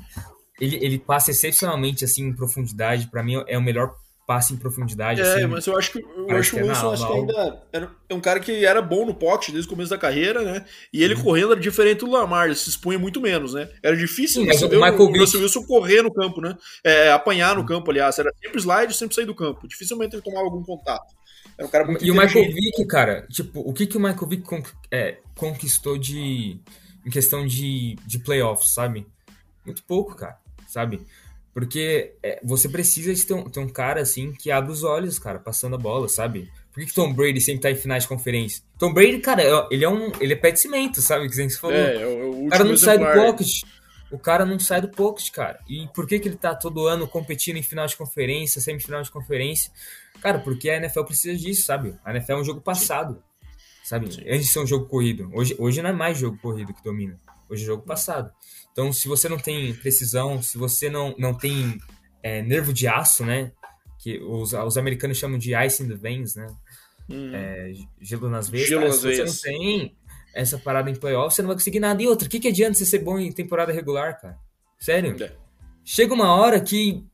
Ele, 0.60 0.76
ele 0.80 0.98
passa 0.98 1.30
excepcionalmente, 1.32 2.04
assim, 2.04 2.24
em 2.28 2.32
profundidade. 2.32 3.08
para 3.08 3.22
mim 3.22 3.42
é 3.46 3.58
o 3.58 3.62
melhor 3.62 3.94
passe 4.26 4.54
em 4.54 4.56
profundidade. 4.56 5.20
É, 5.20 5.24
assim, 5.24 5.46
mas 5.46 5.66
eu 5.66 5.76
acho 5.76 5.92
que 5.92 5.98
o 5.98 6.26
Wilson 6.26 6.92
acho 6.92 7.06
que 7.06 7.12
ainda 7.12 7.62
era, 7.72 7.90
é 8.08 8.14
um 8.14 8.20
cara 8.20 8.40
que 8.40 8.64
era 8.64 8.80
bom 8.80 9.04
no 9.04 9.14
pocket 9.14 9.50
desde 9.50 9.66
o 9.66 9.70
começo 9.70 9.90
da 9.90 9.98
carreira, 9.98 10.42
né? 10.42 10.64
E 10.92 11.02
ele 11.02 11.14
uhum. 11.14 11.22
correndo 11.22 11.52
era 11.52 11.60
diferente 11.60 12.00
do 12.00 12.10
Lamar, 12.10 12.46
ele 12.46 12.54
se 12.54 12.70
expunha 12.70 12.98
muito 12.98 13.20
menos, 13.20 13.54
né? 13.54 13.68
Era 13.82 13.96
difícil 13.96 14.42
Sim, 14.42 14.68
ver 14.68 14.76
o, 14.76 14.80
Michael 14.80 14.98
o 14.98 15.18
Russell 15.18 15.40
Wilson 15.40 15.62
correr 15.64 16.02
no 16.02 16.12
campo, 16.12 16.40
né? 16.40 16.56
É, 16.82 17.12
apanhar 17.12 17.54
no 17.54 17.60
uhum. 17.60 17.66
campo, 17.66 17.90
aliás. 17.90 18.18
Era 18.18 18.32
sempre 18.42 18.60
slide, 18.60 18.94
sempre 18.94 19.14
sair 19.14 19.26
do 19.26 19.34
campo. 19.34 19.68
Dificilmente 19.68 20.14
ele 20.14 20.22
tomava 20.22 20.46
algum 20.46 20.62
contato. 20.62 21.14
Era 21.56 21.66
um 21.66 21.70
cara 21.70 21.84
muito 21.84 22.04
E 22.04 22.10
o 22.10 22.14
Michael 22.14 22.52
Vick, 22.52 22.86
cara, 22.86 23.26
tipo, 23.30 23.60
o 23.60 23.72
que, 23.72 23.86
que 23.86 23.96
o 23.96 24.00
Michael 24.00 24.26
Vick 24.26 24.42
con 24.42 24.62
é, 24.90 25.18
conquistou 25.36 25.96
de 25.96 26.58
em 27.04 27.10
questão 27.10 27.46
de, 27.46 27.96
de 28.06 28.18
playoffs, 28.18 28.72
sabe? 28.72 29.06
Muito 29.64 29.82
pouco, 29.84 30.14
cara, 30.14 30.38
sabe? 30.66 31.00
Porque 31.52 32.14
é, 32.22 32.40
você 32.42 32.68
precisa 32.68 33.14
de 33.14 33.24
ter 33.24 33.34
um, 33.34 33.44
ter 33.44 33.60
um, 33.60 33.68
cara 33.68 34.00
assim 34.00 34.32
que 34.32 34.50
abre 34.50 34.72
os 34.72 34.82
olhos, 34.82 35.18
cara, 35.18 35.38
passando 35.38 35.76
a 35.76 35.78
bola, 35.78 36.08
sabe? 36.08 36.50
Por 36.72 36.80
que, 36.80 36.86
que 36.86 36.94
Tom 36.94 37.12
Brady 37.12 37.40
sempre 37.40 37.62
tá 37.62 37.70
em 37.70 37.76
finais 37.76 38.02
de 38.02 38.08
conferência? 38.08 38.62
Tom 38.76 38.92
Brady, 38.92 39.18
cara, 39.18 39.42
é, 39.42 39.68
ele 39.70 39.84
é 39.84 39.88
um. 39.88 40.10
Ele 40.20 40.32
é 40.32 40.36
pé 40.36 40.50
de 40.50 40.58
cimento, 40.58 41.00
sabe? 41.00 41.28
Que 41.28 41.36
você 41.36 41.48
falou. 41.50 41.76
É, 41.76 42.02
é 42.02 42.06
o, 42.06 42.46
o 42.46 42.48
cara 42.48 42.64
não 42.64 42.76
sai 42.76 42.98
do 42.98 43.04
pocket. 43.04 43.48
O 44.10 44.18
cara 44.18 44.44
não 44.44 44.58
sai 44.58 44.80
do 44.80 44.88
pocket, 44.88 45.30
cara. 45.30 45.60
E 45.68 45.86
por 45.94 46.06
que, 46.06 46.18
que 46.18 46.28
ele 46.28 46.36
tá 46.36 46.54
todo 46.54 46.86
ano 46.86 47.06
competindo 47.06 47.56
em 47.56 47.62
final 47.62 47.86
de 47.86 47.96
conferência, 47.96 48.60
semifinal 48.60 49.02
de 49.02 49.10
conferência? 49.10 49.70
Cara, 50.24 50.38
porque 50.38 50.70
a 50.70 50.76
NFL 50.76 51.02
precisa 51.02 51.38
disso, 51.38 51.66
sabe? 51.66 51.94
A 52.02 52.10
NFL 52.10 52.32
é 52.32 52.36
um 52.36 52.44
jogo 52.44 52.62
passado. 52.62 53.22
Sabe? 53.84 54.06
Antes 54.06 54.46
de 54.46 54.46
ser 54.46 54.60
um 54.60 54.66
jogo 54.66 54.86
corrido. 54.86 55.30
Hoje, 55.34 55.54
hoje 55.58 55.82
não 55.82 55.90
é 55.90 55.92
mais 55.92 56.16
jogo 56.16 56.38
corrido 56.38 56.72
que 56.72 56.82
domina. 56.82 57.20
Hoje 57.46 57.62
é 57.62 57.66
jogo 57.66 57.82
passado. 57.82 58.32
Então, 58.72 58.90
se 58.90 59.06
você 59.06 59.28
não 59.28 59.36
tem 59.36 59.74
precisão, 59.74 60.40
se 60.40 60.56
você 60.56 60.88
não, 60.88 61.14
não 61.18 61.34
tem 61.34 61.78
é, 62.22 62.40
nervo 62.40 62.72
de 62.72 62.88
aço, 62.88 63.22
né? 63.22 63.52
Que 63.98 64.18
os, 64.18 64.54
os 64.54 64.78
americanos 64.78 65.18
chamam 65.18 65.36
de 65.36 65.54
ice 65.54 65.82
in 65.82 65.88
the 65.88 65.94
veins, 65.94 66.36
né? 66.36 66.46
Hum. 67.06 67.30
É, 67.34 67.74
gelo 68.00 68.30
nas 68.30 68.48
veias. 68.48 68.66
Gelo 68.66 68.86
nas 68.86 68.96
se 68.96 69.06
veias. 69.06 69.30
você 69.30 69.52
não 69.52 69.58
tem 69.58 69.94
essa 70.32 70.56
parada 70.56 70.88
em 70.88 70.94
playoff, 70.94 71.34
você 71.34 71.42
não 71.42 71.48
vai 71.48 71.56
conseguir 71.56 71.80
nada. 71.80 72.02
E 72.02 72.08
outra, 72.08 72.26
o 72.26 72.30
que, 72.30 72.40
que 72.40 72.48
adianta 72.48 72.78
você 72.78 72.86
ser 72.86 73.00
bom 73.00 73.18
em 73.18 73.30
temporada 73.30 73.74
regular, 73.74 74.18
cara? 74.18 74.38
Sério? 74.78 75.22
É. 75.22 75.36
Chega 75.84 76.14
uma 76.14 76.34
hora 76.34 76.58
que. 76.62 77.04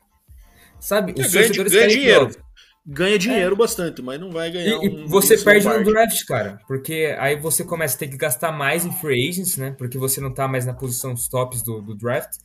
Sabe, 0.79 1.13
os 1.19 1.35
é, 1.35 1.49
ganha, 1.49 1.65
ganha 1.65 1.89
dinheiro. 1.89 2.27
Playoff 2.29 2.50
ganha 2.93 3.17
dinheiro 3.17 3.55
é. 3.55 3.59
bastante, 3.59 4.03
mas 4.03 4.21
não 4.21 4.31
vai 4.31 4.51
ganhar. 4.51 4.83
E, 4.83 4.89
um, 4.89 5.07
você 5.07 5.39
perde 5.39 5.67
no 5.67 5.85
draft, 5.85 6.25
cara, 6.27 6.61
porque 6.67 7.17
aí 7.19 7.39
você 7.39 7.63
começa 7.63 7.95
a 7.95 7.99
ter 8.01 8.09
que 8.09 8.17
gastar 8.17 8.51
mais 8.51 8.85
em 8.85 8.93
free 8.93 9.29
agents, 9.29 9.57
né? 9.57 9.71
Porque 9.79 9.97
você 9.97 10.21
não 10.21 10.35
tá 10.35 10.49
mais 10.49 10.67
na 10.67 10.75
posição 10.75 11.15
dos 11.15 11.29
tops 11.29 11.63
do, 11.63 11.81
do 11.81 11.95
draft, 11.95 12.37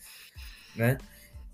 né? 0.75 0.99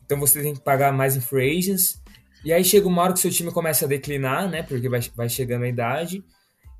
Então 0.05 0.19
você 0.19 0.41
tem 0.41 0.53
que 0.53 0.61
pagar 0.61 0.91
mais 0.91 1.15
em 1.15 1.21
free 1.21 1.57
agents. 1.57 2.01
E 2.43 2.51
aí 2.51 2.65
chega 2.65 2.87
uma 2.87 3.01
hora 3.01 3.13
que 3.13 3.19
seu 3.19 3.31
time 3.31 3.51
começa 3.51 3.85
a 3.85 3.87
declinar, 3.87 4.49
né? 4.49 4.61
Porque 4.61 4.89
vai, 4.89 4.99
vai 5.15 5.29
chegando 5.29 5.63
a 5.63 5.69
idade. 5.69 6.21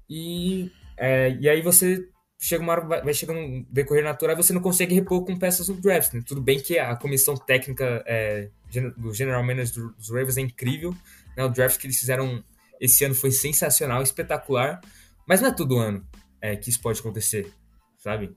E, 0.10 0.70
é, 0.98 1.38
e 1.40 1.48
aí 1.48 1.62
você 1.62 2.06
chega 2.38 2.62
uma 2.62 2.74
hora, 2.74 2.82
vai, 2.82 3.02
vai 3.04 3.14
chegando 3.14 3.40
um 3.40 3.66
decorrer 3.70 4.04
natural 4.04 4.36
e 4.36 4.44
você 4.44 4.52
não 4.52 4.62
consegue 4.62 4.96
repor 4.96 5.24
com 5.24 5.38
peças 5.38 5.70
no 5.70 5.80
draft. 5.80 6.14
Né? 6.14 6.24
Tudo 6.26 6.42
bem 6.42 6.60
que 6.60 6.78
a 6.78 6.96
comissão 6.96 7.38
técnica 7.38 8.04
é, 8.06 8.50
do 8.98 9.14
General 9.14 9.44
Manager 9.44 9.90
dos 9.96 10.10
Ravens 10.10 10.38
é 10.38 10.42
incrível, 10.42 10.94
né? 11.36 11.44
O 11.44 11.50
draft 11.50 11.80
que 11.80 11.88
eles 11.88 12.00
fizeram 12.00 12.44
esse 12.80 13.06
ano 13.06 13.14
foi 13.14 13.32
sensacional, 13.32 14.02
espetacular, 14.02 14.82
mas 15.28 15.42
não 15.42 15.50
é 15.50 15.54
todo 15.54 15.78
ano 15.78 16.06
é, 16.42 16.56
que 16.56 16.70
isso 16.70 16.82
pode 16.82 17.00
acontecer, 17.00 17.52
sabe? 17.98 18.36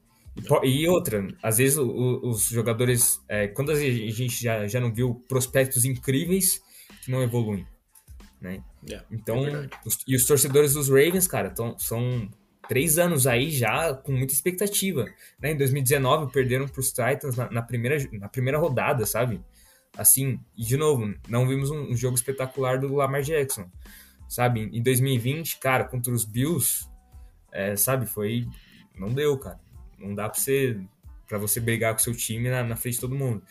E, 0.63 0.83
e 0.83 0.89
outra, 0.89 1.27
às 1.43 1.59
vezes 1.59 1.79
o, 1.79 2.21
os 2.23 2.49
jogadores, 2.49 3.21
é, 3.29 3.49
quando 3.49 3.73
a 3.73 3.77
gente 3.77 4.43
já, 4.43 4.67
já 4.67 4.81
não 4.81 4.93
viu 4.93 5.15
prospectos 5.29 5.85
incríveis 5.85 6.61
que 7.03 7.11
não 7.11 7.23
evoluem, 7.23 7.67
né? 8.41 8.63
Yeah, 8.87 9.07
é 9.11 9.15
então, 9.15 9.47
é 9.47 9.69
os, 9.87 9.99
e 10.07 10.15
os 10.15 10.27
torcedores 10.27 10.75
dos 10.75 10.89
Ravens, 10.89 11.27
cara, 11.27 11.51
tão, 11.51 11.79
são 11.79 12.29
três 12.69 12.99
anos 12.99 13.27
aí 13.27 13.51
já 13.51 13.95
com 13.95 14.13
muita 14.13 14.35
expectativa. 14.35 15.07
Né? 15.41 15.53
Em 15.53 15.57
2019 15.57 16.33
perderam 16.33 16.69
para 16.69 16.81
os 16.81 16.89
Titans 16.89 17.37
na, 17.37 17.51
na, 17.51 17.63
primeira, 17.63 17.97
na 18.13 18.29
primeira 18.29 18.59
rodada, 18.59 19.07
sabe? 19.07 19.41
Assim, 19.97 20.41
de 20.57 20.77
novo, 20.77 21.15
não 21.29 21.47
vimos 21.47 21.71
um, 21.71 21.93
um, 21.93 21.97
jogo 21.97 22.17
espetacular 22.17 22.79
do 22.79 22.93
Lamar 22.95 23.23
Jackson, 23.23 23.71
sabe? 24.29 24.61
Em 24.61 24.83
2020, 24.83 25.59
cara, 25.59 25.85
contra 25.85 26.13
os 26.13 26.25
Bills, 26.25 26.89
é, 27.53 27.77
sabe, 27.77 28.07
foi. 28.07 28.47
Não 28.97 29.13
deu, 29.13 29.39
cara. 29.39 29.61
Não 29.99 30.15
dá 30.15 30.29
pra 30.29 30.39
você, 30.39 30.81
pra 31.29 31.39
você 31.39 31.61
brigar 31.61 31.93
com 31.93 32.01
seu 32.01 32.15
time 32.15 32.51
na, 32.51 32.65
na 32.65 32.77
frente 32.77 32.95
de 32.95 33.01
todo 33.01 33.15
mundo. 33.15 33.43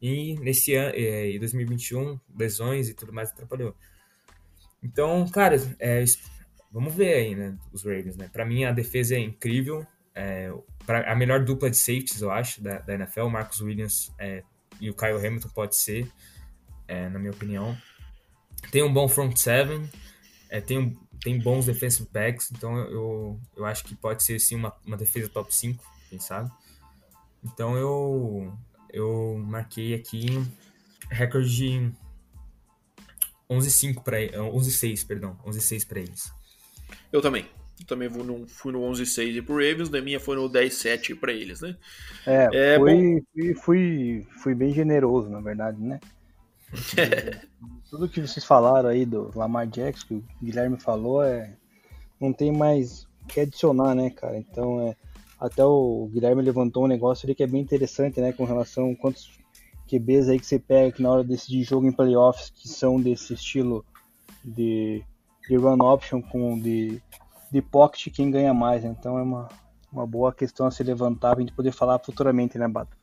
E 0.00 0.34
nesse 0.40 0.74
ano, 0.74 0.92
é, 0.96 1.30
em 1.30 1.38
2021, 1.38 2.18
lesões 2.36 2.88
e 2.88 2.94
tudo 2.94 3.12
mais 3.12 3.30
atrapalhou. 3.30 3.76
Então, 4.82 5.28
cara, 5.28 5.56
é, 5.78 6.04
vamos 6.72 6.92
ver 6.92 7.14
aí, 7.14 7.34
né, 7.36 7.56
os 7.72 7.84
Ravens, 7.84 8.16
né? 8.16 8.28
Pra 8.32 8.44
mim, 8.44 8.64
a 8.64 8.72
defesa 8.72 9.14
é 9.14 9.20
incrível. 9.20 9.86
É, 10.12 10.52
pra, 10.84 11.10
a 11.10 11.14
melhor 11.14 11.44
dupla 11.44 11.70
de 11.70 11.78
safeties, 11.78 12.20
eu 12.20 12.32
acho, 12.32 12.60
da, 12.60 12.80
da 12.80 12.94
NFL. 12.94 13.22
O 13.22 13.30
Marcus 13.30 13.60
Williams 13.60 14.12
é 14.18 14.42
e 14.82 14.90
o 14.90 14.94
Kyle 14.94 15.16
Hamilton 15.16 15.48
pode 15.50 15.76
ser, 15.76 16.10
é, 16.88 17.08
na 17.08 17.16
minha 17.20 17.30
opinião. 17.30 17.78
Tem 18.72 18.82
um 18.82 18.92
bom 18.92 19.08
front 19.08 19.36
seven, 19.36 19.88
é, 20.50 20.60
tem, 20.60 20.98
tem 21.20 21.38
bons 21.38 21.66
defensive 21.66 22.08
backs, 22.12 22.50
então 22.50 22.76
eu, 22.76 23.40
eu 23.56 23.64
acho 23.64 23.84
que 23.84 23.94
pode 23.94 24.24
ser 24.24 24.40
sim 24.40 24.56
uma, 24.56 24.74
uma 24.84 24.96
defesa 24.96 25.28
top 25.28 25.54
5, 25.54 25.84
quem 26.10 26.18
sabe. 26.18 26.50
Então 27.44 27.76
eu, 27.76 28.52
eu 28.92 29.40
marquei 29.46 29.94
aqui 29.94 30.26
recorde 31.08 31.48
de 31.48 31.92
11-5 33.48 34.02
para 34.02 34.18
11-6, 34.18 35.06
perdão, 35.06 35.38
11-6 35.46 35.86
para 35.86 36.00
eles. 36.00 36.32
Eu 37.12 37.22
também. 37.22 37.48
Também 37.84 38.08
fui 38.08 38.22
no, 38.22 38.46
fui 38.46 38.72
no 38.72 38.80
11-6 38.80 39.44
pro 39.44 39.54
Ravens, 39.54 39.88
da 39.88 40.00
minha 40.00 40.20
foi 40.20 40.36
no 40.36 40.48
10-7 40.48 41.18
para 41.18 41.32
eles, 41.32 41.60
né? 41.60 41.76
É, 42.26 42.74
é 42.74 42.78
fui, 42.78 43.22
fui, 43.32 43.54
fui, 43.54 44.26
fui, 44.42 44.54
bem 44.54 44.72
generoso, 44.72 45.28
na 45.28 45.40
verdade, 45.40 45.80
né? 45.80 46.00
Tudo 47.90 48.08
que 48.08 48.20
vocês 48.20 48.44
falaram 48.44 48.88
aí 48.88 49.04
do 49.04 49.30
Lamar 49.34 49.66
Jackson, 49.66 50.06
que 50.06 50.14
o 50.14 50.24
Guilherme 50.42 50.78
falou, 50.78 51.22
é 51.22 51.54
não 52.20 52.32
tem 52.32 52.52
mais 52.52 53.02
o 53.22 53.26
que 53.26 53.40
adicionar, 53.40 53.94
né, 53.94 54.10
cara? 54.10 54.38
Então, 54.38 54.80
é, 54.80 54.96
até 55.38 55.64
o 55.64 56.08
Guilherme 56.12 56.40
levantou 56.40 56.84
um 56.84 56.88
negócio 56.88 57.26
ali 57.26 57.34
que 57.34 57.42
é 57.42 57.46
bem 57.46 57.60
interessante, 57.60 58.20
né, 58.20 58.32
com 58.32 58.44
relação 58.44 58.92
a 58.92 58.96
quantos 58.96 59.30
QBs 59.88 60.28
aí 60.28 60.38
que 60.38 60.46
você 60.46 60.58
pega 60.58 60.92
que 60.92 61.02
na 61.02 61.10
hora 61.10 61.22
de 61.22 61.30
decidir 61.30 61.64
jogo 61.64 61.86
em 61.86 61.92
playoffs 61.92 62.50
que 62.50 62.68
são 62.68 63.00
desse 63.00 63.34
estilo 63.34 63.84
de, 64.44 65.02
de 65.48 65.56
run 65.56 65.82
option 65.82 66.22
com 66.22 66.58
de, 66.58 67.02
de 67.52 67.60
pocket 67.60 68.12
quem 68.12 68.30
ganha 68.30 68.54
mais. 68.54 68.82
Então 68.82 69.18
é 69.18 69.22
uma, 69.22 69.48
uma 69.92 70.06
boa 70.06 70.32
questão 70.32 70.66
a 70.66 70.70
se 70.70 70.82
levantar 70.82 71.32
para 71.32 71.38
a 71.38 71.42
gente 71.42 71.52
poder 71.52 71.70
falar 71.70 71.98
futuramente, 71.98 72.56
né, 72.56 72.66
Bato? 72.66 72.96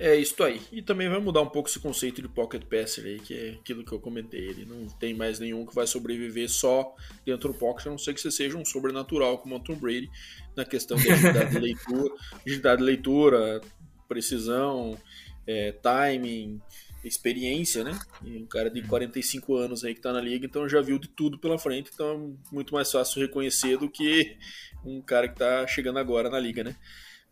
É 0.00 0.16
isso 0.16 0.42
aí. 0.42 0.60
E 0.72 0.80
também 0.82 1.08
vai 1.08 1.20
mudar 1.20 1.42
um 1.42 1.48
pouco 1.48 1.68
esse 1.68 1.78
conceito 1.78 2.22
de 2.22 2.28
pocket 2.28 2.64
passer 2.64 3.04
aí, 3.04 3.20
que 3.20 3.34
é 3.34 3.50
aquilo 3.50 3.84
que 3.84 3.92
eu 3.92 4.00
comentei. 4.00 4.48
Ele 4.48 4.64
não 4.64 4.86
tem 4.86 5.14
mais 5.14 5.38
nenhum 5.38 5.64
que 5.64 5.74
vai 5.74 5.86
sobreviver 5.86 6.48
só 6.50 6.94
dentro 7.24 7.52
do 7.52 7.58
pocket, 7.58 7.86
a 7.86 7.90
não 7.90 7.98
ser 7.98 8.14
que 8.14 8.20
você 8.20 8.30
seja 8.30 8.56
um 8.56 8.64
sobrenatural 8.64 9.38
como 9.38 9.56
o 9.56 9.60
Tom 9.60 9.74
Brady, 9.76 10.10
na 10.56 10.64
questão 10.64 10.96
de 10.96 11.10
agilidade 11.10 11.50
de 11.50 11.58
leitura, 11.58 12.14
agilidade 12.46 12.78
de 12.78 12.84
leitura, 12.84 13.60
precisão, 14.08 14.98
é, 15.46 15.72
timing, 15.72 16.60
experiência, 17.04 17.84
né? 17.84 17.98
E 18.24 18.36
um 18.36 18.46
cara 18.46 18.70
de 18.70 18.82
45 18.82 19.56
anos 19.56 19.84
aí 19.84 19.94
que 19.94 20.00
tá 20.00 20.12
na 20.12 20.20
liga, 20.20 20.44
então 20.44 20.68
já 20.68 20.80
viu 20.80 20.98
de 20.98 21.08
tudo 21.08 21.38
pela 21.38 21.58
frente, 21.58 21.90
então 21.92 22.36
é 22.50 22.54
muito 22.54 22.74
mais 22.74 22.90
fácil 22.90 23.20
reconhecer 23.20 23.78
do 23.78 23.88
que 23.88 24.36
um 24.84 25.00
cara 25.00 25.28
que 25.28 25.36
tá 25.36 25.66
chegando 25.66 25.98
agora 25.98 26.28
na 26.28 26.38
liga, 26.38 26.64
né? 26.64 26.76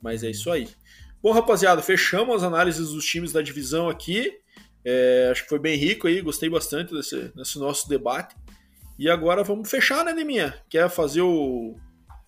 Mas 0.01 0.23
é 0.23 0.31
isso 0.31 0.51
aí. 0.51 0.69
Bom, 1.23 1.33
rapaziada, 1.33 1.83
fechamos 1.83 2.37
as 2.37 2.43
análises 2.43 2.91
dos 2.91 3.05
times 3.05 3.33
da 3.33 3.43
divisão 3.43 3.89
aqui. 3.89 4.33
É, 4.85 5.29
acho 5.33 5.43
que 5.43 5.49
foi 5.49 5.59
bem 5.59 5.77
rico 5.77 6.07
aí, 6.07 6.21
gostei 6.21 6.49
bastante 6.49 6.95
desse, 6.95 7.33
desse 7.35 7.59
nosso 7.59 7.89
debate. 7.89 8.37
E 8.99 9.11
agora 9.11 9.43
vamos 9.43 9.69
fechar, 9.69 10.05
né, 10.05 10.12
Neminha? 10.12 10.62
Quer 10.69 10.89
fazer 10.89 11.23
o 11.23 11.77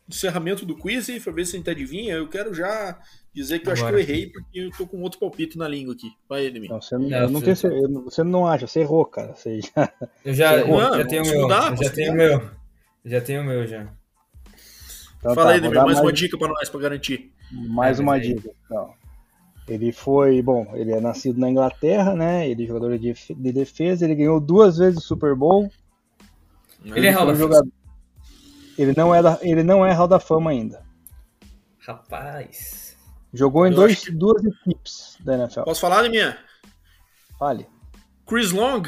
encerramento 0.08 0.64
do 0.64 0.76
quiz 0.76 1.08
aí, 1.10 1.20
pra 1.20 1.32
ver 1.32 1.44
se 1.44 1.56
a 1.56 1.58
gente 1.58 1.70
adivinha? 1.70 2.14
Eu 2.14 2.28
quero 2.28 2.54
já 2.54 2.98
dizer 3.32 3.58
que 3.58 3.68
eu 3.68 3.72
Agora. 3.72 3.96
acho 3.96 4.06
que 4.06 4.10
eu 4.10 4.14
errei, 4.14 4.30
porque 4.30 4.58
eu 4.58 4.70
tô 4.70 4.86
com 4.86 5.02
outro 5.02 5.20
palpite 5.20 5.58
na 5.58 5.68
língua 5.68 5.94
aqui. 5.94 6.10
Vai, 6.28 6.46
Edmir. 6.46 6.70
Não, 6.70 6.80
você 6.80 6.96
não, 6.96 7.08
não, 7.08 7.30
não 7.30 7.40
tem, 7.40 7.54
você 7.54 8.24
não 8.24 8.46
acha, 8.46 8.66
você 8.66 8.80
errou, 8.80 9.04
cara. 9.04 9.34
Você 9.34 9.60
já, 9.60 9.92
eu 10.24 10.34
já, 10.34 10.56
errou. 10.56 10.80
já 10.80 11.04
tenho 11.04 11.22
o 11.22 11.26
meu. 11.26 11.42
Mudar, 11.42 11.76
já 11.76 11.90
tenho 11.90 12.12
o 12.12 12.16
meu. 12.16 12.50
Já 13.04 13.20
tenho 13.20 13.42
o 13.42 13.44
meu, 13.44 13.66
já. 13.66 13.92
Então, 15.18 15.34
Fala 15.34 15.48
tá, 15.48 15.52
aí, 15.52 15.58
Edmir, 15.58 15.74
mais, 15.74 15.86
mais 15.86 16.00
uma 16.00 16.12
dica 16.12 16.38
pra 16.38 16.48
nós, 16.48 16.68
pra 16.68 16.80
garantir. 16.80 17.32
Mais 17.52 17.98
é, 17.98 18.02
uma 18.02 18.18
dica, 18.18 18.50
então. 18.64 18.92
Ele 19.66 19.92
foi, 19.92 20.40
bom, 20.40 20.72
ele 20.74 20.92
é 20.92 21.00
nascido 21.00 21.38
na 21.38 21.50
Inglaterra, 21.50 22.14
né? 22.14 22.48
Ele 22.48 22.64
é 22.64 22.66
jogador 22.66 22.98
de, 22.98 23.12
de 23.12 23.52
defesa, 23.52 24.04
ele 24.04 24.14
ganhou 24.14 24.40
duas 24.40 24.78
vezes 24.78 24.98
o 24.98 25.06
Super 25.06 25.34
Bowl. 25.34 25.70
Ele, 26.84 27.06
é 27.06 27.10
Hall 27.10 27.34
jogador... 27.34 27.68
Ele 28.78 28.94
não 28.96 29.12
é 29.12 29.20
da, 29.20 29.38
ele 29.42 29.64
não 29.64 29.84
é 29.84 29.92
Hall 29.92 30.06
da 30.06 30.20
Fama 30.20 30.50
ainda. 30.50 30.86
Rapaz. 31.80 32.96
Jogou 33.34 33.66
em 33.66 33.72
dois, 33.72 34.04
que... 34.04 34.12
duas 34.12 34.42
equipes 34.44 35.16
da 35.20 35.36
NFL. 35.36 35.62
Posso 35.62 35.80
falar, 35.80 36.02
Liminha? 36.02 36.38
Fale. 37.38 37.66
Chris 38.26 38.52
Long, 38.52 38.82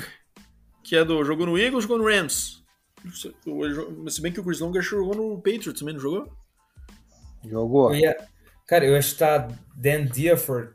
que 0.84 0.96
é 0.96 1.04
do. 1.04 1.24
Jogou 1.24 1.46
no 1.46 1.58
Eagles, 1.58 1.84
jogou 1.84 1.98
no 1.98 2.04
Rams. 2.04 2.62
Se 4.08 4.20
bem 4.20 4.32
que 4.32 4.40
o 4.40 4.44
Chris 4.44 4.60
Long 4.60 4.72
jogou 4.80 5.14
no 5.14 5.36
Patriots 5.36 5.78
também, 5.78 5.94
não 5.94 6.00
jogou? 6.00 6.32
Jogou. 7.44 7.94
Eu 7.94 8.00
ia... 8.00 8.16
Cara, 8.66 8.84
eu 8.84 8.96
acho 8.96 9.12
que 9.14 9.18
tá 9.18 9.48
Dan 9.74 10.04
Diaford, 10.04 10.74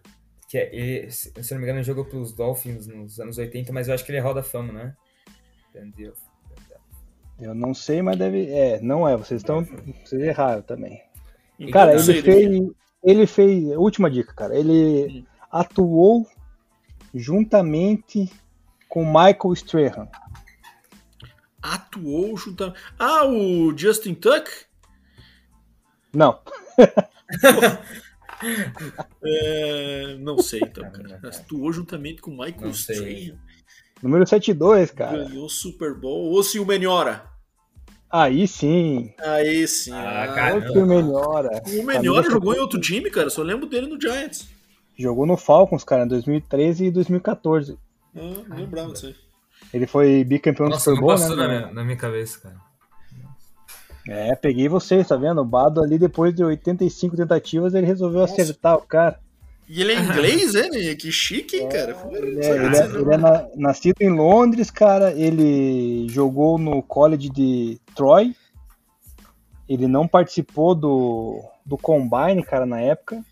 que 0.50 0.58
é, 0.58 0.76
ele, 0.76 1.12
se 1.12 1.32
não 1.52 1.60
me 1.60 1.64
engano, 1.64 1.80
ele 1.80 1.84
jogou 1.84 2.04
pelos 2.04 2.34
Dolphins 2.34 2.88
nos 2.88 3.20
anos 3.20 3.38
80, 3.38 3.72
mas 3.72 3.88
eu 3.88 3.94
acho 3.94 4.04
que 4.04 4.12
ele 4.12 4.18
é 4.18 4.22
Hall 4.22 4.34
da 4.34 4.44
Fama, 4.44 4.74
né? 4.74 4.96
Dan 5.74 5.92
Diaford. 5.92 6.25
Eu 7.40 7.54
não 7.54 7.74
sei, 7.74 8.02
mas 8.02 8.18
deve. 8.18 8.50
É, 8.50 8.80
não 8.82 9.08
é. 9.08 9.16
Vocês 9.16 9.42
estão. 9.42 9.66
Vocês 10.04 10.22
erraram 10.22 10.62
também. 10.62 11.02
Então, 11.60 11.72
cara, 11.72 11.94
ele 11.94 12.22
fez, 12.22 12.72
ele 13.04 13.28
fez. 13.28 13.78
Última 13.78 14.10
dica, 14.10 14.34
cara. 14.34 14.58
Ele 14.58 15.20
hum. 15.20 15.26
atuou 15.52 16.28
juntamente 17.14 18.32
com 18.88 19.06
Michael 19.06 19.54
Strahan. 19.54 20.08
Atuou 21.62 22.38
juntamente. 22.38 22.80
Ah, 22.98 23.26
o 23.26 23.78
Justin 23.78 24.14
Tuck? 24.14 24.50
Não. 26.14 26.40
é, 29.24 30.16
não 30.20 30.38
sei, 30.38 30.62
então, 30.62 30.90
cara. 30.92 31.20
Atuou 31.24 31.74
juntamente 31.74 32.22
com 32.22 32.32
Michael 32.32 32.70
Strahan. 32.70 33.38
Número 34.02 34.28
72, 34.28 34.92
cara. 34.92 35.26
Ganhou 35.26 35.46
o 35.46 35.50
Super 35.50 35.94
Bowl. 35.94 36.32
Ou 36.32 36.44
se 36.44 36.60
o 36.60 36.66
Menhora. 36.66 37.24
Aí 38.12 38.48
sim. 38.48 39.14
Aí 39.20 39.68
sim. 39.68 39.92
Ah, 39.92 40.32
cara. 40.34 40.72
O 40.72 40.86
Menhora. 40.86 41.50
O 41.68 41.84
Menhora 41.84 42.30
jogou 42.30 42.54
em 42.54 42.60
outro 42.60 42.80
time, 42.80 43.10
cara. 43.10 43.30
Só 43.30 43.42
lembro 43.42 43.66
dele 43.66 43.88
no 43.88 44.00
Giants. 44.00 44.48
Jogou 44.98 45.26
no 45.26 45.36
Falcons, 45.36 45.84
cara, 45.84 46.06
em 46.06 46.08
2013 46.08 46.86
e 46.86 46.92
2014. 46.92 47.78
Ah, 48.16 48.44
não 48.48 48.58
lembrava 48.58 48.94
disso 48.94 49.08
aí. 49.08 49.16
Ele 49.74 49.88
foi 49.88 50.24
bicampeão 50.24 50.70
Nossa, 50.70 50.92
do 50.92 50.96
Super 50.96 51.18
Bowl, 51.18 51.30
né? 51.30 51.36
Na 51.36 51.48
minha, 51.48 51.74
na 51.74 51.84
minha 51.84 51.98
cabeça, 51.98 52.40
cara. 52.40 52.56
É, 54.08 54.36
peguei 54.36 54.70
vocês, 54.70 55.08
tá 55.08 55.16
vendo? 55.16 55.42
O 55.42 55.46
Bado 55.46 55.82
ali, 55.82 55.98
depois 55.98 56.34
de 56.34 56.44
85 56.44 57.18
tentativas, 57.18 57.74
ele 57.74 57.88
resolveu 57.88 58.22
Nossa. 58.22 58.34
acertar 58.34 58.76
o 58.76 58.82
cara. 58.82 59.20
E 59.68 59.82
ele 59.82 59.94
é 59.94 60.00
inglês, 60.00 60.54
né? 60.54 60.96
Que 60.96 61.12
chique, 61.12 61.58
hein, 61.58 61.70
cara? 61.70 61.96
É, 62.12 62.18
ele, 62.18 62.46
é, 62.46 62.50
ele, 62.50 62.78
é, 62.78 62.86
ele 62.86 63.14
é 63.14 63.18
na, 63.18 63.48
nascido 63.56 64.02
em 64.02 64.10
Londres, 64.10 64.70
cara. 64.70 65.12
Ele 65.14 66.08
jogou 66.10 66.58
no 66.58 66.82
college 66.84 67.30
de 67.30 67.80
Troy. 67.96 68.36
Ele 69.68 69.88
não 69.88 70.08
participou 70.08 70.76
do, 70.76 71.44
do 71.66 71.78
Combine, 71.78 72.44
cara, 72.44 72.66
na 72.66 72.80
época. 72.80 73.24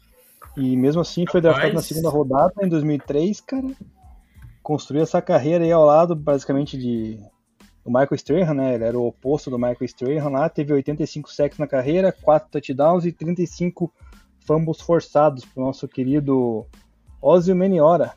E 0.58 0.76
mesmo 0.76 1.02
assim 1.02 1.26
foi 1.30 1.42
draftado 1.42 1.74
na 1.74 1.82
segunda 1.82 2.10
rodada 2.10 2.54
em 2.62 2.70
2003, 2.70 3.42
cara. 3.42 3.68
Construiu 4.62 5.04
essa 5.04 5.22
carreira 5.22 5.64
aí 5.64 5.72
ao 5.72 5.86
lado, 5.86 6.16
basicamente, 6.16 6.78
de 6.78 7.20
do 7.84 7.92
Michael 7.92 8.16
Strahan, 8.16 8.54
né? 8.54 8.76
Ele 8.76 8.84
era 8.86 8.98
o 8.98 9.08
oposto 9.08 9.50
do 9.50 9.60
Michael 9.60 9.84
Strahan 9.84 10.30
lá. 10.30 10.48
Teve 10.48 10.74
85 10.74 11.32
sacks 11.32 11.58
na 11.58 11.68
carreira, 11.68 12.12
4 12.12 12.50
touchdowns 12.50 13.06
e 13.06 13.12
35 13.12 13.92
fumbles 14.46 14.82
forçados 14.82 15.46
pro 15.46 15.64
nosso 15.64 15.88
querido 15.88 16.66
Ozzy 17.22 17.54
Meniora. 17.54 18.14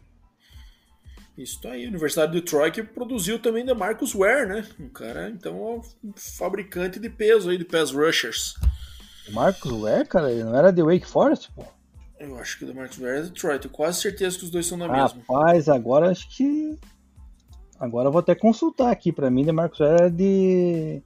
Isso 1.37 1.69
aí, 1.69 1.87
Universidade 1.87 2.33
de 2.33 2.41
Troy 2.41 2.71
que 2.71 2.83
produziu 2.83 3.39
também 3.39 3.65
da 3.65 3.75
Marcus 3.75 4.15
Ware, 4.15 4.49
né? 4.49 4.67
Um 4.81 4.89
cara, 4.89 5.29
então, 5.29 5.55
é 5.55 6.07
um 6.07 6.13
fabricante 6.17 6.99
de 6.99 7.11
peso 7.11 7.51
aí, 7.51 7.59
de 7.59 7.65
pass 7.65 7.91
rushers. 7.91 8.55
Marcus 9.31 9.71
Ware, 9.71 10.09
cara, 10.09 10.33
ele 10.33 10.45
não 10.45 10.57
era 10.57 10.73
de 10.73 10.83
Wake 10.83 11.07
Forest, 11.07 11.53
pô? 11.53 11.65
Eu 12.19 12.39
acho 12.39 12.59
que 12.59 12.65
o 12.65 12.75
Marcus 12.75 12.97
Ware 12.97 13.19
é 13.19 13.23
de 13.23 13.29
Detroit, 13.29 13.61
tenho 13.61 13.75
quase 13.75 14.01
certeza 14.01 14.39
que 14.39 14.45
os 14.45 14.51
dois 14.51 14.67
são 14.67 14.79
da 14.79 14.89
mesma. 14.89 15.23
Rapaz, 15.29 15.69
agora 15.69 16.11
acho 16.11 16.27
que. 16.35 16.79
Agora 17.79 18.09
eu 18.09 18.13
vou 18.13 18.21
até 18.21 18.35
consultar 18.35 18.91
aqui, 18.91 19.13
pra 19.13 19.31
mim, 19.31 19.45
de 19.45 19.53
Marcus 19.53 19.81
Ware 19.81 20.05
é 20.05 20.11
de. 20.11 21.03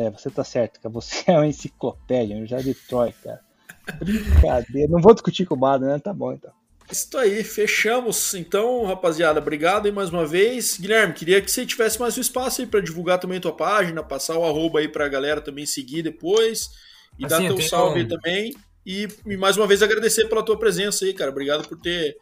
É, 0.00 0.10
você 0.10 0.30
tá 0.30 0.42
certo, 0.42 0.80
cara. 0.80 0.92
Você 0.94 1.24
é 1.30 1.32
uma 1.32 1.46
enciclopédia, 1.46 2.46
já 2.46 2.58
de 2.58 2.72
Troy, 2.74 3.12
cara. 3.22 3.40
Brincadeira. 3.98 4.90
Não 4.90 5.00
vou 5.00 5.12
discutir 5.12 5.44
com 5.44 5.54
o 5.54 5.58
Bado, 5.58 5.84
né? 5.84 5.98
Tá 5.98 6.14
bom, 6.14 6.32
então. 6.32 6.50
Isso 6.90 7.16
aí, 7.18 7.44
fechamos. 7.44 8.34
Então, 8.34 8.84
rapaziada, 8.84 9.38
obrigado 9.38 9.86
aí 9.86 9.92
mais 9.92 10.08
uma 10.08 10.26
vez. 10.26 10.78
Guilherme, 10.78 11.12
queria 11.12 11.40
que 11.40 11.50
você 11.50 11.66
tivesse 11.66 12.00
mais 12.00 12.16
um 12.16 12.20
espaço 12.20 12.62
aí 12.62 12.66
para 12.66 12.80
divulgar 12.80 13.18
também 13.18 13.38
a 13.38 13.40
tua 13.40 13.54
página, 13.54 14.02
passar 14.02 14.36
o 14.38 14.44
arroba 14.44 14.80
aí 14.80 14.88
pra 14.88 15.06
galera 15.06 15.40
também 15.40 15.66
seguir 15.66 16.02
depois 16.02 16.70
e 17.18 17.26
assim, 17.26 17.48
dar 17.48 17.54
teu 17.54 17.60
salve 17.60 18.00
aí 18.00 18.08
também. 18.08 18.54
E, 18.84 19.06
e, 19.26 19.36
mais 19.36 19.56
uma 19.56 19.66
vez 19.66 19.82
agradecer 19.82 20.28
pela 20.28 20.42
tua 20.42 20.58
presença 20.58 21.04
aí, 21.04 21.12
cara. 21.12 21.30
Obrigado 21.30 21.68
por 21.68 21.78
ter 21.78 22.16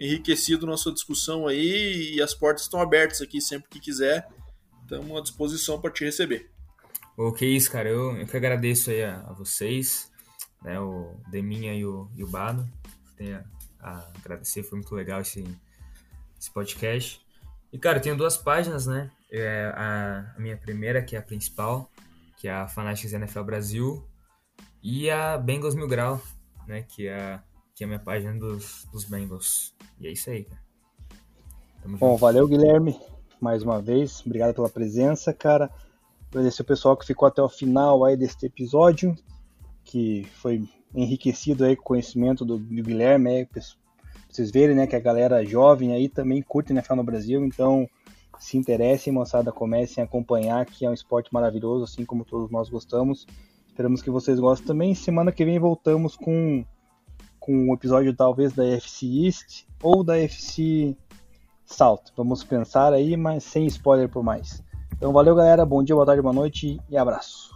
enriquecido 0.00 0.66
nossa 0.66 0.90
discussão 0.90 1.46
aí 1.46 2.14
e 2.14 2.22
as 2.22 2.32
portas 2.32 2.62
estão 2.62 2.80
abertas 2.80 3.20
aqui 3.20 3.40
sempre 3.42 3.68
que 3.68 3.80
quiser. 3.80 4.26
Estamos 4.84 5.18
à 5.18 5.20
disposição 5.20 5.78
para 5.80 5.90
te 5.90 6.04
receber. 6.04 6.53
O 7.16 7.32
que 7.32 7.46
isso, 7.46 7.70
cara. 7.70 7.88
Eu, 7.88 8.16
eu 8.16 8.26
que 8.26 8.36
agradeço 8.36 8.90
aí 8.90 9.04
a, 9.04 9.20
a 9.20 9.32
vocês, 9.32 10.10
né, 10.62 10.80
o 10.80 11.14
Deminha 11.30 11.74
e 11.74 11.84
o, 11.84 12.10
e 12.16 12.24
o 12.24 12.28
Bado. 12.28 12.68
Tenho 13.16 13.36
a, 13.80 13.90
a 13.90 14.10
agradecer, 14.18 14.62
foi 14.62 14.78
muito 14.78 14.94
legal 14.94 15.20
esse, 15.20 15.44
esse 16.38 16.50
podcast. 16.50 17.24
E, 17.72 17.78
cara, 17.78 17.98
eu 17.98 18.02
tenho 18.02 18.16
duas 18.16 18.36
páginas, 18.36 18.86
né? 18.86 19.10
É 19.30 19.72
a, 19.74 20.34
a, 20.36 20.40
minha 20.40 20.56
primeira, 20.56 21.02
que 21.02 21.16
é 21.16 21.18
a 21.18 21.22
principal, 21.22 21.90
que 22.36 22.48
é 22.48 22.52
a 22.52 22.68
Fanatics 22.68 23.12
NFL 23.12 23.42
Brasil, 23.42 24.08
e 24.82 25.10
a 25.10 25.36
Bengals 25.38 25.74
Mil 25.74 25.88
Grau, 25.88 26.20
né? 26.66 26.82
Que 26.82 27.08
é, 27.08 27.40
que 27.74 27.82
é 27.82 27.84
a 27.84 27.88
minha 27.88 28.00
página 28.00 28.34
dos, 28.34 28.86
dos 28.92 29.04
Bengals. 29.04 29.74
E 30.00 30.06
é 30.06 30.12
isso 30.12 30.30
aí, 30.30 30.44
cara. 30.44 30.62
Tamo 31.82 31.98
Bom, 31.98 32.10
junto. 32.12 32.20
valeu, 32.20 32.48
Guilherme, 32.48 32.98
mais 33.40 33.62
uma 33.62 33.80
vez. 33.80 34.20
Obrigado 34.24 34.54
pela 34.54 34.68
presença, 34.68 35.32
cara. 35.32 35.70
Agradecer 36.34 36.62
o 36.62 36.64
pessoal 36.64 36.96
que 36.96 37.06
ficou 37.06 37.28
até 37.28 37.40
o 37.40 37.48
final 37.48 38.04
aí 38.04 38.16
deste 38.16 38.46
episódio, 38.46 39.14
que 39.84 40.26
foi 40.34 40.68
enriquecido 40.92 41.64
aí 41.64 41.76
com 41.76 41.82
o 41.82 41.86
conhecimento 41.86 42.44
do, 42.44 42.58
do 42.58 42.82
Guilherme, 42.82 43.30
aí, 43.30 43.46
pra 43.46 43.62
vocês 44.28 44.50
verem, 44.50 44.74
né, 44.74 44.84
que 44.84 44.96
a 44.96 45.00
galera 45.00 45.44
jovem 45.44 45.92
aí 45.92 46.08
também 46.08 46.42
curte 46.42 46.72
NFL 46.72 46.96
no 46.96 47.04
Brasil, 47.04 47.44
então 47.44 47.88
se 48.40 48.58
interessem, 48.58 49.12
moçada, 49.12 49.52
comecem 49.52 50.02
a 50.02 50.06
acompanhar, 50.06 50.66
que 50.66 50.84
é 50.84 50.90
um 50.90 50.92
esporte 50.92 51.32
maravilhoso, 51.32 51.84
assim 51.84 52.04
como 52.04 52.24
todos 52.24 52.50
nós 52.50 52.68
gostamos. 52.68 53.28
Esperamos 53.68 54.02
que 54.02 54.10
vocês 54.10 54.40
gostem 54.40 54.66
também. 54.66 54.92
Semana 54.92 55.30
que 55.30 55.44
vem 55.44 55.60
voltamos 55.60 56.16
com, 56.16 56.64
com 57.38 57.70
um 57.70 57.74
episódio 57.74 58.12
talvez 58.12 58.52
da 58.52 58.64
FC 58.64 59.06
East 59.06 59.66
ou 59.80 60.02
da 60.02 60.18
FC 60.18 60.96
South. 61.64 62.02
Vamos 62.16 62.42
pensar 62.42 62.92
aí, 62.92 63.16
mas 63.16 63.44
sem 63.44 63.66
spoiler 63.66 64.08
por 64.08 64.24
mais. 64.24 64.63
Então 64.96 65.12
valeu 65.12 65.34
galera, 65.36 65.64
bom 65.64 65.82
dia, 65.84 65.94
boa 65.94 66.04
tarde, 66.06 66.20
boa 66.22 66.34
noite 66.34 66.82
e 66.88 66.96
abraço. 66.96 67.53